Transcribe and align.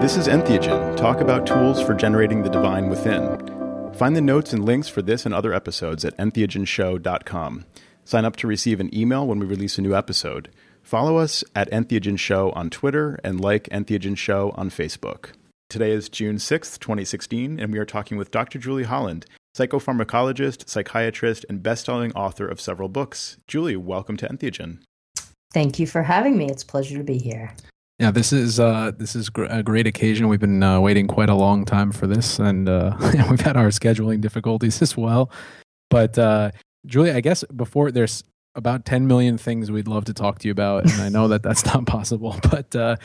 This 0.00 0.16
is 0.16 0.28
Entheogen, 0.28 0.96
talk 0.96 1.20
about 1.20 1.46
tools 1.46 1.82
for 1.82 1.92
generating 1.92 2.42
the 2.42 2.48
divine 2.48 2.88
within. 2.88 3.92
Find 3.92 4.16
the 4.16 4.22
notes 4.22 4.54
and 4.54 4.64
links 4.64 4.88
for 4.88 5.02
this 5.02 5.26
and 5.26 5.34
other 5.34 5.52
episodes 5.52 6.06
at 6.06 6.16
entheogenshow.com. 6.16 7.66
Sign 8.06 8.24
up 8.24 8.36
to 8.36 8.46
receive 8.46 8.80
an 8.80 8.94
email 8.96 9.26
when 9.26 9.38
we 9.38 9.44
release 9.44 9.76
a 9.76 9.82
new 9.82 9.94
episode. 9.94 10.48
Follow 10.82 11.18
us 11.18 11.44
at 11.54 11.70
Entheogen 11.70 12.18
Show 12.18 12.50
on 12.52 12.70
Twitter 12.70 13.20
and 13.22 13.42
like 13.42 13.64
Entheogen 13.64 14.16
Show 14.16 14.54
on 14.56 14.70
Facebook. 14.70 15.32
Today 15.68 15.90
is 15.90 16.08
June 16.08 16.36
6th, 16.36 16.78
2016, 16.78 17.60
and 17.60 17.70
we 17.70 17.78
are 17.78 17.84
talking 17.84 18.16
with 18.16 18.30
Dr. 18.30 18.58
Julie 18.58 18.84
Holland, 18.84 19.26
psychopharmacologist, 19.54 20.66
psychiatrist, 20.66 21.44
and 21.50 21.62
best-selling 21.62 22.12
author 22.12 22.48
of 22.48 22.58
several 22.58 22.88
books. 22.88 23.36
Julie, 23.46 23.76
welcome 23.76 24.16
to 24.16 24.26
Entheogen. 24.26 24.78
Thank 25.52 25.78
you 25.78 25.86
for 25.86 26.04
having 26.04 26.38
me. 26.38 26.46
It's 26.46 26.62
a 26.62 26.66
pleasure 26.66 26.96
to 26.96 27.04
be 27.04 27.18
here. 27.18 27.54
Yeah, 28.00 28.10
this 28.10 28.32
is 28.32 28.58
uh, 28.58 28.92
this 28.96 29.14
is 29.14 29.28
gr- 29.28 29.44
a 29.44 29.62
great 29.62 29.86
occasion. 29.86 30.28
We've 30.28 30.40
been 30.40 30.62
uh, 30.62 30.80
waiting 30.80 31.06
quite 31.06 31.28
a 31.28 31.34
long 31.34 31.66
time 31.66 31.92
for 31.92 32.06
this, 32.06 32.38
and 32.38 32.66
uh, 32.66 32.96
we've 33.28 33.42
had 33.42 33.58
our 33.58 33.68
scheduling 33.68 34.22
difficulties 34.22 34.80
as 34.80 34.96
well. 34.96 35.30
But 35.90 36.18
uh, 36.18 36.52
Julie, 36.86 37.10
I 37.10 37.20
guess 37.20 37.44
before 37.54 37.90
there's 37.90 38.24
about 38.54 38.86
10 38.86 39.06
million 39.06 39.36
things 39.36 39.70
we'd 39.70 39.86
love 39.86 40.06
to 40.06 40.14
talk 40.14 40.38
to 40.38 40.48
you 40.48 40.52
about, 40.52 40.84
and 40.84 41.02
I 41.02 41.10
know 41.10 41.28
that 41.28 41.42
that's 41.42 41.66
not 41.66 41.84
possible. 41.84 42.36
But 42.50 42.74
uh, 42.74 42.96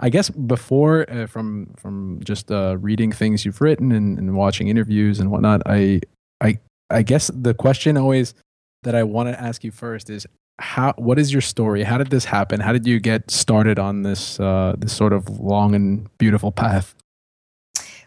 I 0.00 0.10
guess 0.10 0.28
before, 0.28 1.10
uh, 1.10 1.26
from 1.28 1.72
from 1.78 2.20
just 2.22 2.50
reading 2.50 3.10
things 3.10 3.46
you've 3.46 3.62
written 3.62 3.90
and, 3.90 4.18
and 4.18 4.36
watching 4.36 4.68
interviews 4.68 5.18
and 5.18 5.30
whatnot, 5.30 5.62
I 5.64 6.02
I 6.42 6.58
I 6.90 7.00
guess 7.00 7.30
the 7.34 7.54
question 7.54 7.96
always 7.96 8.34
that 8.82 8.94
I 8.94 9.02
want 9.02 9.30
to 9.30 9.40
ask 9.40 9.64
you 9.64 9.70
first 9.70 10.10
is 10.10 10.26
how 10.58 10.94
what 10.96 11.18
is 11.18 11.32
your 11.32 11.40
story? 11.40 11.82
How 11.82 11.98
did 11.98 12.10
this 12.10 12.24
happen? 12.24 12.60
How 12.60 12.72
did 12.72 12.86
you 12.86 13.00
get 13.00 13.30
started 13.30 13.78
on 13.78 14.02
this 14.02 14.38
uh, 14.38 14.74
this 14.78 14.92
sort 14.92 15.12
of 15.12 15.28
long 15.40 15.74
and 15.74 16.08
beautiful 16.18 16.52
path? 16.52 16.94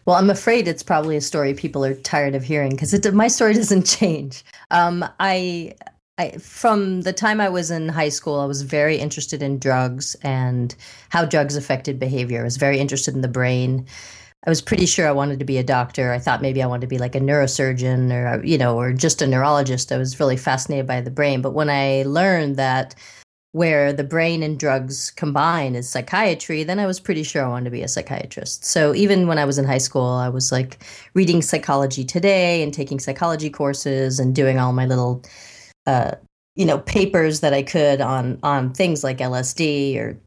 Well 0.04 0.16
i'm 0.16 0.30
afraid 0.30 0.68
it's 0.68 0.84
probably 0.84 1.16
a 1.16 1.20
story 1.20 1.52
people 1.52 1.84
are 1.84 1.94
tired 1.94 2.36
of 2.36 2.44
hearing 2.44 2.70
because 2.70 3.12
my 3.12 3.28
story 3.28 3.54
doesn't 3.62 3.86
change. 3.86 4.44
Um, 4.70 5.04
I, 5.18 5.74
I 6.16 6.30
from 6.38 7.02
the 7.02 7.12
time 7.12 7.40
i 7.40 7.48
was 7.48 7.70
in 7.70 7.88
high 7.88 8.08
school 8.08 8.38
i 8.38 8.44
was 8.44 8.62
very 8.62 8.96
interested 8.96 9.42
in 9.42 9.58
drugs 9.58 10.14
and 10.22 10.74
how 11.08 11.24
drugs 11.24 11.56
affected 11.56 11.98
behavior. 11.98 12.40
I 12.40 12.44
was 12.44 12.56
very 12.56 12.78
interested 12.78 13.14
in 13.14 13.20
the 13.20 13.28
brain 13.28 13.86
I 14.46 14.50
was 14.50 14.62
pretty 14.62 14.86
sure 14.86 15.08
I 15.08 15.12
wanted 15.12 15.40
to 15.40 15.44
be 15.44 15.58
a 15.58 15.64
doctor. 15.64 16.12
I 16.12 16.20
thought 16.20 16.40
maybe 16.40 16.62
I 16.62 16.66
wanted 16.66 16.82
to 16.82 16.86
be 16.86 16.98
like 16.98 17.16
a 17.16 17.20
neurosurgeon 17.20 18.12
or 18.12 18.44
you 18.44 18.56
know 18.56 18.78
or 18.78 18.92
just 18.92 19.20
a 19.20 19.26
neurologist. 19.26 19.90
I 19.90 19.98
was 19.98 20.20
really 20.20 20.36
fascinated 20.36 20.86
by 20.86 21.00
the 21.00 21.10
brain, 21.10 21.42
but 21.42 21.52
when 21.52 21.68
I 21.68 22.04
learned 22.06 22.56
that 22.56 22.94
where 23.52 23.92
the 23.92 24.04
brain 24.04 24.42
and 24.42 24.58
drugs 24.60 25.10
combine 25.12 25.74
is 25.74 25.88
psychiatry, 25.88 26.62
then 26.62 26.78
I 26.78 26.86
was 26.86 27.00
pretty 27.00 27.22
sure 27.22 27.44
I 27.44 27.48
wanted 27.48 27.64
to 27.64 27.70
be 27.70 27.82
a 27.82 27.88
psychiatrist. 27.88 28.64
So 28.64 28.94
even 28.94 29.26
when 29.26 29.38
I 29.38 29.46
was 29.46 29.56
in 29.56 29.64
high 29.64 29.78
school, 29.78 30.04
I 30.04 30.28
was 30.28 30.52
like 30.52 30.84
reading 31.14 31.40
Psychology 31.40 32.04
Today 32.04 32.62
and 32.62 32.72
taking 32.72 33.00
psychology 33.00 33.48
courses 33.50 34.20
and 34.20 34.34
doing 34.34 34.58
all 34.58 34.72
my 34.72 34.86
little 34.86 35.22
uh, 35.86 36.12
you 36.54 36.64
know 36.64 36.78
papers 36.78 37.40
that 37.40 37.52
I 37.52 37.62
could 37.62 38.00
on 38.00 38.38
on 38.42 38.72
things 38.72 39.02
like 39.02 39.18
LSD 39.18 39.98
or 39.98 40.20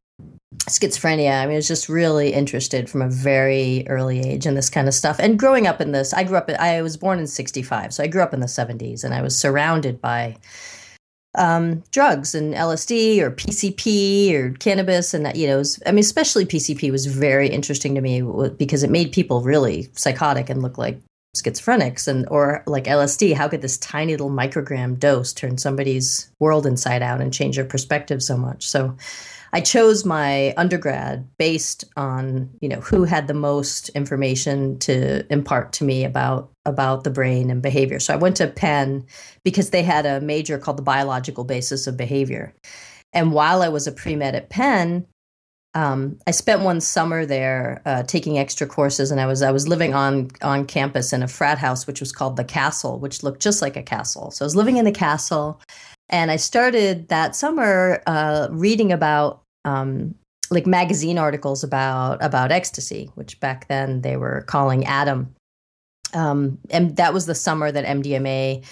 schizophrenia. 0.58 1.42
I 1.42 1.46
mean, 1.46 1.54
I 1.54 1.58
was 1.58 1.68
just 1.68 1.90
really 1.90 2.34
interested 2.34 2.90
from 2.90 3.02
a 3.02 3.10
very 3.10 3.88
early 3.88 4.20
age 4.20 4.46
in 4.46 4.56
this 4.56 4.70
kind 4.70 4.88
of 4.88 4.94
stuff. 4.94 5.20
And 5.20 5.38
growing 5.38 5.68
up 5.68 5.80
in 5.80 5.92
this, 5.92 6.14
I 6.14 6.24
grew 6.24 6.38
up, 6.38 6.50
I 6.50 6.82
was 6.82 6.98
born 6.98 7.20
in 7.20 7.28
65. 7.28 7.94
So 7.94 8.04
I 8.04 8.08
grew 8.08 8.22
up 8.22 8.34
in 8.34 8.40
the 8.40 8.48
70s 8.48 9.04
and 9.04 9.14
I 9.14 9.22
was 9.22 9.38
surrounded 9.38 10.02
by 10.02 10.38
um, 11.36 11.84
drugs 11.92 12.34
and 12.34 12.56
LSD 12.56 13.20
or 13.20 13.30
PCP 13.30 14.34
or 14.34 14.52
cannabis. 14.54 15.14
And, 15.14 15.24
that 15.26 15.36
you 15.36 15.46
know, 15.46 15.60
was, 15.60 15.82
I 15.86 15.92
mean, 15.92 16.00
especially 16.00 16.46
PCP 16.46 16.92
was 16.92 17.06
very 17.06 17.48
interesting 17.48 17.94
to 17.94 18.02
me 18.02 18.24
because 18.58 18.82
it 18.82 18.90
made 18.90 19.12
people 19.12 19.42
really 19.42 19.90
psychotic 19.94 20.50
and 20.50 20.64
look 20.64 20.80
like 20.80 21.00
schizophrenics 21.38 22.08
and 22.08 22.28
or 22.30 22.64
like 22.66 22.86
LSD 22.86 23.34
how 23.34 23.48
could 23.48 23.62
this 23.62 23.78
tiny 23.78 24.14
little 24.14 24.32
microgram 24.32 24.98
dose 24.98 25.32
turn 25.32 25.58
somebody's 25.58 26.32
world 26.40 26.66
inside 26.66 27.02
out 27.02 27.22
and 27.22 27.34
change 27.34 27.56
their 27.56 27.66
perspective 27.66 28.24
so 28.24 28.36
much 28.36 28.68
so 28.68 28.96
I 29.52 29.62
chose 29.62 30.06
my 30.06 30.54
undergrad 30.58 31.28
based 31.38 31.86
on 31.96 32.50
you 32.62 32.70
know 32.70 32.82
who 32.82 33.04
had 33.04 33.28
the 33.28 33.34
most 33.34 33.90
information 33.90 34.78
to 34.80 35.26
impart 35.32 35.74
to 35.74 35.84
me 35.84 36.04
about 36.04 36.52
about 36.66 37.04
the 37.04 37.10
brain 37.10 37.50
and 37.50 37.62
behavior. 37.62 38.00
So 38.00 38.14
I 38.14 38.18
went 38.18 38.38
to 38.38 38.48
Penn 38.48 39.06
because 39.44 39.72
they 39.72 39.84
had 39.84 40.06
a 40.06 40.22
major 40.22 40.58
called 40.60 40.78
the 40.78 40.84
biological 40.84 41.44
basis 41.44 41.88
of 41.88 41.98
behavior. 41.98 42.54
And 43.12 43.34
while 43.34 43.62
I 43.64 43.70
was 43.70 43.88
a 43.88 43.92
pre 43.92 44.16
med 44.16 44.36
at 44.36 44.50
Penn, 44.50 45.08
um, 45.76 46.18
I 46.26 46.32
spent 46.32 46.62
one 46.62 46.82
summer 46.82 47.26
there 47.26 47.82
uh, 47.86 48.04
taking 48.04 48.40
extra 48.40 48.66
courses, 48.66 49.12
and 49.12 49.22
I 49.22 49.28
was 49.28 49.42
I 49.42 49.52
was 49.52 49.68
living 49.68 49.94
on 49.94 50.30
on 50.42 50.66
campus 50.66 51.14
in 51.14 51.22
a 51.22 51.28
frat 51.28 51.60
house, 51.60 51.86
which 51.86 52.00
was 52.00 52.12
called 52.12 52.38
the 52.38 52.44
Castle, 52.44 53.00
which 53.00 53.22
looked 53.22 53.42
just 53.42 53.62
like 53.62 53.78
a 53.78 53.84
castle. 53.84 54.32
So 54.32 54.44
I 54.44 54.48
was 54.48 54.56
living 54.56 54.78
in 54.78 54.86
the 54.86 54.92
castle, 54.92 55.62
and 56.10 56.32
I 56.32 56.38
started 56.38 57.10
that 57.10 57.36
summer 57.36 58.02
uh, 58.08 58.48
reading 58.50 58.92
about 58.92 59.44
um, 59.64 60.16
like 60.50 60.66
magazine 60.66 61.20
articles 61.20 61.64
about 61.64 62.24
about 62.24 62.52
ecstasy, 62.52 63.12
which 63.14 63.40
back 63.40 63.68
then 63.68 64.02
they 64.02 64.18
were 64.18 64.44
calling 64.48 64.86
Adam. 64.86 65.36
Um, 66.16 66.58
and 66.72 66.96
that 66.96 67.14
was 67.14 67.28
the 67.28 67.36
summer 67.36 67.72
that 67.72 67.86
MDMA 67.86 68.66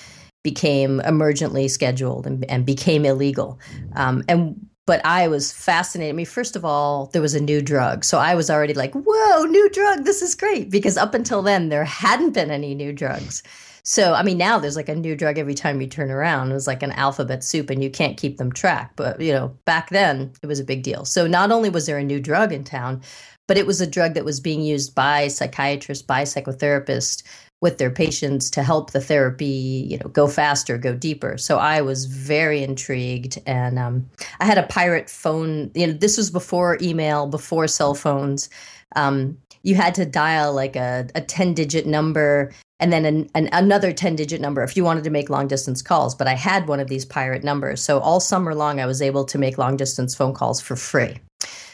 became 0.44 1.00
emergently 1.02 1.70
scheduled 1.70 2.26
and, 2.26 2.44
and 2.50 2.66
became 2.66 3.06
illegal. 3.06 3.60
Um, 3.96 4.24
and 4.28 4.67
but 4.88 5.06
I 5.06 5.28
was 5.28 5.52
fascinated. 5.52 6.14
I 6.14 6.16
mean, 6.16 6.26
first 6.26 6.56
of 6.56 6.64
all, 6.66 7.08
there 7.08 7.22
was 7.22 7.36
a 7.36 7.42
new 7.42 7.62
drug. 7.62 8.06
So 8.06 8.18
I 8.18 8.34
was 8.34 8.50
already 8.50 8.74
like, 8.74 8.94
whoa, 8.96 9.44
new 9.44 9.70
drug. 9.70 10.06
This 10.06 10.22
is 10.22 10.34
great. 10.34 10.72
Because 10.72 10.98
up 10.98 11.14
until 11.14 11.42
then, 11.44 11.70
there 11.70 11.84
hadn't 11.84 12.32
been 12.32 12.50
any 12.50 12.74
new 12.74 12.94
drugs. 12.94 13.44
So, 13.84 14.14
I 14.14 14.24
mean, 14.24 14.38
now 14.38 14.58
there's 14.60 14.78
like 14.78 14.90
a 14.90 14.96
new 14.96 15.16
drug 15.16 15.38
every 15.38 15.54
time 15.54 15.82
you 15.82 15.88
turn 15.88 16.10
around. 16.10 16.52
It 16.52 16.56
was 16.56 16.68
like 16.68 16.84
an 16.84 16.94
alphabet 16.94 17.44
soup 17.44 17.70
and 17.70 17.84
you 17.84 17.90
can't 17.90 18.18
keep 18.18 18.38
them 18.38 18.52
track. 18.52 18.94
But, 18.96 19.20
you 19.20 19.34
know, 19.34 19.50
back 19.66 19.90
then 19.90 20.32
it 20.42 20.48
was 20.48 20.60
a 20.60 20.66
big 20.66 20.84
deal. 20.84 21.04
So, 21.04 21.28
not 21.28 21.52
only 21.52 21.70
was 21.70 21.86
there 21.86 21.98
a 21.98 22.04
new 22.04 22.20
drug 22.20 22.54
in 22.54 22.64
town, 22.64 23.02
but 23.48 23.58
it 23.58 23.66
was 23.66 23.80
a 23.80 23.88
drug 23.88 24.14
that 24.14 24.26
was 24.26 24.40
being 24.40 24.62
used 24.62 24.94
by 24.94 25.28
psychiatrists, 25.28 26.04
by 26.04 26.24
psychotherapists 26.24 27.24
with 27.62 27.78
their 27.80 27.90
patients 27.90 28.52
to 28.52 28.62
help 28.62 28.92
the 28.92 29.02
therapy, 29.02 29.88
you 29.90 29.98
know, 29.98 30.10
go 30.10 30.28
faster, 30.28 30.78
go 30.78 30.94
deeper. 30.94 31.38
So 31.38 31.58
I 31.58 31.82
was 31.82 32.06
very 32.06 32.62
intrigued, 32.62 33.40
and 33.46 33.80
um, 33.80 34.10
I 34.40 34.46
had 34.46 34.58
a 34.58 34.64
pirate 34.64 35.10
phone. 35.10 35.72
You 35.74 35.88
know, 35.88 35.94
this 35.94 36.18
was 36.18 36.30
before 36.30 36.78
email, 36.82 37.28
before 37.28 37.68
cell 37.68 37.96
phones. 37.96 38.50
Um, 38.96 39.38
you 39.64 39.76
had 39.76 39.96
to 39.96 40.06
dial 40.06 40.54
like 40.54 40.76
a, 40.76 41.08
a 41.16 41.22
10 41.22 41.54
digit 41.54 41.86
number 41.86 42.54
and 42.80 42.94
then 42.94 43.06
an, 43.06 43.30
an, 43.34 43.50
another 43.52 43.92
10 43.92 44.16
digit 44.16 44.40
number 44.40 44.64
if 44.64 44.78
you 44.78 44.84
wanted 44.84 45.04
to 45.04 45.10
make 45.10 45.30
long 45.30 45.48
distance 45.48 45.82
calls. 45.82 46.16
But 46.16 46.28
I 46.28 46.36
had 46.36 46.68
one 46.68 46.80
of 46.80 46.88
these 46.88 47.06
pirate 47.06 47.44
numbers. 47.44 47.82
So 47.82 48.00
all 48.00 48.20
summer 48.20 48.54
long, 48.54 48.80
I 48.80 48.86
was 48.86 49.02
able 49.02 49.26
to 49.26 49.38
make 49.38 49.58
long 49.58 49.76
distance 49.78 50.16
phone 50.16 50.34
calls 50.34 50.62
for 50.62 50.76
free. 50.76 51.20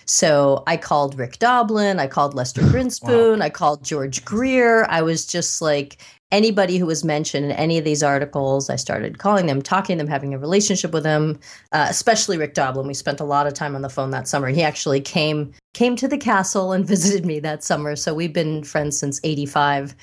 So 0.06 0.64
I 0.68 0.78
called 0.78 1.18
Rick 1.18 1.40
Doblin, 1.40 2.00
I 2.00 2.08
called 2.08 2.34
Lester 2.34 2.62
Grinspoon, 2.72 3.40
wow. 3.40 3.46
I 3.46 3.50
called 3.50 3.84
George 3.84 4.24
Greer. 4.26 4.86
I 4.86 5.02
was 5.02 5.26
just 5.26 5.62
like 5.62 5.98
anybody 6.34 6.78
who 6.78 6.88
was 6.88 7.04
mentioned 7.04 7.46
in 7.46 7.52
any 7.52 7.78
of 7.78 7.86
these 7.86 8.02
articles, 8.02 8.70
I 8.70 8.76
started 8.76 9.20
calling 9.20 9.46
them, 9.46 9.62
talking 9.62 9.98
to 9.98 10.04
them, 10.04 10.10
having 10.10 10.34
a 10.34 10.40
relationship 10.40 10.92
with 10.92 11.04
them, 11.04 11.40
uh, 11.72 11.86
especially 11.90 12.38
Rick 12.38 12.56
Doblin. 12.56 12.88
We 12.88 12.96
spent 12.96 13.20
a 13.20 13.24
lot 13.24 13.46
of 13.46 13.54
time 13.54 13.76
on 13.76 13.84
the 13.84 13.90
phone 13.90 14.10
that 14.10 14.28
summer. 14.28 14.48
He 14.48 14.64
actually 14.64 15.00
came 15.00 15.54
came 15.74 15.96
to 15.96 16.08
the 16.08 16.18
castle 16.18 16.72
and 16.72 16.86
visited 16.94 17.26
me 17.26 17.40
that 17.42 17.64
summer. 17.64 17.96
So 17.96 18.14
we've 18.14 18.34
been 18.34 18.64
friends 18.64 18.98
since 18.98 19.22
85 19.24 19.96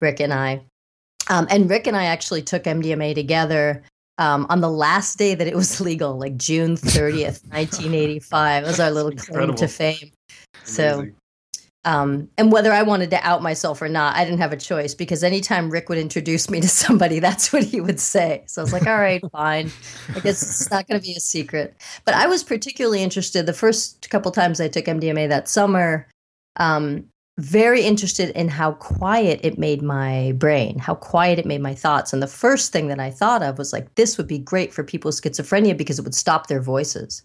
Rick 0.00 0.20
and 0.20 0.34
I. 0.34 0.62
Um, 1.30 1.46
and 1.50 1.70
Rick 1.70 1.86
and 1.86 1.96
I 1.96 2.04
actually 2.04 2.42
took 2.42 2.64
MDMA 2.64 3.14
together 3.14 3.82
um, 4.18 4.46
on 4.50 4.60
the 4.60 4.70
last 4.70 5.16
day 5.16 5.34
that 5.34 5.46
it 5.46 5.54
was 5.54 5.80
legal, 5.80 6.18
like 6.18 6.36
June 6.36 6.76
30th, 6.76 7.42
1985. 7.48 8.64
It 8.64 8.66
was 8.66 8.80
our 8.80 8.90
little 8.90 9.12
claim 9.12 9.54
to 9.54 9.68
fame. 9.68 10.10
So, 10.64 11.06
um, 11.84 12.28
and 12.36 12.52
whether 12.52 12.72
I 12.72 12.82
wanted 12.82 13.10
to 13.10 13.26
out 13.26 13.42
myself 13.42 13.80
or 13.80 13.88
not, 13.88 14.16
I 14.16 14.24
didn't 14.24 14.40
have 14.40 14.52
a 14.52 14.56
choice 14.56 14.94
because 14.94 15.22
anytime 15.22 15.70
Rick 15.70 15.88
would 15.88 15.98
introduce 15.98 16.50
me 16.50 16.60
to 16.60 16.68
somebody, 16.68 17.20
that's 17.20 17.52
what 17.52 17.62
he 17.62 17.80
would 17.80 18.00
say. 18.00 18.44
So 18.46 18.60
I 18.60 18.64
was 18.64 18.72
like, 18.72 18.86
all 18.86 18.98
right, 18.98 19.22
fine. 19.32 19.70
I 20.14 20.20
guess 20.20 20.42
it's 20.42 20.70
not 20.70 20.86
going 20.86 21.00
to 21.00 21.06
be 21.06 21.14
a 21.14 21.20
secret. 21.20 21.74
But 22.04 22.14
I 22.14 22.26
was 22.26 22.42
particularly 22.42 23.02
interested 23.02 23.46
the 23.46 23.52
first 23.52 24.10
couple 24.10 24.30
times 24.32 24.60
I 24.60 24.68
took 24.68 24.84
MDMA 24.84 25.28
that 25.28 25.48
summer. 25.48 26.06
Um, 26.56 27.06
very 27.38 27.82
interested 27.82 28.30
in 28.30 28.48
how 28.48 28.72
quiet 28.72 29.38
it 29.44 29.58
made 29.58 29.80
my 29.80 30.32
brain, 30.38 30.76
how 30.78 30.94
quiet 30.94 31.38
it 31.38 31.46
made 31.46 31.60
my 31.60 31.74
thoughts. 31.74 32.12
And 32.12 32.20
the 32.20 32.26
first 32.26 32.72
thing 32.72 32.88
that 32.88 32.98
I 32.98 33.10
thought 33.10 33.42
of 33.42 33.58
was 33.58 33.72
like, 33.72 33.94
this 33.94 34.18
would 34.18 34.26
be 34.26 34.38
great 34.38 34.74
for 34.74 34.82
people 34.82 35.08
with 35.08 35.22
schizophrenia 35.22 35.76
because 35.76 36.00
it 36.00 36.04
would 36.04 36.16
stop 36.16 36.48
their 36.48 36.60
voices. 36.60 37.22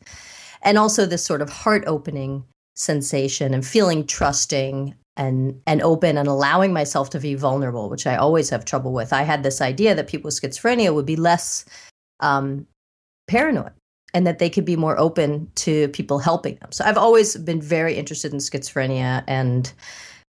And 0.62 0.78
also 0.78 1.06
this 1.06 1.26
sort 1.26 1.42
of 1.42 1.50
heart 1.50 1.84
opening 1.88 2.44
sensation 2.76 3.54
and 3.54 3.66
feeling 3.66 4.06
trusting 4.06 4.96
and 5.16 5.62
and 5.68 5.82
open 5.82 6.18
and 6.18 6.28
allowing 6.28 6.74
myself 6.74 7.10
to 7.12 7.20
be 7.20 7.36
vulnerable, 7.36 7.90
which 7.90 8.08
I 8.08 8.16
always 8.16 8.50
have 8.50 8.66
trouble 8.66 8.94
with. 8.94 9.14
I 9.14 9.24
had 9.24 9.44
this 9.44 9.62
idea 9.62 9.96
that 9.96 10.08
people 10.08 10.28
with 10.28 10.40
schizophrenia 10.40 10.94
would 10.94 11.06
be 11.06 11.16
less 11.16 11.66
um, 12.20 12.68
paranoid 13.28 13.74
and 14.14 14.28
that 14.28 14.40
they 14.40 14.50
could 14.50 14.66
be 14.66 14.76
more 14.76 14.98
open 15.00 15.50
to 15.56 15.88
people 15.90 16.20
helping 16.20 16.56
them. 16.56 16.72
So 16.72 16.86
I've 16.86 16.98
always 16.98 17.36
been 17.36 17.62
very 17.62 17.96
interested 17.96 18.32
in 18.32 18.40
schizophrenia 18.40 19.24
and 19.28 19.72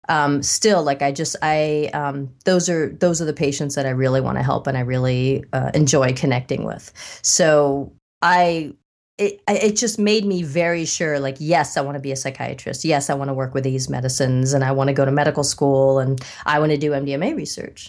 um, 0.09 0.43
still 0.43 0.83
like 0.83 1.03
I 1.03 1.13
just 1.13 1.37
I 1.43 1.91
um, 1.95 2.31
those 2.45 2.69
are 2.69 2.91
those 2.91 3.23
are 3.23 3.25
the 3.25 3.33
patients 3.33 3.75
that 3.75 3.87
I 3.87 3.91
really 3.91 4.21
want 4.21 4.39
to 4.39 4.45
help 4.45 4.67
and 4.67 4.77
I 4.77 4.81
really 4.81 5.45
uh, 5.53 5.71
enjoy 5.75 6.13
connecting 6.13 6.65
with. 6.65 6.93
So 7.23 7.93
I 8.21 8.75
it 9.17 9.41
it 9.49 9.77
just 9.77 9.99
made 9.99 10.25
me 10.25 10.43
very 10.43 10.85
sure 10.85 11.21
like 11.21 11.37
yes 11.39 11.77
I 11.77 11.81
want 11.81 11.97
to 11.97 12.01
be 12.01 12.13
a 12.13 12.17
psychiatrist. 12.17 12.85
Yes, 12.85 13.09
I 13.09 13.15
want 13.15 13.29
to 13.29 13.35
work 13.35 13.55
with 13.55 13.65
these 13.65 13.89
medicines 13.89 14.53
and 14.53 14.65
I 14.65 14.73
want 14.73 14.89
to 14.89 14.95
go 14.95 15.05
to 15.05 15.13
medical 15.13 15.45
school 15.45 15.99
and 15.99 16.21
I 16.45 16.59
want 16.59 16.73
to 16.73 16.79
do 16.79 16.91
MDMA 16.91 17.35
research 17.37 17.89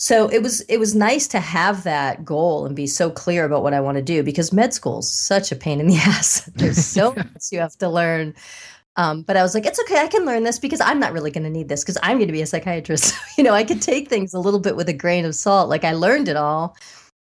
so 0.00 0.28
it 0.28 0.42
was 0.42 0.62
it 0.62 0.78
was 0.78 0.94
nice 0.94 1.28
to 1.28 1.40
have 1.40 1.84
that 1.84 2.24
goal 2.24 2.64
and 2.64 2.74
be 2.74 2.86
so 2.86 3.10
clear 3.10 3.44
about 3.44 3.62
what 3.62 3.74
I 3.74 3.82
want 3.82 3.96
to 3.96 4.02
do 4.02 4.22
because 4.22 4.50
med 4.50 4.72
school 4.72 5.00
is 5.00 5.10
such 5.10 5.52
a 5.52 5.56
pain 5.56 5.78
in 5.78 5.88
the 5.88 5.96
ass. 5.98 6.40
There's 6.54 6.82
so 6.98 7.12
much 7.12 7.52
you 7.52 7.58
have 7.58 7.76
to 7.76 7.88
learn. 7.90 8.34
Um, 8.96 9.20
but 9.20 9.36
I 9.36 9.42
was 9.42 9.54
like, 9.54 9.66
it's 9.66 9.78
okay, 9.80 9.98
I 9.98 10.08
can 10.08 10.24
learn 10.24 10.42
this 10.42 10.58
because 10.58 10.80
I'm 10.80 11.00
not 11.00 11.12
really 11.12 11.30
going 11.30 11.44
to 11.44 11.50
need 11.50 11.68
this 11.68 11.84
because 11.84 11.98
I'm 12.02 12.16
going 12.16 12.28
to 12.28 12.32
be 12.32 12.40
a 12.40 12.46
psychiatrist. 12.46 13.14
you 13.36 13.44
know, 13.44 13.52
I 13.52 13.62
could 13.62 13.82
take 13.82 14.08
things 14.08 14.32
a 14.32 14.40
little 14.40 14.58
bit 14.58 14.74
with 14.74 14.88
a 14.88 14.94
grain 14.94 15.26
of 15.26 15.34
salt. 15.34 15.68
Like 15.68 15.84
I 15.84 15.92
learned 15.92 16.28
it 16.28 16.36
all, 16.36 16.78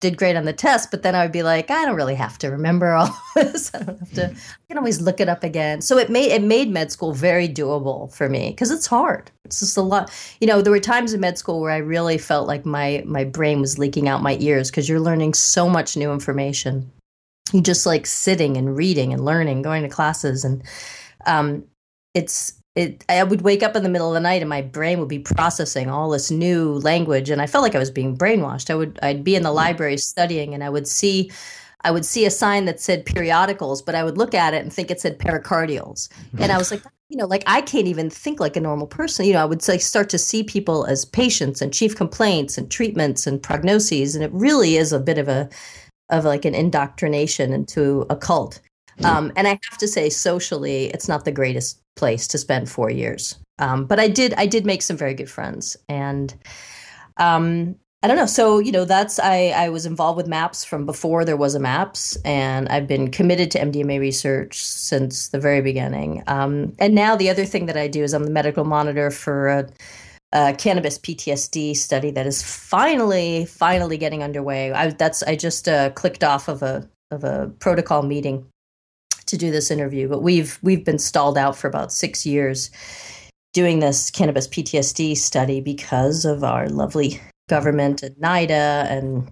did 0.00 0.16
great 0.16 0.34
on 0.34 0.46
the 0.46 0.52
test, 0.52 0.90
but 0.90 1.02
then 1.02 1.14
I 1.14 1.22
would 1.22 1.32
be 1.32 1.42
like, 1.42 1.70
I 1.70 1.84
don't 1.84 1.94
really 1.94 2.14
have 2.14 2.38
to 2.38 2.48
remember 2.48 2.92
all 2.92 3.14
this. 3.34 3.70
I 3.74 3.82
don't 3.82 3.98
have 3.98 4.12
to. 4.14 4.30
I 4.30 4.62
can 4.68 4.78
always 4.78 5.00
look 5.00 5.20
it 5.20 5.28
up 5.28 5.44
again. 5.44 5.82
So 5.82 5.98
it 5.98 6.10
made 6.10 6.32
it 6.32 6.42
made 6.42 6.70
med 6.70 6.90
school 6.90 7.12
very 7.12 7.48
doable 7.48 8.12
for 8.12 8.28
me 8.28 8.50
because 8.50 8.70
it's 8.70 8.86
hard. 8.86 9.30
It's 9.44 9.60
just 9.60 9.76
a 9.76 9.82
lot. 9.82 10.10
You 10.40 10.46
know, 10.46 10.62
there 10.62 10.72
were 10.72 10.80
times 10.80 11.12
in 11.12 11.20
med 11.20 11.36
school 11.36 11.60
where 11.60 11.70
I 11.70 11.78
really 11.78 12.18
felt 12.18 12.48
like 12.48 12.64
my 12.64 13.02
my 13.06 13.24
brain 13.24 13.60
was 13.60 13.78
leaking 13.78 14.08
out 14.08 14.22
my 14.22 14.36
ears 14.40 14.70
because 14.70 14.88
you're 14.88 15.00
learning 15.00 15.34
so 15.34 15.68
much 15.68 15.96
new 15.96 16.12
information. 16.12 16.90
You 17.52 17.60
just 17.60 17.84
like 17.84 18.06
sitting 18.06 18.56
and 18.56 18.76
reading 18.76 19.12
and 19.12 19.24
learning, 19.24 19.62
going 19.62 19.82
to 19.82 19.88
classes, 19.88 20.44
and 20.44 20.62
um, 21.26 21.64
it's 22.14 22.59
it 22.74 23.04
I 23.08 23.22
would 23.22 23.42
wake 23.42 23.62
up 23.62 23.74
in 23.74 23.82
the 23.82 23.88
middle 23.88 24.08
of 24.08 24.14
the 24.14 24.20
night 24.20 24.42
and 24.42 24.48
my 24.48 24.62
brain 24.62 25.00
would 25.00 25.08
be 25.08 25.18
processing 25.18 25.90
all 25.90 26.10
this 26.10 26.30
new 26.30 26.74
language 26.74 27.30
and 27.30 27.42
I 27.42 27.46
felt 27.46 27.62
like 27.62 27.74
I 27.74 27.78
was 27.78 27.90
being 27.90 28.16
brainwashed. 28.16 28.70
I 28.70 28.74
would 28.74 28.98
I'd 29.02 29.24
be 29.24 29.34
in 29.34 29.42
the 29.42 29.52
library 29.52 29.96
studying 29.96 30.54
and 30.54 30.62
I 30.62 30.70
would 30.70 30.86
see 30.86 31.30
I 31.82 31.90
would 31.90 32.04
see 32.04 32.26
a 32.26 32.30
sign 32.30 32.66
that 32.66 32.80
said 32.80 33.06
periodicals, 33.06 33.80
but 33.80 33.94
I 33.94 34.04
would 34.04 34.18
look 34.18 34.34
at 34.34 34.54
it 34.54 34.62
and 34.62 34.72
think 34.72 34.90
it 34.90 35.00
said 35.00 35.18
pericardials. 35.18 36.10
And 36.38 36.52
I 36.52 36.58
was 36.58 36.70
like, 36.70 36.82
you 37.08 37.16
know, 37.16 37.26
like 37.26 37.42
I 37.46 37.62
can't 37.62 37.86
even 37.86 38.10
think 38.10 38.38
like 38.38 38.56
a 38.56 38.60
normal 38.60 38.86
person. 38.86 39.24
You 39.24 39.32
know, 39.32 39.42
I 39.42 39.46
would 39.46 39.66
like 39.66 39.80
start 39.80 40.10
to 40.10 40.18
see 40.18 40.42
people 40.42 40.84
as 40.84 41.04
patients 41.04 41.62
and 41.62 41.72
chief 41.72 41.96
complaints 41.96 42.58
and 42.58 42.70
treatments 42.70 43.26
and 43.26 43.42
prognoses, 43.42 44.14
and 44.14 44.22
it 44.22 44.30
really 44.32 44.76
is 44.76 44.92
a 44.92 45.00
bit 45.00 45.18
of 45.18 45.28
a 45.28 45.48
of 46.10 46.24
like 46.24 46.44
an 46.44 46.54
indoctrination 46.54 47.52
into 47.52 48.04
a 48.10 48.16
cult. 48.16 48.60
Um, 49.04 49.32
and 49.36 49.46
I 49.46 49.58
have 49.70 49.78
to 49.78 49.88
say, 49.88 50.10
socially, 50.10 50.86
it's 50.86 51.08
not 51.08 51.24
the 51.24 51.32
greatest 51.32 51.80
place 51.96 52.26
to 52.28 52.38
spend 52.38 52.70
four 52.70 52.90
years. 52.90 53.38
Um, 53.58 53.84
but 53.84 54.00
I 54.00 54.08
did, 54.08 54.34
I 54.34 54.46
did 54.46 54.64
make 54.64 54.82
some 54.82 54.96
very 54.96 55.14
good 55.14 55.30
friends, 55.30 55.76
and 55.88 56.34
um, 57.18 57.76
I 58.02 58.08
don't 58.08 58.16
know. 58.16 58.26
So 58.26 58.58
you 58.58 58.72
know, 58.72 58.86
that's 58.86 59.18
I, 59.18 59.48
I 59.54 59.68
was 59.68 59.84
involved 59.84 60.16
with 60.16 60.26
MAPS 60.26 60.64
from 60.64 60.86
before 60.86 61.24
there 61.24 61.36
was 61.36 61.54
a 61.54 61.60
MAPS, 61.60 62.16
and 62.24 62.68
I've 62.70 62.86
been 62.86 63.10
committed 63.10 63.50
to 63.50 63.58
MDMA 63.58 64.00
research 64.00 64.64
since 64.64 65.28
the 65.28 65.38
very 65.38 65.60
beginning. 65.60 66.22
Um, 66.26 66.74
and 66.78 66.94
now 66.94 67.14
the 67.14 67.28
other 67.28 67.44
thing 67.44 67.66
that 67.66 67.76
I 67.76 67.88
do 67.88 68.02
is 68.02 68.14
I'm 68.14 68.24
the 68.24 68.30
medical 68.30 68.64
monitor 68.64 69.10
for 69.10 69.48
a, 69.48 70.54
cannabis 70.56 70.96
PTSD 70.96 71.76
study 71.76 72.12
that 72.12 72.24
is 72.24 72.40
finally, 72.40 73.44
finally 73.46 73.98
getting 73.98 74.22
underway. 74.22 74.72
I 74.72 74.90
that's 74.90 75.22
I 75.24 75.36
just 75.36 75.68
uh, 75.68 75.90
clicked 75.90 76.24
off 76.24 76.48
of 76.48 76.62
a 76.62 76.88
of 77.10 77.24
a 77.24 77.52
protocol 77.58 78.02
meeting 78.02 78.46
to 79.30 79.38
do 79.38 79.50
this 79.50 79.70
interview, 79.70 80.08
but 80.08 80.22
we've 80.22 80.58
we've 80.62 80.84
been 80.84 80.98
stalled 80.98 81.38
out 81.38 81.56
for 81.56 81.68
about 81.68 81.92
six 81.92 82.26
years 82.26 82.70
doing 83.52 83.80
this 83.80 84.10
cannabis 84.10 84.46
PTSD 84.46 85.16
study 85.16 85.60
because 85.60 86.24
of 86.24 86.44
our 86.44 86.68
lovely 86.68 87.20
government 87.48 88.02
and 88.02 88.14
NIDA 88.16 88.86
and 88.90 89.30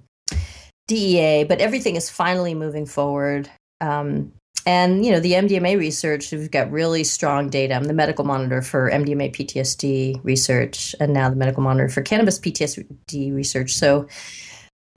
DEA. 0.89 1.45
But 1.45 1.61
everything 1.61 1.95
is 1.97 2.11
finally 2.11 2.55
moving 2.55 2.87
forward. 2.87 3.49
Um, 3.81 4.33
and 4.67 5.07
you 5.07 5.13
know 5.13 5.21
the 5.21 5.33
MDMA 5.33 5.79
research, 5.79 6.31
we've 6.31 6.51
got 6.51 6.71
really 6.71 7.05
strong 7.05 7.49
data. 7.49 7.75
I'm 7.75 7.85
the 7.85 7.95
medical 7.95 8.25
monitor 8.25 8.61
for 8.61 8.91
MDMA 8.91 9.35
PTSD 9.35 10.21
research, 10.25 10.95
and 11.01 11.15
now 11.15 11.31
the 11.31 11.37
medical 11.37 11.63
monitor 11.63 11.89
for 11.89 12.03
cannabis 12.03 12.39
PTSD 12.39 13.35
research. 13.35 13.73
So 13.73 14.07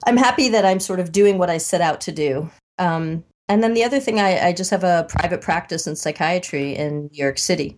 I'm 0.06 0.16
happy 0.16 0.48
that 0.50 0.64
I'm 0.64 0.80
sort 0.80 1.00
of 1.00 1.12
doing 1.12 1.38
what 1.38 1.48
I 1.48 1.58
set 1.58 1.80
out 1.80 2.02
to 2.02 2.12
do. 2.12 2.50
Um, 2.78 3.24
and 3.52 3.62
then 3.62 3.74
the 3.74 3.84
other 3.84 4.00
thing, 4.00 4.18
I, 4.18 4.48
I 4.48 4.52
just 4.54 4.70
have 4.70 4.82
a 4.82 5.06
private 5.10 5.42
practice 5.42 5.86
in 5.86 5.94
psychiatry 5.94 6.74
in 6.74 7.10
New 7.12 7.22
York 7.22 7.36
City, 7.36 7.76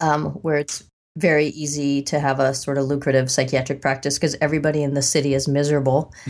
um, 0.00 0.26
where 0.42 0.56
it's 0.56 0.84
very 1.16 1.46
easy 1.46 2.00
to 2.02 2.20
have 2.20 2.38
a 2.38 2.54
sort 2.54 2.78
of 2.78 2.84
lucrative 2.84 3.28
psychiatric 3.28 3.82
practice 3.82 4.18
because 4.18 4.36
everybody 4.40 4.84
in 4.84 4.94
the 4.94 5.02
city 5.02 5.34
is 5.34 5.48
miserable. 5.48 6.14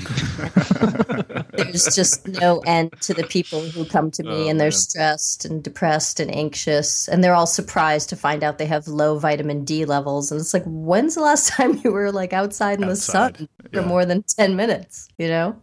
There's 1.52 1.94
just 1.94 2.26
no 2.26 2.60
end 2.60 2.94
to 3.02 3.12
the 3.12 3.26
people 3.28 3.60
who 3.60 3.84
come 3.84 4.10
to 4.12 4.22
me 4.22 4.46
oh, 4.46 4.48
and 4.48 4.58
they're 4.58 4.68
man. 4.68 4.72
stressed 4.72 5.44
and 5.44 5.62
depressed 5.62 6.18
and 6.18 6.34
anxious. 6.34 7.06
And 7.06 7.22
they're 7.22 7.34
all 7.34 7.46
surprised 7.46 8.08
to 8.08 8.16
find 8.16 8.42
out 8.42 8.56
they 8.56 8.64
have 8.64 8.88
low 8.88 9.18
vitamin 9.18 9.62
D 9.62 9.84
levels. 9.84 10.32
And 10.32 10.40
it's 10.40 10.54
like, 10.54 10.64
when's 10.64 11.16
the 11.16 11.20
last 11.20 11.48
time 11.52 11.78
you 11.84 11.92
were 11.92 12.10
like 12.10 12.32
outside 12.32 12.78
in 12.78 12.88
outside. 12.88 13.34
the 13.34 13.38
sun 13.38 13.48
for 13.74 13.80
yeah. 13.80 13.86
more 13.86 14.06
than 14.06 14.22
10 14.22 14.56
minutes, 14.56 15.08
you 15.18 15.28
know? 15.28 15.60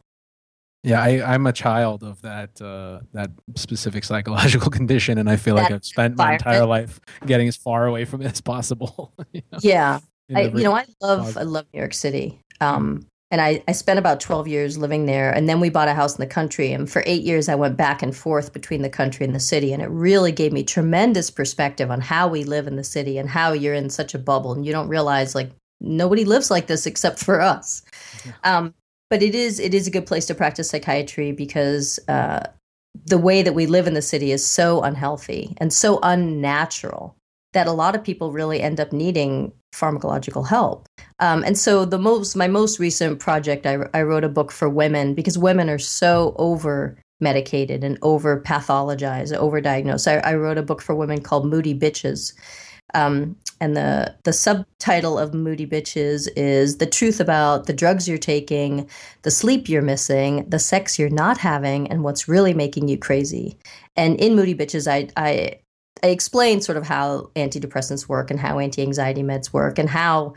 Yeah, 0.86 1.02
I, 1.02 1.34
am 1.34 1.48
a 1.48 1.54
child 1.54 2.04
of 2.04 2.22
that 2.22 2.62
uh, 2.62 3.00
that 3.14 3.32
specific 3.56 4.04
psychological 4.04 4.70
condition, 4.80 5.18
and 5.18 5.30
I 5.30 5.36
feel 5.36 5.56
that 5.56 5.64
like 5.64 5.72
I've 5.72 5.86
spent 5.86 6.18
my 6.18 6.34
entire 6.34 6.66
life 6.66 7.00
getting 7.26 7.48
as 7.48 7.56
far 7.56 7.88
away 7.88 8.06
from 8.06 8.22
it 8.22 8.32
as 8.32 8.42
possible. 8.42 9.14
you 9.34 9.42
know? 9.52 9.60
Yeah, 9.62 10.00
I, 10.34 10.44
you 10.44 10.64
know, 10.64 10.76
I 10.76 10.86
love 11.02 11.38
I 11.38 11.42
love 11.42 11.66
New 11.74 11.80
York 11.80 11.94
City, 11.94 12.40
um, 12.62 13.08
and 13.32 13.42
I, 13.42 13.64
I 13.68 13.72
spent 13.72 13.98
about 13.98 14.20
12 14.20 14.48
years 14.48 14.78
living 14.78 15.08
there, 15.08 15.32
and 15.32 15.50
then 15.50 15.60
we 15.60 15.70
bought 15.70 15.88
a 15.88 15.94
house 15.94 16.16
in 16.16 16.22
the 16.22 16.32
country, 16.32 16.72
and 16.72 16.90
for 16.90 17.02
eight 17.08 17.24
years 17.24 17.50
I 17.50 17.56
went 17.56 17.78
back 17.78 18.04
and 18.04 18.16
forth 18.16 18.54
between 18.54 18.84
the 18.84 18.90
country 18.90 19.26
and 19.26 19.34
the 19.34 19.40
city, 19.40 19.74
and 19.74 19.82
it 19.82 19.90
really 19.90 20.32
gave 20.32 20.54
me 20.54 20.64
tremendous 20.64 21.32
perspective 21.32 21.90
on 21.90 22.00
how 22.00 22.28
we 22.28 22.44
live 22.44 22.68
in 22.68 22.76
the 22.76 22.84
city 22.84 23.18
and 23.18 23.28
how 23.28 23.54
you're 23.54 23.74
in 23.74 23.90
such 23.90 24.14
a 24.14 24.20
bubble, 24.20 24.54
and 24.54 24.66
you 24.66 24.72
don't 24.72 24.88
realize 24.88 25.34
like 25.34 25.52
nobody 25.82 26.26
lives 26.26 26.52
like 26.52 26.68
this 26.68 26.86
except 26.86 27.20
for 27.20 27.42
us. 27.42 27.82
Um, 28.44 28.74
but 29.10 29.22
it 29.22 29.36
is 29.36 29.60
it 29.60 29.74
is 29.74 29.88
a 29.88 29.92
good 29.92 30.06
place 30.06 30.26
to 30.26 30.36
practice 30.36 30.70
psychiatry 30.70 31.32
because 31.32 32.00
uh, 32.08 32.48
the 33.06 33.18
way 33.18 33.42
that 33.42 33.54
we 33.54 33.66
live 33.66 33.88
in 33.88 33.94
the 33.94 34.02
city 34.02 34.32
is 34.32 34.46
so 34.46 34.82
unhealthy 34.82 35.54
and 35.58 35.74
so 35.74 36.00
unnatural 36.04 37.16
that 37.54 37.68
a 37.68 37.72
lot 37.72 37.96
of 37.96 38.04
people 38.04 38.32
really 38.32 38.62
end 38.62 38.80
up 38.80 38.92
needing 38.92 39.52
pharmacological 39.74 40.48
help. 40.48 40.88
Um, 41.20 41.44
and 41.44 41.58
so 41.58 41.86
the 41.86 41.98
most 41.98 42.36
my 42.36 42.48
most 42.48 42.80
recent 42.80 43.20
project, 43.20 43.66
I, 43.66 43.78
I 43.94 44.04
wrote 44.04 44.24
a 44.24 44.30
book 44.30 44.52
for 44.52 44.70
women 44.70 45.14
because 45.14 45.38
women 45.38 45.70
are 45.70 45.80
so 45.80 46.36
over 46.38 46.98
medicated 47.22 47.84
and 47.84 47.98
over 48.02 48.42
pathologized, 48.42 49.36
over 49.36 49.62
diagnosed. 49.62 50.08
I, 50.08 50.18
I 50.18 50.36
wrote 50.36 50.58
a 50.58 50.64
book 50.64 50.82
for 50.82 50.96
women 50.96 51.22
called 51.22 51.46
Moody 51.46 51.78
Bitches. 51.78 52.34
Um, 52.94 53.36
and 53.66 53.76
the 53.76 54.16
the 54.26 54.32
subtitle 54.32 55.18
of 55.18 55.34
Moody 55.34 55.66
Bitches 55.66 56.30
is 56.36 56.78
the 56.78 56.86
truth 56.86 57.20
about 57.20 57.66
the 57.66 57.74
drugs 57.74 58.08
you're 58.08 58.20
taking, 58.20 58.88
the 59.24 59.32
sleep 59.32 59.68
you're 59.68 59.82
missing, 59.82 60.48
the 60.48 60.60
sex 60.60 61.00
you're 61.00 61.10
not 61.10 61.40
having, 61.40 61.88
and 61.88 62.04
what's 62.04 62.28
really 62.28 62.54
making 62.54 62.88
you 62.90 62.98
crazy. 62.98 63.58
And 63.96 64.20
in 64.22 64.36
Moody 64.36 64.54
Bitches, 64.54 64.88
I 64.88 65.10
I 65.18 65.60
I 66.04 66.08
explain 66.10 66.62
sort 66.62 66.78
of 66.78 66.86
how 66.86 67.32
antidepressants 67.36 68.08
work 68.08 68.30
and 68.30 68.40
how 68.40 68.60
anti-anxiety 68.60 69.24
meds 69.24 69.52
work 69.52 69.80
and 69.80 69.90
how 69.90 70.36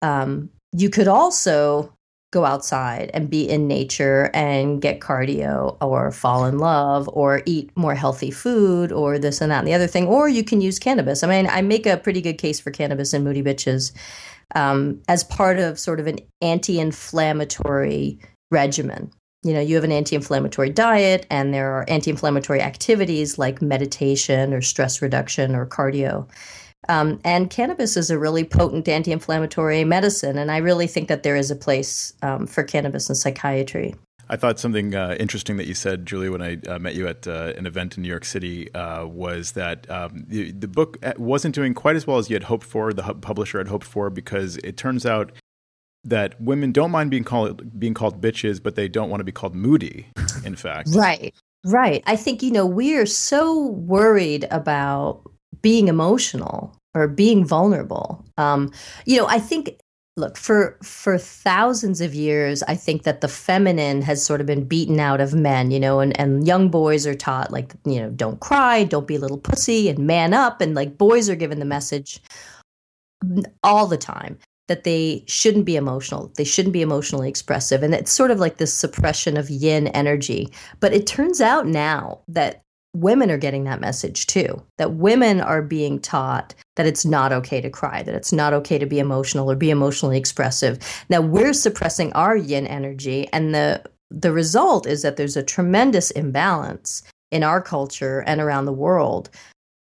um, 0.00 0.48
you 0.72 0.88
could 0.88 1.08
also 1.08 1.93
go 2.34 2.44
outside 2.44 3.12
and 3.14 3.30
be 3.30 3.48
in 3.48 3.68
nature 3.68 4.28
and 4.34 4.82
get 4.82 4.98
cardio 4.98 5.76
or 5.80 6.10
fall 6.10 6.44
in 6.44 6.58
love 6.58 7.08
or 7.12 7.42
eat 7.46 7.70
more 7.76 7.94
healthy 7.94 8.32
food 8.32 8.90
or 8.90 9.18
this 9.20 9.40
and 9.40 9.52
that 9.52 9.60
and 9.60 9.68
the 9.68 9.72
other 9.72 9.86
thing. 9.86 10.08
Or 10.08 10.28
you 10.28 10.42
can 10.42 10.60
use 10.60 10.80
cannabis. 10.80 11.22
I 11.22 11.28
mean, 11.28 11.46
I 11.46 11.62
make 11.62 11.86
a 11.86 11.96
pretty 11.96 12.20
good 12.20 12.36
case 12.36 12.58
for 12.58 12.72
cannabis 12.72 13.14
in 13.14 13.22
Moody 13.22 13.42
Bitches 13.42 13.92
um, 14.56 15.00
as 15.08 15.22
part 15.22 15.60
of 15.60 15.78
sort 15.78 16.00
of 16.00 16.08
an 16.08 16.18
anti 16.42 16.80
inflammatory 16.80 18.18
regimen. 18.50 19.12
You 19.44 19.52
know, 19.54 19.60
you 19.60 19.76
have 19.76 19.84
an 19.84 19.92
anti 19.92 20.16
inflammatory 20.16 20.70
diet 20.70 21.26
and 21.30 21.54
there 21.54 21.70
are 21.70 21.88
anti 21.88 22.10
inflammatory 22.10 22.60
activities 22.60 23.38
like 23.38 23.62
meditation 23.62 24.52
or 24.52 24.60
stress 24.60 25.00
reduction 25.00 25.54
or 25.54 25.66
cardio. 25.66 26.28
Um, 26.88 27.20
and 27.24 27.50
cannabis 27.50 27.96
is 27.96 28.10
a 28.10 28.18
really 28.18 28.44
potent 28.44 28.88
anti 28.88 29.12
inflammatory 29.12 29.84
medicine. 29.84 30.38
And 30.38 30.50
I 30.50 30.58
really 30.58 30.86
think 30.86 31.08
that 31.08 31.22
there 31.22 31.36
is 31.36 31.50
a 31.50 31.56
place 31.56 32.12
um, 32.22 32.46
for 32.46 32.62
cannabis 32.62 33.08
in 33.08 33.14
psychiatry. 33.14 33.94
I 34.28 34.36
thought 34.36 34.58
something 34.58 34.94
uh, 34.94 35.16
interesting 35.20 35.58
that 35.58 35.66
you 35.66 35.74
said, 35.74 36.06
Julie, 36.06 36.30
when 36.30 36.40
I 36.40 36.56
uh, 36.66 36.78
met 36.78 36.94
you 36.94 37.06
at 37.06 37.26
uh, 37.26 37.52
an 37.58 37.66
event 37.66 37.96
in 37.96 38.02
New 38.02 38.08
York 38.08 38.24
City, 38.24 38.72
uh, 38.74 39.06
was 39.06 39.52
that 39.52 39.88
um, 39.90 40.24
the, 40.28 40.50
the, 40.52 40.68
book 40.68 40.96
uh, 41.02 41.12
wasn't 41.18 41.54
doing 41.54 41.74
quite 41.74 41.94
as 41.94 42.06
well 42.06 42.16
as 42.16 42.30
you 42.30 42.34
had 42.34 42.44
hoped 42.44 42.64
for, 42.64 42.92
the 42.94 43.02
publisher 43.02 43.58
had 43.58 43.68
hoped 43.68 43.86
for, 43.86 44.08
because 44.08 44.56
it 44.58 44.78
turns 44.78 45.04
out 45.04 45.32
that 46.04 46.40
women 46.40 46.72
don't 46.72 46.90
mind 46.90 47.10
being 47.10 47.24
called 47.24 47.78
being 47.78 47.94
called 47.94 48.20
bitches, 48.20 48.62
but 48.62 48.76
they 48.76 48.88
don't 48.88 49.10
want 49.10 49.20
to 49.20 49.24
be 49.24 49.32
called 49.32 49.54
moody. 49.54 50.06
In 50.44 50.56
fact, 50.56 50.88
right. 50.94 51.34
Right. 51.66 52.04
I 52.06 52.16
think, 52.16 52.42
you 52.42 52.50
know, 52.50 52.66
we're 52.66 53.06
so 53.06 53.68
worried 53.68 54.46
about 54.50 55.22
being 55.64 55.88
emotional 55.88 56.76
or 56.94 57.08
being 57.08 57.42
vulnerable. 57.42 58.22
Um, 58.36 58.70
you 59.06 59.16
know, 59.16 59.26
I 59.26 59.38
think 59.38 59.80
look 60.16 60.36
for 60.36 60.78
for 60.80 61.18
thousands 61.18 62.00
of 62.00 62.14
years 62.14 62.62
i 62.68 62.76
think 62.76 63.02
that 63.02 63.20
the 63.20 63.26
feminine 63.26 64.00
has 64.00 64.24
sort 64.24 64.40
of 64.40 64.46
been 64.46 64.62
beaten 64.62 65.00
out 65.00 65.20
of 65.20 65.34
men 65.34 65.72
you 65.72 65.80
know 65.80 65.98
and 65.98 66.16
and 66.20 66.46
young 66.46 66.68
boys 66.68 67.04
are 67.04 67.16
taught 67.16 67.50
like 67.50 67.74
you 67.84 67.98
know 67.98 68.10
don't 68.10 68.38
cry 68.38 68.84
don't 68.84 69.08
be 69.08 69.16
a 69.16 69.18
little 69.18 69.38
pussy 69.38 69.88
and 69.88 69.98
man 69.98 70.32
up 70.32 70.60
and 70.60 70.76
like 70.76 70.96
boys 70.96 71.28
are 71.28 71.34
given 71.34 71.58
the 71.58 71.64
message 71.64 72.20
all 73.64 73.88
the 73.88 73.98
time 73.98 74.38
that 74.68 74.84
they 74.84 75.24
shouldn't 75.26 75.64
be 75.64 75.74
emotional 75.74 76.32
they 76.36 76.44
shouldn't 76.44 76.72
be 76.72 76.82
emotionally 76.82 77.28
expressive 77.28 77.82
and 77.82 77.92
it's 77.92 78.12
sort 78.12 78.30
of 78.30 78.38
like 78.38 78.58
this 78.58 78.72
suppression 78.72 79.36
of 79.36 79.50
yin 79.50 79.88
energy 79.88 80.48
but 80.78 80.92
it 80.92 81.08
turns 81.08 81.40
out 81.40 81.66
now 81.66 82.20
that 82.28 82.63
women 82.94 83.30
are 83.30 83.38
getting 83.38 83.64
that 83.64 83.80
message 83.80 84.26
too 84.26 84.62
that 84.78 84.94
women 84.94 85.40
are 85.40 85.62
being 85.62 85.98
taught 85.98 86.54
that 86.76 86.86
it's 86.86 87.04
not 87.04 87.32
okay 87.32 87.60
to 87.60 87.68
cry 87.68 88.02
that 88.02 88.14
it's 88.14 88.32
not 88.32 88.52
okay 88.52 88.78
to 88.78 88.86
be 88.86 88.98
emotional 88.98 89.50
or 89.50 89.56
be 89.56 89.70
emotionally 89.70 90.16
expressive 90.16 90.78
now 91.10 91.20
we're 91.20 91.52
suppressing 91.52 92.12
our 92.12 92.36
yin 92.36 92.66
energy 92.66 93.28
and 93.32 93.54
the 93.54 93.82
the 94.10 94.32
result 94.32 94.86
is 94.86 95.02
that 95.02 95.16
there's 95.16 95.36
a 95.36 95.42
tremendous 95.42 96.10
imbalance 96.12 97.02
in 97.30 97.42
our 97.42 97.60
culture 97.60 98.22
and 98.26 98.40
around 98.40 98.64
the 98.64 98.72
world 98.72 99.28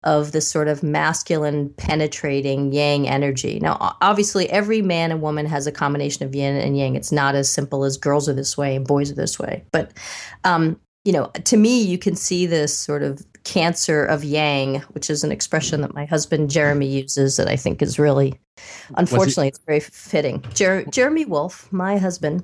of 0.04 0.32
this 0.32 0.50
sort 0.50 0.68
of 0.68 0.82
masculine 0.82 1.70
penetrating 1.78 2.72
yang 2.72 3.08
energy. 3.08 3.60
Now, 3.60 3.98
obviously, 4.02 4.50
every 4.50 4.82
man 4.82 5.12
and 5.12 5.22
woman 5.22 5.46
has 5.46 5.68
a 5.68 5.72
combination 5.72 6.26
of 6.26 6.34
yin 6.34 6.56
and 6.56 6.78
yang. 6.78 6.96
It's 6.96 7.12
not 7.12 7.36
as 7.36 7.52
simple 7.52 7.84
as 7.84 7.98
girls 7.98 8.28
are 8.28 8.34
this 8.34 8.58
way 8.58 8.76
and 8.76 8.88
boys 8.88 9.12
are 9.12 9.16
this 9.16 9.38
way. 9.38 9.64
But 9.72 9.92
um, 10.44 10.80
you 11.04 11.12
know, 11.12 11.28
to 11.28 11.58
me, 11.58 11.82
you 11.82 11.98
can 11.98 12.16
see 12.16 12.46
this 12.46 12.78
sort 12.78 13.04
of 13.04 13.26
cancer 13.44 14.06
of 14.06 14.24
yang, 14.24 14.82
which 14.92 15.10
is 15.10 15.24
an 15.24 15.32
expression 15.32 15.82
that 15.82 15.96
my 15.96 16.06
husband 16.06 16.50
Jeremy 16.52 16.88
uses 16.88 17.38
that 17.38 17.48
I 17.48 17.56
think 17.56 17.82
is 17.82 17.98
really, 17.98 18.40
unfortunately, 18.96 19.48
it's 19.48 19.60
very 19.66 19.80
fitting. 19.80 20.44
Jer- 20.54 20.86
Jeremy 20.86 21.26
Wolff, 21.26 21.72
my 21.72 21.98
husband, 21.98 22.44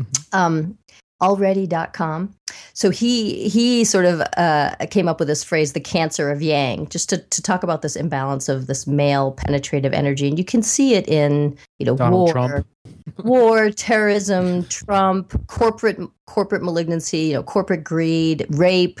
mm-hmm. 0.00 0.36
um, 0.36 0.78
already.com. 1.22 2.34
So 2.74 2.90
he 2.90 3.48
he 3.48 3.84
sort 3.84 4.04
of 4.04 4.20
uh, 4.36 4.74
came 4.90 5.08
up 5.08 5.18
with 5.18 5.28
this 5.28 5.44
phrase, 5.44 5.72
the 5.72 5.80
cancer 5.80 6.30
of 6.30 6.42
yang, 6.42 6.88
just 6.88 7.08
to, 7.10 7.18
to 7.18 7.40
talk 7.42 7.62
about 7.62 7.82
this 7.82 7.96
imbalance 7.96 8.48
of 8.48 8.66
this 8.66 8.86
male 8.86 9.32
penetrative 9.32 9.92
energy. 9.92 10.28
And 10.28 10.38
you 10.38 10.44
can 10.44 10.62
see 10.62 10.94
it 10.94 11.08
in, 11.08 11.56
you 11.78 11.86
know, 11.86 11.96
Donald 11.96 12.34
war, 12.34 12.48
Trump. 12.48 12.66
war, 13.24 13.70
terrorism, 13.70 14.66
Trump, 14.66 15.46
corporate 15.46 16.00
corporate 16.26 16.62
malignancy, 16.62 17.18
you 17.18 17.34
know, 17.34 17.42
corporate 17.42 17.84
greed, 17.84 18.46
rape, 18.50 19.00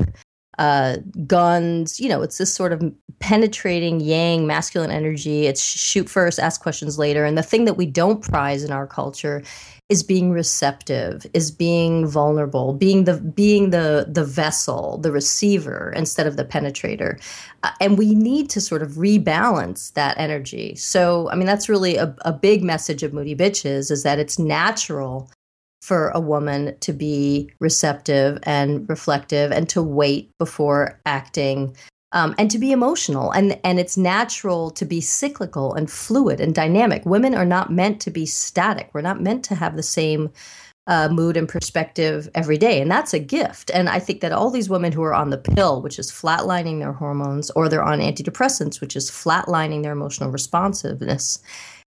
uh, 0.58 0.98
guns. 1.26 1.98
You 2.00 2.08
know, 2.08 2.22
it's 2.22 2.38
this 2.38 2.54
sort 2.54 2.72
of 2.72 2.82
penetrating 3.18 4.00
yang 4.00 4.46
masculine 4.46 4.90
energy. 4.90 5.46
It's 5.46 5.62
shoot 5.62 6.08
first, 6.08 6.38
ask 6.38 6.60
questions 6.60 6.98
later. 6.98 7.24
And 7.24 7.38
the 7.38 7.42
thing 7.42 7.64
that 7.66 7.74
we 7.74 7.86
don't 7.86 8.20
prize 8.22 8.64
in 8.64 8.72
our 8.72 8.86
culture 8.86 9.42
is 9.92 10.02
being 10.02 10.32
receptive, 10.32 11.26
is 11.34 11.50
being 11.50 12.06
vulnerable, 12.06 12.72
being 12.72 13.04
the 13.04 13.18
being 13.20 13.68
the 13.68 14.06
the 14.08 14.24
vessel, 14.24 14.96
the 14.96 15.12
receiver 15.12 15.92
instead 15.94 16.26
of 16.26 16.38
the 16.38 16.46
penetrator. 16.46 17.20
Uh, 17.62 17.70
and 17.78 17.98
we 17.98 18.14
need 18.14 18.48
to 18.48 18.58
sort 18.58 18.82
of 18.82 18.92
rebalance 18.92 19.92
that 19.92 20.16
energy. 20.16 20.74
So, 20.76 21.28
I 21.28 21.34
mean, 21.34 21.46
that's 21.46 21.68
really 21.68 21.96
a, 21.96 22.16
a 22.22 22.32
big 22.32 22.64
message 22.64 23.02
of 23.02 23.12
Moody 23.12 23.36
Bitches 23.36 23.90
is 23.90 24.02
that 24.02 24.18
it's 24.18 24.38
natural 24.38 25.30
for 25.82 26.08
a 26.14 26.20
woman 26.20 26.74
to 26.80 26.94
be 26.94 27.50
receptive 27.60 28.38
and 28.44 28.88
reflective 28.88 29.52
and 29.52 29.68
to 29.68 29.82
wait 29.82 30.30
before 30.38 30.98
acting 31.04 31.76
um, 32.12 32.34
and 32.38 32.50
to 32.50 32.58
be 32.58 32.72
emotional. 32.72 33.30
And 33.32 33.58
and 33.64 33.78
it's 33.78 33.96
natural 33.96 34.70
to 34.72 34.84
be 34.84 35.00
cyclical 35.00 35.74
and 35.74 35.90
fluid 35.90 36.40
and 36.40 36.54
dynamic. 36.54 37.04
Women 37.04 37.34
are 37.34 37.44
not 37.44 37.72
meant 37.72 38.00
to 38.02 38.10
be 38.10 38.26
static. 38.26 38.90
We're 38.92 39.00
not 39.00 39.20
meant 39.20 39.44
to 39.46 39.54
have 39.54 39.76
the 39.76 39.82
same 39.82 40.30
uh, 40.88 41.08
mood 41.08 41.36
and 41.36 41.48
perspective 41.48 42.28
every 42.34 42.58
day. 42.58 42.80
And 42.80 42.90
that's 42.90 43.14
a 43.14 43.20
gift. 43.20 43.70
And 43.72 43.88
i 43.88 43.98
think 43.98 44.20
that 44.20 44.32
all 44.32 44.50
these 44.50 44.68
women 44.70 44.92
who 44.92 45.02
are 45.02 45.14
on 45.14 45.30
the 45.30 45.38
pill 45.38 45.80
which 45.80 45.98
is 45.98 46.10
flatlining 46.10 46.80
their 46.80 46.92
hormones 46.92 47.50
or 47.50 47.68
they're 47.68 47.82
on 47.82 48.00
antidepressants 48.00 48.80
which 48.80 48.96
is 48.96 49.10
flatlining 49.10 49.82
their 49.82 49.92
emotional 49.92 50.30
responsiveness 50.30 51.38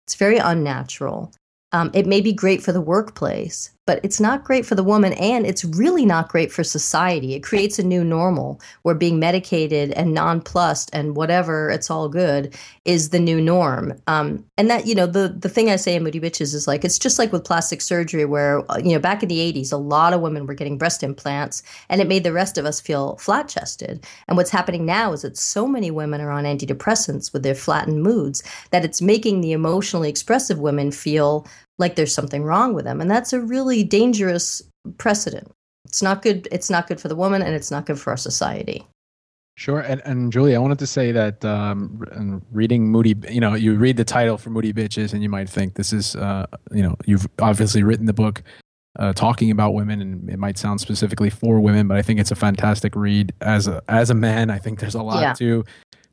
it's 0.06 0.16
very 0.16 0.38
unnatural. 0.38 1.32
Um, 1.72 1.90
it 1.94 2.06
may 2.06 2.22
be 2.22 2.34
great 2.34 2.62
for 2.62 2.72
the 2.72 2.82
workplace, 2.82 3.72
but 3.86 4.00
it's 4.04 4.20
not 4.20 4.44
great 4.44 4.66
for 4.66 4.76
the 4.76 4.84
woman, 4.84 5.14
and 5.14 5.46
it's 5.46 5.66
really 5.66 6.06
not 6.06 6.30
great 6.30 6.52
for 6.52 6.64
society. 6.64 7.34
It 7.34 7.42
creates 7.44 7.78
a 7.78 7.84
new 7.84 8.04
normal 8.04 8.62
where 8.84 8.96
being 8.96 9.20
medicated 9.20 9.92
and 9.92 10.14
nonplussed 10.14 10.90
and 10.94 11.16
whatever, 11.16 11.70
it's 11.70 11.92
all 11.92 12.08
good, 12.08 12.56
is 12.86 13.10
the 13.10 13.20
new 13.20 13.42
norm. 13.42 13.94
Um, 14.08 14.46
and 14.58 14.70
that, 14.70 14.88
you 14.88 14.96
know, 14.96 15.06
the 15.06 15.36
the 15.38 15.50
thing 15.50 15.70
I 15.70 15.76
say 15.76 15.96
in 15.96 16.04
Moody 16.04 16.20
Bitches 16.20 16.54
is 16.54 16.68
like 16.68 16.86
it's 16.86 17.00
just 17.00 17.20
like 17.20 17.32
with 17.32 17.44
plastic 17.44 17.82
surgery, 17.82 18.26
where 18.26 18.70
uh, 18.72 18.78
you 18.78 18.94
know 18.94 19.00
back 19.00 19.22
in 19.22 19.30
the 19.30 19.40
'80s, 19.54 19.74
a 19.74 19.78
lot 19.78 20.14
of 20.14 20.22
women 20.22 20.46
were 20.46 20.54
getting 20.54 20.78
breast 20.78 21.04
implants, 21.04 21.62
and 21.90 22.00
it 22.00 22.08
made 22.08 22.24
the 22.24 22.34
rest 22.34 22.58
of 22.58 22.66
us 22.66 22.80
feel 22.80 23.18
flat 23.18 23.48
chested. 23.50 24.06
And 24.28 24.38
what's 24.38 24.50
happening 24.50 24.86
now 24.86 25.12
is 25.12 25.24
that 25.24 25.38
so 25.38 25.68
many 25.68 25.92
women 25.92 26.22
are 26.22 26.32
on 26.32 26.46
antidepressants 26.46 27.34
with 27.34 27.44
their 27.44 27.56
flattened 27.56 28.02
moods 28.02 28.44
that 28.72 28.86
it's 28.86 29.02
making 29.02 29.42
the 29.42 29.52
emotionally 29.52 30.10
expressive 30.10 30.60
women 30.60 30.92
feel 30.92 31.46
like 31.80 31.96
there's 31.96 32.14
something 32.14 32.44
wrong 32.44 32.74
with 32.74 32.86
them 32.86 33.02
and 33.02 33.10
that's 33.10 33.34
a 33.34 33.42
really 33.42 33.84
dangerous 33.84 34.62
precedent 34.98 35.52
it's 35.86 36.02
not 36.02 36.22
good 36.22 36.48
it's 36.52 36.70
not 36.70 36.88
good 36.88 37.00
for 37.00 37.08
the 37.08 37.16
woman 37.16 37.42
and 37.42 37.56
it's 37.56 37.72
not 37.72 37.86
good 37.86 38.00
for 38.00 38.12
our 38.12 38.18
society 38.18 38.86
Sure, 39.56 39.82
and, 39.82 40.02
and 40.04 40.32
Julie, 40.32 40.56
I 40.56 40.60
wanted 40.60 40.80
to 40.80 40.88
say 40.88 41.12
that 41.12 41.46
um, 41.46 42.42
reading 42.52 42.90
Moody, 42.90 43.16
you 43.30 43.40
know, 43.40 43.54
you 43.54 43.76
read 43.76 43.98
the 43.98 44.04
title 44.04 44.36
for 44.36 44.50
Moody 44.50 44.74
Bitches, 44.74 45.14
and 45.14 45.22
you 45.22 45.30
might 45.30 45.48
think 45.48 45.76
this 45.76 45.94
is, 45.94 46.16
uh, 46.16 46.48
you 46.72 46.82
know, 46.82 46.96
you've 47.06 47.28
obviously 47.38 47.84
written 47.84 48.08
the 48.08 48.14
book 48.14 48.42
uh, 48.98 49.14
talking 49.14 49.52
about 49.52 49.76
women, 49.76 50.02
and 50.02 50.28
it 50.28 50.40
might 50.40 50.58
sound 50.58 50.82
specifically 50.82 51.30
for 51.30 51.60
women, 51.60 51.88
but 51.88 51.98
I 51.98 52.02
think 52.02 52.20
it's 52.20 52.32
a 52.32 52.36
fantastic 52.36 52.96
read. 52.96 53.32
As 53.42 53.68
a 53.68 53.82
as 53.88 54.10
a 54.10 54.16
man, 54.16 54.50
I 54.50 54.58
think 54.58 54.80
there's 54.80 54.96
a 54.96 55.04
lot 55.04 55.22
yeah. 55.22 55.34
to 55.34 55.64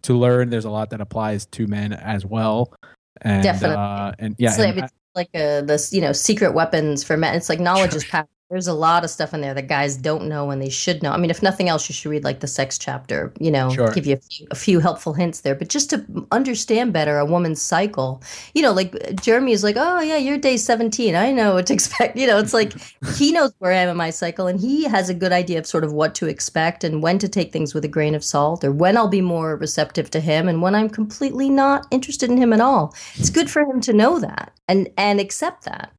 to 0.02 0.18
learn. 0.18 0.50
There's 0.50 0.66
a 0.66 0.70
lot 0.70 0.90
that 0.90 1.00
applies 1.00 1.46
to 1.46 1.66
men 1.66 1.94
as 1.94 2.26
well. 2.26 2.74
And, 3.22 3.42
Definitely. 3.42 3.76
Uh, 3.76 4.12
and 4.18 4.34
yeah, 4.38 4.60
and, 4.60 4.90
like 5.14 5.30
a 5.34 5.62
this 5.62 5.92
you 5.92 6.00
know 6.00 6.12
secret 6.12 6.52
weapons 6.54 7.04
for 7.04 7.16
men. 7.16 7.34
It's 7.34 7.48
like 7.48 7.60
knowledge 7.60 7.94
is 7.94 8.04
power. 8.04 8.28
There's 8.50 8.66
a 8.66 8.74
lot 8.74 9.04
of 9.04 9.10
stuff 9.10 9.32
in 9.32 9.42
there 9.42 9.54
that 9.54 9.68
guys 9.68 9.96
don't 9.96 10.26
know 10.26 10.50
and 10.50 10.60
they 10.60 10.70
should 10.70 11.04
know. 11.04 11.12
I 11.12 11.18
mean, 11.18 11.30
if 11.30 11.40
nothing 11.40 11.68
else, 11.68 11.88
you 11.88 11.92
should 11.94 12.10
read 12.10 12.24
like 12.24 12.40
the 12.40 12.48
sex 12.48 12.78
chapter, 12.78 13.32
you 13.38 13.48
know, 13.48 13.70
sure. 13.70 13.92
give 13.92 14.06
you 14.06 14.14
a 14.14 14.18
few, 14.18 14.46
a 14.50 14.56
few, 14.56 14.80
helpful 14.80 15.12
hints 15.12 15.42
there. 15.42 15.54
But 15.54 15.68
just 15.68 15.88
to 15.90 16.04
understand 16.32 16.92
better 16.92 17.18
a 17.18 17.24
woman's 17.24 17.62
cycle, 17.62 18.20
you 18.52 18.62
know, 18.62 18.72
like 18.72 19.14
Jeremy 19.22 19.52
is 19.52 19.62
like, 19.62 19.76
oh, 19.78 20.00
yeah, 20.00 20.16
you're 20.16 20.36
day 20.36 20.56
17. 20.56 21.14
I 21.14 21.30
know 21.30 21.54
what 21.54 21.66
to 21.68 21.72
expect. 21.74 22.16
You 22.16 22.26
know, 22.26 22.38
it's 22.38 22.52
like 22.52 22.74
he 23.14 23.30
knows 23.30 23.52
where 23.58 23.70
I 23.70 23.76
am 23.76 23.88
in 23.88 23.96
my 23.96 24.10
cycle 24.10 24.48
and 24.48 24.60
he 24.60 24.82
has 24.82 25.08
a 25.08 25.14
good 25.14 25.30
idea 25.30 25.60
of 25.60 25.66
sort 25.66 25.84
of 25.84 25.92
what 25.92 26.16
to 26.16 26.26
expect 26.26 26.82
and 26.82 27.04
when 27.04 27.20
to 27.20 27.28
take 27.28 27.52
things 27.52 27.72
with 27.72 27.84
a 27.84 27.88
grain 27.88 28.16
of 28.16 28.24
salt 28.24 28.64
or 28.64 28.72
when 28.72 28.96
I'll 28.96 29.06
be 29.06 29.20
more 29.20 29.54
receptive 29.54 30.10
to 30.10 30.18
him 30.18 30.48
and 30.48 30.60
when 30.60 30.74
I'm 30.74 30.90
completely 30.90 31.50
not 31.50 31.86
interested 31.92 32.28
in 32.28 32.36
him 32.36 32.52
at 32.52 32.60
all. 32.60 32.96
It's 33.14 33.30
good 33.30 33.48
for 33.48 33.62
him 33.62 33.80
to 33.82 33.92
know 33.92 34.18
that 34.18 34.52
and, 34.66 34.88
and 34.96 35.20
accept 35.20 35.66
that. 35.66 35.92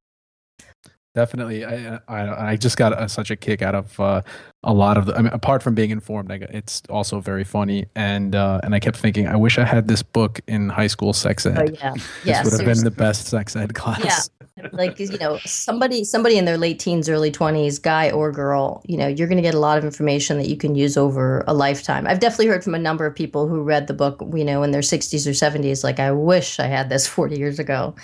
Definitely, 1.14 1.66
I 1.66 2.00
I, 2.08 2.52
I 2.52 2.56
just 2.56 2.78
got 2.78 2.98
a, 2.98 3.10
such 3.10 3.32
a 3.32 3.36
kick 3.36 3.62
out 3.62 3.76
of 3.76 4.00
uh, 4.00 4.22
a 4.64 4.74
lot 4.74 4.98
of 4.98 5.08
the. 5.08 5.18
I 5.18 5.22
mean, 5.22 5.34
apart 5.34 5.62
from 5.62 5.76
being 5.76 5.90
informed, 5.90 6.32
I 6.32 6.38
got, 6.38 6.52
it's 6.52 6.82
also 6.90 7.20
very 7.20 7.44
funny, 7.44 7.86
and 7.98 8.34
uh, 8.34 8.62
and 8.64 8.74
I 8.74 8.80
kept 8.80 8.96
thinking, 8.96 9.28
I 9.28 9.36
wish 9.36 9.58
I 9.58 9.66
had 9.66 9.90
this 9.90 10.04
book 10.04 10.40
in 10.48 10.70
high 10.70 10.88
school 10.88 11.12
sex 11.12 11.46
ed. 11.46 11.58
Oh 11.60 11.64
yeah, 11.64 11.94
yeah, 12.24 12.44
this 12.44 12.54
would 12.54 12.62
have 12.62 12.76
been 12.76 12.86
the 12.86 12.92
best 12.92 13.28
sex 13.28 13.58
ed 13.58 13.76
class. 13.76 14.30
Yeah, 14.56 14.70
like 14.72 15.02
you 15.02 15.18
know, 15.18 15.38
somebody 15.40 16.06
somebody 16.06 16.38
in 16.38 16.46
their 16.46 16.58
late 16.58 16.80
teens, 16.80 17.10
early 17.10 17.30
twenties, 17.30 17.78
guy 17.78 18.10
or 18.10 18.32
girl, 18.32 18.82
you 18.86 18.96
know, 18.96 19.08
you're 19.08 19.28
going 19.28 19.36
to 19.36 19.42
get 19.44 19.54
a 19.54 19.60
lot 19.60 19.78
of 19.78 19.84
information 19.84 20.38
that 20.38 20.48
you 20.48 20.56
can 20.56 20.76
use 20.76 20.96
over 20.96 21.44
a 21.46 21.54
lifetime. 21.54 22.08
I've 22.08 22.22
definitely 22.22 22.48
heard 22.48 22.64
from 22.64 22.76
a 22.76 22.80
number 22.80 23.06
of 23.06 23.14
people 23.14 23.50
who 23.50 23.64
read 23.64 23.88
the 23.88 23.94
book, 23.94 24.24
you 24.34 24.46
know, 24.46 24.64
in 24.64 24.72
their 24.72 24.80
60s 24.80 25.28
or 25.28 25.32
70s, 25.32 25.84
like 25.84 26.00
I 26.00 26.14
wish 26.14 26.58
I 26.58 26.68
had 26.68 26.88
this 26.88 27.06
40 27.06 27.38
years 27.38 27.60
ago 27.60 27.96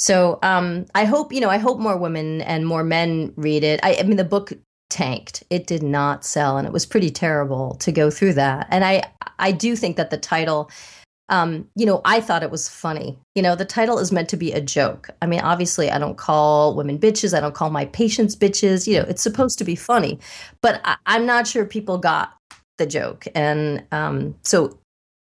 so 0.00 0.38
um, 0.42 0.86
I 0.94 1.04
hope 1.04 1.30
you 1.30 1.42
know 1.42 1.50
I 1.50 1.58
hope 1.58 1.78
more 1.78 1.98
women 1.98 2.40
and 2.40 2.66
more 2.66 2.82
men 2.82 3.34
read 3.36 3.62
it. 3.62 3.80
I, 3.82 3.96
I, 3.96 4.02
mean 4.04 4.16
the 4.16 4.24
book 4.24 4.54
tanked; 4.88 5.44
it 5.50 5.66
did 5.66 5.82
not 5.82 6.24
sell, 6.24 6.56
and 6.56 6.66
it 6.66 6.72
was 6.72 6.86
pretty 6.86 7.10
terrible 7.10 7.74
to 7.80 7.92
go 7.92 8.10
through 8.10 8.32
that. 8.32 8.66
And 8.70 8.82
I 8.82 9.02
I 9.38 9.52
do 9.52 9.76
think 9.76 9.96
that 9.98 10.10
the 10.10 10.16
title. 10.16 10.70
Um, 11.28 11.68
you 11.76 11.86
know, 11.86 12.00
I 12.04 12.20
thought 12.20 12.42
it 12.42 12.50
was 12.50 12.68
funny. 12.68 13.16
You 13.36 13.42
know, 13.42 13.54
the 13.54 13.64
title 13.64 14.00
is 14.00 14.10
meant 14.10 14.28
to 14.30 14.36
be 14.36 14.50
a 14.50 14.60
joke. 14.60 15.10
I 15.22 15.26
mean, 15.26 15.38
obviously, 15.38 15.88
I 15.88 15.96
don't 15.96 16.16
call 16.16 16.74
women 16.74 16.98
bitches. 16.98 17.36
I 17.36 17.38
don't 17.38 17.54
call 17.54 17.70
my 17.70 17.84
patients 17.84 18.34
bitches. 18.34 18.88
You 18.88 18.98
know, 18.98 19.04
it's 19.06 19.22
supposed 19.22 19.56
to 19.58 19.64
be 19.64 19.76
funny, 19.76 20.18
but 20.60 20.80
I, 20.82 20.96
am 21.06 21.26
not 21.26 21.46
sure 21.46 21.64
people 21.64 21.98
got 21.98 22.32
the 22.78 22.86
joke. 22.86 23.28
And 23.32 23.84
um, 23.92 24.34
so 24.42 24.76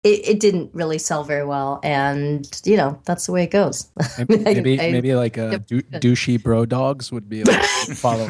it, 0.06 0.28
it 0.28 0.40
didn't 0.40 0.70
really 0.74 1.00
sell 1.00 1.24
very 1.24 1.44
well, 1.44 1.80
and 1.84 2.62
you 2.64 2.78
know 2.78 3.00
that's 3.06 3.26
the 3.26 3.32
way 3.32 3.44
it 3.44 3.52
goes. 3.52 3.90
Maybe 4.20 4.44
maybe, 4.44 4.80
I, 4.80 4.92
maybe 4.92 5.16
like 5.16 5.36
a 5.38 5.56
uh, 5.56 5.58
douchey 5.58 6.42
bro 6.42 6.66
dogs 6.66 7.12
would 7.12 7.28
be 7.28 7.44
like 7.44 7.64
follow. 7.96 8.30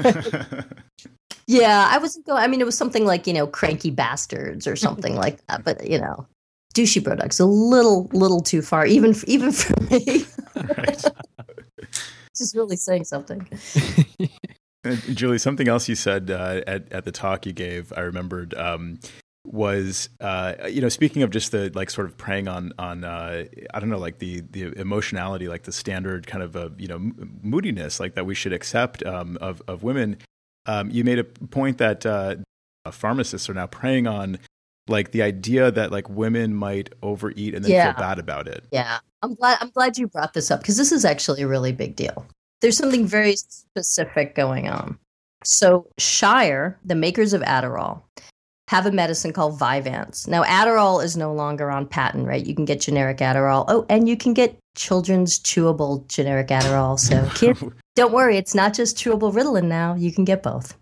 Yeah, 1.48 1.88
I 1.92 1.98
wasn't 1.98 2.26
going. 2.26 2.42
I 2.42 2.48
mean, 2.48 2.62
it 2.62 2.66
was 2.66 2.78
something 2.78 3.06
like 3.06 3.28
you 3.28 3.34
know, 3.34 3.46
cranky 3.46 3.92
bastards 3.92 4.68
or 4.68 4.78
something 4.78 5.16
like 5.16 5.46
that. 5.48 5.66
But 5.66 5.86
you 5.88 6.00
know, 6.00 6.26
douchey 6.74 7.04
bro 7.04 7.16
dogs 7.16 7.42
a 7.42 7.46
little, 7.46 8.10
little 8.14 8.40
too 8.40 8.62
far, 8.62 8.86
even 8.86 9.14
even 9.28 9.52
for 9.52 9.80
me. 9.84 10.26
Right. 10.56 11.04
Just 12.34 12.56
really 12.56 12.78
saying 12.78 13.04
something. 13.04 13.46
Julie, 15.14 15.38
something 15.38 15.68
else 15.68 15.90
you 15.90 15.96
said 15.96 16.32
uh, 16.32 16.62
at 16.66 16.90
at 16.94 17.04
the 17.04 17.12
talk 17.12 17.46
you 17.46 17.52
gave, 17.52 17.92
I 17.98 18.00
remembered. 18.02 18.54
Um, 18.54 19.00
was 19.46 20.10
uh, 20.20 20.54
you 20.70 20.82
know 20.82 20.90
speaking 20.90 21.24
of 21.24 21.30
just 21.30 21.52
the 21.52 21.72
like 21.74 21.90
sort 21.90 22.08
of 22.08 22.18
preying 22.18 22.48
on 22.48 22.74
on 22.78 23.04
uh, 23.04 23.46
I 23.74 23.80
don't 23.80 23.90
know 23.90 24.00
like 24.00 24.20
the 24.20 24.42
the 24.52 24.78
emotionality 24.80 25.48
like 25.48 25.64
the 25.64 25.72
standard 25.72 26.28
kind 26.28 26.44
of 26.44 26.56
uh, 26.56 26.70
you 26.78 26.88
know 26.88 27.00
moodiness 27.42 28.00
like 28.00 28.16
that 28.16 28.26
we 28.26 28.36
should 28.36 28.54
accept 28.54 29.06
um, 29.06 29.38
of 29.42 29.62
of 29.68 29.84
women. 29.84 30.18
Um, 30.68 30.90
you 30.90 31.04
made 31.04 31.20
a 31.20 31.24
point 31.24 31.78
that 31.78 32.06
uh, 32.06 32.38
pharmacists 32.92 33.50
are 33.50 33.54
now 33.54 33.68
preying 33.68 34.08
on 34.08 34.40
like 34.88 35.12
the 35.12 35.22
idea 35.22 35.72
that 35.72 35.92
like 35.92 36.10
women 36.10 36.54
might 36.54 36.94
overeat 37.02 37.56
and 37.56 37.64
then 37.64 37.72
yeah. 37.72 37.94
feel 37.94 38.02
bad 38.02 38.20
about 38.20 38.48
it. 38.48 38.66
Yeah, 38.72 39.00
I'm 39.22 39.36
glad 39.36 39.58
I'm 39.62 39.70
glad 39.70 39.98
you 39.98 40.08
brought 40.08 40.34
this 40.34 40.52
up 40.52 40.62
because 40.62 40.78
this 40.78 40.92
is 40.92 41.06
actually 41.06 41.42
a 41.42 41.48
really 41.48 41.72
big 41.72 41.96
deal. 41.96 42.26
There's 42.62 42.78
something 42.78 43.06
very 43.06 43.36
specific 43.36 44.36
going 44.36 44.68
on. 44.68 44.98
So 45.44 45.88
Shire, 45.98 46.80
the 46.84 46.96
makers 46.96 47.34
of 47.34 47.42
Adderall, 47.42 48.02
have 48.68 48.86
a 48.86 48.92
medicine 48.92 49.32
called 49.32 49.60
Vyvanse. 49.60 50.28
Now, 50.28 50.44
Adderall 50.44 51.04
is 51.04 51.16
no 51.16 51.34
longer 51.34 51.70
on 51.70 51.86
patent, 51.86 52.28
right? 52.28 52.46
You 52.46 52.56
can 52.56 52.66
get 52.66 52.82
generic 52.82 53.18
Adderall. 53.18 53.66
Oh, 53.68 53.86
and 53.90 54.10
you 54.10 54.18
can 54.18 54.34
get 54.34 54.58
children's 54.76 55.40
chewable 55.40 56.08
generic 56.08 56.48
Adderall. 56.48 57.00
So, 57.00 57.28
kids, 57.36 57.64
don't 57.96 58.12
worry, 58.12 58.38
it's 58.38 58.56
not 58.56 58.74
just 58.74 58.98
chewable 58.98 59.32
Ritalin 59.32 59.66
now. 59.66 59.96
You 59.96 60.12
can 60.12 60.26
get 60.26 60.42
both. 60.42 60.76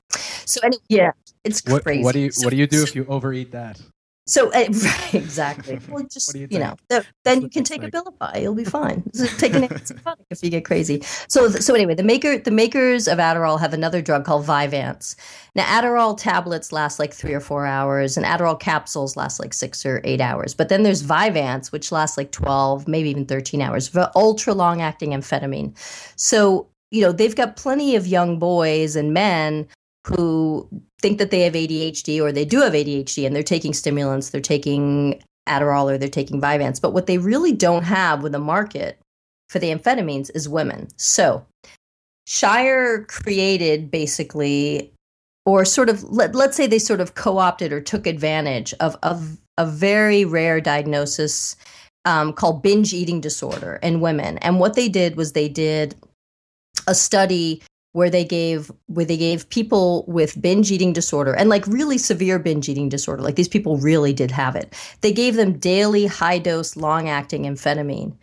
So, 0.46 0.62
anyway, 0.64 0.82
yeah, 0.88 1.12
it's 1.44 1.62
crazy. 1.62 2.00
What, 2.00 2.06
what 2.06 2.14
do 2.14 2.20
you 2.20 2.32
so, 2.32 2.46
What 2.46 2.52
do 2.52 2.58
you 2.58 2.68
do 2.68 2.78
so, 2.78 2.84
if 2.84 2.96
you 2.96 3.06
overeat 3.08 3.52
that? 3.52 3.82
So 4.26 4.48
uh, 4.52 4.52
right, 4.72 5.16
exactly. 5.16 5.80
Well, 5.90 6.04
just 6.04 6.34
you, 6.34 6.48
you, 6.50 6.60
know, 6.60 6.76
then 7.24 7.42
you 7.42 7.50
can 7.50 7.64
take 7.64 7.84
like? 7.84 7.94
a 7.94 8.02
Abilify. 8.02 8.42
You'll 8.42 8.56
be 8.56 8.64
fine. 8.64 9.04
take 9.38 9.54
an 9.54 9.64
antipsychotic 9.64 10.26
if 10.30 10.44
you 10.44 10.50
get 10.50 10.66
crazy. 10.66 11.02
So 11.28 11.50
so 11.50 11.76
anyway, 11.76 11.94
the 11.96 12.04
maker 12.04 12.38
the 12.38 12.52
makers 12.52 13.08
of 13.08 13.20
Adderall 13.20 13.60
have 13.60 13.74
another 13.74 14.02
drug 14.02 14.24
called 14.26 14.46
Vyvanse. 14.46 15.16
Now 15.56 15.64
Adderall 15.66 16.18
tablets 16.18 16.72
last 16.72 17.00
like 17.00 17.14
three 17.14 17.34
or 17.34 17.42
four 17.42 17.66
hours, 17.66 18.18
and 18.18 18.26
Adderall 18.26 18.60
capsules 18.60 19.18
last 19.18 19.40
like 19.40 19.54
six 19.54 19.86
or 19.86 20.02
eight 20.04 20.22
hours. 20.22 20.54
But 20.54 20.70
then 20.70 20.84
there's 20.84 21.04
Vyvanse, 21.04 21.72
which 21.72 21.92
lasts 21.92 22.18
like 22.18 22.32
twelve, 22.32 22.88
maybe 22.88 23.10
even 23.10 23.26
thirteen 23.26 23.62
hours. 23.62 23.96
Ultra 24.16 24.54
long 24.54 24.82
acting 24.82 25.12
amphetamine. 25.12 25.78
So 26.16 26.68
you 26.92 27.02
know 27.02 27.12
they've 27.12 27.36
got 27.36 27.58
plenty 27.58 27.96
of 27.96 28.08
young 28.08 28.40
boys 28.40 28.96
and 28.96 29.14
men 29.14 29.68
who 30.08 30.68
think 31.02 31.18
that 31.18 31.32
they 31.32 31.42
have 31.42 31.54
ADHD 31.54 32.22
or 32.22 32.32
they 32.32 32.46
do 32.46 32.62
have 32.62 32.74
ADHD 32.74 33.26
and 33.26 33.36
they're 33.36 33.44
taking 33.44 33.74
stimulants, 33.74 34.30
they're 34.30 34.42
taking 34.42 35.22
Adderall 35.48 35.92
or 35.92 35.98
they're 35.98 36.10
taking 36.10 36.42
Vyvanse. 36.42 36.82
But 36.82 36.94
what 36.94 37.08
they 37.08 37.18
really 37.18 37.52
don't 37.52 37.84
have 37.84 38.24
with 38.24 38.32
the 38.32 38.40
market 38.40 39.00
for 39.50 39.60
the 39.60 39.74
amphetamines 39.74 40.30
is 40.34 40.50
women. 40.50 40.88
So 40.98 41.46
Shire 42.26 43.04
created 43.06 43.92
basically, 43.92 44.92
or 45.46 45.66
sort 45.66 45.90
of, 45.90 46.04
let, 46.04 46.36
us 46.36 46.56
say 46.56 46.68
they 46.68 46.80
sort 46.80 47.02
of 47.02 47.16
co 47.16 47.38
opted 47.38 47.72
or 47.72 47.82
took 47.82 48.08
advantage 48.08 48.74
of, 48.80 48.98
of 49.04 49.38
a 49.58 49.66
very 49.66 50.26
rare 50.26 50.60
diagnosis 50.62 51.56
um, 52.06 52.34
called 52.34 52.62
binge 52.64 52.94
eating 52.94 53.22
disorder 53.22 53.80
in 53.84 54.02
women. 54.02 54.38
And 54.40 54.60
what 54.60 54.76
they 54.76 54.90
did 54.90 55.16
was 55.16 55.32
they 55.32 55.50
did 55.50 55.96
a 56.88 56.96
study 56.96 57.62
where 57.94 58.10
they 58.10 58.26
gave 58.26 58.72
where 58.88 59.06
they 59.06 59.18
gave 59.18 59.48
people 59.50 60.04
with 60.08 60.40
binge 60.42 60.72
eating 60.72 60.94
disorder 60.94 61.34
and 61.34 61.50
like 61.50 61.66
really 61.68 61.98
severe 61.98 62.38
binge 62.38 62.68
eating 62.68 62.90
disorder 62.90 63.24
like 63.24 63.36
these 63.36 63.48
people 63.48 63.78
really 63.78 64.14
did 64.14 64.32
have 64.32 64.56
it. 64.56 64.74
They 65.02 65.14
gave 65.14 65.36
them 65.36 65.58
daily 65.58 66.06
high 66.06 66.40
dose 66.40 66.76
long 66.76 67.08
acting 67.08 67.44
amphetamine 67.44 68.16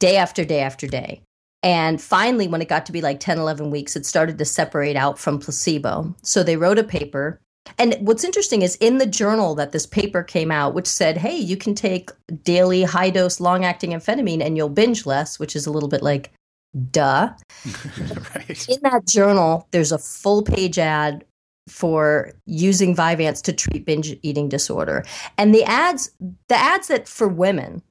day 0.00 0.16
after 0.16 0.44
day 0.44 0.60
after 0.60 0.86
day. 0.86 1.20
And 1.62 2.00
finally 2.00 2.48
when 2.48 2.62
it 2.62 2.68
got 2.68 2.86
to 2.86 2.92
be 2.92 3.02
like 3.02 3.20
10 3.20 3.38
11 3.38 3.70
weeks 3.70 3.96
it 3.96 4.06
started 4.06 4.38
to 4.38 4.44
separate 4.44 4.96
out 4.96 5.18
from 5.18 5.38
placebo. 5.38 6.14
So 6.22 6.42
they 6.42 6.56
wrote 6.56 6.78
a 6.78 6.84
paper. 6.84 7.40
And 7.76 7.96
what's 8.00 8.24
interesting 8.24 8.62
is 8.62 8.76
in 8.76 8.96
the 8.96 9.04
journal 9.04 9.54
that 9.56 9.72
this 9.72 9.84
paper 9.84 10.22
came 10.22 10.50
out, 10.50 10.72
which 10.72 10.86
said, 10.86 11.18
hey, 11.18 11.36
you 11.36 11.54
can 11.54 11.74
take 11.74 12.10
daily 12.42 12.82
high 12.82 13.10
dose 13.10 13.40
long 13.40 13.62
acting 13.64 13.90
amphetamine 13.90 14.42
and 14.42 14.56
you'll 14.56 14.70
binge 14.70 15.04
less, 15.04 15.38
which 15.38 15.54
is 15.54 15.66
a 15.66 15.70
little 15.70 15.88
bit 15.88 16.02
like 16.02 16.32
Duh. 16.90 17.32
right. 18.34 18.68
In 18.68 18.78
that 18.82 19.06
journal, 19.06 19.66
there's 19.70 19.92
a 19.92 19.98
full 19.98 20.42
page 20.42 20.78
ad 20.78 21.24
for 21.68 22.32
using 22.46 22.94
Vyvanse 22.96 23.42
to 23.42 23.52
treat 23.52 23.84
binge 23.84 24.16
eating 24.22 24.48
disorder. 24.48 25.04
And 25.36 25.54
the 25.54 25.64
ads, 25.64 26.10
the 26.48 26.56
ads 26.56 26.88
that 26.88 27.08
for 27.08 27.28
women 27.28 27.82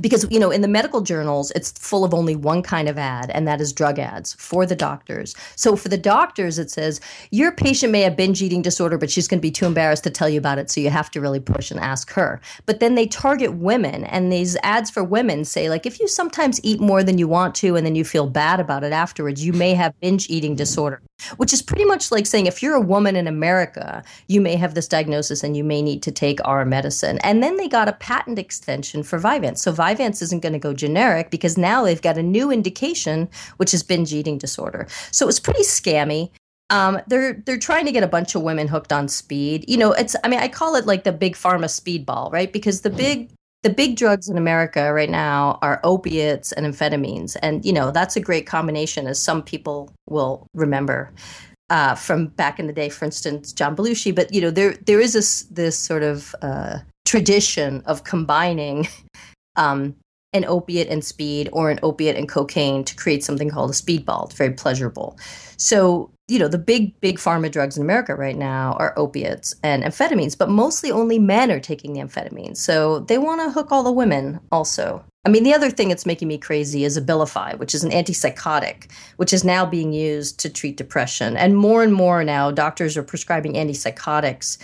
because 0.00 0.26
you 0.30 0.38
know 0.38 0.50
in 0.50 0.60
the 0.60 0.68
medical 0.68 1.00
journals 1.00 1.50
it's 1.52 1.72
full 1.72 2.04
of 2.04 2.14
only 2.14 2.36
one 2.36 2.62
kind 2.62 2.88
of 2.88 2.98
ad 2.98 3.30
and 3.30 3.46
that 3.46 3.60
is 3.60 3.72
drug 3.72 3.98
ads 3.98 4.34
for 4.34 4.66
the 4.66 4.76
doctors. 4.76 5.34
So 5.56 5.76
for 5.76 5.88
the 5.88 5.98
doctors 5.98 6.58
it 6.58 6.70
says 6.70 7.00
your 7.30 7.52
patient 7.52 7.92
may 7.92 8.02
have 8.02 8.16
binge 8.16 8.42
eating 8.42 8.62
disorder 8.62 8.98
but 8.98 9.10
she's 9.10 9.28
going 9.28 9.38
to 9.38 9.42
be 9.42 9.50
too 9.50 9.66
embarrassed 9.66 10.04
to 10.04 10.10
tell 10.10 10.28
you 10.28 10.38
about 10.38 10.58
it 10.58 10.70
so 10.70 10.80
you 10.80 10.90
have 10.90 11.10
to 11.12 11.20
really 11.20 11.40
push 11.40 11.70
and 11.70 11.80
ask 11.80 12.10
her. 12.12 12.40
But 12.66 12.80
then 12.80 12.94
they 12.94 13.06
target 13.06 13.54
women 13.54 14.04
and 14.04 14.32
these 14.32 14.56
ads 14.62 14.90
for 14.90 15.04
women 15.04 15.44
say 15.44 15.68
like 15.68 15.86
if 15.86 16.00
you 16.00 16.08
sometimes 16.08 16.60
eat 16.62 16.80
more 16.80 17.02
than 17.02 17.18
you 17.18 17.28
want 17.28 17.54
to 17.56 17.76
and 17.76 17.86
then 17.86 17.94
you 17.94 18.04
feel 18.04 18.28
bad 18.28 18.60
about 18.60 18.84
it 18.84 18.92
afterwards 18.92 19.44
you 19.44 19.52
may 19.52 19.74
have 19.74 19.98
binge 20.00 20.28
eating 20.30 20.56
disorder 20.56 21.00
which 21.36 21.52
is 21.52 21.62
pretty 21.62 21.84
much 21.84 22.10
like 22.10 22.26
saying 22.26 22.46
if 22.46 22.62
you're 22.62 22.74
a 22.74 22.80
woman 22.80 23.16
in 23.16 23.26
America, 23.26 24.02
you 24.28 24.40
may 24.40 24.56
have 24.56 24.74
this 24.74 24.88
diagnosis 24.88 25.42
and 25.42 25.56
you 25.56 25.64
may 25.64 25.82
need 25.82 26.02
to 26.02 26.12
take 26.12 26.40
our 26.46 26.64
medicine. 26.64 27.18
And 27.18 27.42
then 27.42 27.56
they 27.56 27.68
got 27.68 27.88
a 27.88 27.92
patent 27.92 28.38
extension 28.38 29.02
for 29.02 29.18
Vyvanse. 29.18 29.58
So 29.58 29.72
Vyvanse 29.72 30.22
isn't 30.22 30.42
going 30.42 30.52
to 30.52 30.58
go 30.58 30.74
generic 30.74 31.30
because 31.30 31.58
now 31.58 31.84
they've 31.84 32.00
got 32.00 32.18
a 32.18 32.22
new 32.22 32.50
indication, 32.50 33.28
which 33.56 33.74
is 33.74 33.82
binge 33.82 34.12
eating 34.12 34.38
disorder. 34.38 34.86
So 35.10 35.28
it's 35.28 35.40
pretty 35.40 35.62
scammy. 35.62 36.30
Um, 36.70 37.00
they're 37.06 37.34
they're 37.44 37.58
trying 37.58 37.84
to 37.86 37.92
get 37.92 38.02
a 38.02 38.08
bunch 38.08 38.34
of 38.34 38.42
women 38.42 38.68
hooked 38.68 38.92
on 38.92 39.06
speed. 39.08 39.64
You 39.68 39.76
know, 39.76 39.92
it's 39.92 40.16
I 40.24 40.28
mean 40.28 40.40
I 40.40 40.48
call 40.48 40.76
it 40.76 40.86
like 40.86 41.04
the 41.04 41.12
big 41.12 41.36
pharma 41.36 41.66
speedball, 41.66 42.32
right? 42.32 42.52
Because 42.52 42.80
the 42.80 42.90
big 42.90 43.30
the 43.64 43.70
big 43.70 43.96
drugs 43.96 44.28
in 44.28 44.36
America 44.36 44.92
right 44.92 45.08
now 45.08 45.58
are 45.62 45.80
opiates 45.84 46.52
and 46.52 46.66
amphetamines. 46.66 47.34
And, 47.40 47.64
you 47.64 47.72
know, 47.72 47.90
that's 47.90 48.14
a 48.14 48.20
great 48.20 48.46
combination, 48.46 49.06
as 49.06 49.18
some 49.18 49.42
people 49.42 49.90
will 50.06 50.46
remember 50.52 51.10
uh, 51.70 51.94
from 51.94 52.26
back 52.26 52.60
in 52.60 52.66
the 52.66 52.74
day, 52.74 52.90
for 52.90 53.06
instance, 53.06 53.54
John 53.54 53.74
Belushi. 53.74 54.14
But, 54.14 54.32
you 54.34 54.42
know, 54.42 54.50
there 54.50 54.74
there 54.84 55.00
is 55.00 55.14
this, 55.14 55.44
this 55.44 55.78
sort 55.78 56.02
of 56.02 56.36
uh, 56.42 56.80
tradition 57.06 57.82
of 57.86 58.04
combining 58.04 58.86
um, 59.56 59.96
an 60.34 60.44
opiate 60.44 60.88
and 60.88 61.02
speed 61.02 61.48
or 61.50 61.70
an 61.70 61.80
opiate 61.82 62.16
and 62.16 62.28
cocaine 62.28 62.84
to 62.84 62.94
create 62.94 63.24
something 63.24 63.48
called 63.48 63.70
a 63.70 63.72
speedball. 63.74 64.26
It's 64.26 64.34
very 64.34 64.52
pleasurable. 64.52 65.18
So, 65.56 66.10
you 66.28 66.38
know, 66.38 66.48
the 66.48 66.58
big, 66.58 66.98
big 67.00 67.18
pharma 67.18 67.50
drugs 67.50 67.76
in 67.76 67.82
America 67.82 68.14
right 68.14 68.36
now 68.36 68.76
are 68.78 68.94
opiates 68.96 69.54
and 69.62 69.84
amphetamines, 69.84 70.36
but 70.36 70.48
mostly 70.48 70.90
only 70.90 71.18
men 71.18 71.50
are 71.50 71.60
taking 71.60 71.92
the 71.92 72.00
amphetamines. 72.00 72.56
So 72.56 73.00
they 73.00 73.18
want 73.18 73.42
to 73.42 73.50
hook 73.50 73.70
all 73.70 73.82
the 73.82 73.92
women 73.92 74.40
also. 74.50 75.04
I 75.26 75.28
mean, 75.28 75.44
the 75.44 75.54
other 75.54 75.70
thing 75.70 75.88
that's 75.88 76.06
making 76.06 76.28
me 76.28 76.38
crazy 76.38 76.84
is 76.84 76.98
Abilify, 76.98 77.58
which 77.58 77.74
is 77.74 77.84
an 77.84 77.90
antipsychotic, 77.90 78.90
which 79.16 79.32
is 79.32 79.44
now 79.44 79.66
being 79.66 79.92
used 79.92 80.38
to 80.40 80.50
treat 80.50 80.76
depression. 80.76 81.36
And 81.36 81.56
more 81.56 81.82
and 81.82 81.92
more 81.92 82.24
now, 82.24 82.50
doctors 82.50 82.96
are 82.96 83.02
prescribing 83.02 83.54
antipsychotics 83.54 84.58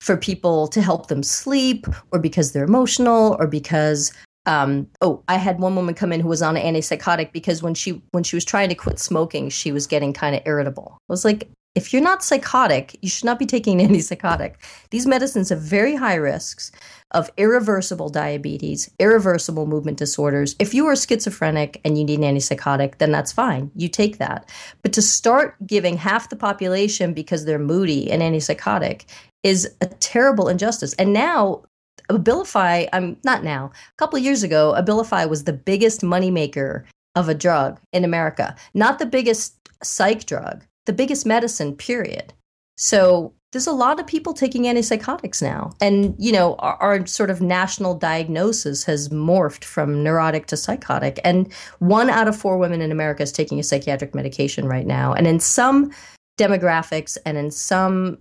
for 0.00 0.16
people 0.16 0.68
to 0.68 0.82
help 0.82 1.08
them 1.08 1.22
sleep 1.22 1.86
or 2.12 2.18
because 2.18 2.52
they're 2.52 2.64
emotional 2.64 3.36
or 3.38 3.46
because 3.46 4.12
um, 4.46 4.88
oh, 5.00 5.22
I 5.28 5.36
had 5.36 5.60
one 5.60 5.76
woman 5.76 5.94
come 5.94 6.12
in 6.12 6.20
who 6.20 6.28
was 6.28 6.42
on 6.42 6.56
an 6.56 6.74
antipsychotic 6.74 7.32
because 7.32 7.62
when 7.62 7.74
she 7.74 8.02
when 8.12 8.24
she 8.24 8.36
was 8.36 8.44
trying 8.44 8.68
to 8.70 8.74
quit 8.74 8.98
smoking, 8.98 9.50
she 9.50 9.72
was 9.72 9.86
getting 9.86 10.12
kind 10.12 10.34
of 10.34 10.42
irritable. 10.46 10.96
I 11.08 11.12
was 11.12 11.24
like, 11.24 11.50
if 11.74 11.92
you're 11.92 12.02
not 12.02 12.24
psychotic, 12.24 12.98
you 13.00 13.08
should 13.08 13.26
not 13.26 13.38
be 13.38 13.46
taking 13.46 13.80
an 13.80 13.88
antipsychotic. 13.92 14.54
These 14.90 15.06
medicines 15.06 15.50
have 15.50 15.60
very 15.60 15.94
high 15.94 16.14
risks 16.14 16.72
of 17.12 17.30
irreversible 17.36 18.08
diabetes, 18.08 18.90
irreversible 18.98 19.66
movement 19.66 19.98
disorders. 19.98 20.56
If 20.58 20.74
you 20.74 20.86
are 20.86 20.96
schizophrenic 20.96 21.80
and 21.84 21.98
you 21.98 22.04
need 22.04 22.20
an 22.20 22.36
antipsychotic, 22.36 22.98
then 22.98 23.12
that's 23.12 23.32
fine. 23.32 23.70
You 23.74 23.88
take 23.88 24.18
that. 24.18 24.48
But 24.82 24.92
to 24.94 25.02
start 25.02 25.56
giving 25.66 25.96
half 25.96 26.28
the 26.28 26.36
population 26.36 27.12
because 27.12 27.44
they're 27.44 27.58
moody 27.58 28.10
an 28.10 28.20
antipsychotic 28.20 29.04
is 29.42 29.74
a 29.80 29.86
terrible 29.86 30.48
injustice. 30.48 30.92
And 30.94 31.12
now 31.12 31.62
Abilify, 32.10 32.88
I'm 32.92 33.16
not 33.24 33.44
now, 33.44 33.66
a 33.74 33.96
couple 33.96 34.18
years 34.18 34.42
ago, 34.42 34.74
Abilify 34.76 35.28
was 35.28 35.44
the 35.44 35.52
biggest 35.52 36.02
moneymaker 36.02 36.84
of 37.14 37.28
a 37.28 37.34
drug 37.34 37.80
in 37.92 38.04
America. 38.04 38.54
Not 38.74 38.98
the 38.98 39.06
biggest 39.06 39.56
psych 39.82 40.26
drug, 40.26 40.64
the 40.86 40.92
biggest 40.92 41.26
medicine, 41.26 41.74
period. 41.74 42.32
So 42.76 43.32
there's 43.52 43.66
a 43.66 43.72
lot 43.72 43.98
of 43.98 44.06
people 44.06 44.32
taking 44.32 44.62
antipsychotics 44.62 45.42
now. 45.42 45.72
And, 45.80 46.14
you 46.18 46.32
know, 46.32 46.54
our, 46.56 46.76
our, 46.76 47.06
sort 47.06 47.30
of 47.30 47.40
national 47.40 47.94
diagnosis 47.94 48.84
has 48.84 49.08
morphed 49.08 49.64
from 49.64 50.04
neurotic 50.04 50.46
to 50.46 50.56
psychotic. 50.56 51.18
And 51.24 51.52
one 51.80 52.10
out 52.10 52.28
of 52.28 52.36
four 52.36 52.58
women 52.58 52.80
in 52.80 52.92
America 52.92 53.24
is 53.24 53.32
taking 53.32 53.58
a 53.58 53.64
psychiatric 53.64 54.14
medication 54.14 54.66
right 54.66 54.86
now. 54.86 55.12
And 55.12 55.26
in 55.26 55.40
some 55.40 55.90
demographics, 56.38 57.18
and 57.26 57.36
in 57.36 57.50
some 57.50 58.18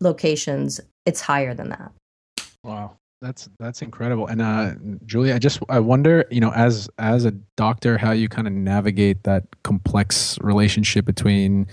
locations, 0.00 0.80
it's 1.04 1.20
higher 1.20 1.54
than 1.54 1.68
that. 1.70 1.92
Wow. 2.64 2.97
That's 3.20 3.48
that's 3.58 3.82
incredible. 3.82 4.26
And 4.28 4.40
uh 4.40 4.74
Julie, 5.04 5.32
I 5.32 5.38
just 5.38 5.60
I 5.68 5.80
wonder, 5.80 6.24
you 6.30 6.40
know, 6.40 6.52
as 6.52 6.88
as 6.98 7.24
a 7.24 7.32
doctor, 7.56 7.98
how 7.98 8.12
you 8.12 8.28
kind 8.28 8.46
of 8.46 8.52
navigate 8.52 9.24
that 9.24 9.44
complex 9.64 10.38
relationship 10.40 11.04
between 11.04 11.66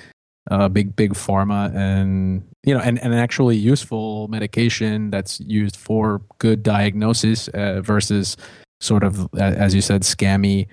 uh, 0.51 0.69
big 0.69 0.95
big 0.95 1.13
pharma 1.13 1.73
and 1.75 2.43
you 2.63 2.73
know 2.73 2.79
and, 2.79 2.99
and 2.99 3.15
actually 3.15 3.58
useful 3.58 4.27
medication 4.27 5.10
that's 5.10 5.39
used 5.39 5.75
for 5.75 6.21
good 6.38 6.62
diagnosis 6.62 7.47
uh, 7.49 7.81
versus 7.81 8.38
sort 8.79 9.03
of 9.03 9.27
as 9.36 9.73
you 9.73 9.81
said 9.81 10.03
scammy 10.03 10.67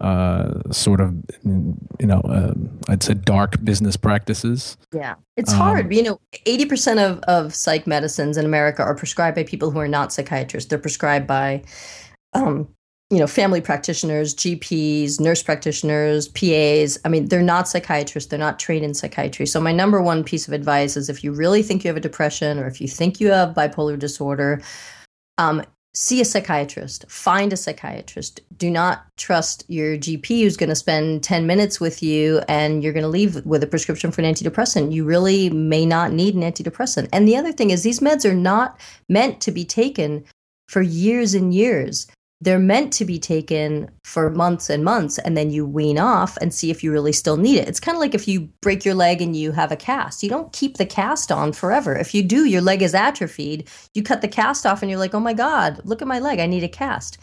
uh, 0.00 0.70
sort 0.70 1.00
of 1.00 1.14
you 1.44 2.06
know 2.06 2.20
uh, 2.20 2.54
I'd 2.88 3.02
say 3.02 3.14
dark 3.14 3.62
business 3.64 3.96
practices. 3.96 4.76
Yeah, 4.94 5.14
it's 5.36 5.52
um, 5.52 5.58
hard. 5.58 5.94
You 5.94 6.02
know, 6.02 6.20
eighty 6.46 6.66
percent 6.66 7.00
of 7.00 7.18
of 7.20 7.54
psych 7.54 7.86
medicines 7.86 8.36
in 8.36 8.44
America 8.44 8.82
are 8.82 8.94
prescribed 8.94 9.36
by 9.36 9.44
people 9.44 9.70
who 9.70 9.78
are 9.78 9.88
not 9.88 10.12
psychiatrists. 10.12 10.68
They're 10.68 10.78
prescribed 10.78 11.26
by 11.26 11.62
um, 12.32 12.68
you 13.10 13.18
know, 13.18 13.26
family 13.26 13.60
practitioners, 13.60 14.34
GPs, 14.36 15.18
nurse 15.18 15.42
practitioners, 15.42 16.28
PAs. 16.28 16.96
I 17.04 17.08
mean, 17.08 17.26
they're 17.26 17.42
not 17.42 17.68
psychiatrists. 17.68 18.30
They're 18.30 18.38
not 18.38 18.60
trained 18.60 18.84
in 18.84 18.94
psychiatry. 18.94 19.46
So 19.46 19.60
my 19.60 19.72
number 19.72 20.00
one 20.00 20.22
piece 20.22 20.46
of 20.46 20.54
advice 20.54 20.96
is 20.96 21.08
if 21.08 21.24
you 21.24 21.32
really 21.32 21.62
think 21.62 21.82
you 21.82 21.88
have 21.88 21.96
a 21.96 22.00
depression 22.00 22.60
or 22.60 22.68
if 22.68 22.80
you 22.80 22.86
think 22.86 23.18
you 23.18 23.32
have 23.32 23.54
bipolar 23.54 23.98
disorder, 23.98 24.62
um, 25.38 25.64
see 25.92 26.20
a 26.20 26.24
psychiatrist. 26.24 27.04
Find 27.08 27.52
a 27.52 27.56
psychiatrist. 27.56 28.40
Do 28.56 28.70
not 28.70 29.04
trust 29.16 29.64
your 29.68 29.96
GP 29.96 30.42
who's 30.42 30.56
going 30.56 30.68
to 30.68 30.76
spend 30.76 31.24
10 31.24 31.46
minutes 31.46 31.80
with 31.80 32.02
you 32.02 32.40
and 32.48 32.82
you're 32.82 32.92
going 32.92 33.02
to 33.02 33.08
leave 33.08 33.44
with 33.44 33.62
a 33.62 33.66
prescription 33.66 34.10
for 34.10 34.20
an 34.22 34.32
antidepressant. 34.32 34.92
You 34.92 35.04
really 35.04 35.50
may 35.50 35.84
not 35.84 36.12
need 36.12 36.34
an 36.34 36.42
antidepressant. 36.42 37.08
And 37.12 37.26
the 37.26 37.36
other 37.36 37.52
thing 37.52 37.70
is 37.70 37.82
these 37.82 38.00
meds 38.00 38.24
are 38.24 38.34
not 38.34 38.78
meant 39.08 39.40
to 39.42 39.50
be 39.50 39.64
taken 39.64 40.24
for 40.68 40.82
years 40.82 41.34
and 41.34 41.52
years 41.52 42.06
they're 42.42 42.58
meant 42.58 42.92
to 42.94 43.04
be 43.04 43.18
taken 43.18 43.90
for 44.02 44.30
months 44.30 44.70
and 44.70 44.82
months 44.82 45.18
and 45.18 45.36
then 45.36 45.50
you 45.50 45.66
wean 45.66 45.98
off 45.98 46.38
and 46.38 46.54
see 46.54 46.70
if 46.70 46.82
you 46.82 46.90
really 46.90 47.12
still 47.12 47.36
need 47.36 47.58
it. 47.58 47.68
It's 47.68 47.80
kind 47.80 47.94
of 47.94 48.00
like 48.00 48.14
if 48.14 48.26
you 48.26 48.48
break 48.62 48.84
your 48.84 48.94
leg 48.94 49.20
and 49.20 49.36
you 49.36 49.52
have 49.52 49.70
a 49.70 49.76
cast. 49.76 50.22
You 50.22 50.30
don't 50.30 50.52
keep 50.52 50.78
the 50.78 50.86
cast 50.86 51.30
on 51.30 51.52
forever. 51.52 51.94
If 51.94 52.14
you 52.14 52.22
do, 52.22 52.46
your 52.46 52.62
leg 52.62 52.80
is 52.80 52.94
atrophied. 52.94 53.68
You 53.92 54.02
cut 54.02 54.22
the 54.22 54.28
cast 54.28 54.64
off 54.64 54.80
and 54.80 54.90
you're 54.90 54.98
like, 54.98 55.14
"Oh 55.14 55.20
my 55.20 55.34
god, 55.34 55.82
look 55.84 56.00
at 56.00 56.08
my 56.08 56.18
leg. 56.18 56.38
I 56.40 56.46
need 56.46 56.64
a 56.64 56.68
cast." 56.68 57.18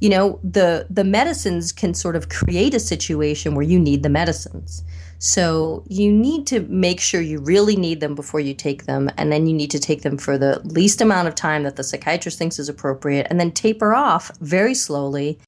You 0.00 0.08
know, 0.08 0.40
the 0.42 0.86
the 0.88 1.04
medicines 1.04 1.70
can 1.72 1.92
sort 1.92 2.16
of 2.16 2.30
create 2.30 2.74
a 2.74 2.80
situation 2.80 3.54
where 3.54 3.64
you 3.64 3.78
need 3.78 4.02
the 4.02 4.08
medicines. 4.08 4.82
So 5.18 5.84
you 5.88 6.12
need 6.12 6.46
to 6.48 6.60
make 6.60 7.00
sure 7.00 7.20
you 7.20 7.38
really 7.38 7.76
need 7.76 8.00
them 8.00 8.14
before 8.14 8.40
you 8.40 8.54
take 8.54 8.84
them, 8.84 9.10
and 9.16 9.32
then 9.32 9.46
you 9.46 9.54
need 9.54 9.70
to 9.70 9.78
take 9.78 10.02
them 10.02 10.18
for 10.18 10.36
the 10.36 10.60
least 10.64 11.00
amount 11.00 11.28
of 11.28 11.34
time 11.34 11.62
that 11.62 11.76
the 11.76 11.84
psychiatrist 11.84 12.38
thinks 12.38 12.58
is 12.58 12.68
appropriate, 12.68 13.26
and 13.30 13.40
then 13.40 13.50
taper 13.50 13.94
off 13.94 14.30
very 14.40 14.74
slowly 14.74 15.38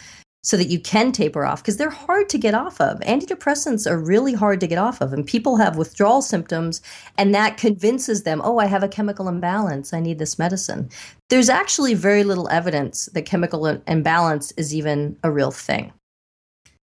so 0.43 0.57
that 0.57 0.69
you 0.69 0.81
can 0.81 1.13
taper 1.13 1.45
off 1.45 1.63
because 1.63 1.77
they're 1.77 1.91
hard 1.91 2.29
to 2.31 2.39
get 2.39 2.55
off 2.55 2.81
of. 2.81 2.99
Antidepressants 3.01 3.91
are 3.91 3.99
really 3.99 4.33
hard 4.33 4.61
to 4.61 4.67
get 4.67 4.79
off 4.79 5.03
of, 5.03 5.13
and 5.13 5.27
people 5.27 5.57
have 5.57 5.77
withdrawal 5.77 6.23
symptoms, 6.23 6.81
and 7.19 7.35
that 7.35 7.59
convinces 7.59 8.23
them, 8.23 8.41
oh, 8.43 8.59
I 8.59 8.67
have 8.67 8.83
a 8.83 8.89
chemical 8.89 9.29
imbalance. 9.29 9.93
I 9.93 10.01
need 10.01 10.19
this 10.19 10.39
medicine. 10.39 10.89
There's 11.29 11.51
actually 11.51 11.93
very 11.95 12.25
little 12.25 12.49
evidence 12.49 13.07
that 13.13 13.27
chemical 13.27 13.67
imbalance 13.67 14.53
is 14.53 14.75
even 14.75 15.19
a 15.23 15.31
real 15.31 15.51
thing 15.51 15.93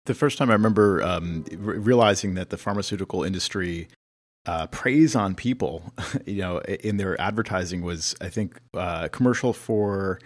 the 0.08 0.14
first 0.14 0.38
time 0.38 0.50
I 0.50 0.54
remember 0.54 1.00
um, 1.04 1.44
realizing 1.52 2.34
that 2.34 2.50
the 2.50 2.56
pharmaceutical 2.56 3.22
industry 3.22 3.86
uh, 4.46 4.66
preys 4.66 5.14
on 5.14 5.36
people, 5.36 5.92
you 6.26 6.40
know, 6.40 6.58
in 6.58 6.96
their 6.96 7.20
advertising 7.20 7.82
was, 7.82 8.16
I 8.20 8.28
think, 8.28 8.58
uh, 8.74 9.02
a 9.04 9.08
commercial 9.08 9.52
for, 9.52 10.18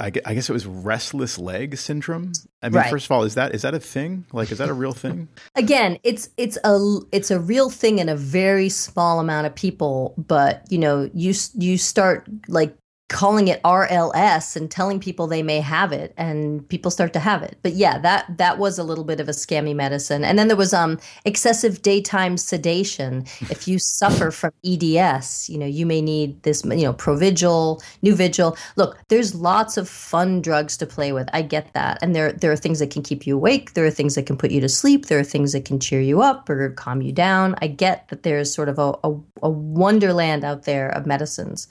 I 0.00 0.10
guess 0.10 0.50
it 0.50 0.52
was 0.52 0.66
restless 0.66 1.38
leg 1.38 1.76
syndrome. 1.76 2.32
I 2.62 2.68
mean, 2.68 2.76
right. 2.76 2.90
first 2.90 3.06
of 3.06 3.12
all, 3.12 3.22
is 3.22 3.34
that 3.34 3.54
is 3.54 3.62
that 3.62 3.74
a 3.74 3.80
thing? 3.80 4.26
Like, 4.32 4.50
is 4.50 4.58
that 4.58 4.68
a 4.68 4.74
real 4.74 4.92
thing? 4.92 5.28
Again, 5.54 5.98
it's 6.02 6.30
it's 6.36 6.58
a 6.64 6.98
it's 7.12 7.30
a 7.30 7.38
real 7.38 7.70
thing 7.70 8.00
in 8.00 8.08
a 8.08 8.16
very 8.16 8.68
small 8.68 9.20
amount 9.20 9.46
of 9.46 9.54
people, 9.54 10.14
but 10.18 10.64
you 10.68 10.78
know, 10.78 11.08
you 11.14 11.32
you 11.54 11.78
start 11.78 12.26
like 12.48 12.76
calling 13.08 13.48
it 13.48 13.62
RLS 13.62 14.56
and 14.56 14.70
telling 14.70 14.98
people 14.98 15.26
they 15.26 15.42
may 15.42 15.60
have 15.60 15.92
it 15.92 16.14
and 16.16 16.66
people 16.68 16.90
start 16.90 17.12
to 17.12 17.18
have 17.18 17.42
it. 17.42 17.58
But 17.62 17.74
yeah, 17.74 17.98
that 17.98 18.38
that 18.38 18.58
was 18.58 18.78
a 18.78 18.84
little 18.84 19.04
bit 19.04 19.20
of 19.20 19.28
a 19.28 19.32
scammy 19.32 19.74
medicine. 19.74 20.24
And 20.24 20.38
then 20.38 20.48
there 20.48 20.56
was 20.56 20.72
um 20.72 20.98
excessive 21.26 21.82
daytime 21.82 22.38
sedation. 22.38 23.26
if 23.50 23.68
you 23.68 23.78
suffer 23.78 24.30
from 24.30 24.52
EDS, 24.64 25.50
you 25.50 25.58
know, 25.58 25.66
you 25.66 25.84
may 25.84 26.00
need 26.00 26.42
this, 26.44 26.64
you 26.64 26.84
know, 26.84 26.94
Provigil, 26.94 27.82
Nuvigil. 28.02 28.56
Look, 28.76 28.98
there's 29.08 29.34
lots 29.34 29.76
of 29.76 29.86
fun 29.88 30.40
drugs 30.40 30.76
to 30.78 30.86
play 30.86 31.12
with. 31.12 31.28
I 31.34 31.42
get 31.42 31.72
that. 31.74 31.98
And 32.00 32.16
there 32.16 32.32
there 32.32 32.52
are 32.52 32.56
things 32.56 32.78
that 32.78 32.90
can 32.90 33.02
keep 33.02 33.26
you 33.26 33.36
awake, 33.36 33.74
there 33.74 33.84
are 33.84 33.90
things 33.90 34.14
that 34.14 34.24
can 34.26 34.38
put 34.38 34.50
you 34.50 34.62
to 34.62 34.68
sleep, 34.68 35.06
there 35.06 35.18
are 35.18 35.24
things 35.24 35.52
that 35.52 35.66
can 35.66 35.78
cheer 35.78 36.00
you 36.00 36.22
up 36.22 36.48
or 36.48 36.70
calm 36.70 37.02
you 37.02 37.12
down. 37.12 37.54
I 37.60 37.66
get 37.66 38.08
that 38.08 38.22
there's 38.22 38.52
sort 38.52 38.70
of 38.70 38.78
a, 38.78 38.94
a, 39.04 39.14
a 39.42 39.50
wonderland 39.50 40.42
out 40.42 40.62
there 40.62 40.88
of 40.88 41.04
medicines. 41.04 41.68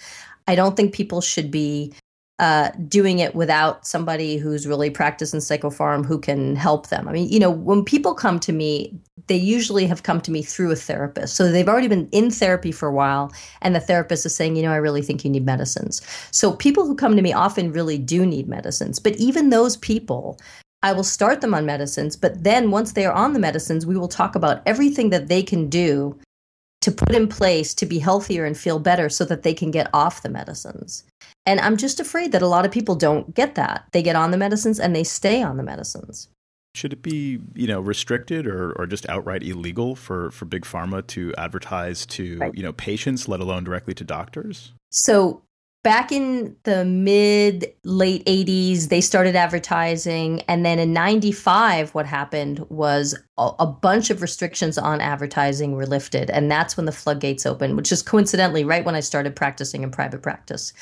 I 0.48 0.56
don't 0.56 0.76
think 0.76 0.94
people 0.94 1.22
should 1.22 1.52
be 1.52 1.94
uh, 2.40 2.72
doing 2.88 3.20
it 3.20 3.36
without 3.36 3.86
somebody 3.86 4.38
who's 4.38 4.68
really 4.68 4.90
practiced 4.90 5.32
practicing 5.32 5.40
psychopharm 5.40 6.06
who 6.06 6.20
can 6.20 6.56
help 6.56 6.90
them. 6.90 7.08
I 7.08 7.12
mean, 7.12 7.30
you 7.30 7.40
know, 7.40 7.52
when 7.52 7.86
people 7.86 8.14
come 8.16 8.40
to 8.40 8.52
me, 8.52 9.00
they 9.28 9.36
usually 9.36 9.86
have 9.86 10.04
come 10.04 10.20
to 10.22 10.32
me 10.32 10.42
through 10.42 10.72
a 10.72 10.76
therapist. 10.76 11.36
So 11.36 11.52
they've 11.52 11.70
already 11.70 11.88
been 11.88 12.10
in 12.12 12.32
therapy 12.32 12.72
for 12.72 12.90
a 12.90 12.94
while, 12.94 13.32
and 13.62 13.76
the 13.76 13.80
therapist 13.80 14.26
is 14.26 14.36
saying, 14.36 14.56
you 14.56 14.64
know, 14.64 14.72
I 14.72 14.78
really 14.78 15.02
think 15.02 15.24
you 15.24 15.30
need 15.30 15.46
medicines. 15.46 16.02
So 16.32 16.54
people 16.54 16.86
who 16.86 16.96
come 16.96 17.16
to 17.16 17.22
me 17.22 17.32
often 17.32 17.72
really 17.72 17.98
do 17.98 18.26
need 18.26 18.50
medicines. 18.50 19.00
But 19.00 19.16
even 19.18 19.50
those 19.50 19.78
people, 19.78 20.40
I 20.82 20.92
will 20.92 21.04
start 21.04 21.42
them 21.42 21.54
on 21.54 21.66
medicines. 21.66 22.18
But 22.18 22.44
then 22.44 22.72
once 22.72 22.94
they 22.94 23.06
are 23.06 23.14
on 23.14 23.34
the 23.34 23.40
medicines, 23.40 23.86
we 23.86 23.98
will 23.98 24.10
talk 24.10 24.36
about 24.36 24.62
everything 24.66 25.12
that 25.12 25.28
they 25.28 25.44
can 25.44 25.70
do 25.70 26.18
to 26.84 26.92
put 26.92 27.16
in 27.16 27.28
place 27.28 27.74
to 27.74 27.86
be 27.86 27.98
healthier 27.98 28.44
and 28.44 28.58
feel 28.58 28.78
better 28.78 29.08
so 29.08 29.24
that 29.26 29.44
they 29.44 29.54
can 29.54 29.72
get 29.72 29.90
off 29.94 30.22
the 30.22 30.30
medicines. 30.30 31.04
And 31.46 31.60
I'm 31.62 31.78
just 31.78 32.00
afraid 32.00 32.34
that 32.34 32.42
a 32.42 32.48
lot 32.48 32.66
of 32.66 32.72
people 32.72 32.96
don't 32.96 33.34
get 33.34 33.56
that. 33.56 33.88
They 33.94 34.04
get 34.04 34.18
on 34.18 34.32
the 34.32 34.38
medicines 34.38 34.80
and 34.80 34.94
they 34.94 35.04
stay 35.04 35.42
on 35.42 35.56
the 35.58 35.64
medicines. 35.64 36.28
Should 36.76 36.92
it 36.92 37.02
be, 37.02 37.40
you 37.54 37.68
know, 37.68 37.80
restricted 37.80 38.48
or, 38.48 38.74
or 38.74 38.86
just 38.86 39.08
outright 39.08 39.44
illegal 39.44 39.96
for, 39.96 40.32
for 40.32 40.46
big 40.46 40.64
pharma 40.64 41.06
to 41.08 41.34
advertise 41.38 42.06
to, 42.08 42.38
right. 42.40 42.56
you 42.56 42.64
know, 42.64 42.74
patients, 42.74 43.28
let 43.28 43.40
alone 43.40 43.64
directly 43.64 43.94
to 43.94 44.04
doctors? 44.04 44.74
So 44.92 45.42
back 45.84 46.12
in 46.14 46.56
the 46.64 46.86
mid 46.86 47.72
late 47.84 48.26
80s 48.26 48.88
they 48.88 49.02
started 49.02 49.36
advertising 49.36 50.42
and 50.48 50.66
then 50.66 50.80
in 50.80 50.94
95 50.94 51.94
what 51.94 52.06
happened 52.06 52.66
was 52.70 53.16
a, 53.38 53.52
a, 53.60 53.68
bunch 53.68 54.10
of 54.10 54.22
restrictions 54.22 54.78
on 54.78 55.02
advertising 55.02 55.74
were 55.74 55.86
lifted 55.86 56.30
and 56.30 56.50
that's 56.50 56.78
when 56.78 56.86
the 56.86 56.92
floodgates 56.92 57.46
opened 57.46 57.76
which 57.76 57.92
is 57.92 58.02
coincidentally 58.02 58.64
right 58.64 58.86
when 58.86 58.96
i 58.96 59.02
started 59.02 59.36
practicing 59.36 59.84
in 59.84 59.92
private 59.92 60.22
practice. 60.22 60.74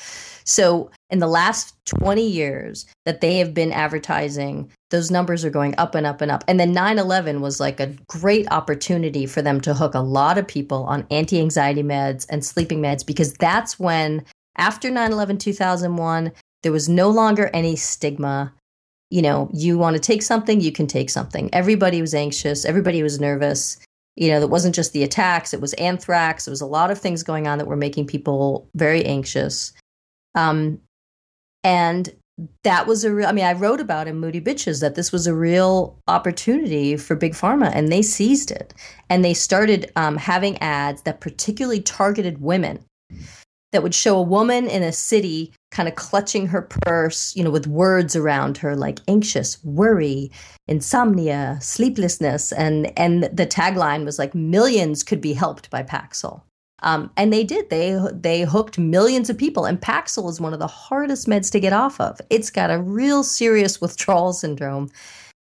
So 0.44 0.90
in 1.10 1.18
the 1.18 1.28
last 1.28 1.74
20 1.86 2.26
years 2.26 2.86
that 3.04 3.20
they 3.20 3.38
have 3.38 3.54
been 3.54 3.72
advertising 3.72 4.70
those 4.90 5.10
numbers 5.10 5.44
are 5.44 5.50
going 5.50 5.74
up 5.78 5.94
and 5.94 6.06
up 6.06 6.20
and 6.20 6.30
up. 6.30 6.44
And 6.46 6.60
then 6.60 6.74
9-11 6.74 7.40
was 7.40 7.58
like 7.58 7.80
a 7.80 7.94
great 8.08 8.46
opportunity 8.52 9.24
for 9.24 9.40
them 9.40 9.58
to 9.62 9.72
hook 9.72 9.94
a 9.94 10.00
lot 10.00 10.36
of 10.36 10.46
people 10.46 10.84
on 10.84 11.06
anti-anxiety 11.10 11.82
meds 11.82 12.26
and 12.28 12.44
sleeping 12.44 12.82
meds 12.82 13.04
because 13.04 13.32
that's 13.32 13.80
when 13.80 14.22
after 14.56 14.90
9 14.90 15.12
11 15.12 15.38
2001, 15.38 16.32
there 16.62 16.72
was 16.72 16.88
no 16.88 17.08
longer 17.08 17.50
any 17.52 17.76
stigma. 17.76 18.52
You 19.10 19.22
know, 19.22 19.50
you 19.52 19.76
want 19.76 19.94
to 19.94 20.00
take 20.00 20.22
something, 20.22 20.60
you 20.60 20.72
can 20.72 20.86
take 20.86 21.10
something. 21.10 21.52
Everybody 21.52 22.00
was 22.00 22.14
anxious, 22.14 22.64
everybody 22.64 23.02
was 23.02 23.20
nervous. 23.20 23.78
You 24.16 24.28
know, 24.28 24.40
it 24.40 24.50
wasn't 24.50 24.74
just 24.74 24.92
the 24.92 25.02
attacks, 25.02 25.54
it 25.54 25.60
was 25.60 25.72
anthrax, 25.74 26.46
it 26.46 26.50
was 26.50 26.60
a 26.60 26.66
lot 26.66 26.90
of 26.90 26.98
things 26.98 27.22
going 27.22 27.46
on 27.46 27.58
that 27.58 27.66
were 27.66 27.76
making 27.76 28.06
people 28.06 28.68
very 28.74 29.04
anxious. 29.04 29.72
Um, 30.34 30.80
and 31.64 32.10
that 32.64 32.86
was 32.86 33.04
a 33.04 33.12
real, 33.12 33.26
I 33.26 33.32
mean, 33.32 33.44
I 33.44 33.52
wrote 33.52 33.80
about 33.80 34.08
in 34.08 34.18
Moody 34.18 34.40
Bitches 34.40 34.80
that 34.80 34.94
this 34.94 35.12
was 35.12 35.26
a 35.26 35.34
real 35.34 35.98
opportunity 36.08 36.96
for 36.96 37.14
Big 37.14 37.34
Pharma, 37.34 37.70
and 37.74 37.90
they 37.90 38.02
seized 38.02 38.50
it. 38.50 38.74
And 39.08 39.24
they 39.24 39.34
started 39.34 39.92
um, 39.96 40.16
having 40.16 40.58
ads 40.58 41.02
that 41.02 41.20
particularly 41.20 41.80
targeted 41.80 42.40
women 42.40 42.84
that 43.72 43.82
would 43.82 43.94
show 43.94 44.16
a 44.16 44.22
woman 44.22 44.68
in 44.68 44.82
a 44.82 44.92
city 44.92 45.52
kind 45.70 45.88
of 45.88 45.94
clutching 45.94 46.46
her 46.46 46.62
purse, 46.62 47.34
you 47.34 47.42
know, 47.42 47.50
with 47.50 47.66
words 47.66 48.14
around 48.14 48.58
her 48.58 48.76
like 48.76 49.00
anxious, 49.08 49.62
worry, 49.64 50.30
insomnia, 50.68 51.58
sleeplessness, 51.60 52.52
and 52.52 52.96
and 52.98 53.24
the 53.24 53.46
tagline 53.46 54.04
was 54.04 54.18
like 54.18 54.34
millions 54.34 55.02
could 55.02 55.20
be 55.20 55.32
helped 55.32 55.70
by 55.70 55.82
Paxil. 55.82 56.42
Um, 56.82 57.10
and 57.16 57.32
they 57.32 57.44
did. 57.44 57.70
They 57.70 57.98
they 58.12 58.42
hooked 58.42 58.78
millions 58.78 59.30
of 59.30 59.38
people, 59.38 59.64
and 59.64 59.80
Paxil 59.80 60.28
is 60.28 60.40
one 60.40 60.52
of 60.52 60.58
the 60.58 60.66
hardest 60.66 61.26
meds 61.26 61.50
to 61.52 61.60
get 61.60 61.72
off 61.72 62.00
of. 62.00 62.20
It's 62.28 62.50
got 62.50 62.70
a 62.70 62.82
real 62.82 63.22
serious 63.22 63.80
withdrawal 63.80 64.32
syndrome, 64.32 64.90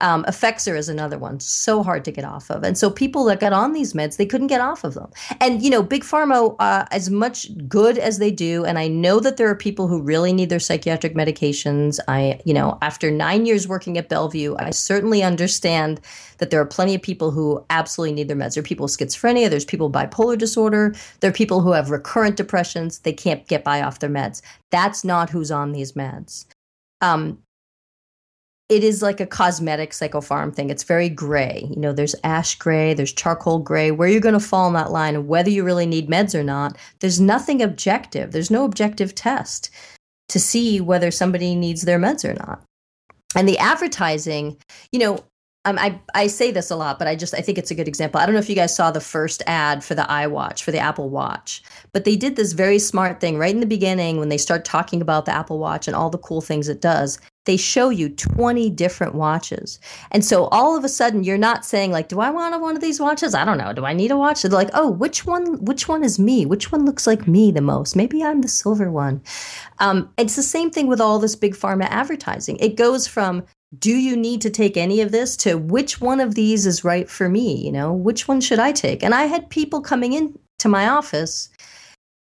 Um, 0.00 0.24
Effexor 0.24 0.76
is 0.76 0.88
another 0.88 1.18
one, 1.18 1.40
so 1.40 1.82
hard 1.82 2.04
to 2.06 2.10
get 2.10 2.24
off 2.24 2.50
of. 2.50 2.62
And 2.62 2.78
so 2.78 2.90
people 2.90 3.24
that 3.24 3.40
got 3.40 3.52
on 3.52 3.72
these 3.72 3.92
meds, 3.92 4.16
they 4.16 4.26
couldn't 4.26 4.46
get 4.46 4.60
off 4.60 4.84
of 4.84 4.94
them. 4.94 5.10
And, 5.40 5.62
you 5.62 5.70
know, 5.70 5.82
Big 5.82 6.02
Pharma, 6.02 6.56
uh, 6.58 6.86
as 6.90 7.10
much 7.10 7.48
good 7.68 7.98
as 7.98 8.18
they 8.18 8.30
do, 8.30 8.64
and 8.64 8.78
I 8.78 8.88
know 8.88 9.20
that 9.20 9.36
there 9.36 9.48
are 9.48 9.54
people 9.54 9.88
who 9.88 10.00
really 10.00 10.32
need 10.32 10.48
their 10.48 10.60
psychiatric 10.60 11.14
medications. 11.14 12.00
I, 12.08 12.40
you 12.44 12.54
know, 12.54 12.78
after 12.80 13.10
nine 13.10 13.46
years 13.46 13.68
working 13.68 13.98
at 13.98 14.08
Bellevue, 14.08 14.56
I 14.58 14.70
certainly 14.70 15.22
understand 15.22 16.00
that 16.38 16.50
there 16.50 16.60
are 16.60 16.66
plenty 16.66 16.94
of 16.94 17.02
people 17.02 17.30
who 17.30 17.64
absolutely 17.68 18.14
need 18.14 18.28
their 18.28 18.36
meds. 18.36 18.54
There 18.54 18.62
are 18.62 18.64
people 18.64 18.84
with 18.84 18.96
schizophrenia, 18.96 19.50
there's 19.50 19.64
people 19.64 19.88
with 19.88 19.96
bipolar 19.96 20.38
disorder, 20.38 20.94
there 21.20 21.30
are 21.30 21.34
people 21.34 21.60
who 21.60 21.72
have 21.72 21.90
recurrent 21.90 22.36
depressions, 22.36 23.00
they 23.00 23.12
can't 23.12 23.46
get 23.46 23.62
by 23.62 23.82
off 23.82 23.98
their 23.98 24.10
meds. 24.10 24.40
That's 24.70 25.04
not 25.04 25.30
who's 25.30 25.50
on 25.50 25.72
these 25.72 25.92
meds. 25.92 26.46
Um, 27.02 27.38
it 28.70 28.84
is 28.84 29.02
like 29.02 29.20
a 29.20 29.26
cosmetic 29.26 29.90
psychopharm 29.90 30.54
thing. 30.54 30.70
It's 30.70 30.84
very 30.84 31.08
gray. 31.08 31.66
You 31.68 31.80
know, 31.80 31.92
there's 31.92 32.14
ash 32.22 32.56
gray, 32.56 32.94
there's 32.94 33.12
charcoal 33.12 33.58
gray. 33.58 33.90
Where 33.90 34.08
you're 34.08 34.20
going 34.20 34.32
to 34.32 34.40
fall 34.40 34.68
in 34.68 34.74
that 34.74 34.92
line, 34.92 35.16
and 35.16 35.26
whether 35.26 35.50
you 35.50 35.64
really 35.64 35.86
need 35.86 36.08
meds 36.08 36.36
or 36.36 36.44
not, 36.44 36.78
there's 37.00 37.20
nothing 37.20 37.60
objective. 37.60 38.30
There's 38.30 38.50
no 38.50 38.64
objective 38.64 39.14
test 39.14 39.70
to 40.28 40.38
see 40.38 40.80
whether 40.80 41.10
somebody 41.10 41.56
needs 41.56 41.82
their 41.82 41.98
meds 41.98 42.24
or 42.24 42.34
not. 42.34 42.62
And 43.34 43.48
the 43.48 43.58
advertising, 43.58 44.56
you 44.92 45.00
know, 45.00 45.24
um, 45.64 45.76
I 45.78 46.00
I 46.14 46.28
say 46.28 46.52
this 46.52 46.70
a 46.70 46.76
lot, 46.76 46.98
but 46.98 47.08
I 47.08 47.16
just 47.16 47.34
I 47.34 47.40
think 47.40 47.58
it's 47.58 47.72
a 47.72 47.74
good 47.74 47.88
example. 47.88 48.20
I 48.20 48.24
don't 48.24 48.34
know 48.34 48.40
if 48.40 48.48
you 48.48 48.54
guys 48.54 48.74
saw 48.74 48.92
the 48.92 49.00
first 49.00 49.42
ad 49.46 49.84
for 49.84 49.96
the 49.96 50.02
iWatch 50.02 50.62
for 50.62 50.70
the 50.70 50.78
Apple 50.78 51.10
Watch, 51.10 51.62
but 51.92 52.04
they 52.04 52.16
did 52.16 52.36
this 52.36 52.52
very 52.52 52.78
smart 52.78 53.20
thing 53.20 53.36
right 53.36 53.52
in 53.52 53.60
the 53.60 53.66
beginning 53.66 54.18
when 54.18 54.30
they 54.30 54.38
start 54.38 54.64
talking 54.64 55.02
about 55.02 55.26
the 55.26 55.34
Apple 55.34 55.58
Watch 55.58 55.86
and 55.86 55.96
all 55.96 56.08
the 56.08 56.18
cool 56.18 56.40
things 56.40 56.68
it 56.68 56.80
does. 56.80 57.18
They 57.46 57.56
show 57.56 57.88
you 57.88 58.10
20 58.10 58.70
different 58.70 59.14
watches. 59.14 59.80
And 60.10 60.24
so 60.24 60.44
all 60.46 60.76
of 60.76 60.84
a 60.84 60.88
sudden 60.88 61.24
you're 61.24 61.38
not 61.38 61.64
saying 61.64 61.90
like, 61.90 62.08
do 62.08 62.20
I 62.20 62.30
want 62.30 62.60
one 62.60 62.76
of 62.76 62.82
these 62.82 63.00
watches? 63.00 63.34
I 63.34 63.44
don't 63.44 63.58
know. 63.58 63.72
Do 63.72 63.84
I 63.84 63.94
need 63.94 64.10
a 64.10 64.16
watch? 64.16 64.42
They're 64.42 64.50
like, 64.50 64.70
oh, 64.74 64.90
which 64.90 65.24
one 65.24 65.64
which 65.64 65.88
one 65.88 66.04
is 66.04 66.18
me? 66.18 66.44
Which 66.44 66.70
one 66.70 66.84
looks 66.84 67.06
like 67.06 67.26
me 67.26 67.50
the 67.50 67.62
most? 67.62 67.96
Maybe 67.96 68.22
I'm 68.22 68.42
the 68.42 68.48
silver 68.48 68.90
one. 68.90 69.22
Um, 69.78 70.12
it's 70.18 70.36
the 70.36 70.42
same 70.42 70.70
thing 70.70 70.86
with 70.86 71.00
all 71.00 71.18
this 71.18 71.34
big 71.34 71.54
pharma 71.54 71.84
advertising. 71.84 72.56
It 72.58 72.76
goes 72.76 73.06
from 73.06 73.44
do 73.78 73.92
you 73.92 74.16
need 74.16 74.40
to 74.40 74.50
take 74.50 74.76
any 74.76 75.00
of 75.00 75.12
this 75.12 75.36
to 75.36 75.56
which 75.56 76.00
one 76.00 76.18
of 76.20 76.34
these 76.34 76.66
is 76.66 76.82
right 76.82 77.08
for 77.08 77.28
me 77.28 77.54
you 77.54 77.70
know 77.70 77.92
which 77.92 78.26
one 78.26 78.40
should 78.40 78.58
i 78.58 78.72
take 78.72 79.02
and 79.02 79.14
i 79.14 79.26
had 79.26 79.48
people 79.48 79.80
coming 79.80 80.12
in 80.12 80.36
to 80.58 80.68
my 80.68 80.88
office 80.88 81.48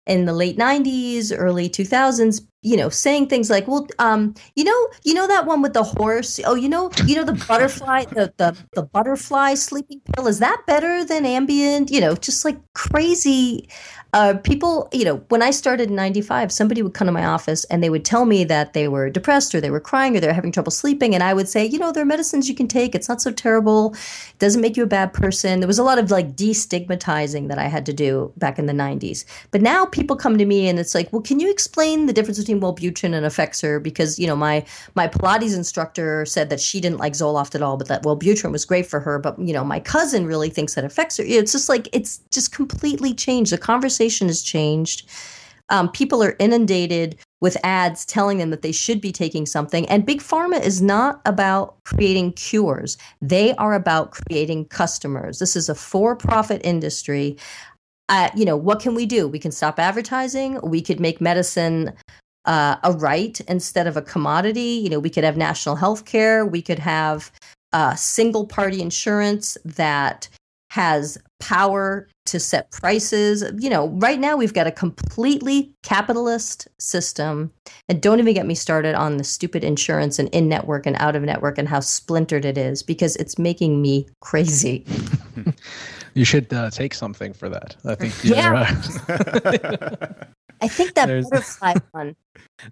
in 0.07 0.23
the 0.23 0.33
late 0.33 0.57
90s 0.57 1.33
early 1.35 1.69
2000s 1.69 2.47
you 2.63 2.75
know 2.75 2.89
saying 2.89 3.27
things 3.27 3.49
like 3.49 3.67
well 3.67 3.87
um 3.99 4.33
you 4.55 4.63
know 4.63 4.87
you 5.03 5.13
know 5.13 5.27
that 5.27 5.45
one 5.45 5.61
with 5.61 5.73
the 5.73 5.83
horse 5.83 6.39
oh 6.45 6.55
you 6.55 6.69
know 6.69 6.89
you 7.05 7.15
know 7.15 7.23
the 7.23 7.45
butterfly 7.47 8.03
the 8.05 8.33
the, 8.37 8.57
the 8.73 8.81
butterfly 8.81 9.53
sleeping 9.53 10.01
pill 10.13 10.27
is 10.27 10.39
that 10.39 10.61
better 10.65 11.05
than 11.05 11.23
ambien 11.23 11.89
you 11.89 12.01
know 12.01 12.15
just 12.15 12.43
like 12.45 12.57
crazy 12.73 13.67
uh, 14.13 14.35
people, 14.43 14.87
you 14.91 15.03
know, 15.03 15.17
when 15.29 15.41
I 15.41 15.49
started 15.49 15.89
in 15.89 15.95
95, 15.95 16.51
somebody 16.51 16.83
would 16.83 16.93
come 16.93 17.07
to 17.07 17.11
my 17.11 17.25
office 17.25 17.63
and 17.65 17.83
they 17.83 17.89
would 17.89 18.05
tell 18.05 18.25
me 18.25 18.43
that 18.43 18.73
they 18.73 18.87
were 18.87 19.09
depressed 19.09 19.55
or 19.55 19.59
they 19.61 19.71
were 19.71 19.79
crying 19.79 20.15
or 20.15 20.19
they're 20.19 20.33
having 20.33 20.51
trouble 20.51 20.71
sleeping. 20.71 21.15
And 21.15 21.23
I 21.23 21.33
would 21.33 21.49
say, 21.49 21.65
you 21.65 21.79
know, 21.79 21.91
there 21.91 22.03
are 22.03 22.05
medicines 22.05 22.47
you 22.47 22.53
can 22.53 22.67
take. 22.67 22.93
It's 22.93 23.09
not 23.09 23.23
so 23.23 23.31
terrible. 23.31 23.93
It 23.93 24.37
doesn't 24.37 24.61
make 24.61 24.77
you 24.77 24.83
a 24.83 24.87
bad 24.87 25.13
person. 25.13 25.61
There 25.61 25.67
was 25.67 25.79
a 25.79 25.83
lot 25.83 25.97
of 25.97 26.11
like 26.11 26.35
destigmatizing 26.35 27.47
that 27.47 27.57
I 27.57 27.67
had 27.67 27.87
to 27.87 27.93
do 27.93 28.31
back 28.37 28.59
in 28.59 28.67
the 28.67 28.73
90s. 28.73 29.25
But 29.49 29.63
now 29.63 29.85
people 29.85 30.15
come 30.15 30.37
to 30.37 30.45
me 30.45 30.67
and 30.67 30.77
it's 30.77 30.93
like, 30.93 31.11
well, 31.11 31.21
can 31.23 31.39
you 31.39 31.49
explain 31.49 32.05
the 32.05 32.13
difference 32.13 32.37
between 32.37 32.52
Wellbutrin 32.59 33.13
and 33.13 33.25
Effexor? 33.25 33.81
Because, 33.81 34.17
you 34.17 34.27
know, 34.27 34.35
my, 34.35 34.65
my 34.95 35.07
Pilates 35.07 35.55
instructor 35.55 36.25
said 36.25 36.49
that 36.49 36.59
she 36.59 36.81
didn't 36.81 36.97
like 36.97 37.13
Zoloft 37.13 37.55
at 37.55 37.61
all, 37.61 37.77
but 37.77 37.87
that 37.87 38.03
Wellbutrin 38.03 38.51
was 38.51 38.65
great 38.65 38.85
for 38.85 38.99
her. 38.99 39.19
But, 39.19 39.39
you 39.39 39.53
know, 39.53 39.63
my 39.63 39.79
cousin 39.79 40.25
really 40.25 40.49
thinks 40.49 40.75
that 40.75 40.83
Effexor, 40.83 41.25
it's 41.27 41.51
just 41.51 41.69
like, 41.69 41.87
it's 41.93 42.19
just 42.31 42.51
completely 42.51 43.13
changed. 43.13 43.51
The 43.51 43.57
conversation 43.57 43.83
conversation 43.93 44.27
has 44.27 44.41
changed. 44.41 45.09
Um, 45.69 45.89
people 45.89 46.23
are 46.23 46.35
inundated 46.39 47.17
with 47.41 47.57
ads 47.63 48.05
telling 48.05 48.37
them 48.37 48.49
that 48.49 48.61
they 48.61 48.71
should 48.71 49.01
be 49.01 49.11
taking 49.11 49.45
something. 49.45 49.87
And 49.89 50.05
big 50.05 50.21
pharma 50.21 50.61
is 50.61 50.81
not 50.81 51.21
about 51.25 51.75
creating 51.83 52.33
cures, 52.33 52.97
they 53.21 53.53
are 53.55 53.73
about 53.73 54.11
creating 54.11 54.65
customers. 54.65 55.39
This 55.39 55.55
is 55.55 55.69
a 55.69 55.75
for 55.75 56.15
profit 56.15 56.61
industry. 56.63 57.37
Uh, 58.09 58.29
you 58.35 58.45
know, 58.45 58.57
what 58.57 58.81
can 58.81 58.95
we 58.95 59.05
do? 59.05 59.27
We 59.27 59.39
can 59.39 59.51
stop 59.51 59.79
advertising. 59.79 60.59
We 60.61 60.81
could 60.81 60.99
make 60.99 61.21
medicine 61.21 61.93
uh, 62.45 62.77
a 62.83 62.91
right 62.93 63.39
instead 63.41 63.87
of 63.87 63.97
a 63.97 64.01
commodity. 64.01 64.81
You 64.83 64.89
know, 64.89 64.99
we 64.99 65.09
could 65.09 65.23
have 65.23 65.37
national 65.37 65.75
health 65.75 66.05
care. 66.05 66.45
We 66.45 66.61
could 66.61 66.79
have 66.79 67.31
uh, 67.71 67.95
single 67.95 68.45
party 68.45 68.81
insurance 68.81 69.57
that 69.65 70.29
has 70.69 71.19
power 71.39 72.07
to 72.25 72.39
set 72.39 72.71
prices. 72.71 73.43
You 73.59 73.69
know, 73.69 73.89
right 73.89 74.19
now 74.19 74.35
we've 74.35 74.53
got 74.53 74.65
a 74.65 74.71
completely 74.71 75.71
capitalist 75.83 76.67
system. 76.79 77.51
And 77.89 78.01
don't 78.01 78.19
even 78.19 78.33
get 78.33 78.47
me 78.47 78.55
started 78.55 78.95
on 78.95 79.17
the 79.17 79.23
stupid 79.23 79.63
insurance 79.63 80.17
and 80.17 80.29
in 80.29 80.49
network 80.49 80.85
and 80.85 80.95
out 80.97 81.15
of 81.15 81.21
network 81.21 81.57
and 81.57 81.67
how 81.67 81.79
splintered 81.79 82.45
it 82.45 82.57
is 82.57 82.81
because 82.81 83.15
it's 83.17 83.37
making 83.37 83.81
me 83.81 84.07
crazy. 84.21 84.85
you 86.13 86.25
should 86.25 86.51
uh, 86.53 86.71
take 86.71 86.93
something 86.93 87.33
for 87.33 87.49
that. 87.49 87.75
I 87.85 87.95
think. 87.95 88.13
Yeah. 88.23 88.75
I 90.63 90.67
think 90.69 90.93
that 90.93 91.07
There's, 91.07 91.29
butterfly 91.29 91.73
one. 91.91 92.15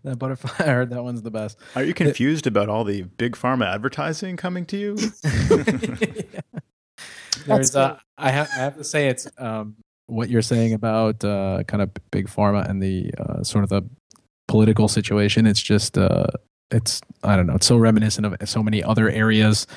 That 0.04 0.18
butterfly, 0.18 0.52
I 0.66 0.70
heard 0.70 0.92
that 0.92 1.04
one's 1.04 1.24
the 1.24 1.32
best. 1.32 1.60
Are 1.76 1.84
you 1.84 1.94
confused 1.94 2.48
about 2.48 2.70
all 2.70 2.86
the 2.86 3.02
big 3.02 3.36
pharma 3.36 3.66
advertising 3.66 4.38
coming 4.38 4.66
to 4.68 4.78
you? 4.78 4.96
There's, 7.46 7.76
uh, 7.76 7.98
I 8.18 8.32
have, 8.32 8.50
I 8.56 8.60
have 8.60 8.78
to 8.78 8.86
say, 8.86 9.10
it's 9.10 9.28
um, 9.38 9.76
what 10.06 10.30
you're 10.30 10.42
saying 10.42 10.74
about 10.74 11.22
uh, 11.26 11.64
kind 11.68 11.84
of 11.84 11.90
big 12.12 12.28
pharma 12.28 12.70
and 12.70 12.82
the 12.82 13.12
uh, 13.18 13.44
sort 13.44 13.66
of 13.66 13.70
the 13.70 13.82
political 14.48 14.88
situation. 14.88 15.46
It's 15.46 15.62
just, 15.62 15.98
uh, 15.98 16.28
it's 16.70 17.02
I 17.24 17.36
don't 17.36 17.48
know, 17.48 17.56
it's 17.56 17.68
so 17.68 17.76
reminiscent 17.76 18.26
of 18.26 18.38
so 18.48 18.64
many 18.64 18.82
other 18.82 19.10
areas 19.10 19.68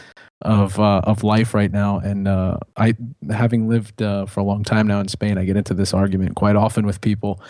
of 0.42 0.78
uh, 0.78 1.00
of 1.04 1.24
life 1.24 1.52
right 1.52 1.72
now. 1.72 1.98
And 1.98 2.28
uh, 2.28 2.58
I, 2.76 2.94
having 3.30 3.68
lived 3.68 4.02
uh, 4.02 4.26
for 4.26 4.38
a 4.40 4.44
long 4.44 4.62
time 4.62 4.86
now 4.86 5.00
in 5.00 5.08
Spain, 5.08 5.36
I 5.36 5.44
get 5.44 5.56
into 5.56 5.74
this 5.74 5.92
argument 5.92 6.36
quite 6.36 6.54
often 6.54 6.86
with 6.86 7.00
people. 7.00 7.42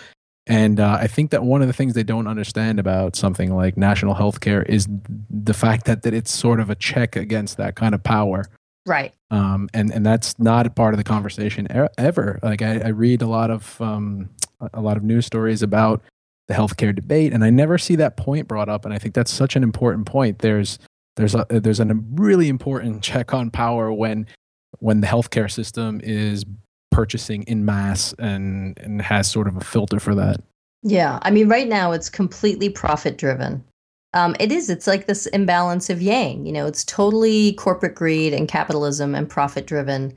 And 0.47 0.79
uh, 0.79 0.99
I 1.01 1.07
think 1.07 1.31
that 1.31 1.43
one 1.43 1.63
of 1.63 1.69
the 1.69 1.73
things 1.73 1.95
they 1.95 2.03
don't 2.03 2.27
understand 2.27 2.79
about 2.79 3.17
something 3.17 3.55
like 3.55 3.79
national 3.79 4.15
health 4.15 4.41
care 4.41 4.63
is 4.63 4.87
the 5.31 5.55
fact 5.55 5.87
that, 5.87 6.03
that 6.03 6.13
it's 6.13 6.31
sort 6.31 6.61
of 6.61 6.69
a 6.69 6.75
check 6.75 7.17
against 7.17 7.57
that 7.57 7.77
kind 7.77 7.95
of 7.95 8.03
power. 8.03 8.45
Right. 8.85 9.15
Um, 9.31 9.71
and, 9.73 9.91
and 9.91 10.05
that's 10.05 10.39
not 10.39 10.67
a 10.67 10.71
part 10.71 10.93
of 10.93 10.99
the 10.99 11.05
conversation 11.05 11.67
ever. 11.97 12.39
Like 12.43 12.61
I, 12.61 12.81
I 12.81 12.89
read 12.89 13.23
a 13.23 13.27
lot 13.27 13.51
of, 13.51 13.81
um, 13.81 14.29
a 14.75 14.83
lot 14.83 14.99
of 14.99 15.03
news 15.03 15.25
stories 15.25 15.63
about 15.63 16.03
the 16.49 16.53
healthcare 16.53 16.95
debate, 16.95 17.33
and 17.33 17.43
I 17.43 17.49
never 17.49 17.79
see 17.79 17.97
that 17.97 18.19
point 18.19 18.47
brought 18.47 18.69
up. 18.69 18.85
And 18.85 18.93
I 18.93 18.99
think 18.99 19.15
that's 19.15 19.33
such 19.33 19.57
an 19.57 19.63
important 19.63 20.05
point. 20.05 20.41
There's, 20.41 20.79
there's 21.17 21.35
a, 21.35 21.47
there's 21.49 21.81
a 21.81 21.87
really 22.13 22.51
important 22.51 23.03
check 23.03 23.33
on 23.33 23.51
power 23.51 23.91
when, 23.91 24.27
when 24.79 25.01
the 25.01 25.07
healthcare 25.07 25.51
system 25.51 26.03
is 26.05 26.45
purchasing 26.91 27.43
in 27.45 27.65
mass 27.65 28.15
and, 28.19 28.79
and 28.79 29.03
has 29.03 29.31
sort 29.31 29.49
of 29.49 29.57
a 29.57 29.61
filter 29.61 29.99
for 29.99 30.15
that. 30.15 30.41
Yeah. 30.83 31.19
I 31.23 31.31
mean, 31.31 31.49
right 31.49 31.69
now 31.69 31.93
it's 31.93 32.11
completely 32.11 32.69
profit 32.69 33.19
driven 33.19 33.65
um, 34.15 34.37
it 34.39 34.53
is. 34.53 34.71
It's 34.71 34.87
like 34.87 35.07
this 35.07 35.27
imbalance 35.27 35.91
of 35.91 36.01
yang. 36.01 36.47
You 36.47 36.53
know, 36.53 36.67
it's 36.67 36.85
totally 36.85 37.53
corporate 37.55 37.97
greed 37.97 38.33
and 38.33 38.49
capitalism 38.49 39.15
and 39.15 39.29
profit 39.29 39.67
driven. 39.67 40.15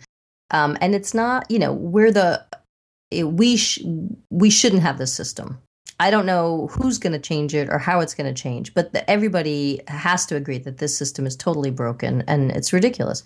Um, 0.52 0.78
and 0.80 0.96
it's 0.96 1.14
not. 1.14 1.50
You 1.50 1.60
know, 1.60 1.74
we're 1.74 2.12
the 2.12 2.46
it, 3.10 3.24
we 3.24 3.58
sh- 3.58 3.84
we 4.30 4.50
shouldn't 4.50 4.84
have 4.84 5.00
this 5.00 5.14
system. 5.14 5.58
I 6.00 6.12
don't 6.12 6.28
know 6.28 6.68
who's 6.68 7.00
going 7.00 7.14
to 7.14 7.20
change 7.20 7.56
it 7.56 7.70
or 7.70 7.80
how 7.80 8.02
it's 8.02 8.14
going 8.14 8.32
to 8.32 8.40
change, 8.40 8.76
but 8.76 8.94
the, 8.94 9.10
everybody 9.10 9.82
has 9.88 10.28
to 10.28 10.36
agree 10.36 10.60
that 10.60 10.78
this 10.78 10.96
system 10.96 11.26
is 11.26 11.36
totally 11.36 11.72
broken 11.72 12.24
and 12.28 12.52
it's 12.52 12.72
ridiculous. 12.72 13.24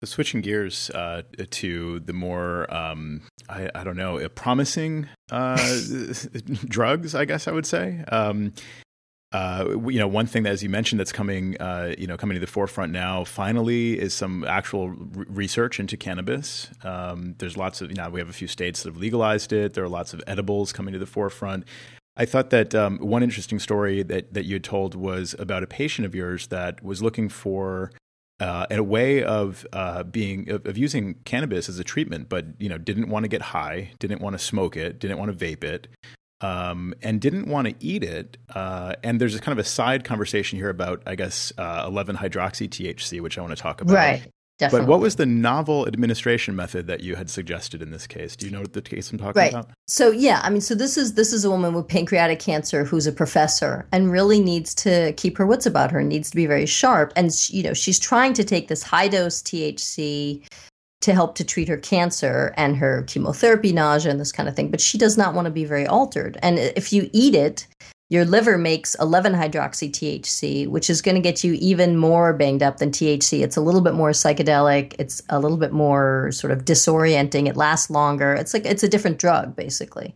So 0.00 0.06
switching 0.06 0.42
gears 0.42 0.90
uh, 0.90 1.22
to 1.50 2.00
the 2.00 2.12
more, 2.12 2.72
um, 2.72 3.22
I, 3.48 3.68
I, 3.74 3.82
don't 3.82 3.96
know, 3.96 4.18
uh, 4.18 4.28
promising 4.28 5.08
uh, 5.32 5.56
drugs, 6.66 7.16
I 7.16 7.24
guess 7.24 7.48
I 7.48 7.52
would 7.52 7.66
say. 7.66 8.04
Um, 8.06 8.52
uh, 9.32 9.76
you 9.88 9.98
know, 9.98 10.06
one 10.06 10.26
thing 10.26 10.44
that, 10.44 10.50
as 10.50 10.62
you 10.62 10.68
mentioned, 10.68 11.00
that's 11.00 11.12
coming, 11.12 11.60
uh, 11.60 11.94
you 11.98 12.06
know, 12.06 12.16
coming 12.16 12.36
to 12.36 12.40
the 12.40 12.46
forefront 12.46 12.92
now, 12.92 13.24
finally, 13.24 13.98
is 13.98 14.14
some 14.14 14.44
actual 14.44 14.90
research 14.90 15.80
into 15.80 15.96
cannabis. 15.96 16.70
Um, 16.84 17.34
there's 17.38 17.56
lots 17.56 17.80
of, 17.80 17.90
you 17.90 17.96
know, 17.96 18.08
we 18.08 18.20
have 18.20 18.30
a 18.30 18.32
few 18.32 18.48
states 18.48 18.84
that 18.84 18.90
have 18.90 18.96
legalized 18.96 19.52
it. 19.52 19.74
There 19.74 19.84
are 19.84 19.88
lots 19.88 20.14
of 20.14 20.22
edibles 20.26 20.72
coming 20.72 20.92
to 20.92 20.98
the 20.98 21.06
forefront. 21.06 21.64
I 22.16 22.24
thought 22.24 22.50
that 22.50 22.74
um, 22.74 22.98
one 22.98 23.22
interesting 23.22 23.58
story 23.58 24.02
that 24.04 24.32
that 24.34 24.44
you 24.44 24.54
had 24.54 24.64
told 24.64 24.94
was 24.94 25.36
about 25.38 25.62
a 25.62 25.66
patient 25.66 26.06
of 26.06 26.14
yours 26.14 26.48
that 26.48 26.82
was 26.82 27.02
looking 27.02 27.28
for 27.28 27.92
uh, 28.40 28.66
a 28.70 28.82
way 28.82 29.22
of 29.22 29.66
uh, 29.72 30.02
being 30.04 30.48
of, 30.50 30.64
of, 30.66 30.78
using 30.78 31.14
cannabis 31.24 31.68
as 31.68 31.78
a 31.78 31.84
treatment, 31.84 32.28
but 32.28 32.46
you 32.58 32.68
know 32.68 32.78
didn't 32.78 33.08
want 33.08 33.24
to 33.24 33.28
get 33.28 33.42
high, 33.42 33.90
didn't 33.98 34.20
want 34.20 34.38
to 34.38 34.38
smoke 34.38 34.76
it, 34.76 34.98
didn't 34.98 35.18
want 35.18 35.36
to 35.36 35.46
vape 35.46 35.64
it, 35.64 35.88
um, 36.40 36.94
and 37.02 37.20
didn't 37.20 37.48
want 37.48 37.68
to 37.68 37.74
eat 37.80 38.04
it. 38.04 38.36
Uh, 38.54 38.94
and 39.02 39.20
there's 39.20 39.34
a 39.34 39.40
kind 39.40 39.58
of 39.58 39.64
a 39.64 39.68
side 39.68 40.04
conversation 40.04 40.58
here 40.58 40.70
about, 40.70 41.02
I 41.06 41.14
guess, 41.14 41.52
uh, 41.58 41.84
11 41.86 42.16
hydroxy 42.16 42.68
THC, 42.68 43.20
which 43.20 43.38
I 43.38 43.40
want 43.40 43.56
to 43.56 43.62
talk 43.62 43.80
about. 43.80 43.94
Right. 43.94 44.26
Definitely. 44.58 44.86
But 44.86 44.90
what 44.90 45.00
was 45.00 45.14
the 45.14 45.26
novel 45.26 45.86
administration 45.86 46.56
method 46.56 46.88
that 46.88 47.00
you 47.00 47.14
had 47.14 47.30
suggested 47.30 47.80
in 47.80 47.92
this 47.92 48.08
case? 48.08 48.34
Do 48.34 48.44
you 48.44 48.50
know 48.50 48.60
what 48.60 48.72
the 48.72 48.82
case 48.82 49.12
I'm 49.12 49.18
talking 49.18 49.40
right. 49.40 49.52
about? 49.52 49.70
So 49.86 50.10
yeah, 50.10 50.40
I 50.42 50.50
mean, 50.50 50.60
so 50.60 50.74
this 50.74 50.96
is 50.96 51.14
this 51.14 51.32
is 51.32 51.44
a 51.44 51.50
woman 51.50 51.74
with 51.74 51.86
pancreatic 51.86 52.40
cancer 52.40 52.84
who's 52.84 53.06
a 53.06 53.12
professor 53.12 53.86
and 53.92 54.10
really 54.10 54.40
needs 54.40 54.74
to 54.76 55.12
keep 55.12 55.38
her 55.38 55.46
wits 55.46 55.64
about 55.64 55.92
her, 55.92 56.02
needs 56.02 56.28
to 56.30 56.36
be 56.36 56.46
very 56.46 56.66
sharp, 56.66 57.12
and 57.14 57.30
you 57.50 57.62
know 57.62 57.72
she's 57.72 58.00
trying 58.00 58.32
to 58.32 58.42
take 58.42 58.66
this 58.66 58.82
high 58.82 59.06
dose 59.06 59.42
THC 59.42 60.42
to 61.02 61.14
help 61.14 61.36
to 61.36 61.44
treat 61.44 61.68
her 61.68 61.76
cancer 61.76 62.52
and 62.56 62.76
her 62.76 63.04
chemotherapy 63.04 63.72
nausea 63.72 64.10
and 64.10 64.20
this 64.20 64.32
kind 64.32 64.48
of 64.48 64.56
thing, 64.56 64.72
but 64.72 64.80
she 64.80 64.98
does 64.98 65.16
not 65.16 65.34
want 65.34 65.46
to 65.46 65.52
be 65.52 65.64
very 65.64 65.86
altered. 65.86 66.36
And 66.42 66.58
if 66.58 66.92
you 66.92 67.08
eat 67.12 67.36
it, 67.36 67.68
your 68.10 68.24
liver 68.24 68.56
makes 68.56 68.94
11 68.96 69.34
hydroxy 69.34 69.90
THC, 69.90 70.66
which 70.66 70.88
is 70.88 71.02
going 71.02 71.14
to 71.14 71.20
get 71.20 71.44
you 71.44 71.52
even 71.54 71.96
more 71.96 72.32
banged 72.32 72.62
up 72.62 72.78
than 72.78 72.90
THC. 72.90 73.42
It's 73.42 73.56
a 73.56 73.60
little 73.60 73.82
bit 73.82 73.92
more 73.92 74.10
psychedelic. 74.10 74.94
It's 74.98 75.22
a 75.28 75.38
little 75.38 75.58
bit 75.58 75.72
more 75.72 76.30
sort 76.32 76.50
of 76.50 76.64
disorienting. 76.64 77.48
It 77.48 77.56
lasts 77.56 77.90
longer. 77.90 78.32
It's 78.32 78.54
like 78.54 78.64
it's 78.64 78.82
a 78.82 78.88
different 78.88 79.18
drug, 79.18 79.54
basically. 79.54 80.14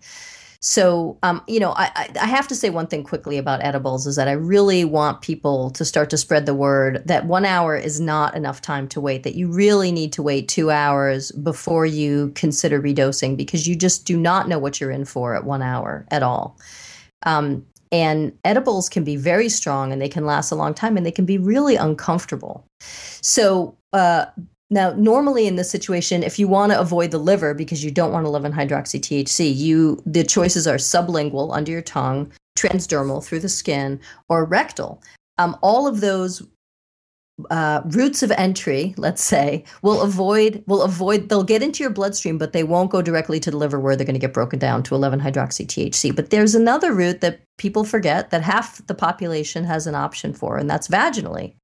So, 0.64 1.18
um, 1.24 1.42
you 1.48 1.58
know, 1.58 1.72
I, 1.72 2.08
I 2.20 2.26
have 2.26 2.46
to 2.46 2.54
say 2.54 2.70
one 2.70 2.86
thing 2.86 3.02
quickly 3.02 3.36
about 3.36 3.64
edibles 3.64 4.06
is 4.06 4.14
that 4.14 4.28
I 4.28 4.32
really 4.32 4.84
want 4.84 5.20
people 5.20 5.70
to 5.70 5.84
start 5.84 6.08
to 6.10 6.16
spread 6.16 6.46
the 6.46 6.54
word 6.54 7.02
that 7.04 7.26
one 7.26 7.44
hour 7.44 7.76
is 7.76 8.00
not 8.00 8.36
enough 8.36 8.62
time 8.62 8.86
to 8.90 9.00
wait, 9.00 9.24
that 9.24 9.34
you 9.34 9.48
really 9.48 9.90
need 9.90 10.12
to 10.12 10.22
wait 10.22 10.48
two 10.48 10.70
hours 10.70 11.32
before 11.32 11.84
you 11.84 12.30
consider 12.36 12.80
redosing 12.80 13.36
because 13.36 13.66
you 13.66 13.74
just 13.74 14.06
do 14.06 14.16
not 14.16 14.48
know 14.48 14.60
what 14.60 14.80
you're 14.80 14.92
in 14.92 15.04
for 15.04 15.34
at 15.34 15.44
one 15.44 15.62
hour 15.62 16.06
at 16.12 16.22
all. 16.22 16.56
Um, 17.24 17.66
and 17.92 18.32
edibles 18.44 18.88
can 18.88 19.04
be 19.04 19.16
very 19.16 19.48
strong 19.48 19.92
and 19.92 20.00
they 20.00 20.08
can 20.08 20.24
last 20.24 20.50
a 20.50 20.56
long 20.56 20.72
time 20.74 20.96
and 20.96 21.04
they 21.04 21.12
can 21.12 21.26
be 21.26 21.38
really 21.38 21.76
uncomfortable. 21.76 22.64
So, 22.80 23.76
uh, 23.92 24.26
now, 24.70 24.94
normally 24.94 25.46
in 25.46 25.56
this 25.56 25.70
situation, 25.70 26.22
if 26.22 26.38
you 26.38 26.48
want 26.48 26.72
to 26.72 26.80
avoid 26.80 27.10
the 27.10 27.18
liver 27.18 27.52
because 27.52 27.84
you 27.84 27.90
don't 27.90 28.10
want 28.10 28.24
11 28.24 28.52
hydroxy 28.52 28.98
THC, 28.98 29.54
you 29.54 30.02
the 30.06 30.24
choices 30.24 30.66
are 30.66 30.76
sublingual 30.76 31.54
under 31.54 31.70
your 31.70 31.82
tongue, 31.82 32.32
transdermal 32.56 33.22
through 33.22 33.40
the 33.40 33.50
skin, 33.50 34.00
or 34.30 34.46
rectal. 34.46 35.02
Um, 35.36 35.58
all 35.60 35.86
of 35.86 36.00
those 36.00 36.42
uh, 37.50 37.82
routes 37.86 38.22
of 38.22 38.30
entry, 38.32 38.94
let's 38.96 39.22
say, 39.22 39.64
will 39.82 40.02
avoid 40.02 40.62
will 40.66 40.82
avoid 40.82 41.28
they'll 41.28 41.42
get 41.42 41.62
into 41.62 41.82
your 41.82 41.90
bloodstream, 41.90 42.38
but 42.38 42.52
they 42.52 42.64
won't 42.64 42.90
go 42.90 43.02
directly 43.02 43.40
to 43.40 43.50
the 43.50 43.56
liver 43.56 43.80
where 43.80 43.96
they're 43.96 44.06
going 44.06 44.14
to 44.14 44.20
get 44.20 44.32
broken 44.32 44.58
down 44.58 44.82
to 44.84 44.94
11 44.94 45.20
hydroxy 45.20 45.66
THC. 45.66 46.14
But 46.14 46.30
there's 46.30 46.54
another 46.54 46.92
route 46.92 47.20
that 47.20 47.40
people 47.58 47.84
forget 47.84 48.30
that 48.30 48.42
half 48.42 48.84
the 48.86 48.94
population 48.94 49.64
has 49.64 49.86
an 49.86 49.94
option 49.94 50.32
for, 50.32 50.56
and 50.56 50.68
that's 50.68 50.88
vaginally. 50.88 51.54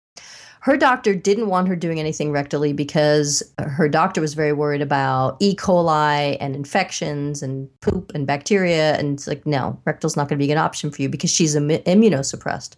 Her 0.61 0.77
doctor 0.77 1.14
didn't 1.14 1.49
want 1.49 1.69
her 1.69 1.77
doing 1.77 2.01
anything 2.01 2.33
rectally 2.33 2.75
because 2.75 3.43
her 3.59 3.88
doctor 3.88 4.21
was 4.21 4.35
very 4.35 4.53
worried 4.53 4.83
about 4.83 5.37
E. 5.41 5.55
coli 5.55 6.37
and 6.41 6.57
infections 6.57 7.43
and 7.43 7.69
poop 7.81 8.11
and 8.14 8.27
bacteria. 8.27 8.97
And 8.97 9.14
it's 9.14 9.29
like, 9.29 9.47
no, 9.47 9.81
rectal's 9.85 10.17
not 10.17 10.29
going 10.29 10.38
to 10.38 10.45
be 10.45 10.51
an 10.51 10.59
option 10.59 10.91
for 10.91 11.01
you 11.01 11.09
because 11.09 11.31
she's 11.31 11.55
Im- 11.55 11.69
immunosuppressed. 11.69 12.75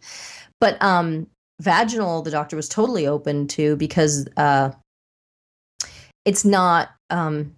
But 0.60 0.80
um, 0.82 1.26
vaginal 1.60 2.22
the 2.22 2.30
doctor 2.30 2.56
was 2.56 2.68
totally 2.68 3.06
open 3.06 3.46
to 3.46 3.76
because 3.76 4.26
uh, 4.36 4.70
it's 6.24 6.44
not 6.44 6.90
um, 7.10 7.54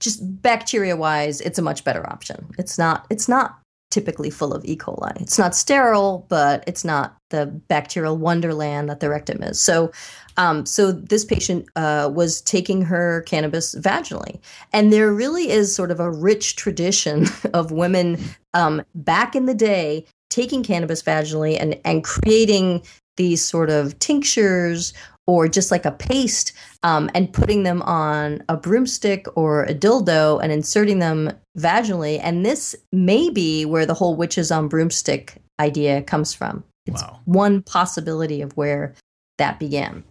just 0.00 0.20
bacteria 0.42 0.96
wise 0.96 1.40
it's 1.40 1.58
a 1.58 1.62
much 1.62 1.84
better 1.84 2.08
option. 2.08 2.48
It's 2.58 2.78
not 2.78 3.06
it's 3.10 3.28
not 3.28 3.58
typically 3.90 4.30
full 4.30 4.54
of 4.54 4.64
e. 4.64 4.74
coli. 4.74 5.20
It's 5.20 5.38
not 5.38 5.54
sterile 5.54 6.26
but 6.28 6.64
it's 6.66 6.84
not 6.84 7.16
the 7.30 7.46
bacterial 7.46 8.16
wonderland 8.16 8.88
that 8.88 9.00
the 9.00 9.10
rectum 9.10 9.42
is. 9.42 9.60
So 9.60 9.92
um, 10.38 10.64
so 10.64 10.92
this 10.92 11.26
patient 11.26 11.68
uh, 11.76 12.10
was 12.12 12.40
taking 12.40 12.82
her 12.82 13.22
cannabis 13.22 13.74
vaginally. 13.74 14.40
And 14.72 14.92
there 14.92 15.12
really 15.12 15.50
is 15.50 15.74
sort 15.74 15.90
of 15.90 16.00
a 16.00 16.10
rich 16.10 16.56
tradition 16.56 17.26
of 17.52 17.70
women 17.70 18.18
um, 18.54 18.82
back 18.94 19.36
in 19.36 19.44
the 19.44 19.54
day 19.54 20.06
taking 20.30 20.62
cannabis 20.62 21.02
vaginally 21.02 21.58
and, 21.60 21.78
and 21.84 22.02
creating 22.02 22.82
these 23.16 23.44
sort 23.44 23.70
of 23.70 23.98
tinctures 23.98 24.92
or 25.26 25.46
just 25.46 25.70
like 25.70 25.84
a 25.84 25.92
paste 25.92 26.52
um, 26.82 27.08
and 27.14 27.32
putting 27.32 27.62
them 27.62 27.80
on 27.82 28.42
a 28.48 28.56
broomstick 28.56 29.26
or 29.36 29.64
a 29.64 29.74
dildo 29.74 30.42
and 30.42 30.50
inserting 30.50 30.98
them 30.98 31.30
vaginally. 31.56 32.18
And 32.22 32.44
this 32.44 32.74
may 32.90 33.30
be 33.30 33.64
where 33.64 33.86
the 33.86 33.94
whole 33.94 34.16
witches 34.16 34.50
on 34.50 34.68
broomstick 34.68 35.40
idea 35.60 36.02
comes 36.02 36.34
from. 36.34 36.64
It's 36.86 37.02
Wow. 37.02 37.20
one 37.24 37.62
possibility 37.62 38.42
of 38.42 38.56
where 38.56 38.94
that 39.38 39.60
began. 39.60 40.02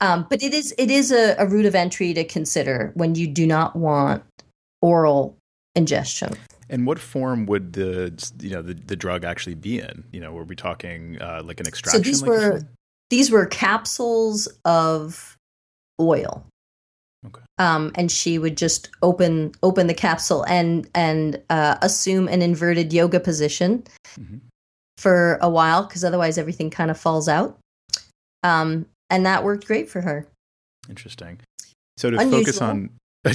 Um, 0.00 0.26
but 0.30 0.42
it 0.42 0.54
is 0.54 0.72
it 0.78 0.90
is 0.90 1.10
a, 1.10 1.34
a 1.38 1.46
route 1.46 1.66
of 1.66 1.74
entry 1.74 2.14
to 2.14 2.24
consider 2.24 2.92
when 2.94 3.14
you 3.16 3.26
do 3.26 3.46
not 3.46 3.76
want 3.76 4.22
oral 4.80 5.36
ingestion. 5.74 6.36
And 6.70 6.86
what 6.86 6.98
form 6.98 7.46
would 7.46 7.72
the 7.72 8.12
you 8.40 8.50
know 8.50 8.62
the, 8.62 8.74
the 8.74 8.96
drug 8.96 9.24
actually 9.24 9.54
be 9.54 9.78
in? 9.80 10.04
You 10.12 10.20
know, 10.20 10.32
were 10.32 10.44
we 10.44 10.54
talking 10.56 11.20
uh, 11.20 11.42
like 11.44 11.60
an 11.60 11.66
extraction? 11.66 12.02
So 12.02 12.08
these 12.08 12.22
like 12.22 12.28
were- 12.30 12.62
these 13.10 13.30
were 13.30 13.46
capsules 13.46 14.46
of 14.66 15.36
oil. 16.00 16.44
Okay. 17.26 17.40
Um, 17.58 17.90
and 17.94 18.12
she 18.12 18.38
would 18.38 18.56
just 18.56 18.90
open 19.02 19.52
open 19.62 19.86
the 19.86 19.94
capsule 19.94 20.44
and 20.46 20.88
and 20.94 21.42
uh, 21.50 21.76
assume 21.82 22.28
an 22.28 22.42
inverted 22.42 22.92
yoga 22.92 23.18
position 23.18 23.82
Mhm. 24.20 24.40
for 24.98 25.38
a 25.40 25.48
while 25.48 25.84
because 25.84 26.04
otherwise 26.04 26.38
everything 26.38 26.70
kind 26.70 26.90
of 26.90 26.98
falls 26.98 27.28
out. 27.28 27.58
Um, 28.42 28.86
and 29.10 29.24
that 29.26 29.42
worked 29.42 29.66
great 29.66 29.88
for 29.88 30.00
her. 30.02 30.26
Interesting. 30.88 31.40
So 31.96 32.10
to 32.10 32.18
focus 32.30 32.60
on 32.62 32.90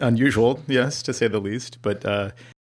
unusual, 0.00 0.62
yes, 0.66 1.02
to 1.02 1.12
say 1.12 1.28
the 1.28 1.40
least. 1.40 1.78
But 1.82 2.04
uh, 2.06 2.30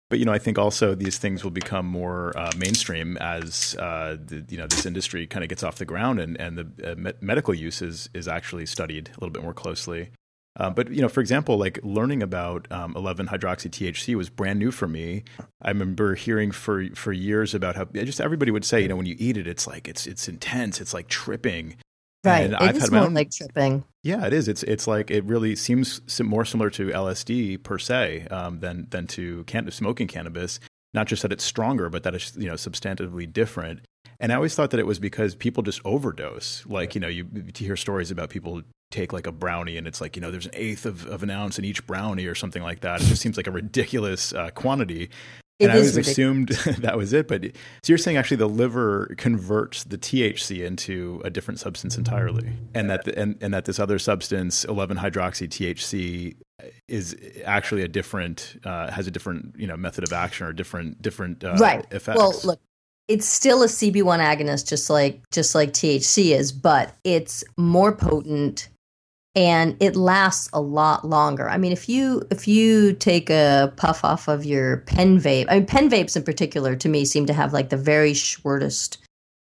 but 0.09 0.19
you 0.19 0.25
know, 0.25 0.31
I 0.31 0.39
think 0.39 0.57
also 0.57 0.95
these 0.95 1.17
things 1.17 1.43
will 1.43 1.51
become 1.51 1.85
more 1.85 2.37
uh, 2.37 2.51
mainstream 2.57 3.17
as 3.17 3.75
uh, 3.79 4.17
the, 4.19 4.45
you 4.49 4.57
know 4.57 4.67
this 4.67 4.85
industry 4.85 5.27
kind 5.27 5.43
of 5.43 5.49
gets 5.49 5.63
off 5.63 5.75
the 5.75 5.85
ground, 5.85 6.19
and 6.19 6.39
and 6.39 6.57
the 6.57 6.91
uh, 6.91 6.95
me- 6.95 7.13
medical 7.21 7.53
use 7.53 7.81
is 7.81 8.09
is 8.13 8.27
actually 8.27 8.65
studied 8.65 9.09
a 9.09 9.19
little 9.19 9.31
bit 9.31 9.43
more 9.43 9.53
closely. 9.53 10.11
Uh, 10.57 10.71
but 10.71 10.91
you 10.91 11.01
know, 11.01 11.09
for 11.09 11.21
example, 11.21 11.57
like 11.57 11.79
learning 11.83 12.23
about 12.23 12.67
um, 12.71 12.95
11 12.95 13.27
hydroxy 13.27 13.69
THC 13.69 14.15
was 14.15 14.29
brand 14.29 14.57
new 14.57 14.71
for 14.71 14.87
me. 14.87 15.23
I 15.61 15.69
remember 15.69 16.15
hearing 16.15 16.51
for 16.51 16.87
for 16.95 17.13
years 17.13 17.53
about 17.53 17.75
how 17.75 17.85
just 17.85 18.19
everybody 18.19 18.49
would 18.51 18.65
say, 18.65 18.81
you 18.81 18.87
know, 18.87 18.95
when 18.95 19.05
you 19.05 19.15
eat 19.19 19.37
it, 19.37 19.47
it's 19.47 19.67
like 19.67 19.87
it's 19.87 20.07
it's 20.07 20.27
intense, 20.27 20.81
it's 20.81 20.93
like 20.93 21.07
tripping. 21.07 21.75
Right. 22.23 22.49
It 22.51 22.55
I've 22.59 22.75
is 22.75 22.91
more 22.91 23.01
own- 23.03 23.13
like 23.13 23.31
tripping. 23.31 23.83
Yeah, 24.03 24.25
it 24.25 24.33
is. 24.33 24.47
It's 24.47 24.63
it's 24.63 24.87
like 24.87 25.11
it 25.11 25.23
really 25.25 25.55
seems 25.55 26.01
more 26.21 26.45
similar 26.45 26.69
to 26.71 26.87
LSD 26.89 27.63
per 27.63 27.77
se 27.77 28.27
um, 28.31 28.59
than 28.59 28.87
than 28.89 29.07
to 29.07 29.43
can- 29.45 29.69
smoking 29.71 30.07
cannabis. 30.07 30.59
Not 30.93 31.07
just 31.07 31.21
that 31.21 31.31
it's 31.31 31.43
stronger, 31.43 31.89
but 31.89 32.03
that 32.03 32.15
it's 32.15 32.35
you 32.35 32.47
know 32.47 32.55
substantively 32.55 33.31
different. 33.31 33.81
And 34.19 34.31
I 34.31 34.35
always 34.35 34.55
thought 34.55 34.71
that 34.71 34.79
it 34.79 34.87
was 34.87 34.97
because 34.97 35.35
people 35.35 35.61
just 35.61 35.79
overdose. 35.85 36.65
Like 36.65 36.95
you 36.95 37.01
know, 37.01 37.07
you, 37.07 37.27
you 37.33 37.51
hear 37.55 37.75
stories 37.75 38.09
about 38.09 38.29
people 38.29 38.61
take 38.89 39.11
like 39.11 39.27
a 39.27 39.31
brownie 39.33 39.77
and 39.77 39.85
it's 39.85 39.99
like 39.99 40.15
you 40.15 40.21
know 40.21 40.31
there's 40.31 40.45
an 40.45 40.53
eighth 40.55 40.85
of, 40.85 41.05
of 41.07 41.21
an 41.21 41.29
ounce 41.29 41.59
in 41.59 41.65
each 41.65 41.85
brownie 41.85 42.25
or 42.25 42.33
something 42.35 42.63
like 42.63 42.79
that. 42.81 43.01
It 43.01 43.05
just 43.05 43.21
seems 43.21 43.37
like 43.37 43.47
a 43.47 43.51
ridiculous 43.51 44.33
uh, 44.33 44.49
quantity. 44.51 45.09
It 45.59 45.65
and 45.65 45.73
I 45.73 45.77
is 45.77 45.93
always 45.93 46.07
assumed 46.07 46.49
that 46.79 46.97
was 46.97 47.13
it. 47.13 47.27
But 47.27 47.43
so 47.43 47.51
you're 47.87 47.97
saying 47.97 48.17
actually 48.17 48.37
the 48.37 48.49
liver 48.49 49.13
converts 49.17 49.85
the 49.85 49.97
THC 49.97 50.63
into 50.63 51.21
a 51.25 51.31
different 51.31 51.59
substance 51.59 51.97
entirely, 51.97 52.51
and 52.75 52.89
that 52.89 53.05
the, 53.05 53.17
and, 53.17 53.37
and 53.41 53.53
that 53.53 53.65
this 53.65 53.79
other 53.79 53.97
substance, 53.97 54.65
11 54.65 54.97
hydroxy 54.97 55.47
THC, 55.47 56.35
is 56.87 57.15
actually 57.45 57.81
a 57.81 57.87
different 57.87 58.59
uh, 58.63 58.91
has 58.91 59.07
a 59.07 59.11
different 59.11 59.55
you 59.57 59.65
know 59.65 59.77
method 59.77 60.03
of 60.03 60.13
action 60.13 60.45
or 60.45 60.53
different 60.53 61.01
different 61.01 61.43
uh, 61.43 61.55
right. 61.59 61.85
effects. 61.91 62.17
Well, 62.17 62.39
look, 62.43 62.59
it's 63.07 63.25
still 63.25 63.63
a 63.63 63.67
CB1 63.67 64.19
agonist, 64.19 64.67
just 64.67 64.89
like 64.89 65.21
just 65.31 65.55
like 65.55 65.73
THC 65.73 66.37
is, 66.37 66.51
but 66.51 66.95
it's 67.03 67.43
more 67.57 67.91
potent 67.91 68.69
and 69.37 69.77
it 69.79 69.95
lasts 69.95 70.49
a 70.51 70.59
lot 70.59 71.05
longer. 71.05 71.47
I 71.47 71.59
mean, 71.59 71.71
if 71.71 71.87
you 71.87 72.23
if 72.31 72.47
you 72.47 72.93
take 72.93 73.29
a 73.29 73.71
puff 73.77 74.03
off 74.03 74.27
of 74.27 74.43
your 74.43 74.77
pen 74.77 75.19
vape, 75.19 75.45
I 75.47 75.59
mean, 75.59 75.67
pen 75.67 75.91
vapes 75.91 76.17
in 76.17 76.23
particular 76.23 76.75
to 76.75 76.89
me 76.89 77.05
seem 77.05 77.27
to 77.27 77.33
have 77.33 77.53
like 77.53 77.69
the 77.69 77.77
very 77.77 78.15
shortest 78.15 78.97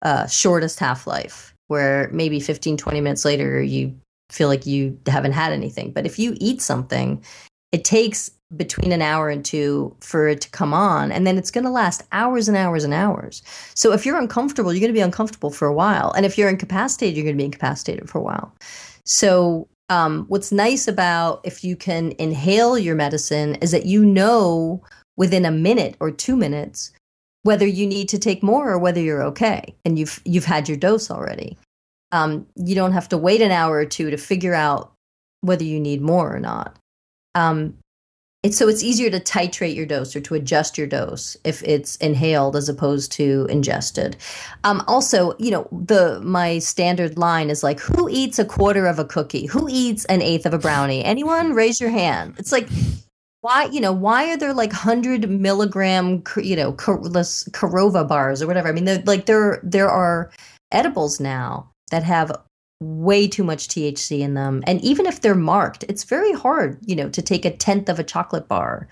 uh, 0.03 0.27
shortest 0.27 0.79
half 0.81 1.07
life, 1.07 1.55
where 1.69 2.11
maybe 2.13 2.41
15, 2.41 2.77
20 2.77 3.01
minutes 3.01 3.25
later 3.25 3.63
you 3.63 3.97
feel 4.29 4.49
like 4.49 4.67
you 4.67 4.99
haven't 5.07 5.33
had 5.33 5.51
anything. 5.51 5.93
But 5.93 6.05
if 6.05 6.19
you 6.19 6.37
eat 6.39 6.61
something, 6.61 7.25
it 7.73 7.83
takes 7.83 8.31
between 8.57 8.93
an 8.93 9.01
hour 9.01 9.31
and 9.31 9.45
two 9.45 9.97
for 10.01 10.29
it 10.29 10.41
to 10.43 10.51
come 10.51 10.75
on 10.75 11.13
and 11.13 11.25
then 11.25 11.39
it's 11.39 11.53
going 11.53 11.65
to 11.65 11.71
last 11.71 12.03
hours 12.11 12.49
and 12.49 12.57
hours 12.57 12.83
and 12.83 12.93
hours 12.93 13.45
so 13.75 13.93
if 13.93 14.05
you're 14.05 14.19
uncomfortable 14.19 14.73
you're 14.73 14.81
going 14.81 14.91
to 14.91 14.93
be 14.93 15.01
uncomfortable 15.01 15.53
for 15.53 15.69
a 15.69 15.73
while 15.73 16.11
and 16.17 16.27
if 16.27 16.37
you're 16.37 16.49
incapacitated 16.49 17.17
you're 17.17 17.23
going 17.23 17.37
to 17.37 17.41
be 17.41 17.45
incapacitated 17.45 18.11
for 18.11 18.19
a 18.19 18.23
while 18.23 18.53
so 19.11 19.67
um, 19.89 20.25
what's 20.29 20.53
nice 20.53 20.87
about 20.87 21.41
if 21.43 21.65
you 21.65 21.75
can 21.75 22.13
inhale 22.21 22.79
your 22.79 22.95
medicine 22.95 23.57
is 23.57 23.73
that 23.73 23.85
you 23.85 24.05
know 24.05 24.81
within 25.17 25.45
a 25.45 25.51
minute 25.51 25.97
or 25.99 26.13
two 26.13 26.37
minutes 26.37 26.93
whether 27.43 27.67
you 27.67 27.89
need 27.89 28.09
to 28.11 28.21
take 28.21 28.41
more 28.41 28.71
or 28.71 28.79
whether 28.79 29.01
you're 29.01 29.25
okay 29.25 29.75
and 29.85 29.99
you've 29.99 30.21
you've 30.25 30.45
had 30.45 30.69
your 30.69 30.79
dose 30.79 31.11
already. 31.11 31.59
Um, 32.13 32.47
you 32.55 32.77
don't 32.77 32.93
have 32.93 33.09
to 33.09 33.19
wait 33.19 33.41
an 33.41 33.51
hour 33.51 33.79
or 33.79 33.85
two 33.85 34.11
to 34.11 34.17
figure 34.17 34.55
out 34.55 34.93
whether 35.41 35.65
you 35.65 35.81
need 35.81 36.03
more 36.03 36.33
or 36.33 36.39
not. 36.39 36.79
Um, 37.35 37.77
it's 38.43 38.57
so 38.57 38.69
it's 38.69 38.83
easier 38.83 39.11
to 39.11 39.21
titrate 39.21 39.75
your 39.75 39.85
dose 39.85 40.17
or 40.17 40.21
to 40.21 40.35
adjust 40.35 40.79
your 40.79 40.87
dose 40.87 41.37
if 41.45 41.63
it's 41.63 41.97
inhaled 41.97 42.57
as 42.57 42.71
opposed 42.71 43.13
to 43.13 43.47
ingested. 43.51 44.17
Um, 44.65 44.83
also, 44.87 45.35
you 45.39 45.51
know, 45.51 45.69
the 45.71 46.21
my 46.23 46.59
standard 46.59 47.19
line 47.19 47.51
is 47.51 47.63
like, 47.63 47.81
"Who 47.81 48.09
eats 48.09 48.39
a 48.39 48.45
quarter 48.47 48.87
of 48.87 48.99
a 48.99 49.05
cookie? 49.05 49.47
Who 49.47 49.69
eats 49.71 50.07
an 50.07 50.23
eighth 50.23 50.47
of 50.47 50.55
a 50.55 50.59
brownie? 50.59 51.05
Anyone? 51.05 51.53
Raise 51.53 51.81
your 51.81 51.91
hand." 51.91 52.35
It's 52.39 52.53
like, 52.53 52.69
why 53.43 53.67
you 53.67 53.81
know 53.81 53.93
why 53.93 54.33
are 54.33 54.37
there 54.39 54.55
like 54.55 54.73
hundred 54.73 55.29
milligram 55.31 56.23
you 56.43 56.57
know 56.57 56.73
Korova 56.73 58.09
bars 58.09 58.43
or 58.43 58.47
whatever? 58.47 58.69
I 58.69 58.73
mean, 58.73 59.05
like 59.05 59.27
there 59.27 59.61
there 59.63 59.91
are 59.91 60.31
edibles 60.73 61.21
now 61.21 61.71
that 61.91 62.05
have 62.05 62.33
way 62.81 63.29
too 63.29 63.45
much 63.45 63.69
THC 63.69 64.21
in 64.21 64.35
them. 64.35 64.63
And 64.67 64.81
even 64.83 65.07
if 65.07 65.21
they're 65.21 65.35
marked, 65.35 65.85
it's 65.89 66.05
very 66.05 66.33
hard, 66.33 66.79
you 66.85 66.97
know, 66.97 67.11
to 67.11 67.23
take 67.23 67.45
a 67.45 67.51
tenth 67.51 67.89
of 67.89 67.99
a 67.99 68.05
chocolate 68.05 68.49
bar 68.49 68.89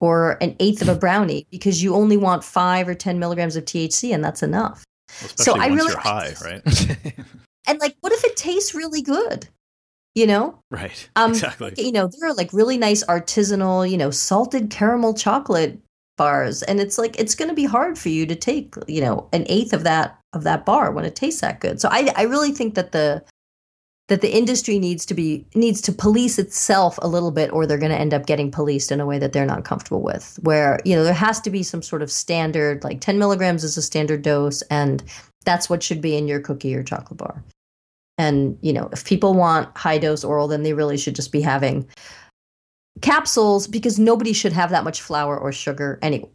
or 0.00 0.38
an 0.40 0.54
eighth 0.60 0.80
of 0.80 0.88
a 0.88 0.94
brownie 0.94 1.46
because 1.50 1.82
you 1.82 1.94
only 1.94 2.16
want 2.16 2.44
five 2.44 2.88
or 2.88 2.94
10 2.94 3.18
milligrams 3.18 3.56
of 3.56 3.64
THC 3.64 4.14
and 4.14 4.24
that's 4.24 4.42
enough. 4.42 4.84
Well, 5.20 5.30
so 5.36 5.58
I 5.58 5.66
really 5.66 5.90
you're 5.90 5.98
high, 5.98 6.34
right? 6.44 6.62
and 7.66 7.80
like, 7.80 7.96
what 8.00 8.12
if 8.12 8.24
it 8.24 8.36
tastes 8.36 8.74
really 8.74 9.02
good? 9.02 9.48
You 10.14 10.26
know? 10.26 10.60
Right. 10.70 11.08
Um, 11.16 11.32
exactly. 11.32 11.74
You 11.76 11.92
know, 11.92 12.08
there 12.08 12.28
are 12.28 12.34
like 12.34 12.52
really 12.52 12.78
nice 12.78 13.02
artisanal, 13.04 13.90
you 13.90 13.96
know, 13.96 14.10
salted 14.10 14.70
caramel 14.70 15.14
chocolate 15.14 15.80
bars. 16.16 16.62
And 16.62 16.80
it's 16.80 16.98
like, 16.98 17.18
it's 17.18 17.34
going 17.34 17.48
to 17.48 17.54
be 17.54 17.64
hard 17.64 17.98
for 17.98 18.10
you 18.10 18.26
to 18.26 18.36
take, 18.36 18.74
you 18.86 19.00
know, 19.00 19.28
an 19.32 19.44
eighth 19.48 19.72
of 19.72 19.84
that 19.84 20.17
of 20.32 20.44
that 20.44 20.66
bar 20.66 20.92
when 20.92 21.04
it 21.04 21.16
tastes 21.16 21.40
that 21.40 21.60
good. 21.60 21.80
So 21.80 21.88
I 21.90 22.12
I 22.16 22.22
really 22.22 22.52
think 22.52 22.74
that 22.74 22.92
the 22.92 23.24
that 24.08 24.22
the 24.22 24.34
industry 24.34 24.78
needs 24.78 25.06
to 25.06 25.14
be 25.14 25.46
needs 25.54 25.80
to 25.82 25.92
police 25.92 26.38
itself 26.38 26.98
a 27.02 27.08
little 27.08 27.30
bit 27.30 27.52
or 27.52 27.66
they're 27.66 27.78
going 27.78 27.92
to 27.92 27.98
end 27.98 28.14
up 28.14 28.26
getting 28.26 28.50
policed 28.50 28.90
in 28.90 29.00
a 29.00 29.06
way 29.06 29.18
that 29.18 29.32
they're 29.32 29.46
not 29.46 29.64
comfortable 29.64 30.02
with. 30.02 30.38
Where 30.42 30.80
you 30.84 30.96
know 30.96 31.04
there 31.04 31.14
has 31.14 31.40
to 31.42 31.50
be 31.50 31.62
some 31.62 31.82
sort 31.82 32.02
of 32.02 32.10
standard 32.10 32.84
like 32.84 33.00
10 33.00 33.18
milligrams 33.18 33.64
is 33.64 33.76
a 33.76 33.82
standard 33.82 34.22
dose 34.22 34.62
and 34.62 35.02
that's 35.44 35.70
what 35.70 35.82
should 35.82 36.00
be 36.00 36.16
in 36.16 36.28
your 36.28 36.40
cookie 36.40 36.74
or 36.74 36.82
chocolate 36.82 37.18
bar. 37.18 37.42
And 38.16 38.58
you 38.62 38.72
know 38.72 38.88
if 38.92 39.04
people 39.04 39.34
want 39.34 39.76
high 39.76 39.98
dose 39.98 40.24
oral 40.24 40.48
then 40.48 40.62
they 40.62 40.74
really 40.74 40.98
should 40.98 41.14
just 41.14 41.32
be 41.32 41.40
having 41.40 41.86
capsules 43.00 43.66
because 43.68 43.98
nobody 43.98 44.32
should 44.32 44.52
have 44.52 44.70
that 44.70 44.84
much 44.84 45.00
flour 45.00 45.38
or 45.38 45.52
sugar 45.52 45.98
anyway 46.02 46.28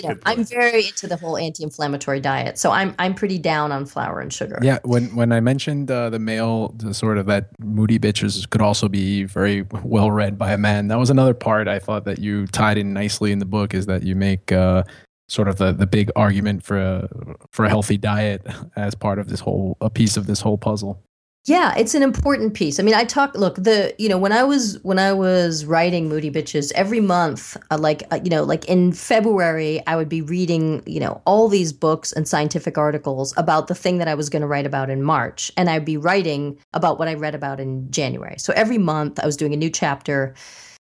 yeah, 0.00 0.14
I'm 0.24 0.44
very 0.44 0.86
into 0.86 1.08
the 1.08 1.16
whole 1.16 1.36
anti-inflammatory 1.36 2.20
diet, 2.20 2.56
so 2.56 2.70
I'm 2.70 2.94
I'm 3.00 3.14
pretty 3.14 3.38
down 3.38 3.72
on 3.72 3.84
flour 3.84 4.20
and 4.20 4.32
sugar. 4.32 4.60
Yeah, 4.62 4.78
when 4.84 5.14
when 5.16 5.32
I 5.32 5.40
mentioned 5.40 5.90
uh, 5.90 6.08
the 6.10 6.20
male, 6.20 6.68
the 6.76 6.94
sort 6.94 7.18
of 7.18 7.26
that 7.26 7.48
moody 7.58 7.98
bitches 7.98 8.48
could 8.48 8.62
also 8.62 8.88
be 8.88 9.24
very 9.24 9.66
well 9.82 10.12
read 10.12 10.38
by 10.38 10.52
a 10.52 10.58
man. 10.58 10.86
That 10.86 10.98
was 11.00 11.10
another 11.10 11.34
part 11.34 11.66
I 11.66 11.80
thought 11.80 12.04
that 12.04 12.20
you 12.20 12.46
tied 12.46 12.78
in 12.78 12.92
nicely 12.92 13.32
in 13.32 13.40
the 13.40 13.44
book 13.44 13.74
is 13.74 13.86
that 13.86 14.04
you 14.04 14.14
make 14.14 14.52
uh, 14.52 14.84
sort 15.28 15.48
of 15.48 15.56
the 15.56 15.72
the 15.72 15.86
big 15.86 16.12
argument 16.14 16.62
for 16.62 16.78
a 16.80 17.08
for 17.50 17.64
a 17.64 17.68
healthy 17.68 17.96
diet 17.96 18.46
as 18.76 18.94
part 18.94 19.18
of 19.18 19.28
this 19.28 19.40
whole 19.40 19.78
a 19.80 19.90
piece 19.90 20.16
of 20.16 20.28
this 20.28 20.40
whole 20.40 20.58
puzzle. 20.58 21.02
Yeah, 21.46 21.74
it's 21.74 21.94
an 21.94 22.02
important 22.02 22.52
piece. 22.52 22.78
I 22.78 22.82
mean, 22.82 22.94
I 22.94 23.04
talk. 23.04 23.34
Look, 23.34 23.56
the 23.56 23.94
you 23.98 24.10
know 24.10 24.18
when 24.18 24.30
I 24.30 24.44
was 24.44 24.78
when 24.82 24.98
I 24.98 25.14
was 25.14 25.64
writing 25.64 26.06
Moody 26.06 26.30
Bitches 26.30 26.70
every 26.74 27.00
month, 27.00 27.56
uh, 27.70 27.78
like 27.78 28.02
uh, 28.12 28.20
you 28.22 28.28
know, 28.28 28.44
like 28.44 28.66
in 28.66 28.92
February, 28.92 29.82
I 29.86 29.96
would 29.96 30.10
be 30.10 30.20
reading 30.20 30.82
you 30.86 31.00
know 31.00 31.22
all 31.24 31.48
these 31.48 31.72
books 31.72 32.12
and 32.12 32.28
scientific 32.28 32.76
articles 32.76 33.32
about 33.38 33.68
the 33.68 33.74
thing 33.74 33.96
that 33.98 34.08
I 34.08 34.14
was 34.14 34.28
going 34.28 34.42
to 34.42 34.46
write 34.46 34.66
about 34.66 34.90
in 34.90 35.02
March, 35.02 35.50
and 35.56 35.70
I'd 35.70 35.86
be 35.86 35.96
writing 35.96 36.58
about 36.74 36.98
what 36.98 37.08
I 37.08 37.14
read 37.14 37.34
about 37.34 37.58
in 37.58 37.90
January. 37.90 38.36
So 38.38 38.52
every 38.54 38.78
month, 38.78 39.18
I 39.18 39.24
was 39.24 39.36
doing 39.36 39.54
a 39.54 39.56
new 39.56 39.70
chapter, 39.70 40.34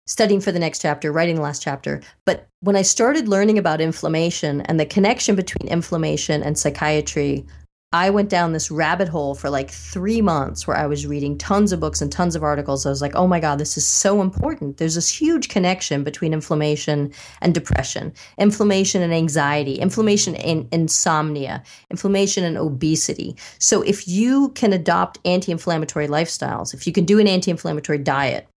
studying 0.07 0.40
for 0.42 0.53
the 0.53 0.59
next 0.59 0.82
chapter, 0.82 1.12
writing 1.12 1.36
the 1.36 1.42
last 1.42 1.62
chapter. 1.62 2.03
But 2.26 2.46
when 2.61 2.76
I 2.76 2.82
started 2.82 3.26
learning 3.26 3.57
about 3.57 3.80
inflammation 3.80 4.61
and 4.62 4.78
the 4.78 4.84
connection 4.84 5.34
between 5.34 5.66
inflammation 5.68 6.42
and 6.42 6.59
psychiatry, 6.59 7.46
I 7.95 8.09
went 8.09 8.30
down 8.30 8.53
this 8.53 8.70
rabbit 8.70 9.09
hole 9.09 9.34
for 9.34 9.51
like 9.51 9.70
three 9.70 10.22
months 10.22 10.66
where 10.66 10.76
I 10.76 10.86
was 10.86 11.07
reading 11.07 11.36
tons 11.36 11.72
of 11.72 11.80
books 11.80 12.01
and 12.01 12.11
tons 12.11 12.34
of 12.34 12.43
articles. 12.43 12.86
I 12.86 12.88
was 12.88 13.03
like, 13.03 13.14
oh 13.14 13.26
my 13.26 13.38
God, 13.38 13.59
this 13.59 13.76
is 13.76 13.86
so 13.86 14.22
important. 14.22 14.78
There's 14.78 14.95
this 14.95 15.11
huge 15.11 15.51
connection 15.51 16.03
between 16.03 16.32
inflammation 16.32 17.12
and 17.43 17.55
depression, 17.55 18.14
inflammation 18.38 19.03
and 19.03 19.12
anxiety, 19.12 19.74
inflammation 19.74 20.34
and 20.36 20.66
insomnia, 20.72 21.62
inflammation 21.90 22.45
and 22.45 22.57
obesity. 22.57 23.36
So 23.59 23.82
if 23.82 24.09
you 24.09 24.49
can 24.51 24.72
adopt 24.72 25.18
anti 25.26 25.53
inflammatory 25.53 26.09
lifestyles, 26.09 26.72
if 26.72 26.86
you 26.86 26.95
can 26.95 27.05
do 27.05 27.18
an 27.18 27.28
anti 27.28 27.51
inflammatory 27.51 27.99
diet, 27.99 28.49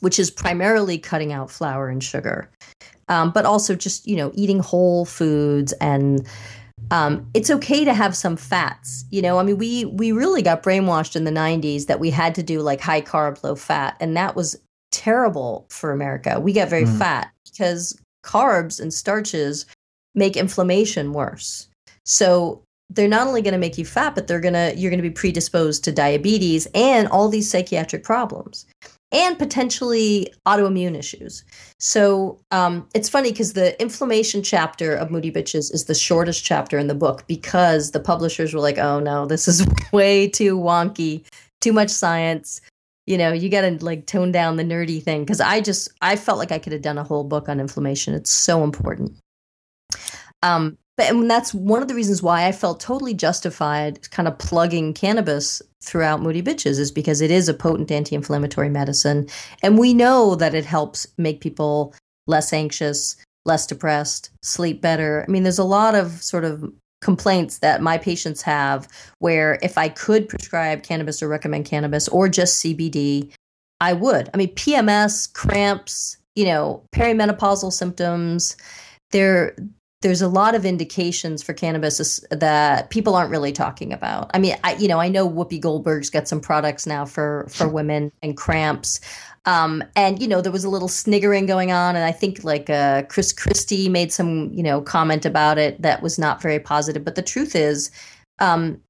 which 0.00 0.18
is 0.18 0.30
primarily 0.30 0.98
cutting 0.98 1.32
out 1.32 1.50
flour 1.50 1.88
and 1.88 2.04
sugar, 2.04 2.50
um, 3.08 3.30
but 3.30 3.46
also 3.46 3.74
just, 3.74 4.06
you 4.06 4.16
know, 4.16 4.30
eating 4.34 4.58
whole 4.58 5.04
foods 5.04 5.72
and 5.80 6.26
um, 6.90 7.28
it's 7.34 7.50
okay 7.50 7.84
to 7.84 7.92
have 7.92 8.16
some 8.16 8.36
fats. 8.36 9.04
You 9.10 9.22
know, 9.22 9.38
I 9.38 9.42
mean, 9.42 9.58
we 9.58 9.84
we 9.84 10.12
really 10.12 10.42
got 10.42 10.62
brainwashed 10.62 11.16
in 11.16 11.24
the 11.24 11.30
'90s 11.30 11.86
that 11.86 12.00
we 12.00 12.10
had 12.10 12.34
to 12.36 12.42
do 12.42 12.60
like 12.60 12.80
high 12.80 13.02
carb, 13.02 13.42
low 13.42 13.54
fat, 13.54 13.96
and 14.00 14.16
that 14.16 14.36
was 14.36 14.56
terrible 14.90 15.66
for 15.68 15.92
America. 15.92 16.40
We 16.40 16.52
get 16.52 16.70
very 16.70 16.84
mm. 16.84 16.98
fat 16.98 17.30
because 17.44 17.98
carbs 18.24 18.80
and 18.80 18.92
starches 18.92 19.66
make 20.14 20.36
inflammation 20.36 21.12
worse. 21.12 21.68
So 22.04 22.62
they're 22.90 23.08
not 23.08 23.26
only 23.26 23.42
going 23.42 23.52
to 23.52 23.58
make 23.58 23.76
you 23.76 23.84
fat, 23.84 24.14
but 24.14 24.26
they're 24.26 24.40
gonna 24.40 24.72
you're 24.76 24.90
going 24.90 25.02
to 25.02 25.08
be 25.08 25.10
predisposed 25.10 25.84
to 25.84 25.92
diabetes 25.92 26.66
and 26.74 27.08
all 27.08 27.28
these 27.28 27.50
psychiatric 27.50 28.02
problems 28.02 28.66
and 29.10 29.38
potentially 29.38 30.32
autoimmune 30.46 30.96
issues. 30.96 31.44
So 31.78 32.38
um, 32.50 32.86
it's 32.94 33.08
funny 33.08 33.30
because 33.30 33.54
the 33.54 33.80
inflammation 33.80 34.42
chapter 34.42 34.94
of 34.94 35.10
Moody 35.10 35.32
Bitches 35.32 35.72
is 35.72 35.86
the 35.86 35.94
shortest 35.94 36.44
chapter 36.44 36.78
in 36.78 36.88
the 36.88 36.94
book 36.94 37.26
because 37.26 37.92
the 37.92 38.00
publishers 38.00 38.52
were 38.52 38.60
like, 38.60 38.78
oh 38.78 39.00
no, 39.00 39.24
this 39.26 39.48
is 39.48 39.66
way 39.92 40.28
too 40.28 40.58
wonky, 40.58 41.24
too 41.60 41.72
much 41.72 41.90
science. 41.90 42.60
You 43.06 43.16
know, 43.16 43.32
you 43.32 43.48
got 43.48 43.62
to 43.62 43.82
like 43.82 44.06
tone 44.06 44.30
down 44.30 44.56
the 44.56 44.64
nerdy 44.64 45.02
thing 45.02 45.22
because 45.22 45.40
I 45.40 45.62
just 45.62 45.88
I 46.02 46.16
felt 46.16 46.38
like 46.38 46.52
I 46.52 46.58
could 46.58 46.74
have 46.74 46.82
done 46.82 46.98
a 46.98 47.04
whole 47.04 47.24
book 47.24 47.48
on 47.48 47.60
inflammation. 47.60 48.12
It's 48.12 48.30
so 48.30 48.62
important. 48.62 49.16
Um, 50.42 50.76
but 50.98 51.08
and 51.08 51.30
that's 51.30 51.54
one 51.54 51.80
of 51.80 51.88
the 51.88 51.94
reasons 51.94 52.22
why 52.22 52.46
I 52.46 52.52
felt 52.52 52.80
totally 52.80 53.14
justified 53.14 54.10
kind 54.10 54.28
of 54.28 54.36
plugging 54.36 54.92
cannabis 54.92 55.62
throughout 55.80 56.20
Moody 56.20 56.42
Bitches 56.42 56.78
is 56.78 56.90
because 56.90 57.20
it 57.20 57.30
is 57.30 57.48
a 57.48 57.54
potent 57.54 57.90
anti-inflammatory 57.90 58.68
medicine 58.68 59.28
and 59.62 59.78
we 59.78 59.94
know 59.94 60.34
that 60.34 60.54
it 60.54 60.66
helps 60.66 61.06
make 61.16 61.40
people 61.40 61.94
less 62.26 62.52
anxious, 62.52 63.16
less 63.46 63.66
depressed, 63.66 64.30
sleep 64.42 64.82
better. 64.82 65.24
I 65.26 65.30
mean 65.30 65.44
there's 65.44 65.58
a 65.58 65.64
lot 65.64 65.94
of 65.94 66.22
sort 66.22 66.44
of 66.44 66.70
complaints 67.00 67.58
that 67.58 67.80
my 67.80 67.96
patients 67.96 68.42
have 68.42 68.88
where 69.20 69.60
if 69.62 69.78
I 69.78 69.88
could 69.88 70.28
prescribe 70.28 70.82
cannabis 70.82 71.22
or 71.22 71.28
recommend 71.28 71.64
cannabis 71.64 72.08
or 72.08 72.28
just 72.28 72.62
CBD, 72.62 73.32
I 73.80 73.92
would. 73.92 74.28
I 74.34 74.36
mean 74.36 74.52
PMS, 74.56 75.32
cramps, 75.32 76.16
you 76.34 76.44
know, 76.44 76.82
perimenopausal 76.92 77.72
symptoms, 77.72 78.56
they're 79.12 79.54
there's 80.00 80.22
a 80.22 80.28
lot 80.28 80.54
of 80.54 80.64
indications 80.64 81.42
for 81.42 81.52
cannabis 81.52 82.20
that 82.30 82.88
people 82.90 83.16
aren't 83.16 83.30
really 83.30 83.50
talking 83.50 83.92
about. 83.92 84.30
I 84.32 84.38
mean, 84.38 84.56
I 84.62 84.74
you 84.74 84.86
know 84.86 85.00
I 85.00 85.08
know 85.08 85.28
Whoopi 85.28 85.60
Goldberg's 85.60 86.10
got 86.10 86.28
some 86.28 86.40
products 86.40 86.86
now 86.86 87.04
for 87.04 87.46
for 87.48 87.68
women 87.68 88.12
and 88.22 88.36
cramps, 88.36 89.00
um, 89.44 89.82
and 89.96 90.22
you 90.22 90.28
know 90.28 90.40
there 90.40 90.52
was 90.52 90.64
a 90.64 90.70
little 90.70 90.88
sniggering 90.88 91.46
going 91.46 91.72
on, 91.72 91.96
and 91.96 92.04
I 92.04 92.12
think 92.12 92.44
like 92.44 92.70
uh, 92.70 93.02
Chris 93.04 93.32
Christie 93.32 93.88
made 93.88 94.12
some 94.12 94.52
you 94.52 94.62
know 94.62 94.80
comment 94.80 95.26
about 95.26 95.58
it 95.58 95.80
that 95.82 96.00
was 96.00 96.18
not 96.18 96.40
very 96.40 96.60
positive. 96.60 97.04
But 97.04 97.16
the 97.16 97.22
truth 97.22 97.56
is 97.56 97.90
um, 98.38 98.80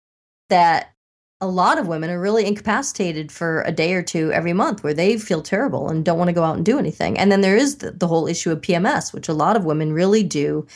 that 0.51 0.93
a 1.41 1.47
lot 1.47 1.79
of 1.79 1.87
women 1.87 2.11
are 2.11 2.21
really 2.21 2.45
incapacitated 2.45 3.31
for 3.31 3.63
a 3.63 3.71
day 3.71 3.95
or 3.95 4.03
two 4.03 4.33
every 4.33 4.53
month 4.53 4.83
where 4.83 4.93
they 4.93 5.17
feel 5.17 5.41
terrible 5.41 5.89
and 5.89 6.05
don't 6.05 6.19
want 6.19 6.29
to 6.29 6.35
go 6.35 6.43
out 6.43 6.57
and 6.57 6.67
do 6.67 6.79
anything. 6.79 7.17
And 7.17 7.31
then 7.31 7.43
there 7.43 7.57
is 7.57 7.77
the, 7.77 7.93
the 7.93 8.09
whole 8.09 8.27
issue 8.27 8.51
of 8.51 8.61
PMS, 8.61 9.13
which 9.13 9.29
a 9.29 9.33
lot 9.33 9.57
of 9.57 9.65
women 9.65 9.93
really 9.93 10.25
do 10.25 10.67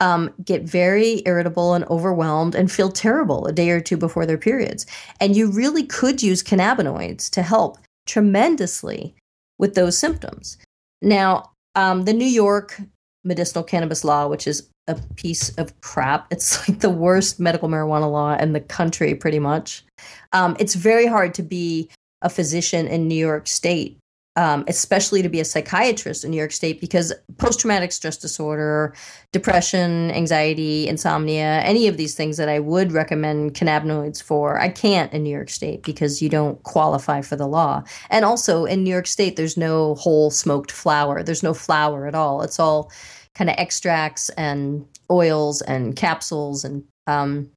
um, 0.00 0.32
get 0.44 0.62
very 0.62 1.22
irritable 1.26 1.74
and 1.74 1.84
overwhelmed 1.86 2.54
and 2.54 2.70
feel 2.70 2.90
terrible 2.90 3.46
a 3.46 3.52
day 3.52 3.70
or 3.70 3.80
two 3.80 3.96
before 3.96 4.26
their 4.26 4.38
periods. 4.38 4.86
And 5.20 5.36
you 5.36 5.50
really 5.50 5.84
could 5.84 6.22
use 6.22 6.42
cannabinoids 6.42 7.30
to 7.30 7.42
help 7.42 7.78
tremendously 8.06 9.14
with 9.58 9.74
those 9.74 9.96
symptoms. 9.96 10.58
Now, 11.00 11.50
um, 11.74 12.04
the 12.04 12.12
New 12.12 12.26
York 12.26 12.80
medicinal 13.24 13.64
cannabis 13.64 14.04
law, 14.04 14.28
which 14.28 14.46
is 14.46 14.68
a 14.86 14.96
piece 15.16 15.50
of 15.56 15.78
crap. 15.80 16.26
It's 16.32 16.68
like 16.68 16.80
the 16.80 16.90
worst 16.90 17.40
medical 17.40 17.68
marijuana 17.68 18.10
law 18.10 18.36
in 18.36 18.52
the 18.52 18.60
country, 18.60 19.14
pretty 19.14 19.38
much. 19.38 19.84
Um, 20.32 20.56
it's 20.58 20.74
very 20.74 21.06
hard 21.06 21.34
to 21.34 21.42
be 21.42 21.90
a 22.22 22.28
physician 22.28 22.86
in 22.86 23.08
New 23.08 23.14
York 23.14 23.46
State 23.46 23.98
um, 24.36 24.64
especially 24.68 25.22
to 25.22 25.28
be 25.28 25.40
a 25.40 25.44
psychiatrist 25.44 26.24
in 26.24 26.30
New 26.30 26.36
York 26.36 26.52
State, 26.52 26.80
because 26.80 27.12
post 27.38 27.60
traumatic 27.60 27.92
stress 27.92 28.16
disorder, 28.16 28.94
depression, 29.32 30.10
anxiety, 30.10 30.88
insomnia, 30.88 31.60
any 31.60 31.86
of 31.86 31.96
these 31.96 32.14
things 32.14 32.36
that 32.36 32.48
I 32.48 32.58
would 32.58 32.92
recommend 32.92 33.54
cannabinoids 33.54 34.22
for, 34.22 34.60
I 34.60 34.68
can't 34.68 35.12
in 35.12 35.22
New 35.22 35.30
York 35.30 35.50
State 35.50 35.82
because 35.82 36.20
you 36.20 36.28
don't 36.28 36.62
qualify 36.62 37.20
for 37.20 37.36
the 37.36 37.46
law. 37.46 37.84
And 38.10 38.24
also 38.24 38.64
in 38.64 38.82
New 38.82 38.90
York 38.90 39.06
State, 39.06 39.36
there's 39.36 39.56
no 39.56 39.94
whole 39.94 40.30
smoked 40.30 40.72
flower, 40.72 41.22
there's 41.22 41.42
no 41.42 41.54
flower 41.54 42.06
at 42.06 42.14
all. 42.14 42.42
It's 42.42 42.58
all 42.58 42.90
kind 43.34 43.50
of 43.50 43.56
extracts 43.58 44.28
and 44.30 44.86
oils 45.10 45.60
and 45.62 45.96
capsules 45.96 46.64
and 46.64 46.84
um, 47.06 47.50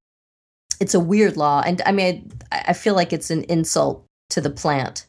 it's 0.80 0.94
a 0.94 1.00
weird 1.00 1.38
law 1.38 1.62
and 1.66 1.82
i 1.86 1.92
mean 1.92 2.32
I, 2.52 2.66
I 2.68 2.74
feel 2.74 2.96
like 2.96 3.14
it's 3.14 3.30
an 3.30 3.44
insult 3.44 4.06
to 4.30 4.42
the 4.42 4.50
plant 4.50 5.08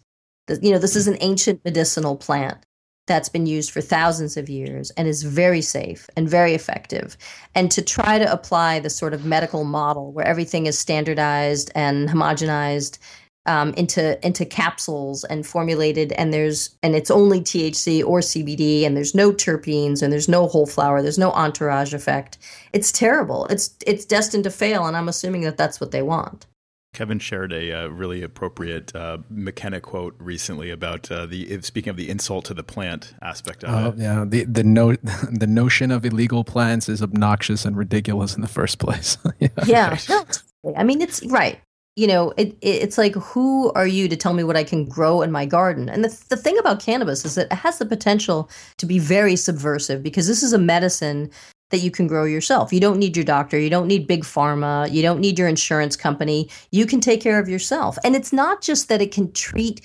you 0.62 0.72
know, 0.72 0.78
this 0.78 0.96
is 0.96 1.08
an 1.08 1.18
ancient 1.20 1.64
medicinal 1.64 2.16
plant 2.16 2.64
that's 3.06 3.28
been 3.28 3.46
used 3.46 3.70
for 3.70 3.80
thousands 3.80 4.36
of 4.36 4.48
years 4.48 4.90
and 4.92 5.08
is 5.08 5.22
very 5.24 5.62
safe 5.62 6.08
and 6.14 6.28
very 6.28 6.54
effective. 6.54 7.16
And 7.54 7.70
to 7.72 7.82
try 7.82 8.18
to 8.18 8.30
apply 8.30 8.78
the 8.78 8.90
sort 8.90 9.14
of 9.14 9.24
medical 9.24 9.64
model 9.64 10.12
where 10.12 10.26
everything 10.26 10.66
is 10.66 10.78
standardized 10.78 11.72
and 11.74 12.08
homogenized 12.08 12.98
um, 13.46 13.72
into 13.74 14.24
into 14.24 14.44
capsules 14.44 15.24
and 15.24 15.46
formulated, 15.46 16.12
and 16.12 16.34
there's 16.34 16.76
and 16.82 16.94
it's 16.94 17.10
only 17.10 17.40
THC 17.40 18.04
or 18.04 18.20
CBD, 18.20 18.84
and 18.84 18.94
there's 18.94 19.14
no 19.14 19.32
terpenes, 19.32 20.02
and 20.02 20.12
there's 20.12 20.28
no 20.28 20.46
whole 20.46 20.66
flower, 20.66 21.00
there's 21.00 21.18
no 21.18 21.32
entourage 21.32 21.94
effect. 21.94 22.36
It's 22.74 22.92
terrible. 22.92 23.46
It's 23.46 23.74
it's 23.86 24.04
destined 24.04 24.44
to 24.44 24.50
fail, 24.50 24.84
and 24.84 24.98
I'm 24.98 25.08
assuming 25.08 25.40
that 25.42 25.56
that's 25.56 25.80
what 25.80 25.92
they 25.92 26.02
want. 26.02 26.46
Kevin 26.94 27.18
shared 27.18 27.52
a 27.52 27.72
uh, 27.72 27.86
really 27.88 28.22
appropriate 28.22 28.94
uh, 28.96 29.18
McKenna 29.30 29.80
quote 29.80 30.14
recently 30.18 30.70
about 30.70 31.10
uh, 31.10 31.26
the 31.26 31.60
speaking 31.62 31.90
of 31.90 31.96
the 31.96 32.08
insult 32.08 32.46
to 32.46 32.54
the 32.54 32.62
plant 32.62 33.14
aspect 33.22 33.62
of 33.62 33.70
oh, 33.70 33.88
it. 33.90 33.98
Yeah, 33.98 34.24
the 34.26 34.44
the 34.44 34.64
no, 34.64 34.94
the 35.30 35.46
notion 35.46 35.90
of 35.90 36.04
illegal 36.04 36.44
plants 36.44 36.88
is 36.88 37.02
obnoxious 37.02 37.64
and 37.64 37.76
ridiculous 37.76 38.34
in 38.34 38.42
the 38.42 38.48
first 38.48 38.78
place. 38.78 39.16
yeah, 39.38 39.48
yeah. 39.66 39.98
No, 40.08 40.74
I 40.76 40.82
mean 40.82 41.00
it's 41.00 41.24
right. 41.26 41.60
You 41.94 42.08
know, 42.08 42.32
it, 42.36 42.48
it, 42.60 42.82
it's 42.82 42.98
like 42.98 43.14
who 43.14 43.72
are 43.72 43.86
you 43.86 44.08
to 44.08 44.16
tell 44.16 44.32
me 44.32 44.42
what 44.42 44.56
I 44.56 44.64
can 44.64 44.84
grow 44.84 45.22
in 45.22 45.30
my 45.30 45.46
garden? 45.46 45.88
And 45.88 46.04
the 46.04 46.24
the 46.30 46.36
thing 46.36 46.58
about 46.58 46.80
cannabis 46.80 47.24
is 47.24 47.36
that 47.36 47.52
it 47.52 47.56
has 47.56 47.78
the 47.78 47.86
potential 47.86 48.50
to 48.78 48.86
be 48.86 48.98
very 48.98 49.36
subversive 49.36 50.02
because 50.02 50.26
this 50.26 50.42
is 50.42 50.52
a 50.52 50.58
medicine 50.58 51.30
that 51.70 51.78
you 51.78 51.90
can 51.90 52.06
grow 52.06 52.24
yourself. 52.24 52.72
You 52.72 52.80
don't 52.80 52.98
need 52.98 53.16
your 53.16 53.24
doctor. 53.24 53.58
You 53.58 53.70
don't 53.70 53.86
need 53.86 54.06
big 54.06 54.24
pharma. 54.24 54.90
You 54.90 55.02
don't 55.02 55.20
need 55.20 55.38
your 55.38 55.48
insurance 55.48 55.96
company. 55.96 56.48
You 56.70 56.86
can 56.86 57.00
take 57.00 57.20
care 57.20 57.38
of 57.38 57.48
yourself. 57.48 57.98
And 58.04 58.16
it's 58.16 58.32
not 58.32 58.62
just 58.62 58.88
that 58.88 59.02
it 59.02 59.12
can 59.12 59.32
treat, 59.32 59.80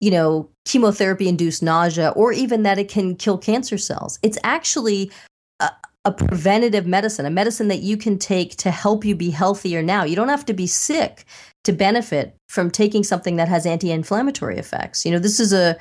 you 0.00 0.10
know, 0.10 0.48
chemotherapy 0.64 1.28
induced 1.28 1.62
nausea 1.62 2.10
or 2.10 2.32
even 2.32 2.62
that 2.62 2.78
it 2.78 2.88
can 2.88 3.16
kill 3.16 3.38
cancer 3.38 3.78
cells. 3.78 4.18
It's 4.22 4.38
actually 4.44 5.10
a, 5.58 5.70
a 6.04 6.12
preventative 6.12 6.86
medicine, 6.86 7.26
a 7.26 7.30
medicine 7.30 7.68
that 7.68 7.82
you 7.82 7.96
can 7.96 8.18
take 8.18 8.56
to 8.56 8.70
help 8.70 9.04
you 9.04 9.16
be 9.16 9.30
healthier 9.30 9.82
now. 9.82 10.04
You 10.04 10.16
don't 10.16 10.28
have 10.28 10.46
to 10.46 10.54
be 10.54 10.66
sick 10.66 11.24
to 11.64 11.72
benefit 11.72 12.36
from 12.48 12.70
taking 12.70 13.04
something 13.04 13.36
that 13.36 13.48
has 13.48 13.66
anti 13.66 13.90
inflammatory 13.90 14.58
effects. 14.58 15.04
You 15.04 15.12
know, 15.12 15.18
this 15.18 15.40
is 15.40 15.52
a 15.52 15.76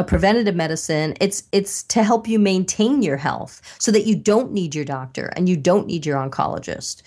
a 0.00 0.04
preventative 0.04 0.56
medicine 0.56 1.14
it's 1.20 1.42
it's 1.52 1.82
to 1.82 2.02
help 2.02 2.26
you 2.26 2.38
maintain 2.38 3.02
your 3.02 3.18
health 3.18 3.60
so 3.78 3.92
that 3.92 4.06
you 4.06 4.16
don't 4.16 4.50
need 4.50 4.74
your 4.74 4.84
doctor 4.84 5.30
and 5.36 5.46
you 5.46 5.58
don't 5.58 5.86
need 5.86 6.06
your 6.06 6.16
oncologist. 6.16 7.02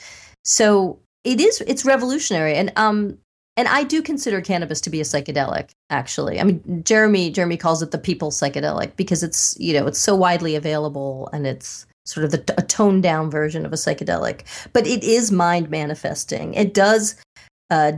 So 0.46 1.00
it 1.24 1.42
is 1.42 1.60
it's 1.62 1.86
revolutionary. 1.86 2.54
And 2.54 2.72
um 2.76 3.18
and 3.58 3.68
I 3.68 3.84
do 3.84 4.04
consider 4.04 4.42
cannabis 4.42 4.80
to 4.82 4.92
be 4.92 5.02
a 5.02 5.04
psychedelic 5.04 5.72
actually. 5.90 6.40
I 6.40 6.44
mean 6.44 6.84
Jeremy 6.84 7.32
Jeremy 7.32 7.58
calls 7.58 7.82
it 7.82 7.90
the 7.90 7.98
people 7.98 8.30
psychedelic 8.30 8.96
because 8.96 9.24
it's 9.24 9.58
you 9.60 9.74
know 9.74 9.88
it's 9.88 10.00
so 10.00 10.16
widely 10.16 10.56
available 10.56 11.30
and 11.34 11.48
it's 11.48 11.88
sort 12.06 12.26
of 12.26 12.32
the, 12.32 12.54
a 12.60 12.62
toned 12.62 13.02
down 13.02 13.32
version 13.32 13.66
of 13.66 13.74
a 13.74 13.78
psychedelic. 13.78 14.44
But 14.72 14.86
it 14.86 15.04
is 15.04 15.32
mind 15.32 15.72
manifesting. 15.72 16.54
It 16.54 16.76
does 16.76 17.16
uh, 17.72 17.94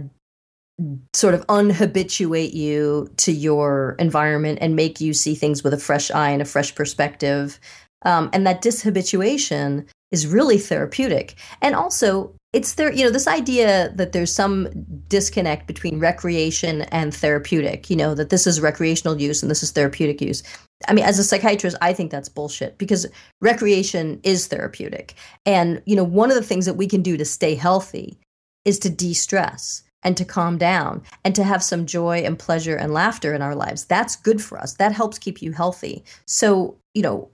sort 1.13 1.34
of 1.34 1.45
unhabituate 1.47 2.53
you 2.53 3.09
to 3.17 3.32
your 3.32 3.95
environment 3.99 4.59
and 4.61 4.76
make 4.76 4.99
you 4.99 5.13
see 5.13 5.36
things 5.36 5.63
with 5.63 5.73
a 5.73 5.80
fresh 5.80 6.11
eye 6.11 6.30
and 6.30 6.41
a 6.41 6.45
fresh 6.45 6.76
perspective. 6.76 7.59
Um, 8.03 8.30
and 8.34 8.45
that 8.45 8.61
dishabituation 8.61 9.88
is 10.11 10.28
really 10.28 10.57
therapeutic. 10.57 11.36
And 11.61 11.76
also, 11.76 12.36
it's 12.53 12.76
there, 12.76 12.91
you 12.91 13.03
know, 13.03 13.09
this 13.09 13.28
idea 13.28 13.91
that 13.95 14.11
there's 14.11 14.34
some 14.34 14.69
disconnect 15.07 15.67
between 15.67 15.99
recreation 15.99 16.84
and 16.84 17.13
therapeutic, 17.13 17.89
you 17.89 17.95
know, 17.95 18.13
that 18.15 18.30
this 18.30 18.47
is 18.47 18.61
recreational 18.61 19.19
use 19.19 19.41
and 19.41 19.49
this 19.49 19.63
is 19.63 19.71
therapeutic 19.71 20.21
use. 20.21 20.43
I 20.88 20.93
mean, 20.93 21.05
as 21.05 21.19
a 21.19 21.23
psychiatrist, 21.23 21.78
I 21.82 21.93
think 21.93 22.11
that's 22.11 22.30
bullshit 22.30 22.78
because 22.78 23.07
recreation 23.41 24.19
is 24.23 24.47
therapeutic. 24.47 25.15
And, 25.45 25.82
you 25.86 25.95
know, 25.95 26.03
one 26.03 26.30
of 26.30 26.36
the 26.36 26.43
things 26.43 26.65
that 26.65 26.76
we 26.76 26.88
can 26.88 27.01
do 27.01 27.17
to 27.17 27.26
stay 27.26 27.55
healthy 27.55 28.17
is 28.63 28.80
to 28.80 28.89
de 28.89 29.13
stress 29.13 29.84
and 30.06 30.16
to 30.16 30.24
calm 30.24 30.58
down 30.58 31.01
and 31.26 31.36
to 31.36 31.43
have 31.43 31.62
some 31.62 31.86
joy 31.86 32.20
and 32.20 32.39
pleasure 32.39 32.78
and 32.78 32.93
laughter 32.93 33.34
in 33.34 33.41
our 33.41 33.56
lives. 33.56 33.84
That's 33.84 34.16
good 34.16 34.41
for 34.41 34.58
us. 34.58 34.76
That 34.76 34.93
helps 34.93 35.20
keep 35.20 35.41
you 35.41 35.51
healthy. 35.51 36.06
So, 36.28 36.78
you 36.93 37.01
know, 37.01 37.30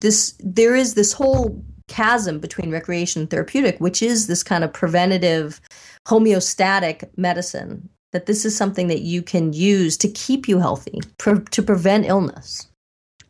this 0.00 0.34
there 0.38 0.76
is 0.76 0.94
this 0.94 1.12
whole 1.12 1.64
chasm 1.88 2.38
between 2.38 2.70
recreation 2.70 3.22
and 3.22 3.30
therapeutic, 3.30 3.80
which 3.80 4.02
is 4.02 4.28
this 4.28 4.44
kind 4.44 4.62
of 4.62 4.72
preventative 4.72 5.60
homeostatic 6.06 7.08
medicine 7.16 7.88
that 8.12 8.26
this 8.26 8.44
is 8.44 8.56
something 8.56 8.88
that 8.88 9.00
you 9.00 9.22
can 9.22 9.52
use 9.52 9.96
to 9.96 10.08
keep 10.08 10.48
you 10.48 10.58
healthy, 10.58 11.00
pre- 11.18 11.44
to 11.50 11.62
prevent 11.62 12.06
illness. 12.06 12.68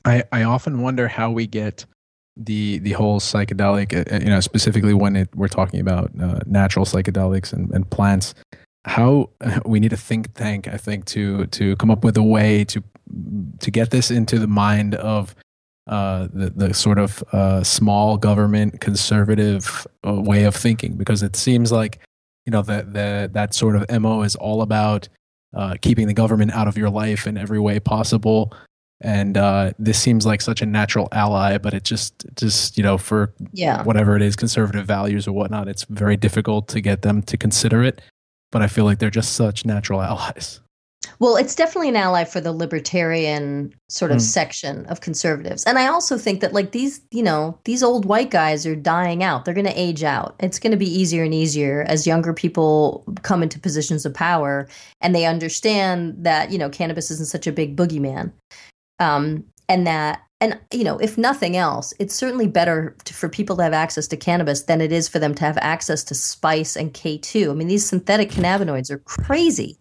I, 0.05 0.25
I 0.33 0.43
often 0.43 0.81
wonder 0.81 1.09
how 1.09 1.31
we 1.31 1.47
get 1.47 1.85
the 2.37 2.79
the 2.79 2.93
whole 2.93 3.21
psychedelic, 3.21 3.93
uh, 3.93 4.19
you 4.19 4.31
know, 4.31 4.41
specifically 4.41 4.95
when 4.95 5.17
it, 5.17 5.29
we're 5.35 5.49
talking 5.49 5.81
about 5.81 6.11
uh, 6.21 6.41
natural 6.47 6.87
psychedelics 6.87 7.53
and, 7.53 7.71
and 7.73 7.89
plants, 7.91 8.35
how 8.85 9.31
we 9.67 9.79
need 9.79 9.93
a 9.93 9.97
think 9.97 10.33
tank 10.35 10.67
i 10.69 10.77
think 10.77 11.05
to 11.05 11.47
to 11.47 11.77
come 11.77 11.91
up 11.91 12.03
with 12.03 12.17
a 12.17 12.23
way 12.23 12.65
to 12.65 12.83
to 13.59 13.71
get 13.71 13.91
this 13.91 14.11
into 14.11 14.39
the 14.39 14.47
mind 14.47 14.95
of 14.95 15.35
uh, 15.87 16.29
the 16.33 16.51
the 16.51 16.75
sort 16.75 16.99
of 16.99 17.23
uh, 17.33 17.65
small 17.65 18.17
government 18.17 18.81
conservative 18.81 19.87
uh, 20.07 20.15
way 20.15 20.45
of 20.45 20.55
thinking. 20.55 20.95
Because 20.95 21.23
it 21.23 21.37
seems 21.37 21.73
like 21.73 21.99
you 22.47 22.51
know 22.51 22.63
that 22.63 22.93
that 22.93 23.33
that 23.33 23.55
sort 23.55 23.77
of 23.77 24.01
mo 24.01 24.23
is 24.23 24.37
all 24.37 24.63
about 24.63 25.09
uh, 25.55 25.77
keeping 25.81 26.07
the 26.07 26.15
government 26.15 26.53
out 26.53 26.69
of 26.69 26.79
your 26.79 26.91
life 26.91 27.27
in 27.27 27.37
every 27.37 27.59
way 27.59 27.81
possible. 27.81 28.53
And 29.03 29.39
uh, 29.39 29.73
this 29.79 29.99
seems 29.99 30.27
like 30.27 30.43
such 30.43 30.61
a 30.61 30.67
natural 30.67 31.09
ally 31.11 31.57
but 31.57 31.73
it 31.73 31.85
just 31.85 32.27
just 32.35 32.77
you 32.77 32.85
know 32.85 32.99
for 32.99 33.33
yeah. 33.53 33.83
whatever 33.83 34.15
it 34.15 34.21
is 34.21 34.37
conservative 34.37 34.85
values 34.85 35.27
or 35.27 35.33
whatnot 35.33 35.69
it's 35.69 35.85
very 35.85 36.19
difficult 36.19 36.69
to 36.69 36.83
get 36.83 37.01
them 37.01 37.23
to 37.23 37.39
consider 37.39 37.83
it 37.83 38.03
but 38.53 38.63
I 38.63 38.67
feel 38.67 38.85
like 38.85 38.99
they're 38.99 39.11
just 39.11 39.35
such 39.35 39.65
natural 39.65 40.03
allies. 40.03 40.61
Well, 41.19 41.37
it's 41.37 41.55
definitely 41.55 41.91
an 41.91 41.97
ally 41.97 42.25
for 42.25 42.41
the 42.41 42.53
libertarian 42.53 43.75
sort 43.89 44.11
of 44.11 44.19
mm. 44.19 44.23
section 44.23 44.87
of 44.87 45.01
conservatives. 45.01 45.65
And 45.65 45.79
I 45.79 45.87
also 45.87 46.17
think 46.17 46.41
that 46.41 46.53
like 46.53 46.73
these, 46.73 47.01
you 47.11 47.23
know, 47.23 47.59
these 47.65 47.83
old 47.83 48.05
white 48.05 48.31
guys 48.31 48.67
are 48.67 48.77
dying 48.77 49.23
out. 49.23 49.45
They're 49.45 49.55
going 49.55 49.67
to 49.67 49.81
age 49.81 50.03
out. 50.03 50.35
It's 50.41 50.59
going 50.59 50.71
to 50.71 50.79
be 50.79 50.87
easier 50.87 51.25
and 51.25 51.35
easier 51.35 51.85
as 51.89 52.07
younger 52.07 52.33
people 52.33 53.05
come 53.23 53.43
into 53.43 53.59
positions 53.59 54.07
of 54.07 54.15
power 54.15 54.69
and 55.01 55.15
they 55.15 55.27
understand 55.27 56.17
that, 56.19 56.51
you 56.53 56.59
know, 56.59 56.71
cannabis 56.71 57.11
isn't 57.11 57.29
such 57.29 57.47
a 57.47 57.53
big 57.53 57.77
boogeyman. 57.77 58.33
Um, 58.99 59.45
and 59.69 59.87
that 59.87 60.23
and 60.41 60.59
you 60.73 60.85
know 60.85 60.99
if 60.99 61.19
nothing 61.19 61.57
else 61.57 61.93
it's 61.99 62.15
certainly 62.15 62.47
better 62.47 62.97
to, 63.05 63.15
for 63.15 63.29
people 63.29 63.57
to 63.57 63.63
have 63.63 63.73
access 63.73 64.07
to 64.09 64.17
cannabis 64.17 64.63
than 64.63 64.81
it 64.81 64.93
is 64.93 65.09
for 65.09 65.19
them 65.19 65.35
to 65.35 65.45
have 65.45 65.59
access 65.59 66.03
to 66.05 66.15
spice 66.15 66.77
and 66.77 66.95
k2 66.95 67.51
i 67.51 67.55
mean 67.55 67.69
these 67.69 67.87
synthetic 67.87 68.31
cannabinoids 68.31 68.91
are 68.91 68.99
crazy. 68.99 69.79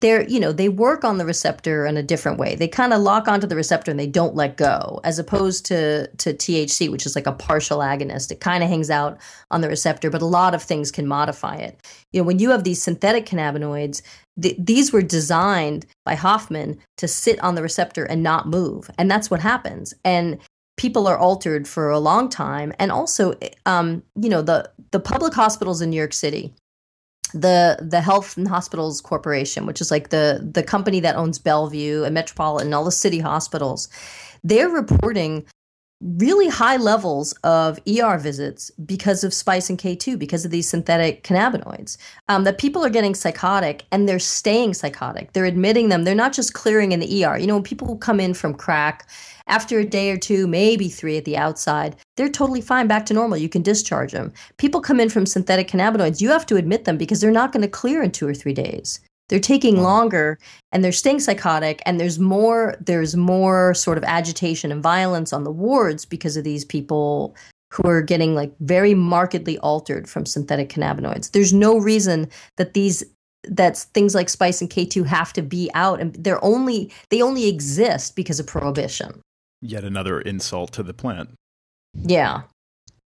They're 0.00 0.28
you 0.28 0.38
know 0.38 0.52
they 0.52 0.68
work 0.68 1.02
on 1.02 1.18
the 1.18 1.24
receptor 1.24 1.84
in 1.84 1.96
a 1.96 2.04
different 2.04 2.38
way. 2.38 2.54
They 2.54 2.68
kind 2.68 2.92
of 2.92 3.00
lock 3.00 3.26
onto 3.26 3.48
the 3.48 3.56
receptor 3.56 3.90
and 3.90 3.98
they 3.98 4.06
don't 4.06 4.36
let 4.36 4.56
go 4.56 5.00
as 5.02 5.18
opposed 5.18 5.66
to 5.66 6.06
to 6.06 6.34
thc 6.34 6.88
which 6.88 7.04
is 7.04 7.16
like 7.16 7.26
a 7.26 7.32
partial 7.32 7.78
agonist. 7.80 8.30
It 8.30 8.38
kind 8.38 8.62
of 8.62 8.68
hangs 8.68 8.90
out 8.90 9.18
on 9.50 9.60
the 9.60 9.68
receptor 9.68 10.08
but 10.08 10.22
a 10.22 10.26
lot 10.26 10.54
of 10.54 10.62
things 10.62 10.92
can 10.92 11.08
modify 11.08 11.56
it. 11.56 11.80
You 12.12 12.20
know 12.20 12.26
when 12.26 12.38
you 12.38 12.50
have 12.50 12.62
these 12.62 12.80
synthetic 12.80 13.26
cannabinoids 13.26 14.02
th- 14.40 14.56
these 14.58 14.92
were 14.92 15.02
designed 15.02 15.86
by 16.04 16.14
Huffman 16.14 16.78
to 16.96 17.08
sit 17.08 17.38
on 17.40 17.54
the 17.54 17.62
receptor 17.62 18.04
and 18.04 18.22
not 18.22 18.48
move 18.48 18.90
and 18.98 19.10
that's 19.10 19.30
what 19.30 19.40
happens. 19.40 19.94
And 20.04 20.38
people 20.76 21.06
are 21.06 21.18
altered 21.18 21.66
for 21.66 21.90
a 21.90 21.98
long 21.98 22.28
time 22.28 22.72
and 22.78 22.90
also 22.90 23.34
um, 23.66 24.02
you 24.20 24.28
know 24.28 24.42
the 24.42 24.70
the 24.92 25.00
public 25.00 25.34
hospitals 25.34 25.82
in 25.82 25.90
new 25.90 25.96
york 25.96 26.12
city 26.14 26.54
the 27.32 27.78
the 27.80 28.00
Health 28.00 28.36
and 28.36 28.48
Hospitals 28.48 29.00
Corporation, 29.00 29.66
which 29.66 29.80
is 29.80 29.90
like 29.90 30.10
the 30.10 30.48
the 30.52 30.62
company 30.62 31.00
that 31.00 31.16
owns 31.16 31.38
Bellevue 31.38 32.04
and 32.04 32.14
Metropolitan, 32.14 32.68
and 32.68 32.74
all 32.74 32.84
the 32.84 32.92
city 32.92 33.18
hospitals, 33.18 33.88
they're 34.42 34.68
reporting 34.68 35.44
really 36.00 36.48
high 36.48 36.76
levels 36.76 37.32
of 37.44 37.80
ER 37.88 38.18
visits 38.18 38.70
because 38.86 39.24
of 39.24 39.34
spice 39.34 39.68
and 39.68 39.78
K2, 39.78 40.18
because 40.18 40.44
of 40.44 40.50
these 40.50 40.68
synthetic 40.68 41.24
cannabinoids. 41.24 41.96
Um, 42.28 42.44
that 42.44 42.58
people 42.58 42.84
are 42.84 42.90
getting 42.90 43.14
psychotic 43.14 43.84
and 43.90 44.08
they're 44.08 44.18
staying 44.18 44.74
psychotic. 44.74 45.32
They're 45.32 45.44
admitting 45.44 45.88
them. 45.88 46.04
They're 46.04 46.14
not 46.14 46.32
just 46.32 46.54
clearing 46.54 46.92
in 46.92 47.00
the 47.00 47.24
ER. 47.24 47.36
You 47.36 47.46
know, 47.46 47.54
when 47.54 47.64
people 47.64 47.96
come 47.96 48.20
in 48.20 48.34
from 48.34 48.54
crack, 48.54 49.08
after 49.48 49.78
a 49.78 49.84
day 49.84 50.10
or 50.10 50.18
two, 50.18 50.46
maybe 50.46 50.88
three 50.88 51.16
at 51.16 51.24
the 51.24 51.36
outside, 51.36 51.96
they're 52.16 52.28
totally 52.28 52.60
fine 52.60 52.86
back 52.86 53.06
to 53.06 53.14
normal. 53.14 53.38
You 53.38 53.48
can 53.48 53.62
discharge 53.62 54.12
them. 54.12 54.32
People 54.58 54.80
come 54.80 55.00
in 55.00 55.08
from 55.08 55.26
synthetic 55.26 55.68
cannabinoids, 55.68 56.20
you 56.20 56.30
have 56.30 56.46
to 56.46 56.56
admit 56.56 56.84
them 56.84 56.98
because 56.98 57.20
they're 57.20 57.30
not 57.30 57.52
going 57.52 57.62
to 57.62 57.68
clear 57.68 58.02
in 58.02 58.12
two 58.12 58.28
or 58.28 58.34
three 58.34 58.52
days. 58.52 59.00
They're 59.28 59.40
taking 59.40 59.82
longer 59.82 60.38
and 60.72 60.82
they're 60.82 60.92
staying 60.92 61.20
psychotic 61.20 61.82
and 61.84 62.00
there's 62.00 62.18
more 62.18 62.76
there's 62.80 63.16
more 63.16 63.74
sort 63.74 63.98
of 63.98 64.04
agitation 64.04 64.72
and 64.72 64.82
violence 64.82 65.32
on 65.32 65.44
the 65.44 65.50
wards 65.50 66.04
because 66.04 66.36
of 66.36 66.44
these 66.44 66.64
people 66.64 67.36
who 67.70 67.86
are 67.86 68.02
getting 68.02 68.34
like 68.34 68.52
very 68.60 68.94
markedly 68.94 69.58
altered 69.58 70.08
from 70.08 70.24
synthetic 70.24 70.70
cannabinoids. 70.70 71.32
There's 71.32 71.52
no 71.52 71.78
reason 71.78 72.30
that 72.56 72.74
these 72.74 73.04
that 73.44 73.76
things 73.94 74.14
like 74.14 74.28
spice 74.28 74.60
and 74.60 74.70
K2 74.70 75.06
have 75.06 75.32
to 75.34 75.42
be 75.42 75.70
out 75.74 76.00
and 76.00 76.14
they're 76.14 76.42
only 76.44 76.92
they 77.10 77.22
only 77.22 77.48
exist 77.48 78.16
because 78.16 78.40
of 78.40 78.46
prohibition. 78.46 79.20
Yet 79.60 79.84
another 79.84 80.20
insult 80.20 80.72
to 80.72 80.82
the 80.82 80.94
plant. 80.94 81.30
Yeah. 81.94 82.42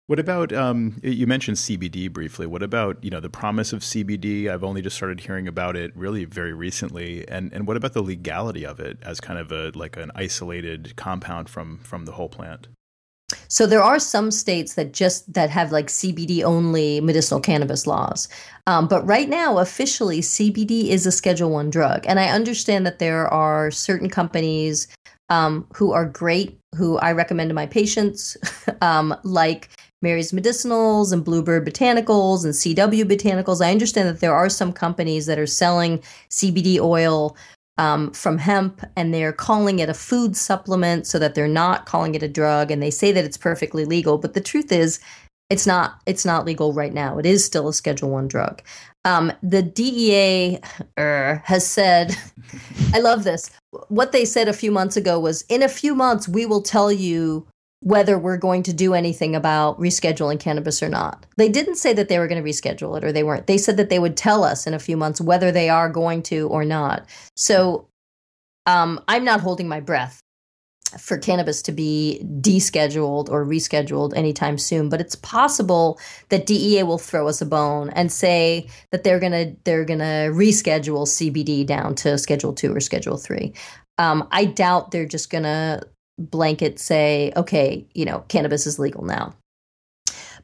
What 0.09 0.19
about 0.19 0.55
um, 0.55 0.99
you 1.03 1.27
mentioned 1.27 1.59
CBD 1.59 2.11
briefly? 2.11 2.47
What 2.47 2.63
about 2.63 2.97
you 3.05 3.11
know 3.11 3.21
the 3.21 3.29
promise 3.29 3.75
of 3.75 3.81
CBD? 3.81 4.49
I've 4.49 4.65
only 4.65 4.81
just 4.81 4.97
started 4.97 5.21
hearing 5.21 5.47
about 5.47 5.77
it 5.77 5.95
really 5.95 6.25
very 6.25 6.55
recently, 6.55 7.29
and 7.29 7.53
and 7.53 7.67
what 7.67 7.77
about 7.77 7.93
the 7.93 8.01
legality 8.01 8.65
of 8.65 8.81
it 8.81 8.97
as 9.03 9.21
kind 9.21 9.39
of 9.39 9.53
a 9.53 9.71
like 9.75 9.99
an 9.99 10.11
isolated 10.15 10.97
compound 10.97 11.51
from 11.51 11.81
from 11.81 12.07
the 12.07 12.13
whole 12.13 12.31
plant? 12.31 12.69
So 13.49 13.67
there 13.67 13.83
are 13.83 13.99
some 13.99 14.31
states 14.31 14.77
that 14.77 14.95
just 14.95 15.31
that 15.35 15.51
have 15.51 15.73
like 15.73 15.89
CBD 15.89 16.43
only 16.43 17.03
medicinal 17.03 17.39
cannabis 17.39 17.87
laws, 17.87 18.31
um, 18.67 18.89
but 18.89 19.07
right 19.07 19.29
now 19.29 19.59
officially 19.59 20.23
CBD 20.23 20.87
is 20.87 21.05
a 21.05 21.13
Schedule 21.13 21.51
One 21.51 21.69
drug, 21.69 22.07
and 22.07 22.19
I 22.19 22.31
understand 22.31 22.87
that 22.87 22.99
there 22.99 23.29
are 23.29 23.71
certain 23.71 24.09
companies 24.09 24.89
um, 25.29 25.67
who 25.75 25.93
are 25.93 26.07
great, 26.07 26.59
who 26.75 26.97
I 26.97 27.13
recommend 27.13 27.51
to 27.51 27.55
my 27.55 27.67
patients, 27.67 28.39
um, 28.81 29.15
like 29.23 29.69
Mary's 30.01 30.33
Medicinals 30.33 31.13
and 31.13 31.25
Bluebird 31.25 31.67
Botanicals 31.67 32.45
and 32.45 32.55
CW 32.55 33.05
Botanicals. 33.05 33.65
I 33.65 33.73
understand 33.73 34.09
that 34.09 34.21
there 34.21 34.35
are 34.35 34.49
some 34.49 34.73
companies 34.73 35.27
that 35.27 35.39
are 35.39 35.47
selling 35.47 35.99
CBD 36.31 36.79
oil 36.79 37.37
um, 37.79 38.11
from 38.13 38.39
hemp 38.39 38.83
and 38.97 39.15
they're 39.15 39.33
calling 39.33 39.79
it 39.79 39.89
a 39.89 39.95
food 39.95 40.37
supplement 40.37 41.07
so 41.07 41.19
that 41.19 41.35
they're 41.35 41.49
not 41.49 41.87
calling 41.87 42.15
it 42.15 42.23
a 42.23 42.29
drug 42.29 42.71
and 42.71 42.83
they 42.83 42.91
say 42.91 43.13
that 43.13 43.25
it's 43.25 43.37
perfectly 43.37 43.85
legal. 43.85 44.19
But 44.19 44.35
the 44.35 44.41
truth 44.41 44.73
is, 44.73 45.01
it's 45.51 45.67
not 45.67 46.03
it's 46.05 46.27
not 46.27 46.45
legal 46.45 46.75
right 46.75 46.93
now. 46.93 47.19
It 47.19 47.25
is 47.25 47.45
still 47.45 47.69
a 47.69 47.73
Schedule 47.73 48.11
One 48.11 48.29
drug. 48.29 48.61
Um, 49.05 49.33
the 49.43 49.63
DEA 49.63 50.59
er, 50.99 51.43
has 51.45 51.67
said, 51.67 52.15
I 52.95 52.99
love 52.99 53.25
this. 53.25 53.51
What 53.89 54.13
they 54.13 54.27
said 54.27 54.49
a 54.49 54.53
few 54.53 54.71
months 54.71 54.97
ago 54.97 55.19
was, 55.19 55.43
in 55.49 55.63
a 55.63 55.69
few 55.69 55.95
months 55.95 56.29
we 56.29 56.45
will 56.45 56.61
tell 56.61 56.93
you 56.93 57.47
whether 57.81 58.19
we're 58.19 58.37
going 58.37 58.63
to 58.65 58.73
do 58.73 58.95
anything 58.95 59.37
about 59.37 59.79
rescheduling 59.79 60.41
cannabis 60.41 60.83
or 60.83 60.89
not. 60.89 61.27
They 61.37 61.49
didn't 61.49 61.77
say 61.77 61.93
that 61.93 62.09
they 62.09 62.19
were 62.19 62.27
going 62.27 62.43
to 62.43 62.49
reschedule 62.49 62.97
it 62.99 63.05
or 63.05 63.13
they 63.13 63.23
weren't. 63.23 63.47
They 63.47 63.59
said 63.59 63.77
that 63.77 63.89
they 63.89 64.01
would 64.01 64.17
tell 64.17 64.43
us 64.43 64.67
in 64.67 64.75
a 64.75 64.81
few 64.81 64.97
months 64.97 65.21
whether 65.21 65.53
they 65.53 65.69
are 65.69 65.89
going 65.89 66.23
to 66.25 66.49
or 66.49 66.65
not. 66.65 67.07
So 67.37 67.89
um, 68.67 69.01
I'm 69.07 69.25
not 69.25 69.41
holding 69.41 69.69
my 69.69 69.81
breath 69.81 70.21
for 70.99 71.19
cannabis 71.19 71.61
to 71.63 71.73
be 71.73 72.21
descheduled 72.41 73.29
or 73.29 73.45
rescheduled 73.45 74.17
anytime 74.17 74.57
soon 74.57 74.89
but 74.89 75.03
it's 75.03 75.17
possible 75.17 76.01
that 76.31 76.47
DEA 76.47 76.83
will 76.83 76.97
throw 76.97 77.29
us 77.29 77.43
a 77.43 77.47
bone 77.47 77.91
and 77.91 78.11
say 78.11 78.67
that 78.91 79.05
they're 79.05 79.21
going 79.21 79.33
to 79.33 79.55
they're 79.65 79.85
going 79.85 79.99
to 79.99 80.31
reschedule 80.33 81.07
CBD 81.07 81.67
down 81.67 81.95
to 81.95 82.17
schedule 82.17 82.55
2 82.55 82.75
or 82.75 82.81
schedule 82.81 83.19
3 83.19 83.53
um, 83.99 84.27
I 84.31 84.47
doubt 84.47 84.91
they're 84.91 85.05
just 85.05 85.29
going 85.29 85.45
to 85.45 85.83
blanket 86.19 86.79
say, 86.79 87.33
okay, 87.37 87.87
you 87.95 88.05
know, 88.05 88.25
cannabis 88.29 88.67
is 88.67 88.79
legal 88.79 89.05
now. 89.05 89.35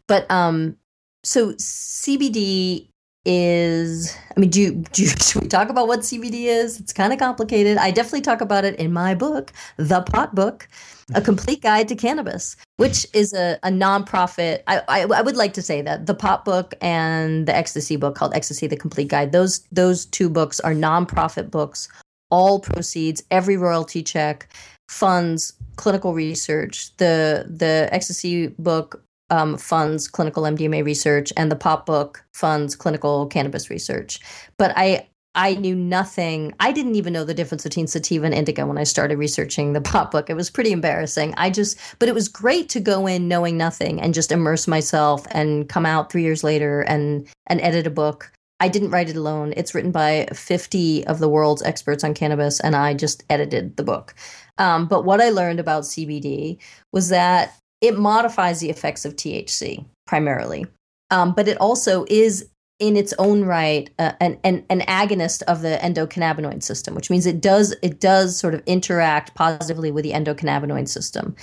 But 0.07 0.31
um, 0.31 0.77
so 1.23 1.53
CBD 1.55 2.89
is 3.27 4.15
i 4.37 4.41
mean 4.41 4.51
do 4.51 4.61
you, 4.61 4.73
do 4.93 5.03
you, 5.03 5.09
should 5.21 5.43
we 5.43 5.49
talk 5.49 5.69
about 5.71 5.89
what 5.89 6.01
cbd 6.01 6.45
is? 6.45 6.79
It's 6.79 6.93
kind 6.93 7.13
of 7.13 7.19
complicated. 7.19 7.79
I 7.79 7.91
definitely 7.91 8.21
talk 8.21 8.41
about 8.41 8.65
it 8.65 8.77
in 8.77 8.93
my 8.93 9.15
book 9.15 9.53
the 9.77 10.03
pot 10.03 10.35
book 10.35 10.69
a 11.15 11.21
complete 11.21 11.63
guide 11.63 11.89
to 11.89 11.97
cannabis 11.97 12.57
which 12.77 13.07
is 13.15 13.33
a, 13.33 13.59
a 13.63 13.71
nonprofit 13.71 14.63
I, 14.67 14.83
I, 14.89 15.01
I 15.05 15.23
would 15.23 15.37
like 15.37 15.55
to 15.55 15.63
say 15.63 15.81
that 15.83 16.07
the 16.07 16.15
pot 16.15 16.45
book 16.45 16.75
and 16.81 17.47
the 17.47 17.57
ecstasy 17.57 17.97
book 17.97 18.15
called 18.15 18.35
ecstasy 18.35 18.67
the 18.67 18.77
complete 18.77 19.09
guide 19.09 19.33
those 19.33 19.61
those 19.73 20.07
two 20.07 20.29
books 20.29 20.61
are 20.61 20.75
nonprofit 20.75 21.51
books 21.51 21.89
all 22.31 22.61
proceeds 22.61 23.23
every 23.31 23.57
royalty 23.57 24.03
check 24.03 24.49
funds 24.89 25.55
clinical 25.77 26.15
research. 26.15 26.97
The 26.97 27.47
the 27.49 27.89
ecstasy 27.93 28.49
book 28.59 29.05
um, 29.31 29.57
funds 29.57 30.09
clinical 30.09 30.45
MDMA 30.45 30.85
research, 30.85 31.33
and 31.37 31.51
the 31.51 31.57
pot 31.57 31.87
book 31.87 32.25
funds 32.33 32.77
clinical 32.77 33.27
cannabis 33.27 33.71
research. 33.71 34.21
But 34.57 34.73
I 34.77 35.09
I 35.35 35.55
knew 35.55 35.75
nothing. 35.75 36.55
I 36.61 36.71
didn't 36.71 36.95
even 36.95 37.13
know 37.13 37.25
the 37.25 37.35
difference 37.35 37.65
between 37.65 37.89
sativa 37.89 38.25
and 38.25 38.35
indica 38.35 38.67
when 38.67 38.79
I 38.79 38.85
started 38.85 39.19
researching 39.19 39.73
the 39.73 39.81
pot 39.93 40.11
book. 40.11 40.31
It 40.31 40.35
was 40.35 40.51
pretty 40.51 40.73
embarrassing. 40.73 41.35
I 41.37 41.51
just, 41.51 41.79
but 41.99 42.09
it 42.09 42.15
was 42.15 42.29
great 42.29 42.69
to 42.71 42.81
go 42.81 43.07
in 43.07 43.27
knowing 43.27 43.57
nothing 43.57 44.01
and 44.01 44.15
just 44.15 44.31
immerse 44.31 44.69
myself 44.69 45.27
and 45.33 45.69
come 45.69 45.87
out 45.87 46.11
three 46.11 46.23
years 46.23 46.45
later 46.45 46.83
and 46.83 47.29
and 47.47 47.61
edit 47.61 47.87
a 47.87 47.91
book. 47.91 48.31
I 48.61 48.69
didn't 48.69 48.91
write 48.91 49.11
it 49.11 49.17
alone. 49.17 49.53
It's 49.57 49.75
written 49.75 49.91
by 49.91 50.29
50 50.33 51.07
of 51.07 51.19
the 51.19 51.29
world's 51.29 51.63
experts 51.63 52.05
on 52.05 52.15
cannabis, 52.15 52.61
and 52.61 52.77
I 52.77 52.95
just 52.95 53.25
edited 53.29 53.77
the 53.77 53.83
book. 53.83 54.15
Um, 54.59 54.87
but 54.87 55.05
what 55.05 55.21
I 55.21 55.31
learned 55.31 55.61
about 55.61 55.85
CBD 55.85 56.59
was 56.93 57.09
that 57.09 57.59
it 57.81 57.99
modifies 57.99 58.61
the 58.61 58.71
effects 58.71 59.05
of 59.05 59.17
THC 59.17 59.85
primarily, 60.07 60.67
um, 61.11 61.33
but 61.33 61.49
it 61.49 61.59
also 61.59 62.05
is 62.09 62.49
in 62.81 62.97
its 62.97 63.15
own 63.19 63.45
right 63.45 63.91
uh, 63.99 64.13
an, 64.21 64.39
an, 64.45 64.65
an 64.69 64.81
agonist 64.83 65.43
of 65.43 65.63
the 65.63 65.79
endocannabinoid 65.83 66.63
system, 66.63 66.95
which 66.95 67.11
means 67.11 67.27
it 67.27 67.41
does 67.41 67.75
it 67.83 68.01
does 68.01 68.37
sort 68.37 68.55
of 68.55 68.63
interact 68.67 69.35
positively 69.35 69.91
with 69.91 70.05
the 70.05 70.13
endocannabinoid 70.13 70.89
system, 70.89 71.35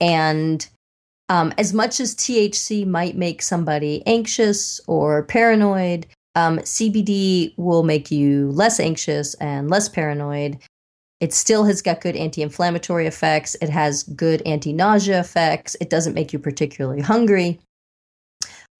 and 0.00 0.68
um, 1.28 1.52
as 1.58 1.72
much 1.74 2.00
as 2.00 2.14
THC 2.14 2.86
might 2.86 3.16
make 3.16 3.42
somebody 3.42 4.02
anxious 4.06 4.80
or 4.86 5.24
paranoid, 5.24 6.06
um, 6.34 6.58
CBD 6.60 7.52
will 7.56 7.82
make 7.82 8.10
you 8.10 8.50
less 8.52 8.80
anxious 8.80 9.34
and 9.34 9.68
less 9.70 9.88
paranoid 9.88 10.58
it 11.20 11.32
still 11.32 11.64
has 11.64 11.82
got 11.82 12.00
good 12.00 12.16
anti 12.16 12.42
inflammatory 12.42 13.06
effects. 13.06 13.56
It 13.60 13.70
has 13.70 14.04
good 14.04 14.42
anti 14.46 14.72
nausea 14.72 15.20
effects. 15.20 15.76
It 15.80 15.90
doesn't 15.90 16.14
make 16.14 16.32
you 16.32 16.38
particularly 16.38 17.00
hungry. 17.00 17.60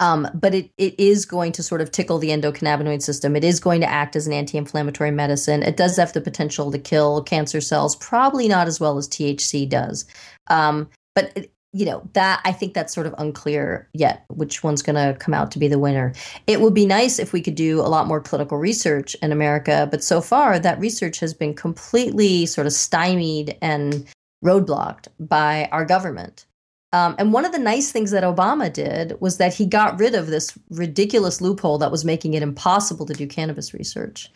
Um, 0.00 0.28
but 0.32 0.54
it, 0.54 0.70
it 0.78 0.98
is 0.98 1.26
going 1.26 1.50
to 1.52 1.62
sort 1.62 1.80
of 1.80 1.90
tickle 1.90 2.18
the 2.18 2.28
endocannabinoid 2.28 3.02
system. 3.02 3.34
It 3.34 3.42
is 3.42 3.58
going 3.58 3.80
to 3.80 3.90
act 3.90 4.14
as 4.14 4.28
an 4.28 4.32
anti 4.32 4.56
inflammatory 4.56 5.10
medicine. 5.10 5.64
It 5.64 5.76
does 5.76 5.96
have 5.96 6.12
the 6.12 6.20
potential 6.20 6.70
to 6.70 6.78
kill 6.78 7.22
cancer 7.22 7.60
cells, 7.60 7.96
probably 7.96 8.46
not 8.46 8.68
as 8.68 8.78
well 8.78 8.96
as 8.96 9.08
THC 9.08 9.68
does. 9.68 10.04
Um, 10.46 10.88
but 11.16 11.32
it, 11.34 11.52
you 11.72 11.84
know 11.84 12.08
that 12.14 12.40
i 12.44 12.52
think 12.52 12.72
that's 12.72 12.94
sort 12.94 13.06
of 13.06 13.14
unclear 13.18 13.88
yet 13.92 14.24
which 14.28 14.62
one's 14.62 14.82
going 14.82 14.96
to 14.96 15.18
come 15.18 15.34
out 15.34 15.50
to 15.50 15.58
be 15.58 15.68
the 15.68 15.78
winner. 15.78 16.12
It 16.46 16.60
would 16.60 16.74
be 16.74 16.86
nice 16.86 17.18
if 17.18 17.32
we 17.32 17.42
could 17.42 17.54
do 17.54 17.80
a 17.80 17.88
lot 17.88 18.06
more 18.06 18.20
clinical 18.20 18.58
research 18.58 19.14
in 19.22 19.32
america 19.32 19.88
but 19.90 20.02
so 20.02 20.20
far 20.20 20.58
that 20.58 20.80
research 20.80 21.20
has 21.20 21.34
been 21.34 21.54
completely 21.54 22.46
sort 22.46 22.66
of 22.66 22.72
stymied 22.72 23.56
and 23.60 24.06
roadblocked 24.44 25.08
by 25.18 25.68
our 25.72 25.84
government. 25.84 26.46
Um, 26.92 27.16
and 27.18 27.34
one 27.34 27.44
of 27.44 27.52
the 27.52 27.58
nice 27.58 27.92
things 27.92 28.12
that 28.12 28.24
obama 28.24 28.72
did 28.72 29.20
was 29.20 29.36
that 29.36 29.52
he 29.52 29.66
got 29.66 29.98
rid 30.00 30.14
of 30.14 30.28
this 30.28 30.56
ridiculous 30.70 31.42
loophole 31.42 31.76
that 31.78 31.90
was 31.90 32.02
making 32.02 32.32
it 32.32 32.42
impossible 32.42 33.04
to 33.04 33.12
do 33.12 33.26
cannabis 33.26 33.74
research 33.74 34.30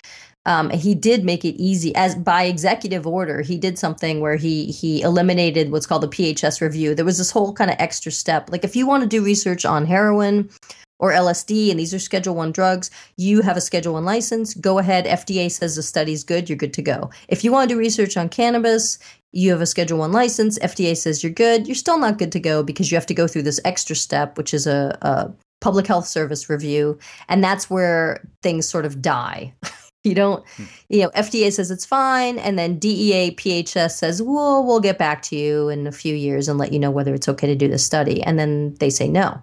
um, 0.44 0.70
he 0.70 0.94
did 0.94 1.24
make 1.24 1.44
it 1.44 1.60
easy 1.60 1.94
as 1.94 2.14
by 2.16 2.44
executive 2.44 3.06
order 3.06 3.42
he 3.42 3.56
did 3.56 3.78
something 3.78 4.20
where 4.20 4.36
he 4.36 4.66
he 4.66 5.00
eliminated 5.02 5.70
what's 5.70 5.86
called 5.86 6.02
the 6.02 6.08
phs 6.08 6.60
review. 6.60 6.94
There 6.94 7.04
was 7.04 7.18
this 7.18 7.30
whole 7.30 7.52
kind 7.52 7.70
of 7.70 7.76
extra 7.78 8.10
step. 8.10 8.50
Like 8.50 8.64
if 8.64 8.74
you 8.74 8.86
want 8.86 9.02
to 9.02 9.08
do 9.08 9.24
research 9.24 9.64
on 9.64 9.86
heroin 9.86 10.50
or 10.98 11.12
lsd 11.12 11.70
and 11.70 11.78
these 11.78 11.94
are 11.94 11.98
schedule 11.98 12.34
one 12.34 12.52
drugs 12.52 12.90
you 13.16 13.40
have 13.40 13.56
a 13.56 13.60
schedule 13.60 13.94
one 13.94 14.04
license 14.04 14.54
go 14.54 14.78
ahead. 14.78 15.04
Fda 15.04 15.50
says 15.50 15.76
the 15.76 15.82
study's 15.82 16.24
good 16.24 16.48
you're 16.48 16.58
good 16.58 16.74
to 16.74 16.82
go. 16.82 17.10
If 17.28 17.44
you 17.44 17.52
want 17.52 17.68
to 17.68 17.74
do 17.74 17.78
research 17.78 18.16
on 18.16 18.28
cannabis 18.28 18.98
you 19.34 19.50
have 19.50 19.60
a 19.60 19.66
schedule 19.66 19.98
one 19.98 20.12
license. 20.12 20.58
Fda 20.58 20.96
says 20.96 21.22
you're 21.22 21.32
good 21.32 21.68
you're 21.68 21.76
still 21.76 21.98
not 21.98 22.18
good 22.18 22.32
to 22.32 22.40
go 22.40 22.64
because 22.64 22.90
you 22.90 22.96
have 22.96 23.06
to 23.06 23.14
go 23.14 23.28
through 23.28 23.42
this 23.42 23.60
extra 23.64 23.94
step 23.94 24.36
which 24.36 24.52
is 24.52 24.66
a, 24.66 24.98
a 25.02 25.32
public 25.60 25.86
health 25.86 26.06
service 26.06 26.50
review. 26.50 26.98
And 27.28 27.42
that's 27.42 27.70
where 27.70 28.28
things 28.42 28.68
sort 28.68 28.84
of 28.84 29.00
die 29.00 29.54
You 30.04 30.14
don't, 30.14 30.44
hmm. 30.56 30.64
you 30.88 31.02
know, 31.02 31.10
FDA 31.10 31.52
says 31.52 31.70
it's 31.70 31.86
fine, 31.86 32.38
and 32.38 32.58
then 32.58 32.78
DEA, 32.78 33.36
PHS 33.36 33.92
says, 33.92 34.20
well, 34.20 34.64
we'll 34.64 34.80
get 34.80 34.98
back 34.98 35.22
to 35.22 35.36
you 35.36 35.68
in 35.68 35.86
a 35.86 35.92
few 35.92 36.14
years 36.14 36.48
and 36.48 36.58
let 36.58 36.72
you 36.72 36.78
know 36.78 36.90
whether 36.90 37.14
it's 37.14 37.28
okay 37.28 37.46
to 37.46 37.54
do 37.54 37.68
the 37.68 37.78
study. 37.78 38.22
And 38.22 38.38
then 38.38 38.74
they 38.80 38.90
say 38.90 39.08
no. 39.08 39.40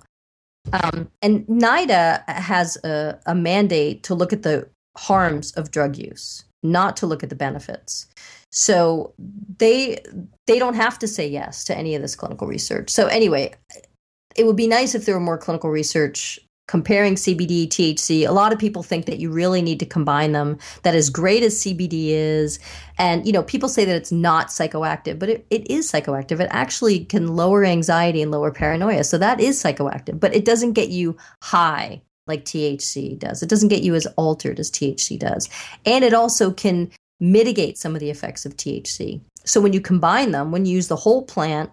Um, 0.74 1.10
and 1.22 1.46
NIDA 1.48 2.28
has 2.28 2.78
a, 2.84 3.18
a 3.26 3.34
mandate 3.34 4.04
to 4.04 4.16
look 4.16 4.34
at 4.34 4.44
the 4.44 4.70
harms 4.98 5.52
of 5.54 5.72
drug 5.72 5.98
use, 5.98 6.44
not 6.62 6.98
to 6.98 7.08
look 7.08 7.24
at 7.24 7.30
the 7.30 7.36
benefits. 7.36 8.08
So 8.52 9.14
they 9.58 10.00
they 10.48 10.58
don't 10.58 10.74
have 10.74 10.98
to 11.00 11.08
say 11.08 11.28
yes 11.28 11.64
to 11.66 11.78
any 11.78 11.96
of 11.96 12.02
this 12.02 12.16
clinical 12.16 12.48
research. 12.48 12.90
So 12.90 13.06
anyway, 13.08 13.54
it 14.36 14.46
would 14.46 14.56
be 14.56 14.68
nice 14.68 14.96
if 14.96 15.06
there 15.06 15.16
were 15.16 15.22
more 15.22 15.38
clinical 15.38 15.70
research 15.70 16.40
comparing 16.70 17.16
CBD, 17.16 17.68
THC. 17.68 18.28
A 18.28 18.32
lot 18.32 18.54
of 18.54 18.60
people 18.60 18.84
think 18.84 19.08
that 19.08 19.18
you 19.18 19.32
really 19.32 19.60
need 19.60 19.80
to 19.80 19.88
combine 19.88 20.34
them. 20.34 20.56
That 20.84 20.94
as 20.94 21.10
great 21.10 21.42
as 21.42 21.64
CBD 21.64 22.10
is, 22.10 22.60
and 23.00 23.26
you 23.26 23.34
know, 23.34 23.42
people 23.42 23.68
say 23.68 23.86
that 23.86 23.96
it's 23.96 24.12
not 24.12 24.50
psychoactive, 24.50 25.18
but 25.18 25.30
it, 25.30 25.48
it 25.50 25.70
is 25.70 25.92
psychoactive. 25.92 26.40
It 26.40 26.48
actually 26.52 27.06
can 27.06 27.36
lower 27.36 27.66
anxiety 27.66 28.22
and 28.22 28.30
lower 28.30 28.52
paranoia. 28.52 29.04
So 29.04 29.18
that 29.18 29.40
is 29.40 29.62
psychoactive, 29.62 30.20
but 30.20 30.36
it 30.36 30.46
doesn't 30.46 30.74
get 30.74 30.90
you 30.90 31.18
high 31.42 32.04
like 32.28 32.46
THC 32.46 33.18
does. 33.18 33.42
It 33.42 33.50
doesn't 33.50 33.70
get 33.70 33.82
you 33.82 33.96
as 33.96 34.06
altered 34.16 34.60
as 34.60 34.70
THC 34.70 35.18
does. 35.18 35.50
And 35.88 36.06
it 36.06 36.14
also 36.14 36.52
can 36.52 36.92
mitigate 37.20 37.80
some 37.80 37.96
of 37.96 38.00
the 38.00 38.12
effects 38.12 38.46
of 38.46 38.56
THC. 38.56 39.22
So 39.44 39.60
when 39.60 39.74
you 39.74 39.82
combine 39.82 40.32
them, 40.34 40.52
when 40.52 40.66
you 40.68 40.76
use 40.76 40.88
the 40.88 40.96
whole 40.96 41.24
plant, 41.24 41.72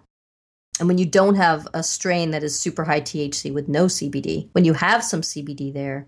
and 0.79 0.87
when 0.87 0.97
you 0.97 1.05
don't 1.05 1.35
have 1.35 1.67
a 1.73 1.83
strain 1.83 2.31
that 2.31 2.43
is 2.43 2.59
super 2.59 2.83
high 2.83 3.01
THC 3.01 3.53
with 3.53 3.67
no 3.67 3.85
CBD, 3.85 4.49
when 4.51 4.65
you 4.65 4.73
have 4.73 5.03
some 5.03 5.21
CBD 5.21 5.73
there, 5.73 6.07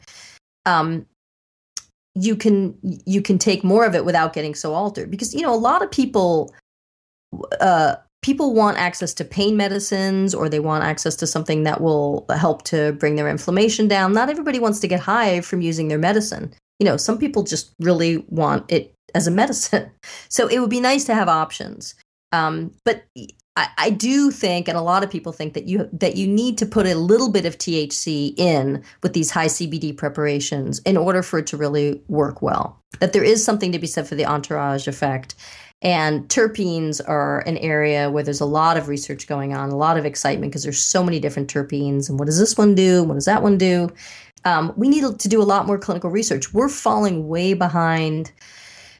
um, 0.65 1.05
you 2.15 2.35
can 2.35 2.77
you 3.05 3.21
can 3.21 3.37
take 3.37 3.63
more 3.63 3.85
of 3.85 3.95
it 3.95 4.05
without 4.05 4.33
getting 4.33 4.55
so 4.55 4.73
altered. 4.73 5.09
Because 5.09 5.33
you 5.33 5.41
know 5.41 5.53
a 5.53 5.57
lot 5.57 5.81
of 5.81 5.91
people 5.91 6.53
uh, 7.59 7.95
people 8.21 8.53
want 8.53 8.77
access 8.77 9.13
to 9.15 9.25
pain 9.25 9.55
medicines 9.55 10.35
or 10.35 10.49
they 10.49 10.59
want 10.59 10.83
access 10.83 11.15
to 11.17 11.27
something 11.27 11.63
that 11.63 11.81
will 11.81 12.25
help 12.29 12.63
to 12.63 12.93
bring 12.93 13.15
their 13.15 13.29
inflammation 13.29 13.87
down. 13.87 14.13
Not 14.13 14.29
everybody 14.29 14.59
wants 14.59 14.79
to 14.81 14.87
get 14.87 14.99
high 14.99 15.41
from 15.41 15.61
using 15.61 15.87
their 15.87 15.97
medicine. 15.97 16.53
You 16.79 16.85
know, 16.85 16.97
some 16.97 17.17
people 17.17 17.43
just 17.43 17.73
really 17.79 18.17
want 18.27 18.69
it 18.71 18.93
as 19.15 19.27
a 19.27 19.31
medicine. 19.31 19.91
So 20.31 20.47
it 20.47 20.59
would 20.59 20.69
be 20.69 20.79
nice 20.79 21.05
to 21.05 21.15
have 21.15 21.27
options. 21.27 21.95
Um, 22.31 22.71
but 22.85 23.03
I, 23.55 23.89
do 23.89 24.31
think, 24.31 24.67
and 24.67 24.77
a 24.77 24.81
lot 24.81 25.03
of 25.03 25.09
people 25.09 25.31
think 25.31 25.53
that 25.53 25.65
you 25.65 25.89
that 25.91 26.15
you 26.15 26.27
need 26.27 26.57
to 26.59 26.65
put 26.65 26.85
a 26.85 26.95
little 26.95 27.29
bit 27.29 27.45
of 27.45 27.57
THC 27.57 28.33
in 28.37 28.83
with 29.03 29.13
these 29.13 29.31
high 29.31 29.47
CBD 29.47 29.95
preparations 29.95 30.79
in 30.79 30.95
order 30.95 31.21
for 31.21 31.39
it 31.39 31.47
to 31.47 31.57
really 31.57 32.01
work 32.07 32.41
well. 32.41 32.81
That 32.99 33.13
there 33.13 33.23
is 33.23 33.43
something 33.43 33.71
to 33.71 33.79
be 33.79 33.87
said 33.87 34.07
for 34.07 34.15
the 34.15 34.25
entourage 34.25 34.87
effect. 34.87 35.35
And 35.81 36.27
terpenes 36.27 37.01
are 37.05 37.39
an 37.41 37.57
area 37.57 38.09
where 38.09 38.23
there's 38.23 38.41
a 38.41 38.45
lot 38.45 38.77
of 38.77 38.89
research 38.89 39.27
going 39.27 39.53
on, 39.53 39.69
a 39.69 39.77
lot 39.77 39.97
of 39.97 40.05
excitement 40.05 40.51
because 40.51 40.63
there's 40.63 40.83
so 40.83 41.03
many 41.03 41.19
different 41.19 41.51
terpenes. 41.51 42.09
And 42.09 42.19
what 42.19 42.25
does 42.25 42.39
this 42.39 42.57
one 42.57 42.75
do? 42.75 43.03
What 43.03 43.15
does 43.15 43.25
that 43.25 43.43
one 43.43 43.57
do? 43.57 43.89
Um, 44.45 44.73
we 44.75 44.89
need 44.89 45.19
to 45.19 45.27
do 45.27 45.41
a 45.41 45.43
lot 45.43 45.67
more 45.67 45.77
clinical 45.77 46.09
research. 46.09 46.53
We're 46.53 46.69
falling 46.69 47.27
way 47.27 47.53
behind 47.53 48.31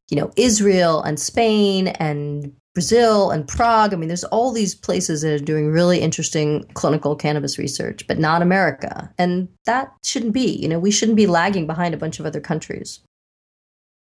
you 0.09 0.17
know, 0.17 0.31
Israel 0.35 1.01
and 1.03 1.19
Spain 1.19 1.87
and 1.87 2.51
Brazil 2.73 3.31
and 3.31 3.47
Prague. 3.47 3.93
I 3.93 3.97
mean, 3.97 4.07
there's 4.07 4.23
all 4.25 4.51
these 4.51 4.75
places 4.75 5.21
that 5.21 5.33
are 5.33 5.43
doing 5.43 5.71
really 5.71 5.99
interesting 5.99 6.63
clinical 6.73 7.15
cannabis 7.15 7.57
research, 7.57 8.05
but 8.07 8.19
not 8.19 8.41
America. 8.41 9.11
And 9.17 9.49
that 9.65 9.91
shouldn't 10.03 10.33
be. 10.33 10.51
You 10.55 10.67
know, 10.67 10.79
we 10.79 10.91
shouldn't 10.91 11.17
be 11.17 11.27
lagging 11.27 11.67
behind 11.67 11.93
a 11.93 11.97
bunch 11.97 12.19
of 12.19 12.25
other 12.25 12.39
countries. 12.39 12.99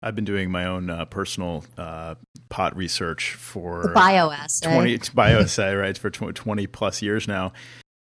I've 0.04 0.16
been 0.16 0.26
doing 0.26 0.50
my 0.50 0.66
own 0.66 0.90
uh, 0.90 1.06
personal 1.06 1.64
uh, 1.78 2.16
pot 2.50 2.76
research 2.76 3.34
for 3.34 3.94
bioassay. 3.96 4.74
20 4.74 4.98
bioassay, 4.98 5.80
right, 5.80 5.98
for 5.98 6.10
20 6.10 6.68
plus 6.68 7.02
years 7.02 7.28
now. 7.28 7.54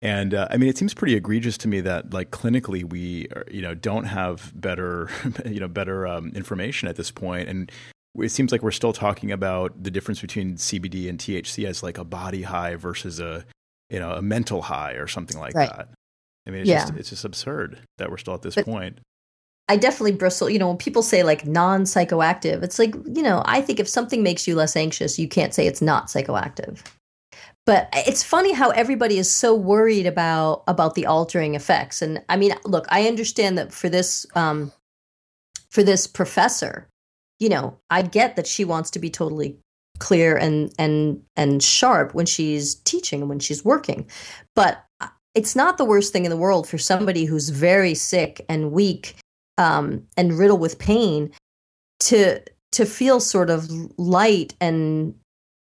And 0.00 0.34
uh, 0.34 0.48
I 0.50 0.56
mean, 0.56 0.68
it 0.68 0.76
seems 0.76 0.92
pretty 0.92 1.14
egregious 1.14 1.56
to 1.58 1.68
me 1.68 1.80
that, 1.80 2.12
like, 2.12 2.30
clinically, 2.30 2.84
we 2.84 3.26
are, 3.34 3.44
you 3.50 3.62
know 3.62 3.74
don't 3.74 4.04
have 4.04 4.52
better, 4.54 5.08
you 5.46 5.60
know, 5.60 5.68
better 5.68 6.06
um, 6.06 6.30
information 6.34 6.88
at 6.88 6.96
this 6.96 7.10
point, 7.10 7.48
and 7.48 7.72
it 8.18 8.30
seems 8.30 8.52
like 8.52 8.62
we're 8.62 8.70
still 8.70 8.92
talking 8.92 9.32
about 9.32 9.82
the 9.82 9.90
difference 9.90 10.20
between 10.20 10.54
CBD 10.56 11.08
and 11.08 11.18
THC 11.18 11.66
as 11.66 11.82
like 11.82 11.98
a 11.98 12.04
body 12.04 12.42
high 12.42 12.76
versus 12.76 13.20
a, 13.20 13.44
you 13.90 13.98
know, 13.98 14.12
a 14.12 14.22
mental 14.22 14.62
high 14.62 14.92
or 14.92 15.06
something 15.06 15.38
like 15.38 15.54
right. 15.54 15.70
that. 15.70 15.88
I 16.46 16.50
mean, 16.50 16.60
it's 16.60 16.70
yeah. 16.70 16.80
just 16.80 16.94
it's 16.94 17.10
just 17.10 17.24
absurd 17.24 17.78
that 17.98 18.10
we're 18.10 18.18
still 18.18 18.34
at 18.34 18.42
this 18.42 18.54
but 18.54 18.66
point. 18.66 18.98
I 19.68 19.76
definitely 19.76 20.12
bristle. 20.12 20.50
You 20.50 20.58
know, 20.58 20.68
when 20.68 20.76
people 20.76 21.02
say 21.02 21.22
like 21.22 21.46
non 21.46 21.84
psychoactive, 21.84 22.62
it's 22.62 22.78
like, 22.78 22.94
you 23.06 23.22
know, 23.22 23.42
I 23.46 23.62
think 23.62 23.80
if 23.80 23.88
something 23.88 24.22
makes 24.22 24.46
you 24.46 24.54
less 24.54 24.76
anxious, 24.76 25.18
you 25.18 25.26
can't 25.26 25.54
say 25.54 25.66
it's 25.66 25.82
not 25.82 26.08
psychoactive 26.08 26.82
but 27.66 27.88
it's 27.92 28.22
funny 28.22 28.52
how 28.52 28.70
everybody 28.70 29.18
is 29.18 29.30
so 29.30 29.54
worried 29.54 30.06
about 30.06 30.62
about 30.66 30.94
the 30.94 31.06
altering 31.06 31.54
effects 31.54 32.02
and 32.02 32.22
i 32.28 32.36
mean 32.36 32.54
look 32.64 32.86
i 32.88 33.06
understand 33.06 33.58
that 33.58 33.72
for 33.72 33.88
this 33.88 34.26
um 34.34 34.72
for 35.70 35.82
this 35.82 36.06
professor 36.06 36.88
you 37.38 37.48
know 37.48 37.78
i 37.90 38.02
get 38.02 38.36
that 38.36 38.46
she 38.46 38.64
wants 38.64 38.90
to 38.90 38.98
be 38.98 39.10
totally 39.10 39.56
clear 39.98 40.36
and 40.36 40.72
and 40.78 41.22
and 41.36 41.62
sharp 41.62 42.14
when 42.14 42.26
she's 42.26 42.76
teaching 42.76 43.20
and 43.20 43.28
when 43.28 43.38
she's 43.38 43.64
working. 43.64 44.08
But 44.54 44.84
it's 45.34 45.56
not 45.56 45.78
the 45.78 45.84
worst 45.84 46.12
thing 46.12 46.24
in 46.24 46.30
the 46.30 46.36
world 46.36 46.68
for 46.68 46.78
somebody 46.78 47.24
who's 47.24 47.48
very 47.48 47.94
sick 47.94 48.44
and 48.48 48.72
weak 48.72 49.16
um, 49.58 50.06
and 50.16 50.38
riddled 50.38 50.60
with 50.60 50.78
pain 50.78 51.32
to 52.00 52.40
to 52.72 52.84
feel 52.84 53.20
sort 53.20 53.50
of 53.50 53.70
light 53.98 54.54
and 54.60 55.14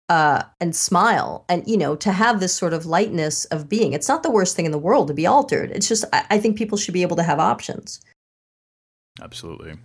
uh, 0.09 0.43
and 0.61 0.75
smile 0.75 1.45
and 1.49 1.67
you 1.67 1.77
know 1.77 1.95
to 1.95 2.11
have 2.11 2.39
this 2.39 2.53
sort 2.53 2.73
of 2.73 2.85
lightness 2.85 3.45
of 3.45 3.69
being. 3.69 3.93
It's 3.93 4.07
not 4.07 4.23
the 4.23 4.31
worst 4.31 4.55
thing 4.55 4.65
in 4.65 4.71
the 4.71 4.77
world 4.77 5.07
to 5.07 5.13
be 5.13 5.25
altered. 5.25 5.71
It's 5.71 5.87
just 5.87 6.05
i, 6.13 6.25
I 6.29 6.37
think 6.37 6.57
people 6.57 6.77
should 6.77 6.93
be 6.93 7.01
able 7.01 7.17
to 7.17 7.23
have 7.23 7.39
options. 7.39 8.01
Absolutely 9.21 9.77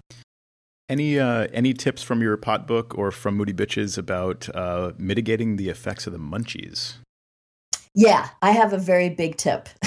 any 0.93 1.19
uh, 1.19 1.49
any 1.53 1.73
tips 1.73 2.03
from 2.03 2.23
your 2.23 2.37
pot 2.37 2.67
book 2.67 2.97
or 2.97 3.11
from 3.11 3.37
moody 3.37 3.53
bitches 3.53 3.99
about 3.99 4.49
uh, 4.55 4.93
mitigating 4.99 5.57
the 5.57 5.69
effects 5.69 6.07
of 6.07 6.13
the 6.13 6.19
munchies 6.19 6.95
yeah 7.95 8.29
i 8.43 8.51
have 8.51 8.73
a 8.73 8.79
very 8.79 9.11
big 9.11 9.37
tip 9.37 9.69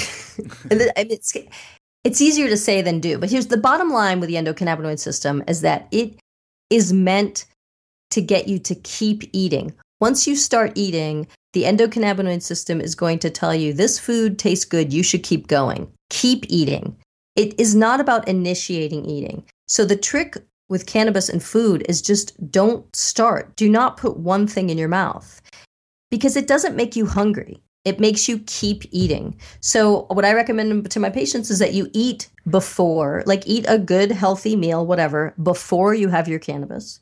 it's 0.72 1.34
it's 2.04 2.22
easier 2.22 2.48
to 2.48 2.58
say 2.58 2.82
than 2.82 3.00
do 3.00 3.18
but 3.18 3.30
here's 3.30 3.48
the 3.48 3.58
bottom 3.58 3.90
line 3.90 4.20
with 4.20 4.30
the 4.30 4.36
endocannabinoid 4.36 5.00
system 5.00 5.44
is 5.48 5.62
that 5.62 5.88
it 5.92 6.16
is 6.70 6.92
meant 6.92 7.46
to 8.12 8.22
get 8.22 8.48
you 8.48 8.60
to 8.60 8.76
keep 8.76 9.24
eating 9.34 9.74
once 10.02 10.28
you 10.28 10.36
start 10.36 10.74
eating, 10.76 11.28
the 11.54 11.64
endocannabinoid 11.64 12.42
system 12.42 12.82
is 12.82 12.96
going 12.96 13.20
to 13.20 13.30
tell 13.30 13.56
you 13.56 13.74
this 13.74 13.98
food 13.98 14.38
tastes 14.38 14.66
good, 14.66 14.92
you 14.92 15.04
should 15.04 15.24
keep 15.24 15.48
going. 15.48 15.90
Keep 16.10 16.46
eating. 16.50 16.98
It 17.36 17.58
is 17.60 17.76
not 17.76 18.00
about 18.00 18.28
initiating 18.28 19.06
eating. 19.06 19.44
So 19.68 19.86
the 19.86 19.96
trick 19.96 20.38
with 20.70 20.86
cannabis 20.86 21.30
and 21.30 21.44
food 21.44 21.86
is 21.88 22.02
just 22.02 22.52
don't 22.52 22.94
start. 22.96 23.56
Do 23.56 23.70
not 23.70 23.98
put 23.98 24.18
one 24.18 24.48
thing 24.48 24.70
in 24.70 24.78
your 24.78 24.88
mouth 24.88 25.42
because 26.10 26.36
it 26.36 26.48
doesn't 26.48 26.76
make 26.76 26.96
you 26.96 27.06
hungry. 27.06 27.62
It 27.84 28.00
makes 28.00 28.28
you 28.28 28.40
keep 28.48 28.84
eating. 28.92 29.40
So, 29.60 30.08
what 30.10 30.26
I 30.26 30.34
recommend 30.34 30.90
to 30.90 31.00
my 31.00 31.12
patients 31.12 31.52
is 31.52 31.60
that 31.60 31.76
you 31.76 31.90
eat 31.94 32.30
before, 32.50 33.24
like 33.28 33.44
eat 33.46 33.66
a 33.68 33.78
good, 33.78 34.12
healthy 34.12 34.56
meal, 34.56 34.86
whatever, 34.86 35.36
before 35.42 35.94
you 35.94 36.08
have 36.10 36.28
your 36.28 36.40
cannabis 36.40 37.00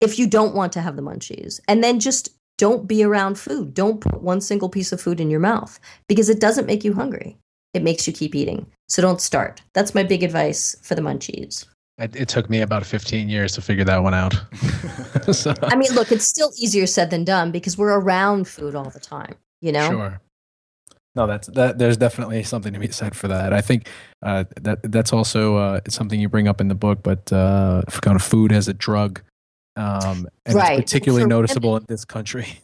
if 0.00 0.18
you 0.18 0.26
don't 0.26 0.54
want 0.54 0.72
to 0.72 0.80
have 0.80 0.96
the 0.96 1.02
munchies. 1.02 1.60
And 1.68 1.84
then 1.84 2.00
just 2.00 2.30
don't 2.58 2.88
be 2.88 3.04
around 3.04 3.38
food. 3.38 3.74
Don't 3.74 4.00
put 4.00 4.22
one 4.22 4.40
single 4.40 4.68
piece 4.68 4.92
of 4.92 5.00
food 5.00 5.20
in 5.20 5.30
your 5.30 5.40
mouth 5.40 5.78
because 6.08 6.28
it 6.28 6.40
doesn't 6.40 6.66
make 6.66 6.84
you 6.84 6.94
hungry. 6.94 7.38
It 7.74 7.82
makes 7.82 8.06
you 8.06 8.12
keep 8.12 8.34
eating. 8.34 8.66
So 8.88 9.00
don't 9.02 9.20
start. 9.20 9.62
That's 9.74 9.94
my 9.94 10.02
big 10.02 10.22
advice 10.22 10.76
for 10.82 10.94
the 10.94 11.02
munchies. 11.02 11.66
It, 12.00 12.16
it 12.16 12.28
took 12.28 12.48
me 12.48 12.62
about 12.62 12.84
15 12.86 13.28
years 13.28 13.52
to 13.54 13.60
figure 13.60 13.84
that 13.84 14.02
one 14.02 14.14
out. 14.14 14.34
so. 15.32 15.54
I 15.62 15.76
mean, 15.76 15.92
look, 15.92 16.10
it's 16.10 16.24
still 16.24 16.50
easier 16.58 16.86
said 16.86 17.10
than 17.10 17.24
done 17.24 17.50
because 17.50 17.76
we're 17.76 17.98
around 17.98 18.48
food 18.48 18.74
all 18.74 18.90
the 18.90 19.00
time, 19.00 19.34
you 19.60 19.70
know? 19.70 19.88
Sure. 19.88 20.20
No, 21.16 21.26
that's 21.26 21.48
that. 21.48 21.76
There's 21.76 21.96
definitely 21.96 22.44
something 22.44 22.72
to 22.72 22.78
be 22.78 22.88
said 22.92 23.16
for 23.16 23.26
that. 23.26 23.52
I 23.52 23.60
think 23.60 23.88
uh, 24.22 24.44
that 24.60 24.78
that's 24.84 25.12
also 25.12 25.56
uh, 25.56 25.80
something 25.88 26.20
you 26.20 26.28
bring 26.28 26.46
up 26.46 26.60
in 26.60 26.68
the 26.68 26.74
book, 26.76 27.02
but 27.02 27.32
uh, 27.32 27.82
kind 28.00 28.14
of 28.14 28.22
food 28.22 28.52
as 28.52 28.68
a 28.68 28.74
drug 28.74 29.20
um, 29.76 30.28
and 30.46 30.54
right. 30.54 30.78
it's 30.78 30.92
particularly 30.92 31.24
For 31.24 31.28
noticeable 31.28 31.72
women, 31.72 31.86
in 31.88 31.94
this 31.94 32.04
country. 32.04 32.60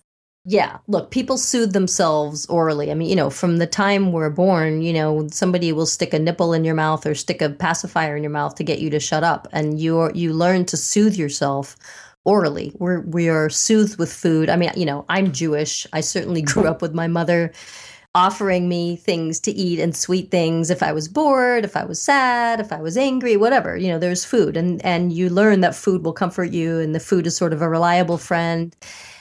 Yeah, 0.48 0.78
look, 0.86 1.10
people 1.10 1.38
soothe 1.38 1.72
themselves 1.72 2.46
orally. 2.46 2.92
I 2.92 2.94
mean, 2.94 3.08
you 3.08 3.16
know, 3.16 3.30
from 3.30 3.56
the 3.56 3.66
time 3.66 4.12
we're 4.12 4.30
born, 4.30 4.80
you 4.80 4.92
know, 4.92 5.26
somebody 5.32 5.72
will 5.72 5.86
stick 5.86 6.14
a 6.14 6.20
nipple 6.20 6.52
in 6.52 6.64
your 6.64 6.76
mouth 6.76 7.04
or 7.04 7.16
stick 7.16 7.42
a 7.42 7.50
pacifier 7.50 8.16
in 8.16 8.22
your 8.22 8.30
mouth 8.30 8.54
to 8.54 8.62
get 8.62 8.78
you 8.78 8.88
to 8.90 9.00
shut 9.00 9.24
up, 9.24 9.48
and 9.52 9.80
you 9.80 10.08
you 10.14 10.32
learn 10.32 10.64
to 10.66 10.76
soothe 10.76 11.16
yourself 11.16 11.76
orally. 12.24 12.72
We're 12.78 13.00
we 13.00 13.28
are 13.28 13.50
soothed 13.50 13.98
with 13.98 14.12
food. 14.12 14.48
I 14.48 14.54
mean, 14.54 14.70
you 14.76 14.86
know, 14.86 15.04
I'm 15.08 15.32
Jewish. 15.32 15.84
I 15.92 16.00
certainly 16.00 16.42
grew 16.42 16.62
mm-hmm. 16.62 16.70
up 16.70 16.80
with 16.80 16.94
my 16.94 17.08
mother 17.08 17.52
offering 18.14 18.68
me 18.68 18.96
things 18.96 19.40
to 19.40 19.50
eat 19.50 19.80
and 19.80 19.96
sweet 19.96 20.30
things 20.30 20.70
if 20.70 20.82
I 20.82 20.92
was 20.92 21.08
bored, 21.08 21.64
if 21.64 21.76
I 21.76 21.84
was 21.84 22.00
sad, 22.00 22.60
if 22.60 22.72
I 22.72 22.80
was 22.80 22.96
angry, 22.96 23.36
whatever. 23.36 23.76
You 23.76 23.88
know, 23.88 23.98
there's 23.98 24.24
food 24.24 24.56
and 24.56 24.80
and 24.84 25.12
you 25.12 25.28
learn 25.28 25.60
that 25.62 25.74
food 25.74 26.04
will 26.04 26.12
comfort 26.12 26.52
you 26.52 26.78
and 26.78 26.94
the 26.94 27.00
food 27.00 27.26
is 27.26 27.36
sort 27.36 27.52
of 27.52 27.62
a 27.62 27.68
reliable 27.68 28.18
friend. 28.18 28.76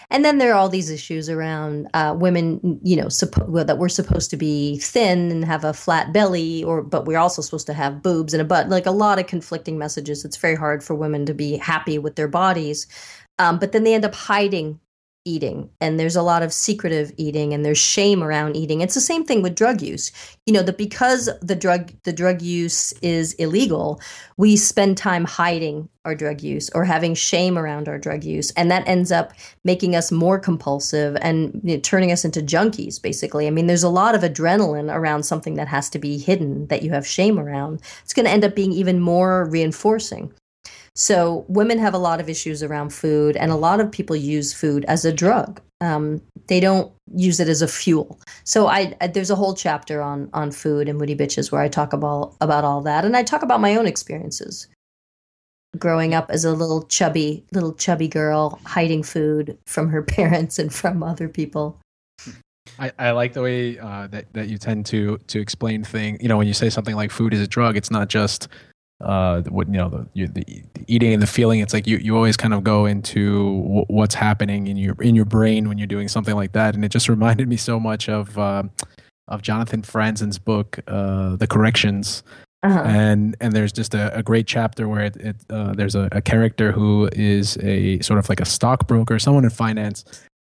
And 0.09 0.23
then 0.23 0.37
there 0.37 0.51
are 0.51 0.55
all 0.55 0.69
these 0.69 0.89
issues 0.89 1.29
around 1.29 1.87
uh, 1.93 2.15
women, 2.17 2.79
you 2.83 2.95
know, 2.95 3.07
suppo- 3.07 3.47
well, 3.47 3.65
that 3.65 3.77
we're 3.77 3.89
supposed 3.89 4.29
to 4.31 4.37
be 4.37 4.77
thin 4.79 5.31
and 5.31 5.45
have 5.45 5.63
a 5.63 5.73
flat 5.73 6.13
belly, 6.13 6.63
or 6.63 6.81
but 6.81 7.05
we're 7.05 7.17
also 7.17 7.41
supposed 7.41 7.67
to 7.67 7.73
have 7.73 8.03
boobs 8.03 8.33
and 8.33 8.41
a 8.41 8.45
butt. 8.45 8.69
Like 8.69 8.85
a 8.85 8.91
lot 8.91 9.19
of 9.19 9.27
conflicting 9.27 9.77
messages. 9.77 10.23
It's 10.25 10.37
very 10.37 10.55
hard 10.55 10.83
for 10.83 10.95
women 10.95 11.25
to 11.25 11.33
be 11.33 11.57
happy 11.57 11.97
with 11.97 12.15
their 12.15 12.27
bodies, 12.27 12.87
um, 13.39 13.59
but 13.59 13.71
then 13.71 13.83
they 13.83 13.93
end 13.93 14.05
up 14.05 14.15
hiding 14.15 14.79
eating 15.25 15.69
and 15.81 15.99
there's 15.99 16.15
a 16.15 16.21
lot 16.21 16.43
of 16.43 16.53
secretive 16.53 17.11
eating 17.17 17.53
and 17.53 17.65
there's 17.65 17.79
shame 17.79 18.23
around 18.23 18.55
eating. 18.55 18.81
It's 18.81 18.93
the 18.93 19.01
same 19.01 19.25
thing 19.25 19.41
with 19.41 19.55
drug 19.55 19.81
use. 19.81 20.11
You 20.45 20.53
know 20.53 20.61
that 20.61 20.77
because 20.77 21.29
the 21.41 21.55
drug 21.55 21.91
the 22.03 22.13
drug 22.13 22.41
use 22.41 22.93
is 23.01 23.33
illegal 23.33 23.99
we 24.37 24.55
spend 24.55 24.97
time 24.97 25.25
hiding 25.25 25.89
our 26.03 26.13
drug 26.13 26.41
use 26.41 26.69
or 26.75 26.85
having 26.85 27.15
shame 27.15 27.57
around 27.57 27.87
our 27.87 27.97
drug 27.97 28.23
use 28.23 28.51
and 28.51 28.69
that 28.69 28.87
ends 28.87 29.11
up 29.11 29.33
making 29.63 29.95
us 29.95 30.11
more 30.11 30.37
compulsive 30.37 31.17
and 31.21 31.59
you 31.63 31.75
know, 31.75 31.81
turning 31.81 32.11
us 32.11 32.23
into 32.23 32.41
junkies 32.41 33.01
basically. 33.01 33.47
I 33.47 33.49
mean 33.49 33.65
there's 33.65 33.83
a 33.83 33.89
lot 33.89 34.13
of 34.13 34.21
adrenaline 34.21 34.93
around 34.93 35.23
something 35.23 35.55
that 35.55 35.67
has 35.67 35.89
to 35.89 35.99
be 35.99 36.19
hidden 36.19 36.67
that 36.67 36.83
you 36.83 36.91
have 36.91 37.07
shame 37.07 37.39
around. 37.39 37.81
It's 38.03 38.13
going 38.13 38.25
to 38.25 38.31
end 38.31 38.45
up 38.45 38.55
being 38.55 38.71
even 38.71 38.99
more 38.99 39.45
reinforcing 39.45 40.31
so 40.95 41.45
women 41.49 41.77
have 41.79 41.93
a 41.93 41.97
lot 41.97 42.19
of 42.19 42.29
issues 42.29 42.63
around 42.63 42.93
food, 42.93 43.35
and 43.35 43.51
a 43.51 43.55
lot 43.55 43.81
of 43.81 43.91
people 43.91 44.15
use 44.15 44.53
food 44.53 44.85
as 44.85 45.03
a 45.03 45.11
drug. 45.11 45.61
Um, 45.81 46.21
they 46.47 46.61
don't 46.61 46.91
use 47.13 47.39
it 47.39 47.49
as 47.49 47.61
a 47.61 47.67
fuel. 47.67 48.19
So 48.45 48.67
I, 48.67 48.95
I, 49.01 49.07
there's 49.07 49.29
a 49.29 49.35
whole 49.35 49.53
chapter 49.53 50.01
on 50.01 50.29
on 50.33 50.51
food 50.51 50.87
and 50.87 50.97
Moody 50.97 51.15
Bitches 51.15 51.51
where 51.51 51.61
I 51.61 51.67
talk 51.67 51.91
about 51.91 52.35
about 52.39 52.63
all 52.63 52.81
that, 52.81 53.03
and 53.03 53.17
I 53.17 53.23
talk 53.23 53.43
about 53.43 53.59
my 53.59 53.75
own 53.75 53.87
experiences 53.87 54.67
growing 55.77 56.13
up 56.13 56.29
as 56.29 56.45
a 56.45 56.53
little 56.53 56.83
chubby 56.83 57.43
little 57.51 57.73
chubby 57.73 58.07
girl 58.07 58.59
hiding 58.65 59.03
food 59.03 59.57
from 59.67 59.89
her 59.89 60.01
parents 60.17 60.57
and 60.57 60.73
from 60.73 61.03
other 61.03 61.27
people. 61.27 61.79
I, 62.79 62.91
I 62.97 63.11
like 63.11 63.33
the 63.33 63.41
way 63.41 63.77
uh, 63.77 64.07
that 64.07 64.31
that 64.33 64.47
you 64.47 64.57
tend 64.57 64.85
to 64.87 65.17
to 65.27 65.39
explain 65.39 65.83
things. 65.83 66.19
You 66.21 66.29
know, 66.29 66.37
when 66.37 66.47
you 66.47 66.53
say 66.53 66.69
something 66.69 66.95
like 66.95 67.11
food 67.11 67.33
is 67.33 67.41
a 67.41 67.47
drug, 67.47 67.75
it's 67.75 67.91
not 67.91 68.07
just 68.07 68.47
uh, 69.01 69.41
what 69.43 69.67
you 69.67 69.73
know 69.73 69.89
the, 69.89 70.07
you, 70.13 70.27
the, 70.27 70.43
the, 70.73 70.83
eating 70.87 71.13
and 71.13 71.21
the 71.21 71.27
feeling. 71.27 71.59
It's 71.59 71.73
like 71.73 71.85
you, 71.87 71.97
you 71.97 72.15
always 72.15 72.37
kind 72.37 72.53
of 72.53 72.63
go 72.63 72.85
into 72.85 73.61
w- 73.61 73.85
what's 73.87 74.15
happening 74.15 74.67
in 74.67 74.77
your 74.77 74.95
in 75.01 75.15
your 75.15 75.25
brain 75.25 75.67
when 75.67 75.77
you're 75.77 75.87
doing 75.87 76.07
something 76.07 76.35
like 76.35 76.53
that, 76.53 76.75
and 76.75 76.85
it 76.85 76.89
just 76.89 77.09
reminded 77.15 77.47
me 77.47 77.57
so 77.57 77.79
much 77.79 78.07
of 78.09 78.37
uh, 78.37 78.63
of 79.27 79.41
Jonathan 79.41 79.81
Franzen's 79.81 80.39
book, 80.39 80.79
uh, 80.87 81.35
The 81.35 81.47
Corrections. 81.47 82.23
Uh-huh. 82.63 82.79
And 82.79 83.35
and 83.39 83.53
there's 83.53 83.71
just 83.71 83.93
a, 83.93 84.15
a 84.17 84.23
great 84.23 84.47
chapter 84.47 84.87
where 84.87 85.03
it, 85.05 85.17
it 85.17 85.35
uh, 85.51 85.73
there's 85.73 85.93
a, 85.93 86.09
a 86.11 86.21
character 86.21 86.71
who 86.71 87.09
is 87.13 87.57
a 87.57 87.99
sort 87.99 88.17
of 88.17 88.27
like 88.27 88.39
a 88.39 88.45
stockbroker, 88.45 89.19
someone 89.19 89.43
in 89.43 89.51
finance, 89.51 90.03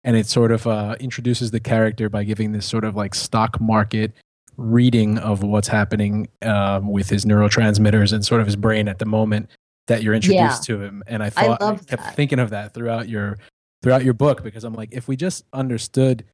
and 0.05 0.15
it 0.15 0.25
sort 0.25 0.53
of 0.53 0.65
uh, 0.67 0.95
introduces 1.01 1.51
the 1.51 1.59
character 1.59 2.07
by 2.07 2.23
giving 2.23 2.53
this 2.53 2.65
sort 2.65 2.85
of 2.85 2.95
like 2.95 3.13
stock 3.13 3.59
market 3.59 4.13
reading 4.57 5.17
of 5.19 5.43
what's 5.43 5.67
happening 5.67 6.27
um, 6.41 6.91
with 6.91 7.09
his 7.09 7.25
neurotransmitters 7.25 8.11
and 8.11 8.25
sort 8.25 8.41
of 8.41 8.47
his 8.47 8.55
brain 8.55 8.87
at 8.87 8.99
the 8.99 9.05
moment 9.05 9.49
that 9.87 10.03
you're 10.03 10.13
introduced 10.13 10.67
yeah. 10.67 10.75
to 10.75 10.81
him. 10.81 11.03
And 11.07 11.23
I 11.23 11.29
thought 11.29 11.61
I, 11.61 11.69
I 11.69 11.75
kept 11.75 12.03
that. 12.03 12.15
thinking 12.15 12.39
of 12.39 12.49
that 12.49 12.73
throughout 12.73 13.07
your 13.07 13.37
throughout 13.81 14.03
your 14.03 14.13
book 14.13 14.43
because 14.43 14.63
I'm 14.63 14.73
like, 14.73 14.89
if 14.91 15.07
we 15.07 15.15
just 15.15 15.45
understood 15.53 16.25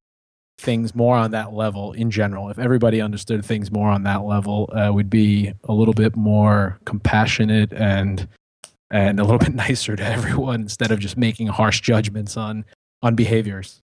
things 0.57 0.95
more 0.95 1.15
on 1.15 1.32
that 1.32 1.53
level 1.53 1.93
in 1.93 2.09
general, 2.09 2.49
if 2.49 2.57
everybody 2.57 3.01
understood 3.01 3.43
things 3.43 3.71
more 3.71 3.89
on 3.89 4.03
that 4.03 4.24
level, 4.24 4.69
uh, 4.74 4.91
we'd 4.93 5.09
be 5.09 5.53
a 5.65 5.74
little 5.74 5.93
bit 5.93 6.15
more 6.15 6.80
compassionate 6.86 7.74
and 7.74 8.28
and 8.89 9.19
a 9.19 9.24
little 9.24 9.39
bit 9.47 9.53
nicer 9.53 9.95
to 9.95 10.05
everyone 10.05 10.61
instead 10.61 10.91
of 10.91 10.99
just 10.99 11.17
making 11.17 11.47
harsh 11.47 11.82
judgments 11.82 12.38
on 12.38 12.65
on 13.01 13.15
behaviors. 13.15 13.83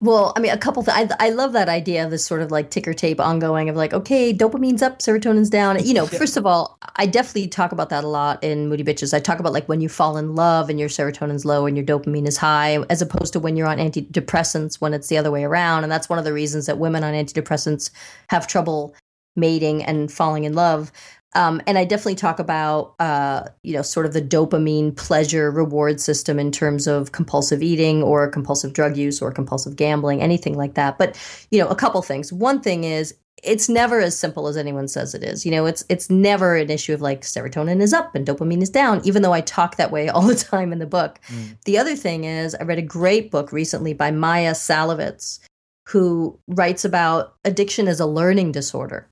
Well, 0.00 0.32
I 0.36 0.40
mean, 0.40 0.52
a 0.52 0.58
couple. 0.58 0.84
Th- 0.84 0.96
I 0.96 1.26
I 1.26 1.30
love 1.30 1.52
that 1.54 1.68
idea 1.68 2.04
of 2.04 2.12
this 2.12 2.24
sort 2.24 2.40
of 2.40 2.52
like 2.52 2.70
ticker 2.70 2.94
tape 2.94 3.20
ongoing 3.20 3.68
of 3.68 3.74
like, 3.74 3.92
okay, 3.92 4.32
dopamine's 4.32 4.80
up, 4.80 5.00
serotonin's 5.00 5.50
down. 5.50 5.84
You 5.84 5.92
know, 5.92 6.08
yeah. 6.12 6.18
first 6.18 6.36
of 6.36 6.46
all, 6.46 6.78
I 6.94 7.06
definitely 7.06 7.48
talk 7.48 7.72
about 7.72 7.88
that 7.90 8.04
a 8.04 8.08
lot 8.08 8.42
in 8.44 8.68
Moody 8.68 8.84
Bitches. 8.84 9.12
I 9.12 9.18
talk 9.18 9.40
about 9.40 9.52
like 9.52 9.68
when 9.68 9.80
you 9.80 9.88
fall 9.88 10.16
in 10.16 10.36
love 10.36 10.70
and 10.70 10.78
your 10.78 10.88
serotonin's 10.88 11.44
low 11.44 11.66
and 11.66 11.76
your 11.76 11.84
dopamine 11.84 12.28
is 12.28 12.36
high, 12.36 12.78
as 12.88 13.02
opposed 13.02 13.32
to 13.32 13.40
when 13.40 13.56
you're 13.56 13.66
on 13.66 13.78
antidepressants 13.78 14.76
when 14.80 14.94
it's 14.94 15.08
the 15.08 15.18
other 15.18 15.32
way 15.32 15.42
around. 15.42 15.82
And 15.82 15.90
that's 15.90 16.08
one 16.08 16.20
of 16.20 16.24
the 16.24 16.32
reasons 16.32 16.66
that 16.66 16.78
women 16.78 17.02
on 17.02 17.12
antidepressants 17.12 17.90
have 18.30 18.46
trouble 18.46 18.94
mating 19.34 19.82
and 19.82 20.12
falling 20.12 20.44
in 20.44 20.52
love 20.52 20.92
um, 21.34 21.60
and 21.66 21.76
I 21.76 21.84
definitely 21.84 22.14
talk 22.14 22.38
about, 22.38 22.94
uh, 22.98 23.48
you 23.62 23.74
know, 23.74 23.82
sort 23.82 24.06
of 24.06 24.14
the 24.14 24.22
dopamine 24.22 24.96
pleasure 24.96 25.50
reward 25.50 26.00
system 26.00 26.38
in 26.38 26.50
terms 26.50 26.86
of 26.86 27.12
compulsive 27.12 27.62
eating 27.62 28.02
or 28.02 28.28
compulsive 28.28 28.72
drug 28.72 28.96
use 28.96 29.20
or 29.20 29.30
compulsive 29.30 29.76
gambling, 29.76 30.22
anything 30.22 30.56
like 30.56 30.74
that. 30.74 30.96
But, 30.96 31.18
you 31.50 31.60
know, 31.60 31.68
a 31.68 31.74
couple 31.74 32.00
things. 32.00 32.32
One 32.32 32.60
thing 32.60 32.84
is 32.84 33.14
it's 33.42 33.68
never 33.68 34.00
as 34.00 34.18
simple 34.18 34.48
as 34.48 34.56
anyone 34.56 34.88
says 34.88 35.14
it 35.14 35.22
is. 35.22 35.44
You 35.44 35.52
know, 35.52 35.66
it's 35.66 35.84
it's 35.88 36.10
never 36.10 36.56
an 36.56 36.70
issue 36.70 36.94
of 36.94 37.02
like 37.02 37.20
serotonin 37.20 37.80
is 37.80 37.92
up 37.92 38.14
and 38.14 38.26
dopamine 38.26 38.62
is 38.62 38.70
down, 38.70 39.00
even 39.04 39.22
though 39.22 39.34
I 39.34 39.42
talk 39.42 39.76
that 39.76 39.92
way 39.92 40.08
all 40.08 40.22
the 40.22 40.34
time 40.34 40.72
in 40.72 40.78
the 40.78 40.86
book. 40.86 41.20
Mm. 41.28 41.56
The 41.66 41.78
other 41.78 41.94
thing 41.94 42.24
is 42.24 42.54
I 42.54 42.64
read 42.64 42.78
a 42.78 42.82
great 42.82 43.30
book 43.30 43.52
recently 43.52 43.92
by 43.92 44.10
Maya 44.10 44.52
Szalavitz, 44.52 45.40
who 45.88 46.38
writes 46.48 46.84
about 46.84 47.34
addiction 47.44 47.86
as 47.86 48.00
a 48.00 48.06
learning 48.06 48.52
disorder 48.52 49.08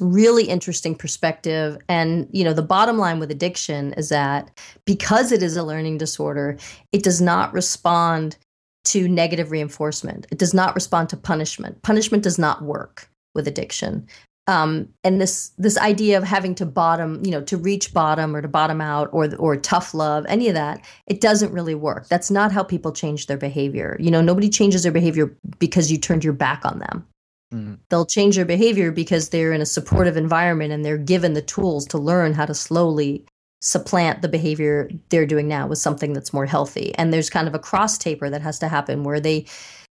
really 0.00 0.44
interesting 0.44 0.94
perspective. 0.94 1.78
And 1.88 2.28
you 2.32 2.44
know 2.44 2.52
the 2.52 2.62
bottom 2.62 2.98
line 2.98 3.18
with 3.18 3.30
addiction 3.30 3.92
is 3.94 4.08
that 4.08 4.50
because 4.84 5.32
it 5.32 5.42
is 5.42 5.56
a 5.56 5.62
learning 5.62 5.98
disorder 5.98 6.58
it 6.92 7.02
does 7.02 7.20
not 7.20 7.52
respond 7.52 8.36
to 8.84 9.06
negative 9.08 9.50
reinforcement. 9.50 10.26
It 10.30 10.38
does 10.38 10.54
not 10.54 10.74
respond 10.74 11.10
to 11.10 11.16
punishment. 11.16 11.82
Punishment 11.82 12.22
does 12.22 12.38
not 12.38 12.62
work 12.62 13.10
with 13.34 13.46
addiction. 13.46 14.06
Um, 14.46 14.88
and 15.04 15.20
this 15.20 15.50
this 15.58 15.76
idea 15.76 16.16
of 16.16 16.24
having 16.24 16.54
to 16.54 16.64
bottom 16.64 17.22
you 17.22 17.30
know 17.30 17.42
to 17.42 17.58
reach 17.58 17.92
bottom 17.92 18.34
or 18.34 18.40
to 18.40 18.48
bottom 18.48 18.80
out 18.80 19.10
or 19.12 19.34
or 19.36 19.56
tough 19.56 19.92
love 19.92 20.24
any 20.26 20.48
of 20.48 20.54
that 20.54 20.82
it 21.06 21.20
doesn't 21.20 21.52
really 21.52 21.74
work. 21.74 22.08
That's 22.08 22.30
not 22.30 22.50
how 22.50 22.62
people 22.62 22.92
change 22.92 23.26
their 23.26 23.36
behavior. 23.36 23.98
You 24.00 24.10
know 24.10 24.22
nobody 24.22 24.48
changes 24.48 24.84
their 24.84 24.92
behavior 24.92 25.36
because 25.58 25.92
you 25.92 25.98
turned 25.98 26.24
your 26.24 26.32
back 26.32 26.64
on 26.64 26.78
them 26.78 27.06
Mm-hmm. 27.52 27.74
They'll 27.88 28.06
change 28.06 28.36
their 28.36 28.44
behavior 28.44 28.92
because 28.92 29.30
they're 29.30 29.52
in 29.52 29.60
a 29.60 29.66
supportive 29.66 30.16
environment 30.16 30.72
and 30.72 30.84
they're 30.84 30.98
given 30.98 31.32
the 31.32 31.42
tools 31.42 31.86
to 31.86 31.98
learn 31.98 32.34
how 32.34 32.46
to 32.46 32.54
slowly 32.54 33.24
supplant 33.60 34.22
the 34.22 34.28
behavior 34.28 34.88
they're 35.08 35.26
doing 35.26 35.48
now 35.48 35.66
with 35.66 35.78
something 35.78 36.12
that's 36.12 36.32
more 36.32 36.46
healthy. 36.46 36.94
And 36.96 37.12
there's 37.12 37.30
kind 37.30 37.48
of 37.48 37.54
a 37.54 37.58
cross 37.58 37.98
taper 37.98 38.30
that 38.30 38.42
has 38.42 38.58
to 38.60 38.68
happen 38.68 39.02
where 39.02 39.20
they 39.20 39.46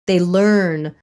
they 0.06 0.20
learn 0.20 0.94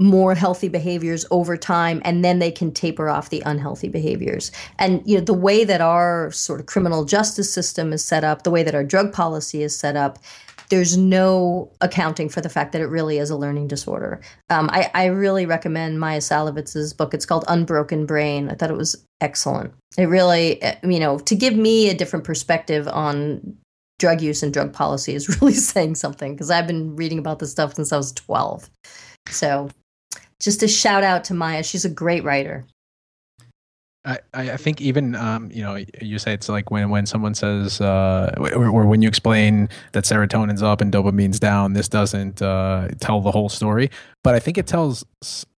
more 0.00 0.34
healthy 0.34 0.68
behaviors 0.68 1.24
over 1.30 1.56
time 1.56 2.02
and 2.04 2.24
then 2.24 2.40
they 2.40 2.50
can 2.50 2.72
taper 2.72 3.08
off 3.08 3.30
the 3.30 3.42
unhealthy 3.46 3.88
behaviors 3.88 4.50
and 4.80 5.00
you 5.06 5.16
know 5.16 5.22
the 5.22 5.32
way 5.32 5.62
that 5.62 5.80
our 5.80 6.32
sort 6.32 6.58
of 6.58 6.66
criminal 6.66 7.04
justice 7.04 7.52
system 7.52 7.92
is 7.92 8.04
set 8.04 8.24
up 8.24 8.42
the 8.42 8.50
way 8.50 8.64
that 8.64 8.74
our 8.74 8.82
drug 8.82 9.12
policy 9.12 9.62
is 9.62 9.76
set 9.78 9.94
up 9.94 10.18
there's 10.70 10.96
no 10.96 11.70
accounting 11.80 12.28
for 12.28 12.40
the 12.40 12.48
fact 12.48 12.72
that 12.72 12.80
it 12.80 12.86
really 12.86 13.18
is 13.18 13.30
a 13.30 13.36
learning 13.36 13.68
disorder. 13.68 14.20
Um, 14.50 14.70
I, 14.72 14.90
I, 14.94 15.06
really 15.06 15.46
recommend 15.46 16.00
Maya 16.00 16.20
Szalavitz's 16.20 16.92
book. 16.92 17.14
It's 17.14 17.26
called 17.26 17.44
Unbroken 17.48 18.06
Brain. 18.06 18.48
I 18.50 18.54
thought 18.54 18.70
it 18.70 18.76
was 18.76 19.04
excellent. 19.20 19.74
It 19.98 20.06
really, 20.06 20.62
eh, 20.62 20.76
you 20.82 20.98
know, 20.98 21.18
to 21.18 21.34
give 21.34 21.54
me 21.54 21.88
a 21.90 21.94
different 21.94 22.24
perspective 22.24 22.88
on 22.88 23.56
drug 23.98 24.20
use 24.20 24.42
and 24.42 24.52
drug 24.52 24.72
policy 24.72 25.14
is 25.14 25.28
really 25.40 25.54
saying 25.54 25.94
something 25.94 26.34
because 26.34 26.50
I've 26.50 26.66
been 26.66 26.96
reading 26.96 27.18
about 27.18 27.38
this 27.38 27.50
stuff 27.50 27.74
since 27.74 27.92
I 27.92 27.96
was 27.96 28.12
12. 28.12 28.70
So 29.28 29.70
just 30.40 30.62
a 30.62 30.68
shout 30.68 31.04
out 31.04 31.24
to 31.24 31.34
Maya. 31.34 31.62
She's 31.62 31.84
a 31.84 31.90
great 31.90 32.24
writer. 32.24 32.64
I, 34.06 34.18
I 34.34 34.56
think 34.58 34.82
even 34.82 35.14
um, 35.14 35.50
you 35.50 35.62
know 35.62 35.82
you 36.00 36.18
say 36.18 36.34
it's 36.34 36.48
like 36.48 36.70
when 36.70 36.90
when 36.90 37.06
someone 37.06 37.34
says 37.34 37.80
uh, 37.80 38.34
or, 38.36 38.66
or, 38.66 38.86
when 38.86 39.00
you 39.00 39.08
explain 39.08 39.70
that 39.92 40.04
serotonin's 40.04 40.62
up 40.62 40.82
and 40.82 40.92
dopamine's 40.92 41.40
down, 41.40 41.72
this 41.72 41.88
doesn't 41.88 42.42
uh, 42.42 42.88
tell 43.00 43.22
the 43.22 43.30
whole 43.30 43.48
story. 43.48 43.90
But 44.22 44.34
I 44.34 44.40
think 44.40 44.58
it 44.58 44.66
tells 44.66 45.06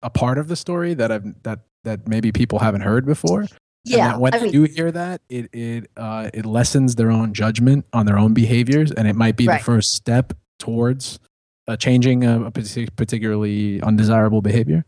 a 0.03 0.09
part 0.11 0.37
of 0.37 0.47
the 0.47 0.55
story 0.55 0.93
that 0.93 1.11
I've 1.11 1.43
that 1.43 1.61
that 1.85 2.07
maybe 2.07 2.31
people 2.31 2.59
haven't 2.59 2.81
heard 2.81 3.05
before. 3.05 3.45
Yeah, 3.83 4.17
when 4.17 4.33
I 4.33 4.39
they 4.39 4.43
mean, 4.45 4.51
do 4.51 4.63
hear 4.63 4.91
that, 4.91 5.21
it 5.29 5.49
it 5.51 5.89
uh, 5.97 6.29
it 6.33 6.45
lessens 6.45 6.95
their 6.95 7.09
own 7.09 7.33
judgment 7.33 7.85
on 7.93 8.05
their 8.05 8.17
own 8.17 8.33
behaviors, 8.33 8.91
and 8.91 9.07
it 9.07 9.15
might 9.15 9.37
be 9.37 9.47
right. 9.47 9.59
the 9.59 9.63
first 9.63 9.93
step 9.93 10.33
towards 10.59 11.19
uh, 11.67 11.77
changing 11.77 12.23
a, 12.23 12.45
a 12.45 12.51
particularly 12.51 13.81
undesirable 13.81 14.41
behavior. 14.41 14.85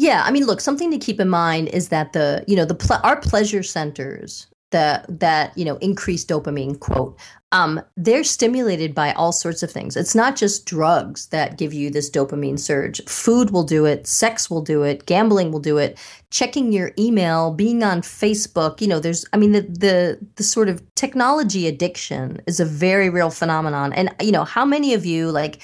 Yeah, 0.00 0.22
I 0.24 0.30
mean, 0.30 0.46
look, 0.46 0.62
something 0.62 0.90
to 0.92 0.96
keep 0.96 1.20
in 1.20 1.28
mind 1.28 1.68
is 1.68 1.90
that 1.90 2.14
the 2.14 2.42
you 2.48 2.56
know 2.56 2.64
the 2.64 2.74
ple- 2.74 3.04
our 3.04 3.20
pleasure 3.20 3.62
centers 3.62 4.46
the 4.70 5.04
that 5.08 5.56
you 5.58 5.64
know 5.64 5.76
increased 5.76 6.26
dopamine 6.26 6.80
quote 6.80 7.18
um, 7.52 7.82
they're 7.98 8.24
stimulated 8.24 8.94
by 8.94 9.12
all 9.12 9.32
sorts 9.32 9.62
of 9.62 9.70
things. 9.70 9.96
It's 9.96 10.14
not 10.14 10.36
just 10.36 10.64
drugs 10.64 11.26
that 11.26 11.58
give 11.58 11.74
you 11.74 11.90
this 11.90 12.08
dopamine 12.08 12.58
surge. 12.58 13.04
Food 13.06 13.50
will 13.50 13.64
do 13.64 13.84
it 13.84 14.06
sex 14.06 14.48
will 14.48 14.62
do 14.62 14.84
it 14.84 15.04
gambling 15.04 15.52
will 15.52 15.60
do 15.60 15.76
it 15.76 15.98
checking 16.30 16.72
your 16.72 16.92
email 16.98 17.52
being 17.52 17.82
on 17.82 18.00
facebook 18.00 18.80
you 18.80 18.88
know 18.88 19.00
there's 19.00 19.26
i 19.34 19.36
mean 19.36 19.52
the 19.52 19.62
the 19.62 20.18
the 20.36 20.42
sort 20.42 20.70
of 20.70 20.82
technology 20.94 21.66
addiction 21.66 22.40
is 22.46 22.58
a 22.58 22.64
very 22.64 23.10
real 23.10 23.30
phenomenon. 23.30 23.92
And 23.92 24.14
you 24.22 24.32
know 24.32 24.44
how 24.44 24.64
many 24.64 24.94
of 24.94 25.04
you 25.04 25.30
like 25.30 25.60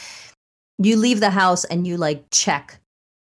you 0.77 0.97
leave 0.97 1.21
the 1.21 1.31
house 1.31 1.65
and 1.65 1.87
you 1.87 1.97
like 1.97 2.27
check 2.31 2.81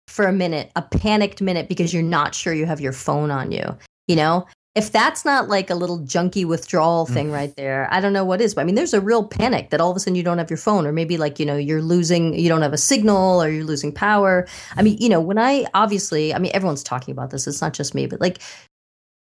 for 0.09 0.26
a 0.26 0.32
minute 0.32 0.70
a 0.76 0.82
panicked 0.82 1.40
minute 1.40 1.68
because 1.68 1.92
you're 1.92 2.02
not 2.02 2.34
sure 2.34 2.52
you 2.52 2.66
have 2.66 2.80
your 2.80 2.92
phone 2.92 3.30
on 3.30 3.50
you 3.50 3.76
you 4.07 4.16
know 4.16 4.46
if 4.74 4.90
that's 4.90 5.24
not 5.24 5.48
like 5.48 5.70
a 5.70 5.74
little 5.74 6.00
junky 6.00 6.44
withdrawal 6.44 7.07
thing 7.07 7.28
mm. 7.28 7.32
right 7.32 7.55
there, 7.55 7.86
I 7.92 8.00
don't 8.00 8.12
know 8.12 8.24
what 8.24 8.40
is. 8.40 8.55
But 8.55 8.62
I 8.62 8.64
mean, 8.64 8.74
there's 8.74 8.94
a 8.94 9.00
real 9.00 9.24
panic 9.24 9.70
that 9.70 9.80
all 9.80 9.90
of 9.90 9.96
a 9.96 10.00
sudden 10.00 10.16
you 10.16 10.24
don't 10.24 10.38
have 10.38 10.50
your 10.50 10.57
phone, 10.57 10.84
or 10.86 10.92
maybe 10.92 11.16
like, 11.16 11.38
you 11.38 11.46
know, 11.46 11.57
you're 11.57 11.82
losing, 11.82 12.36
you 12.36 12.48
don't 12.48 12.62
have 12.62 12.72
a 12.72 12.78
signal 12.78 13.40
or 13.40 13.48
you're 13.48 13.64
losing 13.64 13.92
power. 13.92 14.48
I 14.76 14.82
mean, 14.82 14.96
you 14.98 15.09
know, 15.09 15.20
when 15.20 15.38
I 15.38 15.66
obviously, 15.74 16.34
I 16.34 16.38
mean, 16.38 16.50
everyone's 16.55 16.82
talking 16.82 17.12
about 17.12 17.30
this, 17.30 17.46
it's 17.46 17.61
not 17.61 17.72
just 17.72 17.94
me, 17.94 18.07
but 18.07 18.20
like 18.20 18.40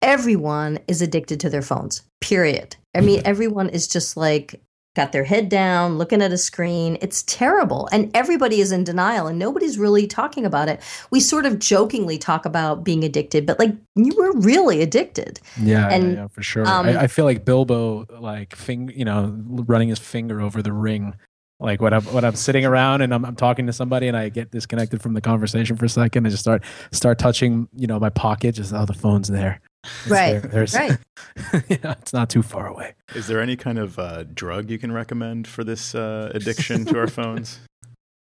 everyone 0.02 0.80
is 0.88 1.04
addicted 1.04 1.40
to 1.42 1.50
their 1.52 1.62
phones, 1.62 2.02
period. 2.20 2.76
I 2.96 3.02
mean, 3.02 3.22
everyone 3.26 3.70
is 3.70 3.88
just 3.88 4.18
like, 4.18 4.60
got 4.98 5.14
their 5.14 5.24
head 5.24 5.48
down, 5.48 5.98
looking 5.98 6.22
at 6.22 6.34
a 6.34 6.38
screen. 6.38 6.98
It's 7.02 7.24
terrible. 7.24 7.88
And 7.92 8.12
everybody 8.14 8.60
is 8.60 8.72
in 8.74 8.84
denial 8.84 9.28
and 9.28 9.40
nobody's 9.40 9.78
really 9.78 10.08
talking 10.08 10.46
about 10.46 10.68
it. 10.68 10.82
We 11.12 11.22
sort 11.22 11.46
of 11.46 11.60
jokingly 11.60 12.18
talk 12.18 12.46
about 12.46 12.84
being 12.84 13.04
addicted, 13.04 13.46
but 13.46 13.60
like 13.60 13.76
you 13.96 14.14
were 14.18 14.34
really 14.40 14.82
addicted. 14.82 15.40
Yeah, 15.62 15.88
and, 15.88 16.04
yeah, 16.04 16.22
yeah, 16.22 16.28
for 16.28 16.42
sure. 16.42 16.68
Um, 16.68 16.88
I, 16.88 17.04
I, 17.04 17.08
feel 17.08 17.26
like 17.26 17.46
Bilbo, 17.46 18.08
like, 18.20 18.56
fing, 18.56 18.92
you 18.94 19.06
know, 19.06 19.34
running 19.38 19.90
his 19.90 20.00
finger 20.00 20.42
over 20.42 20.62
the 20.62 20.74
ring. 20.74 21.14
Like 21.60 21.80
when 21.82 21.94
I'm 21.94 22.04
when 22.06 22.24
I'm 22.24 22.36
sitting 22.36 22.66
around 22.66 23.02
and 23.02 23.12
I'm, 23.12 23.26
I'm 23.26 23.36
talking 23.36 23.66
to 23.66 23.74
somebody 23.74 24.08
and 24.08 24.16
I 24.16 24.30
get 24.30 24.52
disconnected 24.52 25.02
from 25.02 25.14
the 25.14 25.22
conversation 25.22 25.76
for 25.76 25.86
a 25.86 25.90
second, 25.90 26.28
I 26.28 26.30
just 26.30 26.44
start 26.44 26.64
start 26.92 27.18
touching 27.18 27.68
you 27.76 27.88
know 27.88 28.00
my 28.00 28.12
pocket, 28.12 28.54
just 28.54 28.74
oh 28.74 28.86
the 28.86 28.94
phone's 28.94 29.28
there 29.28 29.60
right. 30.08 30.42
There, 30.42 30.42
there's, 30.42 30.74
right. 30.74 30.98
yeah, 31.70 31.96
it's 32.00 32.14
not 32.14 32.30
too 32.30 32.44
far 32.44 32.68
away. 32.68 32.96
Is 33.16 33.28
there 33.28 33.42
any 33.42 33.56
kind 33.56 33.78
of 33.78 33.98
uh, 34.00 34.24
drug 34.24 34.70
you 34.70 34.78
can 34.78 34.92
recommend 34.92 35.48
for 35.48 35.64
this 35.64 35.96
uh, 35.96 36.32
addiction 36.34 36.86
to 36.86 37.00
our 37.00 37.08
phones? 37.08 37.60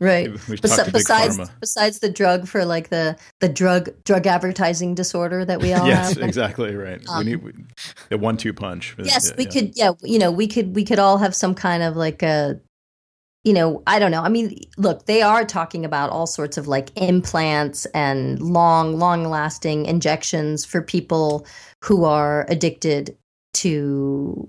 Right. 0.02 0.32
Bes- 0.32 0.90
besides 0.90 1.38
besides 1.60 1.98
the 1.98 2.08
drug 2.08 2.48
for 2.48 2.64
like 2.64 2.88
the 2.88 3.18
the 3.40 3.50
drug 3.50 3.90
drug 4.04 4.26
advertising 4.26 4.94
disorder 4.94 5.44
that 5.44 5.60
we 5.60 5.74
all 5.74 5.86
yes, 5.86 6.08
have. 6.08 6.16
Yes, 6.16 6.26
exactly 6.26 6.74
right. 6.74 7.06
Um, 7.06 7.18
we 7.18 7.36
need 7.36 7.66
a 8.10 8.16
one 8.16 8.38
two 8.38 8.54
punch. 8.54 8.96
Yes, 8.98 9.28
yeah, 9.28 9.34
we 9.36 9.44
yeah. 9.44 9.50
could. 9.50 9.76
Yeah, 9.76 9.92
you 10.02 10.18
know, 10.18 10.30
we 10.30 10.46
could 10.46 10.74
we 10.74 10.86
could 10.86 10.98
all 10.98 11.18
have 11.18 11.34
some 11.34 11.54
kind 11.54 11.82
of 11.82 11.96
like 11.96 12.22
a 12.22 12.58
you 13.44 13.54
know, 13.54 13.82
I 13.86 13.98
don't 13.98 14.10
know. 14.10 14.22
I 14.22 14.28
mean, 14.28 14.58
look, 14.76 15.06
they 15.06 15.22
are 15.22 15.44
talking 15.44 15.84
about 15.84 16.10
all 16.10 16.26
sorts 16.26 16.58
of 16.58 16.68
like 16.68 16.90
implants 16.96 17.86
and 17.86 18.40
long, 18.40 18.98
long 18.98 19.24
lasting 19.24 19.86
injections 19.86 20.64
for 20.64 20.82
people 20.82 21.46
who 21.82 22.04
are 22.04 22.44
addicted 22.50 23.16
to 23.54 24.48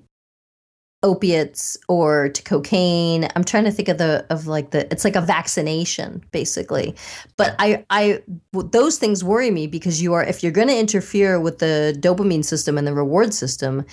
opiates 1.03 1.77
or 1.87 2.29
to 2.29 2.43
cocaine. 2.43 3.27
I'm 3.35 3.43
trying 3.43 3.63
to 3.63 3.71
think 3.71 3.87
of 3.87 3.97
the 3.97 4.25
of 4.29 4.45
like 4.45 4.71
the 4.71 4.91
it's 4.91 5.03
like 5.03 5.15
a 5.15 5.21
vaccination 5.21 6.23
basically. 6.31 6.95
But 7.37 7.55
I 7.59 7.85
I 7.89 8.21
those 8.53 8.99
things 8.99 9.23
worry 9.23 9.51
me 9.51 9.67
because 9.67 10.01
you 10.01 10.13
are 10.13 10.23
if 10.23 10.43
you're 10.43 10.51
going 10.51 10.67
to 10.67 10.77
interfere 10.77 11.39
with 11.39 11.59
the 11.59 11.97
dopamine 11.99 12.45
system 12.45 12.77
and 12.77 12.85
the 12.85 12.93
reward 12.93 13.33
system, 13.33 13.85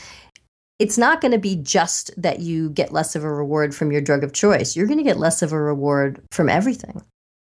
it's 0.79 0.99
not 0.99 1.21
going 1.21 1.33
to 1.33 1.39
be 1.39 1.57
just 1.57 2.11
that 2.21 2.41
you 2.41 2.71
get 2.71 2.93
less 2.93 3.17
of 3.17 3.25
a 3.25 3.33
reward 3.33 3.75
from 3.75 3.91
your 3.93 4.01
drug 4.01 4.23
of 4.23 4.33
choice. 4.33 4.77
You're 4.77 4.87
going 4.87 4.99
to 4.99 5.05
get 5.05 5.19
less 5.19 5.43
of 5.43 5.53
a 5.53 5.61
reward 5.61 6.23
from 6.31 6.49
everything. 6.49 7.03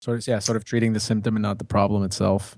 Sort 0.01 0.19
of, 0.19 0.27
yeah, 0.27 0.39
sort 0.39 0.55
of 0.55 0.63
treating 0.63 0.93
the 0.93 0.99
symptom 0.99 1.35
and 1.35 1.43
not 1.43 1.59
the 1.59 1.65
problem 1.65 2.03
itself 2.03 2.55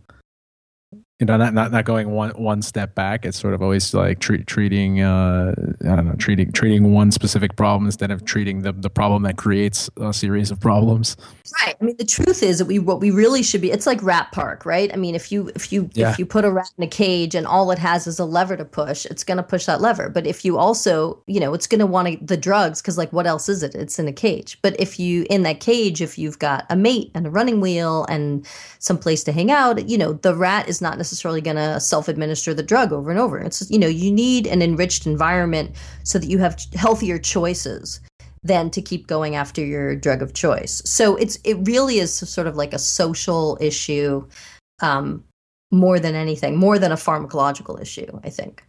you 1.19 1.25
know 1.25 1.35
not, 1.35 1.53
not 1.53 1.71
not 1.71 1.83
going 1.83 2.11
one 2.11 2.31
one 2.31 2.61
step 2.61 2.95
back. 2.95 3.25
It's 3.25 3.37
sort 3.37 3.53
of 3.53 3.61
always 3.61 3.93
like 3.93 4.19
treat, 4.19 4.47
treating 4.47 5.01
uh 5.01 5.53
i 5.81 5.95
don't 5.95 6.07
know 6.07 6.15
treating 6.15 6.49
treating 6.53 6.93
one 6.93 7.11
specific 7.11 7.57
problem 7.57 7.85
instead 7.85 8.09
of 8.09 8.23
treating 8.23 8.61
the 8.61 8.71
the 8.71 8.89
problem 8.89 9.23
that 9.23 9.35
creates 9.35 9.89
a 9.99 10.13
series 10.13 10.49
of 10.49 10.61
problems. 10.61 11.17
Right. 11.61 11.75
I 11.79 11.83
mean 11.83 11.97
the 11.97 12.05
truth 12.05 12.41
is 12.41 12.59
that 12.59 12.65
we 12.65 12.79
what 12.79 13.01
we 13.01 13.11
really 13.11 13.43
should 13.43 13.59
be 13.59 13.69
it's 13.69 13.85
like 13.85 14.01
rat 14.01 14.31
park 14.31 14.65
right? 14.65 14.89
I 14.93 14.95
mean 14.95 15.13
if 15.13 15.29
you 15.29 15.51
if 15.55 15.73
you 15.73 15.89
yeah. 15.93 16.11
if 16.11 16.19
you 16.19 16.25
put 16.25 16.45
a 16.45 16.51
rat 16.51 16.71
in 16.77 16.85
a 16.85 16.87
cage 16.87 17.35
and 17.35 17.45
all 17.45 17.69
it 17.71 17.79
has 17.79 18.07
is 18.07 18.17
a 18.17 18.25
lever 18.25 18.55
to 18.55 18.65
push 18.65 19.05
it's 19.05 19.25
going 19.25 19.37
to 19.37 19.43
push 19.43 19.65
that 19.65 19.81
lever. 19.81 20.07
But 20.07 20.25
if 20.25 20.45
you 20.45 20.57
also 20.57 21.21
you 21.27 21.41
know 21.41 21.53
it's 21.53 21.67
going 21.67 21.79
to 21.79 21.85
want 21.85 22.25
the 22.25 22.37
drugs 22.37 22.81
because 22.81 22.97
like 22.97 23.11
what 23.11 23.27
else 23.27 23.49
is 23.49 23.61
it? 23.61 23.75
It's 23.75 23.99
in 23.99 24.07
a 24.07 24.13
cage. 24.13 24.57
But 24.61 24.79
if 24.79 24.97
you 24.97 25.25
in 25.29 25.43
that 25.43 25.59
cage 25.59 26.01
if 26.01 26.17
you've 26.17 26.39
got 26.39 26.65
a 26.69 26.77
mate 26.77 27.11
and 27.13 27.27
a 27.27 27.29
running 27.29 27.59
wheel 27.59 28.05
and 28.07 28.47
some 28.79 28.97
place 28.97 29.25
to 29.25 29.33
hang 29.33 29.51
out 29.51 29.89
you 29.89 29.97
know 29.97 30.13
the 30.13 30.33
rat 30.33 30.69
is 30.69 30.81
not 30.81 30.97
necessarily 30.97 31.08
necessarily 31.09 31.41
going 31.41 31.57
to 31.57 31.79
self-administer 31.79 32.53
the 32.53 32.63
drug 32.63 32.93
over 32.93 33.09
and 33.09 33.19
over. 33.19 33.39
It's 33.39 33.69
you 33.69 33.79
know 33.79 33.87
you 33.87 34.11
need 34.11 34.47
an 34.47 34.61
enriched 34.61 35.05
environment 35.05 35.75
so 36.03 36.19
that 36.19 36.27
you 36.27 36.37
have 36.37 36.59
healthier 36.75 37.17
choices 37.17 37.99
than 38.43 38.69
to 38.69 38.81
keep 38.81 39.07
going 39.07 39.35
after 39.35 39.65
your 39.65 39.95
drug 39.95 40.21
of 40.21 40.33
choice. 40.33 40.81
So 40.85 41.15
it's 41.15 41.37
it 41.43 41.55
really 41.67 41.99
is 41.99 42.13
sort 42.13 42.47
of 42.47 42.55
like 42.55 42.73
a 42.73 42.79
social 42.79 43.57
issue 43.59 44.25
um, 44.81 45.23
more 45.71 45.99
than 45.99 46.15
anything, 46.15 46.55
more 46.55 46.79
than 46.79 46.91
a 46.91 46.95
pharmacological 46.95 47.81
issue. 47.81 48.19
I 48.23 48.29
think. 48.29 48.63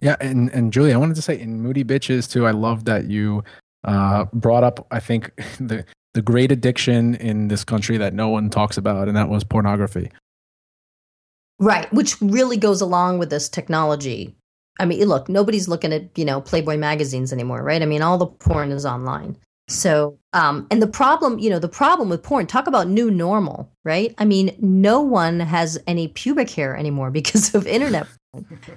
Yeah, 0.00 0.16
and 0.20 0.50
and 0.50 0.72
Julie, 0.72 0.92
I 0.92 0.96
wanted 0.96 1.16
to 1.16 1.22
say 1.22 1.38
in 1.38 1.62
Moody 1.62 1.84
Bitches 1.84 2.30
too. 2.30 2.46
I 2.46 2.52
love 2.52 2.84
that 2.84 3.06
you 3.06 3.42
uh, 3.84 4.26
brought 4.32 4.64
up. 4.64 4.86
I 4.90 5.00
think 5.00 5.32
the 5.58 5.84
the 6.14 6.22
great 6.22 6.52
addiction 6.52 7.14
in 7.16 7.48
this 7.48 7.64
country 7.64 7.96
that 7.96 8.14
no 8.14 8.28
one 8.28 8.50
talks 8.50 8.76
about, 8.76 9.08
and 9.08 9.16
that 9.16 9.28
was 9.28 9.44
pornography. 9.44 10.10
Right, 11.58 11.92
which 11.92 12.20
really 12.20 12.56
goes 12.56 12.80
along 12.80 13.18
with 13.18 13.30
this 13.30 13.48
technology. 13.48 14.34
I 14.78 14.84
mean, 14.84 15.06
look, 15.06 15.28
nobody's 15.28 15.68
looking 15.68 15.92
at, 15.92 16.16
you 16.16 16.24
know, 16.24 16.40
Playboy 16.40 16.76
magazines 16.76 17.32
anymore, 17.32 17.62
right? 17.62 17.82
I 17.82 17.86
mean, 17.86 18.02
all 18.02 18.18
the 18.18 18.26
porn 18.26 18.72
is 18.72 18.86
online. 18.86 19.36
So, 19.68 20.18
um, 20.32 20.66
and 20.70 20.82
the 20.82 20.86
problem, 20.86 21.38
you 21.38 21.48
know, 21.48 21.58
the 21.58 21.68
problem 21.68 22.08
with 22.08 22.22
porn, 22.22 22.46
talk 22.46 22.66
about 22.66 22.88
new 22.88 23.10
normal, 23.10 23.70
right? 23.84 24.14
I 24.18 24.24
mean, 24.24 24.56
no 24.60 25.00
one 25.00 25.40
has 25.40 25.78
any 25.86 26.08
pubic 26.08 26.50
hair 26.50 26.76
anymore 26.76 27.10
because 27.18 27.54
of 27.54 27.66
internet. 27.66 28.06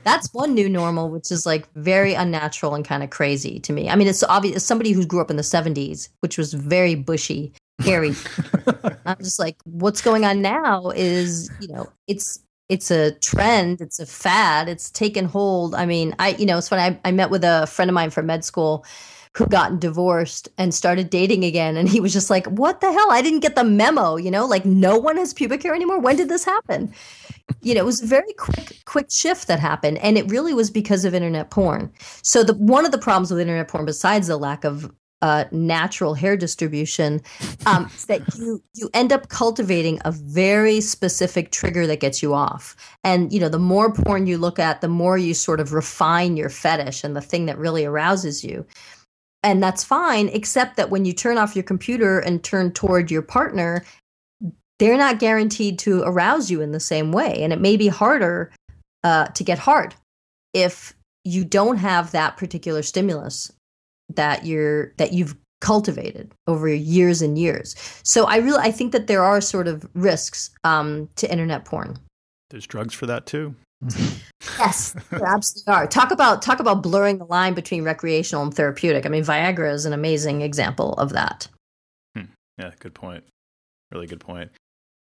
That's 0.04 0.34
one 0.34 0.54
new 0.54 0.68
normal, 0.68 1.10
which 1.10 1.32
is 1.32 1.46
like 1.46 1.72
very 1.76 2.14
unnatural 2.14 2.76
and 2.76 2.84
kind 2.84 3.04
of 3.04 3.10
crazy 3.10 3.60
to 3.62 3.72
me. 3.72 3.90
I 3.90 3.96
mean, 3.96 4.08
it's 4.08 4.24
obvious, 4.24 4.66
somebody 4.66 4.92
who 4.92 5.06
grew 5.06 5.22
up 5.22 5.32
in 5.32 5.38
the 5.38 5.44
70s, 5.44 6.10
which 6.20 6.38
was 6.38 6.54
very 6.54 6.94
bushy, 6.96 7.54
hairy. 7.80 8.14
I'm 9.06 9.18
just 9.20 9.40
like, 9.40 9.56
what's 9.64 10.02
going 10.02 10.26
on 10.26 10.42
now 10.42 10.90
is, 10.90 11.50
you 11.62 11.70
know, 11.70 11.90
it's 12.08 12.40
it's 12.70 12.90
a 12.90 13.12
trend 13.20 13.82
it's 13.82 14.00
a 14.00 14.06
fad 14.06 14.68
it's 14.68 14.90
taken 14.90 15.26
hold. 15.26 15.76
I 15.76 15.86
mean 15.86 16.16
i 16.20 16.30
you 16.30 16.46
know 16.46 16.58
it's 16.58 16.70
funny 16.70 16.82
I, 16.82 17.00
I 17.06 17.12
met 17.12 17.30
with 17.30 17.44
a 17.44 17.68
friend 17.68 17.90
of 17.90 17.96
mine 17.96 18.10
from 18.10 18.26
med 18.26 18.44
school 18.44 18.86
who 19.36 19.46
got 19.48 19.82
divorced 19.82 20.48
and 20.58 20.74
started 20.74 21.10
dating 21.10 21.44
again 21.44 21.76
and 21.76 21.90
he 21.90 22.00
was 22.00 22.14
just 22.14 22.30
like 22.30 22.48
what 22.48 22.82
the 22.82 22.92
hell? 22.92 23.12
I 23.12 23.22
didn't 23.22 23.42
get 23.42 23.56
the 23.56 23.64
memo 23.64 24.16
you 24.16 24.32
know 24.32 24.46
like 24.46 24.66
no 24.66 24.98
one 24.98 25.18
has 25.18 25.34
pubic 25.34 25.64
hair 25.64 25.76
anymore? 25.76 26.00
When 26.00 26.16
did 26.16 26.30
this 26.30 26.46
happen? 26.46 26.94
You 27.62 27.76
know 27.76 27.82
it 27.82 27.86
was 27.86 28.02
a 28.02 28.08
very 28.08 28.34
quick 28.34 28.82
quick 28.86 29.12
shift 29.12 29.48
that 29.48 29.60
happened 29.60 30.00
and 30.00 30.18
it 30.18 30.30
really 30.32 30.54
was 30.54 30.72
because 30.72 31.06
of 31.06 31.14
internet 31.14 31.52
porn. 31.52 31.92
So 32.24 32.44
the 32.44 32.56
one 32.56 32.86
of 32.86 32.92
the 32.92 32.98
problems 32.98 33.30
with 33.30 33.40
internet 33.40 33.68
porn 33.68 33.86
besides 33.86 34.28
the 34.28 34.38
lack 34.38 34.64
of 34.64 34.92
uh, 35.26 35.46
natural 35.50 36.14
hair 36.14 36.38
distribution 36.38 37.20
um, 37.66 37.90
that 38.06 38.22
you 38.36 38.62
you 38.76 38.92
end 38.94 39.12
up 39.12 39.30
cultivating 39.30 40.00
a 40.06 40.12
very 40.12 40.80
specific 40.80 41.50
trigger 41.50 41.88
that 41.88 42.00
gets 42.00 42.22
you 42.22 42.36
off. 42.36 42.76
And 43.04 43.34
you 43.34 43.40
know 43.40 43.50
the 43.50 43.58
more 43.58 43.92
porn 43.92 44.28
you 44.28 44.38
look 44.38 44.60
at 44.60 44.82
the 44.82 44.88
more 44.88 45.18
you 45.18 45.34
sort 45.34 45.60
of 45.60 45.74
refine 45.74 46.38
your 46.38 46.50
fetish 46.50 47.04
and 47.04 47.16
the 47.16 47.22
thing 47.22 47.48
that 47.48 47.58
really 47.58 47.86
arouses 47.86 48.44
you. 48.44 48.68
And 49.42 49.64
that's 49.64 49.84
fine 49.84 50.30
except 50.30 50.78
that 50.78 50.92
when 50.92 51.06
you 51.06 51.14
turn 51.14 51.40
off 51.40 51.56
your 51.56 51.64
computer 51.64 52.20
and 52.20 52.44
turn 52.44 52.72
toward 52.72 53.10
your 53.10 53.24
partner 53.24 53.84
they're 54.78 54.98
not 54.98 55.20
guaranteed 55.20 55.80
to 55.80 56.04
arouse 56.04 56.52
you 56.52 56.62
in 56.62 56.74
the 56.74 56.82
same 56.82 57.14
way. 57.14 57.42
And 57.42 57.54
it 57.54 57.62
may 57.62 57.78
be 57.78 57.88
harder 57.88 58.52
uh, 59.06 59.28
to 59.28 59.44
get 59.44 59.58
hard 59.58 59.96
if 60.54 60.94
you 61.24 61.46
don't 61.46 61.78
have 61.78 62.12
that 62.12 62.36
particular 62.36 62.84
stimulus 62.84 63.55
that 64.14 64.46
you're 64.46 64.94
that 64.98 65.14
you've 65.14 65.36
cultivated 65.62 66.34
over 66.48 66.68
years 66.68 67.22
and 67.22 67.38
years. 67.38 67.76
So 68.04 68.26
I 68.26 68.38
really 68.38 68.60
I 68.60 68.72
think 68.72 68.92
that 68.92 69.08
there 69.08 69.24
are 69.24 69.42
sort 69.42 69.68
of 69.68 69.88
risks 69.94 70.52
um, 70.64 71.10
to 71.16 71.32
internet 71.32 71.66
porn. 71.66 71.98
There's 72.50 72.68
drugs 72.68 72.94
for 72.94 73.06
that 73.08 73.26
too. 73.26 73.56
yes, 74.60 74.96
there 75.10 75.26
absolutely 75.26 75.74
are. 75.74 75.88
Talk 75.88 76.12
about 76.12 76.42
talk 76.42 76.60
about 76.60 76.82
blurring 76.82 77.18
the 77.18 77.26
line 77.26 77.54
between 77.54 77.84
recreational 77.84 78.44
and 78.44 78.54
therapeutic. 78.54 79.06
I 79.06 79.10
mean, 79.10 79.24
Viagra 79.24 79.72
is 79.74 79.86
an 79.86 79.94
amazing 79.94 80.42
example 80.42 80.94
of 80.94 81.10
that. 81.14 81.48
Hmm. 82.16 82.26
Yeah, 82.58 82.72
good 82.80 82.94
point. 82.94 83.24
Really 83.92 84.08
good 84.08 84.20
point. 84.20 84.52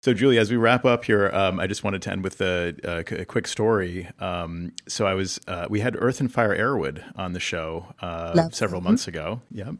So, 0.05 0.13
Julie, 0.13 0.39
as 0.39 0.51
we 0.51 0.57
wrap 0.57 0.85
up 0.85 1.05
here, 1.05 1.31
um, 1.33 1.61
I 1.61 1.69
just 1.69 1.85
wanted 1.85 2.03
to 2.03 2.11
end 2.11 2.25
with 2.25 2.41
a, 2.41 2.75
a, 2.83 3.21
a 3.21 3.25
quick 3.25 3.47
story. 3.47 4.09
Um, 4.19 4.73
so, 4.89 5.07
I 5.07 5.15
was 5.15 5.39
uh, 5.47 5.67
we 5.71 5.79
had 5.79 5.95
Earth 5.97 6.19
and 6.19 6.33
Fire 6.33 6.57
Erowid 6.57 7.05
on 7.15 7.35
the 7.35 7.41
show 7.41 7.87
uh, 8.01 8.49
several 8.51 8.81
months 8.81 9.07
ago. 9.07 9.43
Yeah, 9.53 9.71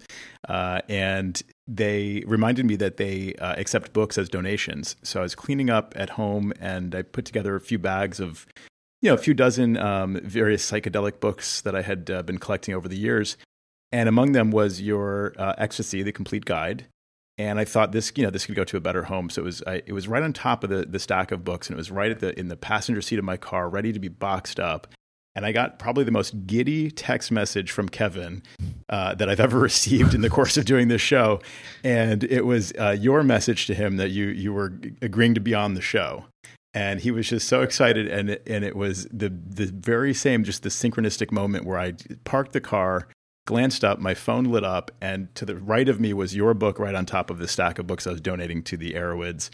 uh, 0.49 0.81
and 0.89 1.43
they 1.67 2.23
reminded 2.25 2.67
me 2.67 2.77
that 2.77 2.99
they 2.99 3.35
uh, 3.35 3.57
accept 3.57 3.93
books 3.93 4.17
as 4.17 4.29
donations. 4.29 4.95
So, 5.03 5.19
I 5.19 5.23
was 5.25 5.35
cleaning 5.35 5.71
up 5.71 5.93
at 5.97 6.11
home, 6.11 6.53
and 6.61 6.95
I 6.95 7.03
put 7.03 7.25
together 7.25 7.57
a 7.57 7.61
few 7.61 7.81
bags 7.81 8.21
of, 8.21 8.47
you 9.01 9.11
know, 9.11 9.15
a 9.15 9.19
few 9.19 9.35
dozen 9.35 9.77
um, 9.77 10.21
various 10.23 10.71
psychedelic 10.71 11.19
books 11.19 11.63
that 11.63 11.75
I 11.75 11.83
had 11.83 12.09
uh, 12.09 12.23
been 12.23 12.39
collecting 12.39 12.75
over 12.75 12.87
the 12.87 12.97
years, 12.97 13.37
and 13.91 14.09
among 14.09 14.33
them 14.33 14.53
was 14.53 14.81
your 14.81 15.35
uh, 15.37 15.55
Ecstasy: 15.59 16.05
The 16.05 16.13
Complete 16.13 16.45
Guide 16.45 16.87
and 17.39 17.59
I 17.59 17.65
thought 17.65 17.93
this, 17.93 18.13
you 18.17 18.25
know, 18.25 18.31
this 18.31 18.47
could 18.47 18.55
go 18.55 18.65
to 18.65 18.77
a 18.77 18.81
better 18.81 19.05
home. 19.05 19.31
So 19.31 19.43
it 19.43 19.45
was, 19.45 19.63
I, 19.67 19.83
it 19.87 19.93
was 19.93 20.07
right 20.09 20.23
on 20.23 20.33
top 20.33 20.65
of 20.65 20.71
the 20.71 20.85
the 20.87 20.99
stack 20.99 21.33
of 21.33 21.45
books, 21.45 21.69
and 21.69 21.75
it 21.75 21.79
was 21.79 21.91
right 21.91 22.11
at 22.11 22.21
the 22.21 22.39
in 22.39 22.49
the 22.49 22.57
passenger 22.57 23.03
seat 23.03 23.19
of 23.19 23.25
my 23.25 23.37
car, 23.37 23.69
ready 23.69 23.93
to 23.93 23.99
be 23.99 24.09
boxed 24.09 24.61
up. 24.61 24.87
And 25.35 25.47
I 25.47 25.53
got 25.53 25.79
probably 25.79 26.05
the 26.05 26.11
most 26.11 26.47
giddy 26.47 26.91
text 26.91 27.33
message 27.33 27.71
from 27.71 27.89
Kevin 27.89 28.43
uh, 28.91 29.15
that 29.15 29.31
I've 29.31 29.41
ever 29.41 29.59
received 29.61 30.15
in 30.15 30.21
the 30.21 30.29
course 30.29 30.59
of 30.59 30.67
doing 30.67 30.89
this 30.89 31.01
show, 31.01 31.41
and 31.83 32.23
it 32.25 32.45
was 32.45 32.73
uh, 32.79 32.97
your 32.99 33.23
message 33.23 33.67
to 33.67 33.75
him 33.75 33.97
that 33.97 34.11
you 34.11 34.27
you 34.27 34.53
were 34.53 34.79
agreeing 35.01 35.35
to 35.35 35.41
be 35.41 35.55
on 35.55 35.75
the 35.75 35.81
show 35.81 36.25
and 36.75 37.01
he 37.01 37.11
was 37.11 37.29
just 37.29 37.49
so 37.49 37.63
excited 37.63 38.09
and 38.09 38.31
it, 38.31 38.43
and 38.47 38.65
it 38.65 38.75
was 38.75 39.07
the 39.13 39.29
the 39.29 39.67
very 39.67 40.15
same 40.15 40.45
just 40.45 40.63
the 40.63 40.69
synchronistic 40.69 41.31
moment 41.31 41.67
where 41.67 41.79
I 41.79 41.93
parked 42.25 42.53
the 42.53 42.61
car 42.61 43.09
glanced 43.47 43.85
up, 43.85 43.99
my 43.99 44.15
phone 44.15 44.45
lit 44.45 44.65
up, 44.65 44.91
and 45.01 45.35
to 45.35 45.45
the 45.45 45.57
right 45.57 45.89
of 45.89 46.01
me 46.01 46.13
was 46.13 46.35
your 46.35 46.55
book 46.55 46.79
right 46.79 46.95
on 46.95 47.07
top 47.07 47.31
of 47.31 47.39
the 47.39 47.49
stack 47.49 47.79
of 47.79 47.87
books 47.87 48.07
I 48.07 48.11
was 48.11 48.21
donating 48.21 48.63
to 48.65 48.77
the 48.77 48.93
Erowids. 48.93 49.51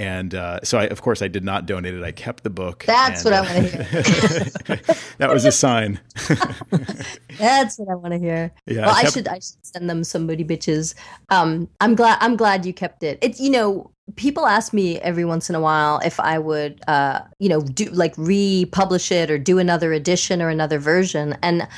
And 0.00 0.34
uh, 0.34 0.60
so, 0.62 0.78
I, 0.78 0.84
of 0.84 1.02
course, 1.02 1.20
I 1.20 1.28
did 1.28 1.44
not 1.44 1.66
donate 1.66 1.92
it. 1.92 2.02
I 2.02 2.10
kept 2.10 2.42
the 2.42 2.48
book. 2.48 2.84
That's 2.86 3.22
and, 3.22 3.34
what 3.34 3.34
I 3.34 3.54
want 3.54 3.70
to 3.70 3.82
hear. 3.84 4.76
that 5.18 5.28
was 5.30 5.44
a 5.44 5.52
sign. 5.52 6.00
That's 7.38 7.78
what 7.78 7.90
I 7.90 7.94
want 7.96 8.14
to 8.14 8.18
hear. 8.18 8.50
Yeah, 8.64 8.86
well, 8.86 8.96
I 8.96 9.00
I, 9.00 9.10
should 9.10 9.28
I 9.28 9.34
should 9.34 9.62
send 9.62 9.90
them 9.90 10.02
some 10.02 10.24
moody 10.24 10.42
bitches. 10.42 10.94
Um, 11.28 11.68
I'm 11.82 11.94
glad 11.94 12.16
I'm 12.22 12.34
glad 12.34 12.64
you 12.64 12.72
kept 12.72 13.02
it. 13.02 13.18
It's 13.20 13.40
you 13.40 13.50
know 13.50 13.90
people 14.16 14.46
ask 14.46 14.72
me 14.72 14.98
every 15.00 15.26
once 15.26 15.50
in 15.50 15.54
a 15.54 15.60
while 15.60 16.00
if 16.02 16.18
I 16.18 16.38
would 16.38 16.80
uh 16.88 17.20
you 17.38 17.48
know 17.50 17.60
do 17.60 17.84
like 17.90 18.14
republish 18.16 19.12
it 19.12 19.30
or 19.30 19.38
do 19.38 19.58
another 19.58 19.92
edition 19.92 20.40
or 20.40 20.48
another 20.48 20.78
version, 20.78 21.36
and 21.42 21.68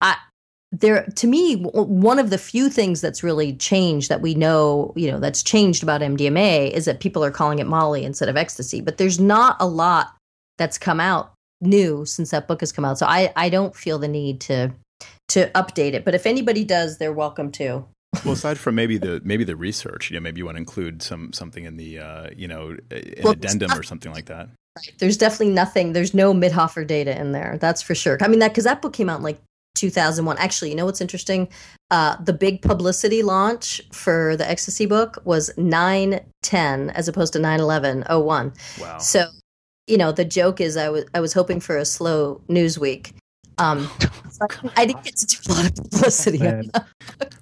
I 0.00 0.16
there 0.72 1.04
to 1.16 1.26
me 1.26 1.56
one 1.56 2.18
of 2.18 2.30
the 2.30 2.38
few 2.38 2.70
things 2.70 3.02
that's 3.02 3.22
really 3.22 3.54
changed 3.54 4.08
that 4.08 4.22
we 4.22 4.34
know 4.34 4.92
you 4.96 5.10
know 5.10 5.20
that's 5.20 5.42
changed 5.42 5.82
about 5.82 6.00
MDMA 6.00 6.70
is 6.70 6.86
that 6.86 7.00
people 7.00 7.22
are 7.22 7.30
calling 7.30 7.58
it 7.58 7.66
Molly 7.66 8.04
instead 8.04 8.28
of 8.28 8.36
ecstasy, 8.36 8.80
but 8.80 8.96
there's 8.96 9.20
not 9.20 9.56
a 9.60 9.66
lot 9.66 10.16
that's 10.56 10.78
come 10.78 10.98
out 10.98 11.32
new 11.60 12.04
since 12.06 12.30
that 12.30 12.48
book 12.48 12.60
has 12.60 12.72
come 12.72 12.84
out. 12.86 12.98
So 12.98 13.06
I 13.06 13.32
I 13.36 13.50
don't 13.50 13.76
feel 13.76 13.98
the 13.98 14.08
need 14.08 14.40
to 14.42 14.72
to 15.28 15.50
update 15.54 15.92
it. 15.92 16.04
But 16.04 16.14
if 16.14 16.26
anybody 16.26 16.64
does, 16.64 16.98
they're 16.98 17.12
welcome 17.12 17.52
to. 17.52 17.84
well, 18.24 18.32
aside 18.32 18.58
from 18.58 18.74
maybe 18.74 18.96
the 18.96 19.20
maybe 19.24 19.44
the 19.44 19.56
research, 19.56 20.10
you 20.10 20.14
know, 20.14 20.20
maybe 20.20 20.38
you 20.38 20.46
want 20.46 20.56
to 20.56 20.60
include 20.60 21.02
some 21.02 21.34
something 21.34 21.64
in 21.64 21.76
the 21.76 21.98
uh, 21.98 22.30
you 22.34 22.48
know 22.48 22.76
an 22.90 23.14
Well, 23.22 23.34
addendum 23.34 23.72
or 23.72 23.82
something 23.82 24.12
like 24.12 24.26
that. 24.26 24.48
Right. 24.76 24.92
There's 24.98 25.18
definitely 25.18 25.50
nothing. 25.50 25.92
There's 25.92 26.14
no 26.14 26.32
Mithoefer 26.32 26.86
data 26.86 27.18
in 27.18 27.32
there. 27.32 27.58
That's 27.60 27.82
for 27.82 27.94
sure. 27.94 28.16
I 28.22 28.28
mean 28.28 28.38
that 28.38 28.52
because 28.52 28.64
that 28.64 28.80
book 28.80 28.94
came 28.94 29.10
out 29.10 29.18
in 29.18 29.22
like 29.22 29.38
2001. 29.74 30.38
Actually, 30.38 30.70
you 30.70 30.76
know 30.76 30.84
what's 30.84 31.00
interesting? 31.00 31.48
Uh, 31.90 32.16
the 32.22 32.32
big 32.32 32.62
publicity 32.62 33.22
launch 33.22 33.80
for 33.92 34.36
the 34.36 34.48
ecstasy 34.48 34.86
book 34.86 35.20
was 35.24 35.50
910 35.56 36.90
as 36.90 37.08
opposed 37.08 37.32
to 37.32 37.38
911 37.38 38.04
01. 38.08 38.52
Wow. 38.80 38.98
So, 38.98 39.26
you 39.86 39.96
know, 39.96 40.12
the 40.12 40.24
joke 40.24 40.60
is 40.60 40.76
I 40.76 40.88
was 40.88 41.04
I 41.14 41.20
was 41.20 41.32
hoping 41.32 41.60
for 41.60 41.76
a 41.76 41.84
slow 41.84 42.40
news 42.48 42.78
week. 42.78 43.14
Um, 43.58 43.88
so 44.30 44.46
I, 44.50 44.82
I 44.82 44.86
didn't 44.86 45.04
get 45.04 45.16
to 45.16 45.26
do 45.26 45.36
a 45.48 45.52
lot 45.52 45.66
of 45.66 45.74
publicity. 45.74 46.38
Man. 46.38 46.70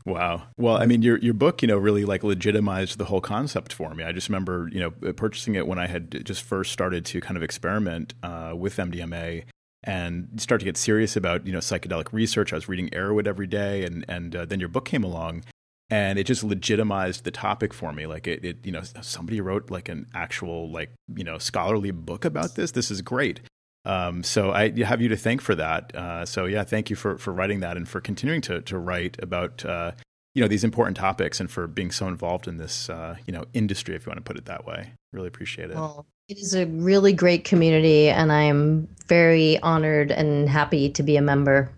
Wow. 0.06 0.44
Well, 0.56 0.76
I 0.76 0.86
mean, 0.86 1.02
your 1.02 1.18
your 1.18 1.34
book, 1.34 1.62
you 1.62 1.68
know, 1.68 1.76
really 1.76 2.04
like 2.04 2.24
legitimized 2.24 2.98
the 2.98 3.04
whole 3.04 3.20
concept 3.20 3.72
for 3.72 3.94
me. 3.94 4.02
I 4.02 4.12
just 4.12 4.28
remember, 4.28 4.68
you 4.72 4.80
know, 4.80 5.12
purchasing 5.12 5.54
it 5.54 5.66
when 5.66 5.78
I 5.78 5.86
had 5.86 6.24
just 6.24 6.42
first 6.42 6.72
started 6.72 7.04
to 7.06 7.20
kind 7.20 7.36
of 7.36 7.42
experiment 7.42 8.14
uh, 8.22 8.54
with 8.56 8.76
MDMA 8.76 9.44
and 9.84 10.28
start 10.40 10.60
to 10.60 10.64
get 10.64 10.76
serious 10.76 11.16
about, 11.16 11.46
you 11.46 11.52
know, 11.52 11.58
psychedelic 11.58 12.12
research. 12.12 12.52
I 12.52 12.56
was 12.56 12.68
reading 12.68 12.88
Erowid 12.90 13.26
every 13.26 13.46
day, 13.46 13.84
and 13.84 14.04
and 14.08 14.34
uh, 14.36 14.44
then 14.44 14.60
your 14.60 14.68
book 14.68 14.84
came 14.84 15.04
along, 15.04 15.44
and 15.88 16.18
it 16.18 16.24
just 16.24 16.44
legitimized 16.44 17.24
the 17.24 17.30
topic 17.30 17.72
for 17.72 17.92
me. 17.92 18.06
Like 18.06 18.26
it, 18.26 18.44
it, 18.44 18.64
you 18.64 18.72
know, 18.72 18.82
somebody 19.00 19.40
wrote 19.40 19.70
like 19.70 19.88
an 19.88 20.06
actual 20.14 20.70
like 20.70 20.90
you 21.14 21.24
know 21.24 21.38
scholarly 21.38 21.90
book 21.90 22.24
about 22.24 22.54
this. 22.54 22.72
This 22.72 22.90
is 22.90 23.02
great. 23.02 23.40
Um, 23.84 24.22
so 24.22 24.52
I 24.52 24.70
have 24.84 25.00
you 25.00 25.08
to 25.08 25.16
thank 25.16 25.40
for 25.40 25.54
that. 25.54 25.94
Uh, 25.94 26.26
so 26.26 26.44
yeah, 26.44 26.64
thank 26.64 26.90
you 26.90 26.96
for 26.96 27.16
for 27.18 27.32
writing 27.32 27.60
that 27.60 27.76
and 27.76 27.88
for 27.88 28.00
continuing 28.00 28.42
to 28.42 28.60
to 28.62 28.78
write 28.78 29.16
about 29.22 29.64
uh, 29.64 29.92
you 30.34 30.42
know 30.42 30.48
these 30.48 30.64
important 30.64 30.96
topics 30.96 31.40
and 31.40 31.50
for 31.50 31.66
being 31.66 31.90
so 31.90 32.06
involved 32.06 32.46
in 32.46 32.58
this 32.58 32.90
uh, 32.90 33.16
you 33.26 33.32
know 33.32 33.44
industry, 33.54 33.94
if 33.94 34.04
you 34.04 34.10
want 34.10 34.18
to 34.18 34.28
put 34.28 34.36
it 34.36 34.44
that 34.44 34.66
way. 34.66 34.92
Really 35.12 35.28
appreciate 35.28 35.70
it. 35.70 35.76
Well, 35.76 36.06
it 36.30 36.38
is 36.38 36.54
a 36.54 36.66
really 36.66 37.12
great 37.12 37.44
community, 37.44 38.08
and 38.08 38.30
I'm 38.30 38.86
very 39.06 39.58
honored 39.58 40.12
and 40.12 40.48
happy 40.48 40.88
to 40.90 41.02
be 41.02 41.16
a 41.16 41.22
member. 41.22 41.68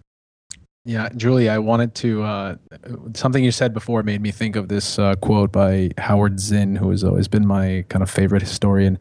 Yeah, 0.84 1.08
Julie, 1.16 1.48
I 1.48 1.58
wanted 1.58 1.94
to. 1.96 2.22
Uh, 2.22 2.56
something 3.14 3.42
you 3.42 3.52
said 3.52 3.72
before 3.72 4.02
made 4.02 4.20
me 4.20 4.30
think 4.30 4.56
of 4.56 4.68
this 4.68 4.98
uh, 4.98 5.14
quote 5.16 5.52
by 5.52 5.90
Howard 5.96 6.38
Zinn, 6.38 6.76
who 6.76 6.90
has 6.90 7.02
always 7.02 7.28
been 7.28 7.46
my 7.46 7.84
kind 7.88 8.02
of 8.02 8.10
favorite 8.10 8.42
historian. 8.42 8.98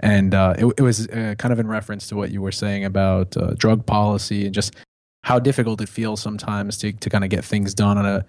And 0.00 0.34
uh, 0.34 0.54
it, 0.58 0.66
it 0.76 0.82
was 0.82 1.08
uh, 1.08 1.36
kind 1.38 1.52
of 1.52 1.60
in 1.60 1.68
reference 1.68 2.08
to 2.08 2.16
what 2.16 2.30
you 2.30 2.42
were 2.42 2.52
saying 2.52 2.84
about 2.84 3.36
uh, 3.36 3.54
drug 3.54 3.86
policy 3.86 4.44
and 4.44 4.54
just 4.54 4.74
how 5.22 5.38
difficult 5.38 5.80
it 5.80 5.88
feels 5.88 6.20
sometimes 6.20 6.76
to, 6.78 6.92
to 6.92 7.08
kind 7.08 7.22
of 7.22 7.30
get 7.30 7.44
things 7.44 7.72
done 7.72 7.96
on 7.96 8.04
a 8.04 8.26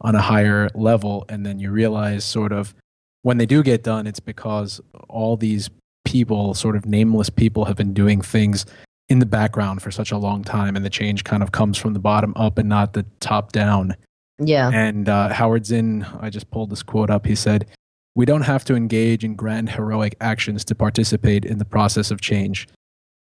on 0.00 0.14
a 0.14 0.20
higher 0.20 0.70
level. 0.74 1.26
And 1.28 1.44
then 1.44 1.58
you 1.58 1.72
realize, 1.72 2.24
sort 2.24 2.52
of, 2.52 2.74
when 3.22 3.36
they 3.38 3.46
do 3.46 3.62
get 3.62 3.82
done, 3.82 4.06
it's 4.06 4.20
because 4.20 4.80
all 5.08 5.36
these 5.36 5.68
people, 6.06 6.54
sort 6.54 6.76
of 6.76 6.86
nameless 6.86 7.28
people, 7.28 7.66
have 7.66 7.76
been 7.76 7.92
doing 7.92 8.22
things 8.22 8.64
in 9.08 9.18
the 9.18 9.26
background 9.26 9.82
for 9.82 9.90
such 9.90 10.10
a 10.10 10.16
long 10.16 10.42
time, 10.42 10.74
and 10.74 10.84
the 10.84 10.90
change 10.90 11.24
kind 11.24 11.42
of 11.42 11.52
comes 11.52 11.76
from 11.76 11.92
the 11.92 12.00
bottom 12.00 12.32
up 12.36 12.56
and 12.56 12.68
not 12.68 12.94
the 12.94 13.04
top 13.20 13.52
down. 13.52 13.94
Yeah. 14.38 14.70
And 14.72 15.08
uh, 15.08 15.28
Howard 15.32 15.66
Zinn, 15.66 16.06
I 16.20 16.30
just 16.30 16.50
pulled 16.50 16.70
this 16.70 16.82
quote 16.82 17.10
up. 17.10 17.26
He 17.26 17.34
said, 17.34 17.66
We 18.14 18.24
don't 18.24 18.42
have 18.42 18.64
to 18.66 18.74
engage 18.74 19.24
in 19.24 19.34
grand 19.34 19.70
heroic 19.70 20.16
actions 20.20 20.64
to 20.66 20.74
participate 20.74 21.44
in 21.44 21.58
the 21.58 21.64
process 21.64 22.10
of 22.10 22.20
change. 22.20 22.68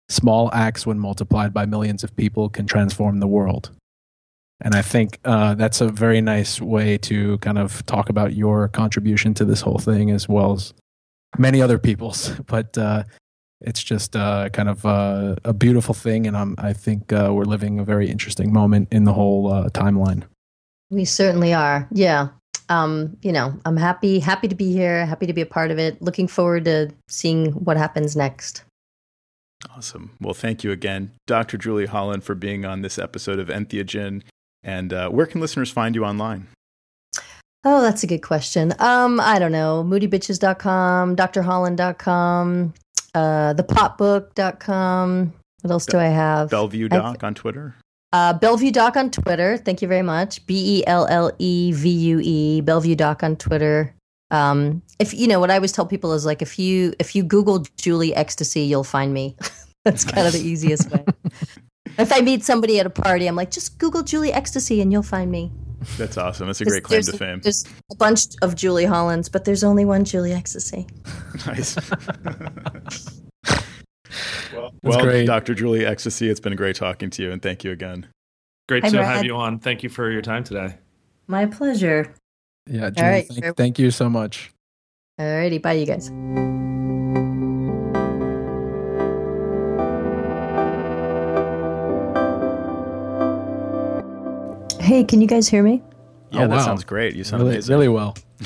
Small 0.10 0.52
acts, 0.54 0.86
when 0.86 1.00
multiplied 1.00 1.54
by 1.54 1.66
millions 1.66 2.04
of 2.04 2.16
people, 2.16 2.50
can 2.50 2.66
transform 2.66 3.20
the 3.20 3.28
world. 3.28 3.72
And 4.62 4.74
I 4.74 4.82
think 4.82 5.20
uh, 5.26 5.56
that's 5.56 5.82
a 5.82 5.90
very 5.90 6.22
nice 6.22 6.62
way 6.62 6.98
to 7.00 7.38
kind 7.40 7.58
of 7.58 7.86
talk 7.86 8.10
about 8.10 8.34
your 8.34 8.70
contribution 8.70 9.34
to 9.36 9.46
this 9.46 9.62
whole 9.62 9.80
thing, 9.80 10.12
as 10.12 10.30
well 10.30 10.54
as 10.54 10.74
many 11.38 11.62
other 11.62 11.78
people's. 11.78 12.32
But 12.48 12.78
uh, 12.78 13.04
it's 13.62 13.84
just 13.84 14.16
uh, 14.16 14.50
kind 14.50 14.70
of 14.70 14.86
uh, 14.86 15.36
a 15.44 15.54
beautiful 15.54 15.94
thing, 15.94 16.28
and 16.28 16.38
I'm, 16.38 16.56
I 16.58 16.74
think 16.74 17.12
uh, 17.12 17.32
we're 17.34 17.46
living 17.46 17.80
a 17.80 17.84
very 17.84 18.10
interesting 18.10 18.54
moment 18.54 18.90
in 18.92 19.06
the 19.06 19.14
whole 19.14 19.52
uh, 19.52 19.70
timeline. 19.70 20.24
We 20.90 21.06
certainly 21.06 21.54
are. 21.54 21.88
Yeah. 21.92 22.30
Um, 22.70 23.18
you 23.22 23.32
know, 23.32 23.54
I'm 23.66 23.78
happy 23.78 24.20
happy 24.20 24.48
to 24.48 24.56
be 24.56 24.72
here, 24.72 25.06
happy 25.06 25.28
to 25.28 25.34
be 25.34 25.42
a 25.42 25.46
part 25.46 25.72
of 25.72 25.80
it. 25.80 26.02
Looking 26.02 26.28
forward 26.28 26.66
to 26.66 26.92
seeing 27.08 27.52
what 27.52 27.78
happens 27.78 28.16
next. 28.16 28.64
Awesome. 29.76 30.12
Well, 30.22 30.34
thank 30.34 30.64
you 30.64 30.72
again, 30.72 31.12
Dr. 31.28 31.58
Julie 31.58 31.86
Holland, 31.86 32.24
for 32.24 32.36
being 32.36 32.66
on 32.66 32.82
this 32.82 33.00
episode 33.00 33.40
of 33.40 33.48
Entheogen. 33.48 34.22
And 34.64 34.94
uh, 34.94 35.10
where 35.10 35.26
can 35.26 35.42
listeners 35.42 35.72
find 35.72 35.96
you 35.96 36.04
online? 36.06 36.48
Oh, 37.68 37.82
that's 37.82 38.04
a 38.04 38.08
good 38.08 38.22
question. 38.22 38.74
Um, 38.78 39.20
I 39.20 39.40
don't 39.40 39.52
know. 39.52 39.84
Moodybitches.com, 39.84 41.16
drholland.com, 41.16 42.74
uh, 43.16 43.54
thepotbook.com. 43.56 45.34
What 45.62 45.72
else 45.72 45.88
do 45.88 45.98
I 45.98 46.06
have? 46.06 46.52
Bellevue 46.52 46.88
Doc 46.88 47.24
on 47.24 47.34
Twitter. 47.34 47.76
Uh, 48.14 48.34
Bellevue 48.34 48.72
Doc 48.72 48.96
on 48.96 49.10
Twitter. 49.10 49.58
Thank 49.58 49.82
you 49.82 49.88
very 49.88 50.04
much. 50.04 50.46
B 50.46 50.78
E 50.78 50.84
L 50.86 51.08
L 51.10 51.32
E 51.40 51.72
V 51.72 51.90
U 51.90 52.20
E. 52.22 52.62
Bellevue 52.62 52.96
Doc 52.96 53.24
on 53.24 53.36
Twitter. 53.36 53.96
Um, 54.30 54.84
if 55.00 55.14
you 55.14 55.28
know 55.28 55.40
what 55.40 55.50
I 55.50 55.56
always 55.56 55.72
tell 55.72 55.88
people 55.88 56.14
is 56.14 56.24
like 56.24 56.44
if 56.44 56.60
you 56.60 56.94
if 57.00 57.16
you 57.16 57.24
Google 57.24 57.66
Julie 57.78 58.14
Ecstasy, 58.14 58.62
you'll 58.62 58.84
find 58.84 59.12
me. 59.12 59.36
That's 59.86 60.04
kind 60.04 60.28
of 60.28 60.34
the 60.34 60.40
easiest 60.40 60.92
way. 60.92 61.04
if 61.98 62.14
I 62.14 62.22
meet 62.22 62.44
somebody 62.44 62.80
at 62.80 62.86
a 62.86 62.92
party, 62.92 63.28
I'm 63.28 63.36
like, 63.36 63.50
just 63.52 63.80
Google 63.80 64.04
Julie 64.04 64.34
Ecstasy 64.34 64.82
and 64.82 64.92
you'll 64.92 65.04
find 65.04 65.32
me. 65.32 65.52
That's 65.98 66.18
awesome. 66.18 66.48
That's 66.48 66.62
a 66.62 66.66
great 66.66 66.84
claim 66.84 67.02
to 67.04 67.18
fame. 67.18 67.40
There's 67.42 67.64
a 67.92 67.96
bunch 67.96 68.22
of 68.42 68.56
Julie 68.56 68.86
Hollands, 68.86 69.30
but 69.30 69.46
there's 69.46 69.64
only 69.64 69.86
one 69.86 70.04
Julie 70.04 70.34
Ecstasy. 70.34 70.88
Nice. 71.46 71.76
well, 74.54 74.74
well. 74.84 75.26
Dr. 75.26 75.54
Julie 75.54 75.86
Ecstasy, 75.86 76.30
it's 76.30 76.40
been 76.40 76.56
great 76.56 76.76
talking 76.76 77.10
to 77.12 77.22
you, 77.24 77.32
and 77.32 77.42
thank 77.42 77.64
you 77.64 77.72
again. 77.72 78.08
Great 78.68 78.84
Hi, 78.84 78.90
to 78.90 78.98
Brad. 78.98 79.16
have 79.18 79.26
you 79.26 79.36
on. 79.36 79.60
Thank 79.60 79.84
you 79.84 79.90
for 79.90 80.10
your 80.10 80.22
time 80.22 80.44
today. 80.44 80.78
My 81.28 81.46
pleasure. 81.46 82.14
Yeah, 82.68 82.90
Julie, 82.90 83.08
right, 83.10 83.28
thank, 83.28 83.42
fair- 83.44 83.54
thank 83.54 83.80
you 83.80 83.92
so 83.92 84.10
much. 84.10 84.52
Alrighty, 85.20 85.62
bye, 85.62 85.74
you 85.74 85.86
guys. 85.86 86.10
Hey, 94.86 95.04
can 95.04 95.20
you 95.20 95.28
guys 95.28 95.48
hear 95.48 95.64
me? 95.64 95.82
Yeah, 96.30 96.44
Oh, 96.44 96.48
that 96.48 96.56
wow. 96.58 96.66
sounds 96.66 96.84
great. 96.84 97.16
You 97.16 97.24
sound 97.24 97.42
Really, 97.42 97.56
amazing. 97.56 97.74
really 97.76 97.88
well. 97.90 98.16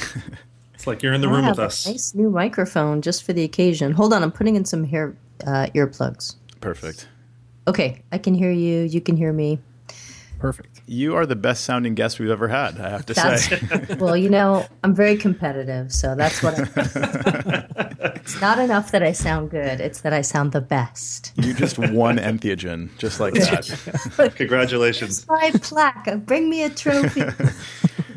It's 0.73 0.87
like 0.87 1.03
you're 1.03 1.11
in 1.11 1.19
the 1.19 1.27
I 1.27 1.31
room 1.31 1.43
have 1.43 1.57
with 1.57 1.59
a 1.59 1.65
us. 1.65 1.85
Nice 1.85 2.15
new 2.15 2.29
microphone 2.29 3.01
just 3.01 3.25
for 3.25 3.33
the 3.33 3.43
occasion. 3.43 3.91
Hold 3.91 4.13
on, 4.13 4.23
I'm 4.23 4.31
putting 4.31 4.55
in 4.55 4.63
some 4.63 4.85
hair 4.85 5.13
uh, 5.45 5.67
earplugs. 5.75 6.37
Perfect. 6.61 7.09
Okay, 7.67 8.01
I 8.13 8.17
can 8.17 8.33
hear 8.33 8.49
you. 8.49 8.83
You 8.83 9.01
can 9.01 9.17
hear 9.17 9.33
me. 9.33 9.59
Perfect. 10.39 10.78
You 10.91 11.15
are 11.17 11.27
the 11.27 11.35
best 11.35 11.65
sounding 11.65 11.93
guest 11.93 12.17
we've 12.17 12.31
ever 12.31 12.47
had, 12.47 12.79
I 12.79 12.89
have 12.89 13.05
to 13.05 13.13
That's 13.13 13.45
say. 13.45 13.95
well, 13.99 14.17
you 14.17 14.27
know, 14.27 14.65
I'm 14.83 14.95
very 14.95 15.15
competitive, 15.17 15.93
so 15.93 16.15
that's 16.15 16.41
what. 16.41 16.59
I, 16.59 18.15
it's 18.15 18.41
not 18.41 18.57
enough 18.57 18.91
that 18.91 19.03
I 19.03 19.11
sound 19.11 19.51
good; 19.51 19.79
it's 19.81 20.01
that 20.01 20.13
I 20.13 20.21
sound 20.21 20.51
the 20.51 20.61
best. 20.61 21.31
you 21.35 21.53
just 21.53 21.77
won 21.77 22.17
Entheogen, 22.17 22.89
just 22.97 23.19
like 23.19 23.35
that. 23.35 24.33
Congratulations. 24.35 25.27
My 25.27 25.51
plaque. 25.61 26.25
Bring 26.25 26.49
me 26.49 26.63
a 26.63 26.71
trophy. 26.71 27.21